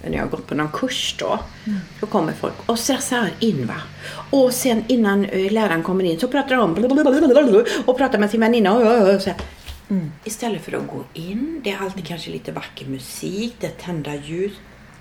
När 0.03 0.13
jag 0.13 0.19
har 0.23 0.29
gått 0.29 0.47
på 0.47 0.55
någon 0.55 0.69
kurs 0.71 1.15
då. 1.19 1.39
Då 1.99 2.07
kommer 2.07 2.33
folk 2.33 2.53
och 2.65 2.79
stressar 2.79 3.29
in 3.39 3.67
va. 3.67 3.81
Och 4.29 4.53
sen 4.53 4.83
innan 4.87 5.25
eh, 5.25 5.51
läraren 5.51 5.83
kommer 5.83 6.03
in 6.03 6.19
så 6.19 6.27
pratar 6.27 6.55
de 6.55 6.71
och 7.85 7.97
pratar 7.97 8.19
med 8.19 8.29
sin 8.29 8.39
väninna. 8.39 8.73
och- 8.73 9.21
så 9.21 9.29
här. 9.29 9.37
Istället 10.23 10.65
för 10.65 10.71
att 10.77 10.87
gå 10.87 11.03
in, 11.13 11.61
det 11.63 11.71
är 11.71 11.77
alltid 11.81 12.07
kanske 12.07 12.31
lite 12.31 12.51
vacker 12.51 12.85
musik, 12.85 13.55
det 13.59 13.67
är 13.67 13.71
tända 13.71 14.15
ljus. 14.15 14.51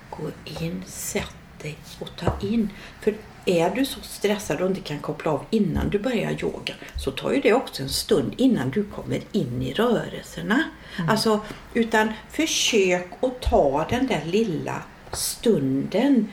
Gå 0.09 0.23
in, 0.65 0.83
sätt 0.87 1.35
dig 1.61 1.75
och 1.99 2.09
ta 2.19 2.47
in. 2.47 2.69
För 3.01 3.13
är 3.45 3.69
du 3.69 3.85
så 3.85 3.99
stressad 4.01 4.61
och 4.61 4.69
inte 4.69 4.81
kan 4.81 4.99
koppla 4.99 5.31
av 5.31 5.45
innan 5.49 5.89
du 5.89 5.99
börjar 5.99 6.31
yoga 6.31 6.73
så 6.95 7.11
tar 7.11 7.31
ju 7.31 7.41
det 7.41 7.53
också 7.53 7.83
en 7.83 7.89
stund 7.89 8.33
innan 8.37 8.69
du 8.69 8.83
kommer 8.83 9.21
in 9.31 9.61
i 9.61 9.73
rörelserna. 9.73 10.63
Alltså, 11.09 11.39
utan 11.73 12.13
försök 12.31 13.07
att 13.21 13.41
ta 13.41 13.85
den 13.89 14.07
där 14.07 14.21
lilla 14.25 14.83
stunden 15.11 16.27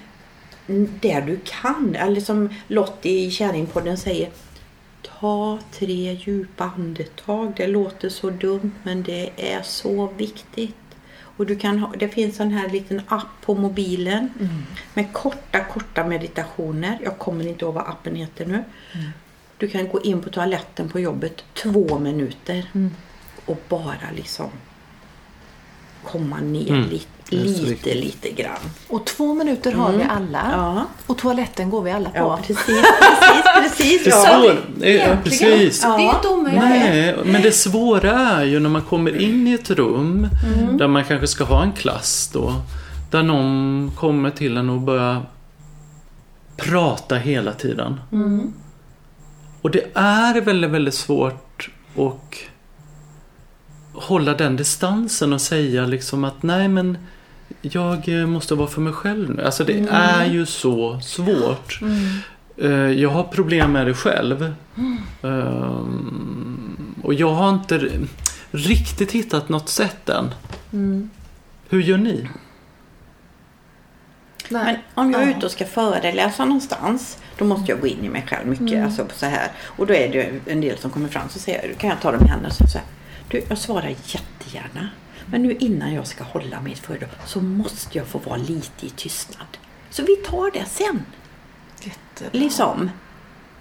där 1.01 1.21
du 1.21 1.41
kan. 1.45 1.97
Eller 1.97 2.21
som 2.21 2.55
Lottie 2.69 3.27
i 3.27 3.31
Kärringpodden 3.31 3.97
säger. 3.97 4.31
Ta 5.21 5.59
tre 5.73 6.13
djupa 6.13 6.65
andetag. 6.77 7.53
Det 7.57 7.67
låter 7.67 8.09
så 8.09 8.31
dumt 8.31 8.73
men 8.83 9.03
det 9.03 9.31
är 9.37 9.63
så 9.63 10.07
viktigt. 10.07 10.75
Och 11.41 11.47
du 11.47 11.57
kan 11.57 11.79
ha, 11.79 11.93
det 11.99 12.09
finns 12.09 12.41
en 12.41 12.51
här 12.51 12.69
liten 12.69 13.03
app 13.09 13.27
på 13.41 13.55
mobilen 13.55 14.31
med 14.95 15.13
korta, 15.13 15.65
korta 15.65 16.05
meditationer. 16.05 16.99
Jag 17.05 17.19
kommer 17.19 17.47
inte 17.49 17.65
ihåg 17.65 17.75
vad 17.75 17.89
appen 17.89 18.17
heter 18.17 18.47
nu. 18.47 18.65
Du 19.57 19.69
kan 19.69 19.89
gå 19.89 20.01
in 20.01 20.23
på 20.23 20.31
toaletten 20.31 20.89
på 20.89 21.01
jobbet 21.01 21.45
två 21.63 21.99
minuter 21.99 22.71
och 23.45 23.63
bara 23.69 24.11
liksom 24.17 24.51
komma 26.05 26.37
ner 26.41 26.69
Mm. 26.71 26.89
lite, 26.91 27.55
så 27.59 27.65
lite, 27.67 27.95
lite 27.95 28.31
grann. 28.31 28.59
Och 28.89 29.07
två 29.07 29.35
minuter 29.35 29.73
har 29.73 29.93
vi 29.93 30.03
alla. 30.03 30.51
Ja. 30.53 30.85
Och 31.07 31.19
toaletten 31.19 31.71
går 31.71 31.83
vi 31.83 31.91
alla 31.91 32.11
på. 32.11 32.17
Ja, 32.19 32.39
precis, 32.47 32.67
precis, 32.67 33.79
precis. 33.79 34.05
Det 34.05 34.11
Ja. 34.11 34.17
svåra, 34.41 34.89
ja, 34.89 35.17
precis. 35.25 35.81
Det 35.83 35.87
är 35.89 36.15
inte 36.15 36.29
omöjligt. 36.29 36.63
Nej, 36.63 37.17
men 37.25 37.43
det 37.43 37.53
svåra 37.53 38.11
är 38.13 38.45
ju 38.45 38.61
när 38.61 38.71
man 38.71 38.83
kommer 38.83 39.17
in 39.21 39.47
i 39.47 39.53
ett 39.53 39.71
rum 39.71 40.29
där 40.73 40.89
man 40.89 41.05
kanske 41.05 41.27
ska 41.27 41.45
ha 41.45 41.63
en 41.63 41.73
klass 41.73 42.31
då. 42.33 42.53
Där 43.11 43.23
någon 43.23 43.91
kommer 43.97 44.31
till 44.31 44.57
en 44.57 44.71
och 44.71 44.81
börjar 44.81 45.23
prata 46.57 47.17
hela 47.17 47.53
tiden. 47.53 48.01
Och 49.63 49.71
det 49.71 49.85
är 49.95 50.41
väldigt, 50.41 50.71
väldigt 50.71 50.95
svårt 50.95 51.71
att 51.97 52.35
hålla 53.93 54.35
den 54.35 54.57
distansen 54.57 55.33
och 55.33 55.41
säga 55.41 55.87
liksom 55.87 56.25
att 56.25 56.43
nej 56.43 56.69
men 56.69 56.99
jag 57.61 58.09
eh, 58.21 58.27
måste 58.27 58.55
vara 58.55 58.69
för 58.69 58.81
mig 58.81 58.93
själv 58.93 59.31
nu. 59.31 59.45
Alltså 59.45 59.65
det 59.65 59.87
är 59.91 60.25
ju 60.25 60.47
så 60.47 61.01
svårt. 61.01 61.81
Eh, 62.57 62.71
Jag 62.71 63.11
har 63.11 63.25
problem 63.25 63.73
med 63.73 63.87
det 63.87 63.95
själv. 63.95 64.55
Ehm, 65.23 66.95
Och 67.03 67.15
jag 67.15 67.31
har 67.35 67.49
inte 67.51 67.91
riktigt 68.51 69.13
hittat 69.13 69.49
något 69.49 69.69
sätt 69.69 70.09
än. 70.09 70.31
Hur 71.69 71.81
gör 71.81 71.99
ni? 71.99 72.29
Men 74.49 74.65
Nej. 74.65 74.83
om 74.95 75.11
jag 75.13 75.23
är 75.23 75.31
ute 75.37 75.47
och 75.47 75.53
ska 75.53 75.67
föreläsa 75.67 76.45
någonstans 76.45 77.19
då 77.39 77.45
måste 77.45 77.73
jag 77.73 77.81
gå 77.81 77.87
in 77.87 78.05
i 78.05 78.09
mig 78.09 78.27
själv 78.29 78.47
mycket. 78.49 78.85
Alltså 78.85 79.07
så 79.17 79.27
här. 79.27 79.49
Och 79.63 79.87
då 79.87 79.95
är 79.95 80.13
det 80.13 80.31
en 80.53 80.61
del 80.61 80.79
som 80.79 80.91
kommer 80.91 81.09
fram 81.09 81.29
så 81.29 81.39
säger 81.39 81.69
jag, 81.69 81.79
kan 81.79 81.91
jag 81.91 82.01
ta 82.01 82.13
dem 82.13 82.25
i 82.27 82.29
handen 82.29 82.51
och 82.61 82.69
säga. 82.71 82.85
Du, 83.31 83.43
jag 83.49 83.59
svarar 83.59 83.89
jättegärna. 83.89 84.89
Men 85.27 85.43
nu 85.43 85.53
innan 85.61 85.95
jag 85.95 86.07
ska 86.07 86.25
hålla 86.25 86.61
mitt 86.61 86.79
föredrag 86.79 87.11
så 87.27 87.41
måste 87.41 87.99
jag 87.99 88.07
få 88.07 88.19
vara 88.19 88.37
lite 88.37 88.87
i 88.87 88.91
tystnad. 88.91 89.47
Så 89.91 90.03
vi 90.03 90.17
tar 90.17 90.51
det 90.51 90.65
sen. 90.65 91.03
Jättebra. 91.83 92.41
Liksom. 92.41 92.91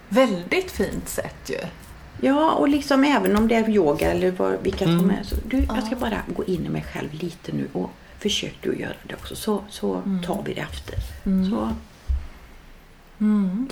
Väldigt 0.08 0.70
fint 0.70 1.08
sätt 1.08 1.36
ju. 1.50 1.58
Ja, 2.28 2.52
och 2.52 2.68
liksom 2.68 3.04
även 3.04 3.36
om 3.36 3.48
det 3.48 3.54
är 3.54 3.70
yoga 3.70 4.10
eller 4.10 4.30
vad, 4.30 4.62
vilka 4.62 4.84
som 4.84 4.98
Mm. 4.98 5.10
är. 5.10 5.22
Så, 5.22 5.34
du, 5.46 5.58
jag 5.74 5.82
ska 5.86 5.96
bara 5.96 6.22
gå 6.36 6.44
in 6.44 6.66
i 6.66 6.68
mig 6.68 6.84
själv 6.92 7.08
lite 7.14 7.52
nu 7.52 7.68
och 7.72 7.90
försök 8.18 8.54
du 8.62 8.76
göra 8.78 8.92
det 9.08 9.14
också. 9.14 9.36
Så, 9.36 9.64
så 9.70 10.02
tar 10.26 10.42
vi 10.46 10.54
det 10.54 10.60
efter. 10.60 10.94
Så, 11.50 11.70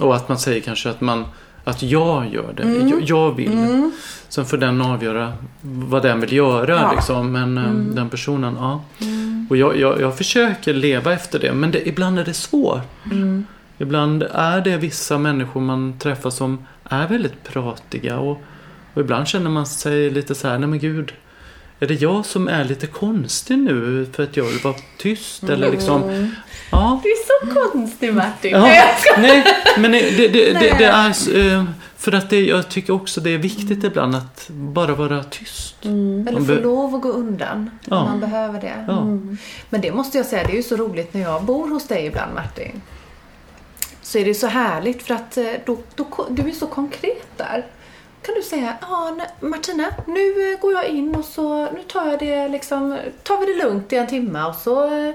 Och 0.04 0.16
att 0.16 0.28
man 0.28 0.38
säger 0.38 0.60
kanske 0.60 0.90
att 0.90 1.00
man 1.00 1.24
att 1.68 1.82
jag 1.82 2.34
gör 2.34 2.52
det. 2.56 2.88
Jag, 2.88 3.02
jag 3.02 3.36
vill. 3.36 3.90
Sen 4.28 4.44
får 4.46 4.56
den 4.56 4.82
avgöra 4.82 5.32
vad 5.60 6.02
den 6.02 6.20
vill 6.20 6.32
göra. 6.32 6.72
Ja. 6.74 6.92
Liksom. 6.92 7.32
Men 7.32 7.58
eh, 7.58 7.72
den 7.72 8.08
personen, 8.08 8.56
ja. 8.58 8.84
Och 9.50 9.56
jag, 9.56 9.76
jag, 9.76 10.00
jag 10.00 10.16
försöker 10.16 10.74
leva 10.74 11.12
efter 11.12 11.38
det. 11.38 11.52
Men 11.52 11.70
det, 11.70 11.88
ibland 11.88 12.18
är 12.18 12.24
det 12.24 12.34
svårt. 12.34 12.80
Ibland 13.78 14.22
är 14.22 14.60
det 14.60 14.76
vissa 14.76 15.18
människor 15.18 15.60
man 15.60 15.98
träffar 15.98 16.30
som 16.30 16.66
är 16.84 17.08
väldigt 17.08 17.44
pratiga. 17.44 18.18
Och, 18.18 18.42
och 18.94 19.00
ibland 19.00 19.28
känner 19.28 19.50
man 19.50 19.66
sig 19.66 20.10
lite 20.10 20.34
så 20.34 20.48
här, 20.48 20.58
nej 20.58 20.68
men 20.68 20.78
gud. 20.78 21.12
Är 21.80 21.86
det 21.86 21.94
jag 21.94 22.26
som 22.26 22.48
är 22.48 22.64
lite 22.64 22.86
konstig 22.86 23.58
nu 23.58 24.06
för 24.12 24.22
att 24.22 24.36
jag 24.36 24.44
vill 24.44 24.58
vara 24.58 24.74
tyst? 24.98 25.42
Eller 25.42 25.70
liksom, 25.70 26.30
ja. 26.72 27.00
Du 27.02 27.08
är 27.08 27.16
så 27.26 27.60
konstig 27.70 28.14
Martin. 28.14 28.50
Ja, 28.50 28.82
nej, 29.18 29.44
men 29.78 29.92
det, 29.92 30.10
det, 30.16 30.28
det, 30.28 30.52
Nej. 30.52 30.74
det 30.78 30.84
är 30.84 31.54
eh, 31.54 31.64
för 31.96 32.12
att 32.12 32.30
det, 32.30 32.40
jag 32.44 32.68
tycker 32.68 32.92
också 32.92 33.20
det 33.20 33.30
är 33.30 33.38
viktigt 33.38 33.84
ibland 33.84 34.14
att 34.14 34.48
bara 34.50 34.94
vara 34.94 35.24
tyst. 35.24 35.74
Eller 35.82 36.32
Man 36.32 36.46
få 36.46 36.54
lov 36.54 36.94
att 36.94 37.02
gå 37.02 37.08
undan 37.08 37.70
Ja. 37.84 37.96
om 37.96 38.04
man 38.04 38.20
behöver 38.20 38.60
det. 38.60 38.84
Ja. 38.88 39.04
Men 39.70 39.80
det 39.80 39.92
måste 39.92 40.18
jag 40.18 40.26
säga, 40.26 40.42
det 40.44 40.52
är 40.52 40.56
ju 40.56 40.62
så 40.62 40.76
roligt 40.76 41.14
när 41.14 41.20
jag 41.20 41.44
bor 41.44 41.68
hos 41.68 41.86
dig 41.86 42.06
ibland 42.06 42.34
Martin. 42.34 42.82
Så 44.02 44.18
är 44.18 44.24
det 44.24 44.34
så 44.34 44.46
härligt 44.46 45.02
för 45.02 45.14
att 45.14 45.36
eh, 45.36 45.44
då, 45.66 45.78
då, 45.94 46.26
du 46.30 46.48
är 46.48 46.52
så 46.52 46.66
konkret 46.66 47.28
där. 47.36 47.66
Kan 48.22 48.34
du 48.34 48.42
säga, 48.42 48.76
ja 48.80 49.16
Martina, 49.40 49.84
nu 50.06 50.52
eh, 50.52 50.60
går 50.60 50.72
jag 50.72 50.86
in 50.86 51.14
och 51.14 51.24
så, 51.24 51.64
nu 51.64 51.82
tar 51.88 52.06
jag 52.10 52.18
det 52.18 52.48
liksom, 52.48 52.98
tar 53.22 53.40
vi 53.40 53.46
det 53.52 53.64
lugnt 53.64 53.92
i 53.92 53.96
en 53.96 54.06
timme 54.06 54.44
och 54.44 54.54
så 54.54 54.84
eh, 54.84 55.14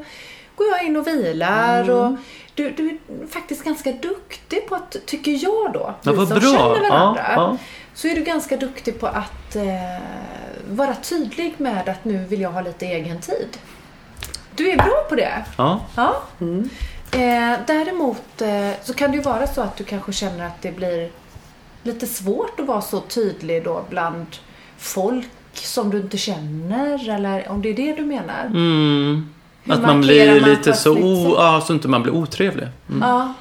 går 0.55 0.67
jag 0.67 0.83
in 0.83 0.97
och 0.97 1.07
vilar 1.07 1.89
och 1.89 2.11
du, 2.55 2.69
du 2.71 2.89
är 2.89 2.97
faktiskt 3.27 3.63
ganska 3.63 3.91
duktig 3.91 4.67
på 4.69 4.75
att, 4.75 4.95
tycker 5.05 5.31
jag 5.43 5.73
då, 5.73 5.93
Ja, 6.01 6.11
vi 6.11 6.17
som 6.17 6.27
bra. 6.27 6.39
känner 6.39 6.89
varandra, 6.89 7.21
Ja, 7.27 7.33
ja. 7.35 7.57
så 7.93 8.07
är 8.07 8.15
du 8.15 8.23
ganska 8.23 8.57
duktig 8.57 8.99
på 8.99 9.07
att 9.07 9.55
eh, 9.55 9.63
vara 10.69 10.95
tydlig 10.95 11.53
med 11.57 11.89
att 11.89 12.05
nu 12.05 12.17
vill 12.25 12.41
jag 12.41 12.49
ha 12.51 12.61
lite 12.61 12.85
egen 12.85 13.21
tid. 13.21 13.57
Du 14.55 14.69
är 14.71 14.77
bra 14.77 15.05
på 15.09 15.15
det. 15.15 15.45
Ja, 15.57 15.81
Ja. 15.95 16.15
Eh, 17.11 17.59
däremot 17.67 18.41
eh, 18.41 18.69
så 18.83 18.93
kan 18.93 19.11
det 19.11 19.17
ju 19.17 19.23
vara 19.23 19.47
så 19.47 19.61
att 19.61 19.77
du 19.77 19.83
kanske 19.83 20.13
känner 20.13 20.45
att 20.45 20.61
det 20.61 20.71
blir 20.71 21.09
lite 21.83 22.07
svårt 22.07 22.59
att 22.59 22.65
vara 22.65 22.81
så 22.81 22.99
tydlig 22.99 23.63
då 23.63 23.85
bland 23.89 24.25
folk 24.77 25.27
som 25.53 25.89
du 25.89 25.97
inte 25.97 26.17
känner 26.17 27.09
eller 27.09 27.49
om 27.49 27.61
det 27.61 27.69
är 27.69 27.73
det 27.73 27.95
du 27.95 28.01
menar. 28.05 28.45
mm, 28.45 29.29
att 29.67 29.81
man 29.81 30.01
blir 30.01 30.41
man 30.41 30.49
lite 30.49 30.73
så, 30.73 30.91
o, 30.97 31.35
ja, 31.37 31.63
så 31.67 31.73
inte 31.73 31.87
man 31.87 32.03
blir 32.03 32.13
otrevlig. 32.13 32.67
Mm. 32.89 33.01
Ja. 33.01 33.33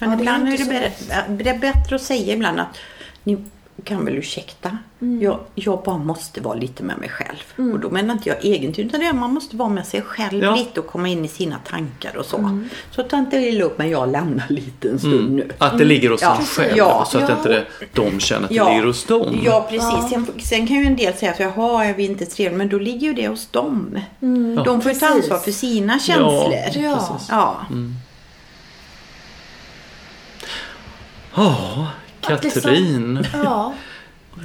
Men 0.00 0.10
Ja, 0.10 0.16
det 0.16 0.20
är 0.20 0.20
ibland 0.20 0.48
är 0.48 0.52
det, 0.52 0.64
så 0.64 0.70
bä- 0.70 1.36
det 1.36 1.50
är 1.50 1.58
bättre 1.58 1.96
att 1.96 2.02
säga 2.02 2.34
ibland 2.34 2.60
att 2.60 2.78
ni 3.24 3.44
kan 3.84 4.04
väl 4.04 4.14
ursäkta. 4.16 4.78
Mm. 5.00 5.22
Jag, 5.22 5.38
jag 5.54 5.82
bara 5.84 5.98
måste 5.98 6.40
vara 6.40 6.54
lite 6.54 6.82
med 6.82 6.98
mig 6.98 7.08
själv. 7.08 7.72
Och 7.72 7.80
då 7.80 7.90
menar 7.90 8.14
inte 8.14 8.28
jag 8.28 8.44
egentid 8.44 8.86
utan 8.86 9.00
det 9.00 9.06
är 9.06 9.12
man 9.12 9.32
måste 9.34 9.56
vara 9.56 9.68
med 9.68 9.86
sig 9.86 10.02
själv 10.02 10.42
Ja. 10.44 10.54
lite 10.56 10.80
och 10.80 10.86
komma 10.86 11.08
in 11.08 11.24
i 11.24 11.28
sina 11.28 11.58
tankar 11.58 12.16
och 12.16 12.24
så. 12.24 12.36
Mm. 12.38 12.68
Så 12.90 13.02
ta 13.02 13.18
inte 13.18 13.36
illa 13.36 13.64
upp 13.64 13.78
men 13.78 13.90
jag 13.90 14.12
lämnar 14.12 14.46
lite 14.48 14.88
en 14.88 14.98
stund 14.98 15.30
nu. 15.30 15.50
Att 15.58 15.78
det 15.78 15.84
ligger 15.84 16.10
hos 16.10 16.22
Ja. 16.22 16.36
en 16.40 16.44
själv. 16.46 16.76
Ja. 16.76 17.04
Så 17.10 17.18
att 17.18 17.28
Ja. 17.28 17.36
inte 17.36 17.48
det, 17.48 17.64
de 17.92 18.20
känner 18.20 18.42
att 18.44 18.48
det 18.48 18.54
ligger 18.54 18.84
hos 18.86 19.04
dem. 19.04 19.40
Ja 19.44 19.66
precis. 19.70 20.10
Sen, 20.10 20.26
sen 20.42 20.66
kan 20.66 20.76
ju 20.76 20.84
en 20.84 20.96
del 20.96 21.14
säga 21.14 21.32
att 21.32 21.40
jaha, 21.40 21.86
jag 21.86 21.94
vill 21.94 22.10
inte 22.10 22.26
trevlig 22.26 22.58
men 22.58 22.68
då 22.68 22.78
ligger 22.78 23.06
ju 23.08 23.14
det 23.14 23.28
hos 23.28 23.46
dem. 23.46 23.98
De 24.64 24.80
får 24.82 24.92
ju 24.92 24.98
ta 24.98 25.06
ansvar 25.06 25.38
för 25.38 25.52
sina 25.52 25.98
känslor. 25.98 26.52
Ja. 26.54 26.70
precis. 26.72 27.28
Ja. 27.30 27.56
Ja, 31.34 31.86
Liksom- 32.30 32.50
Katrin. 32.62 33.26
ja. 33.44 33.72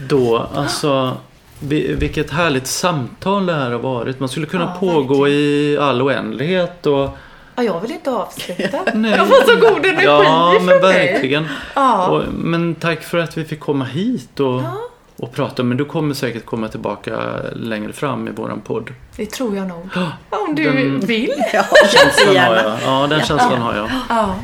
Då, 0.09 0.47
alltså. 0.55 1.17
vi- 1.59 1.93
Vilket 1.95 2.31
härligt 2.31 2.67
samtal 2.67 3.45
det 3.45 3.53
här 3.53 3.71
har 3.71 3.79
varit. 3.79 4.19
Man 4.19 4.29
skulle 4.29 4.45
kunna 4.45 4.63
Ja, 4.63 4.79
pågå 4.79 5.27
i 5.27 5.77
all 5.81 6.01
oändlighet. 6.01 6.85
Och, 6.85 7.09
ja, 7.55 7.63
jag 7.63 7.79
vill 7.81 7.91
inte 7.91 8.11
avsluta. 8.11 8.79
Nej. 8.93 9.11
Jag 9.11 9.27
får 9.27 9.51
så 9.53 9.59
god 9.73 9.85
energi 9.85 10.05
Ja, 10.05 10.51
från 10.55 10.65
men 10.65 10.81
dig. 10.81 11.11
verkligen. 11.13 11.47
Ja. 11.75 12.07
Och, 12.07 12.23
men 12.33 12.75
tack 12.75 13.03
för 13.03 13.17
att 13.17 13.37
vi 13.37 13.45
fick 13.45 13.59
komma 13.59 13.85
hit 13.85 14.39
och, 14.39 14.61
och 15.17 15.33
prata. 15.33 15.63
Men 15.63 15.77
du 15.77 15.85
kommer 15.85 16.13
säkert 16.13 16.45
komma 16.45 16.67
tillbaka 16.67 17.19
längre 17.55 17.93
fram 17.93 18.27
i 18.27 18.31
våran 18.31 18.61
podd. 18.61 18.89
Det 19.15 19.25
tror 19.25 19.55
jag 19.55 19.67
nog. 19.67 19.89
Om 20.29 20.55
du 20.55 20.63
Den- 20.63 20.99
vill. 20.99 21.33
Ja, 21.53 21.63
Känslan 21.93 22.35
har 22.45 22.55
jag. 22.55 22.77
Ja, 22.85 23.07
den 23.07 23.19
känslan 23.25 23.61
har 23.61 23.75
jag. 23.75 23.89
Ja. 24.09 24.35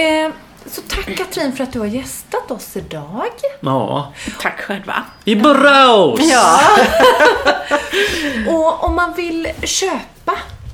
Eh, 0.00 0.30
så 0.70 0.82
tack 0.82 1.16
Katrin 1.16 1.52
för 1.52 1.64
att 1.64 1.72
du 1.72 1.78
har 1.78 1.86
gästat 1.86 2.50
oss 2.50 2.76
idag. 2.76 3.30
Ja. 3.60 4.12
Tack 4.40 4.60
själva. 4.60 5.04
I 5.24 5.36
Borås! 5.36 6.20
Ja. 6.22 6.60
Och 8.48 8.84
om 8.84 8.94
man 8.94 9.14
vill 9.14 9.48
köpa 9.62 10.32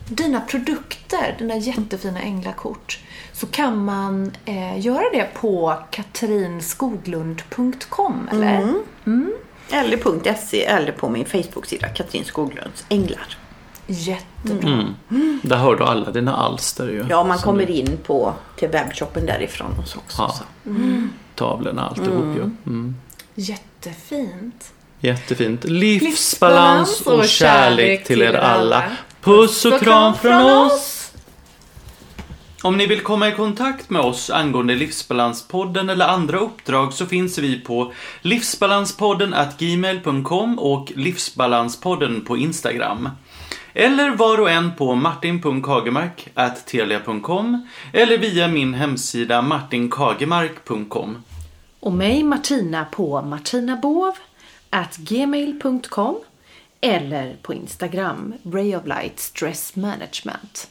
dina 0.09 0.41
produkter, 0.41 1.35
dina 1.39 1.57
jättefina 1.57 2.21
änglakort, 2.21 2.99
så 3.33 3.47
kan 3.47 3.85
man 3.85 4.33
eh, 4.45 4.81
göra 4.81 5.05
det 5.13 5.35
på 5.35 5.79
katrinskoglund.com, 5.91 8.29
eller? 8.33 8.75
Eller 9.71 10.35
.se 10.35 10.65
eller 10.65 10.93
på 10.93 11.09
min 11.09 11.25
Facebook-sida 11.25 11.89
Katrin 11.89 12.25
Skoglunds 12.25 12.85
Änglar. 12.89 13.37
Jättebra. 13.93 14.71
Mm. 15.11 15.41
Där 15.43 15.57
har 15.57 15.77
du 15.77 15.85
alla 15.85 16.11
dina 16.11 16.37
alster 16.37 16.89
ju. 16.89 17.07
Ja, 17.11 17.25
man 17.25 17.39
kommer 17.39 17.67
du- 17.67 17.73
in 17.73 17.99
på 18.07 18.35
till 18.57 18.69
webbshoppen 18.69 19.27
därifrån 19.27 19.79
och 19.79 19.89
så 19.89 19.99
också. 19.99 20.23
Ja. 20.23 20.35
Så. 20.39 20.45
Tavlorna, 21.35 21.89
alltihop 21.89 22.37
ju. 22.37 22.43
Mm. 22.43 22.97
Jättefint. 23.35 24.73
Jättefint. 25.01 25.65
Livsbalans 25.65 27.01
och 27.01 27.29
kärlek 27.29 28.05
till 28.05 28.23
er 28.23 28.35
alla. 28.35 28.83
Puss 29.21 29.65
och 29.65 29.81
kram 29.81 30.15
från 30.15 30.43
oss! 30.67 30.99
Om 32.63 32.77
ni 32.77 32.87
vill 32.87 33.01
komma 33.01 33.29
i 33.29 33.33
kontakt 33.33 33.91
med 33.91 34.03
oss 34.03 34.31
angående 34.31 34.75
Livsbalanspodden 34.75 35.91
eller 35.91 36.07
andra 36.09 36.39
uppdrag 36.39 36.93
så 36.93 37.07
finns 37.07 37.39
vi 37.39 37.61
på 37.61 37.93
livsbalanspodden 38.21 39.35
gmail.com 39.59 40.59
och 40.59 40.93
Livsbalanspodden 40.97 42.25
på 42.25 42.37
Instagram. 42.37 43.09
Eller 43.75 44.11
var 44.11 44.41
och 44.41 44.51
en 44.51 44.77
på 44.77 44.95
martin.kagemark.telia.com 44.95 47.69
eller 47.93 48.19
via 48.19 48.49
min 48.49 48.75
hemsida 48.75 49.43
martinkagemark.com. 49.43 51.23
Och 51.81 51.93
mig 51.93 52.23
Martina 52.23 52.85
på 52.85 53.23
martinabovgmail.com, 53.23 56.17
eller 56.81 57.37
på 57.43 57.55
Instagram 57.55 58.35
Ray 58.45 58.77
of 58.77 58.87
Light 58.87 59.21
Stress 59.21 59.77
Management. 59.77 60.69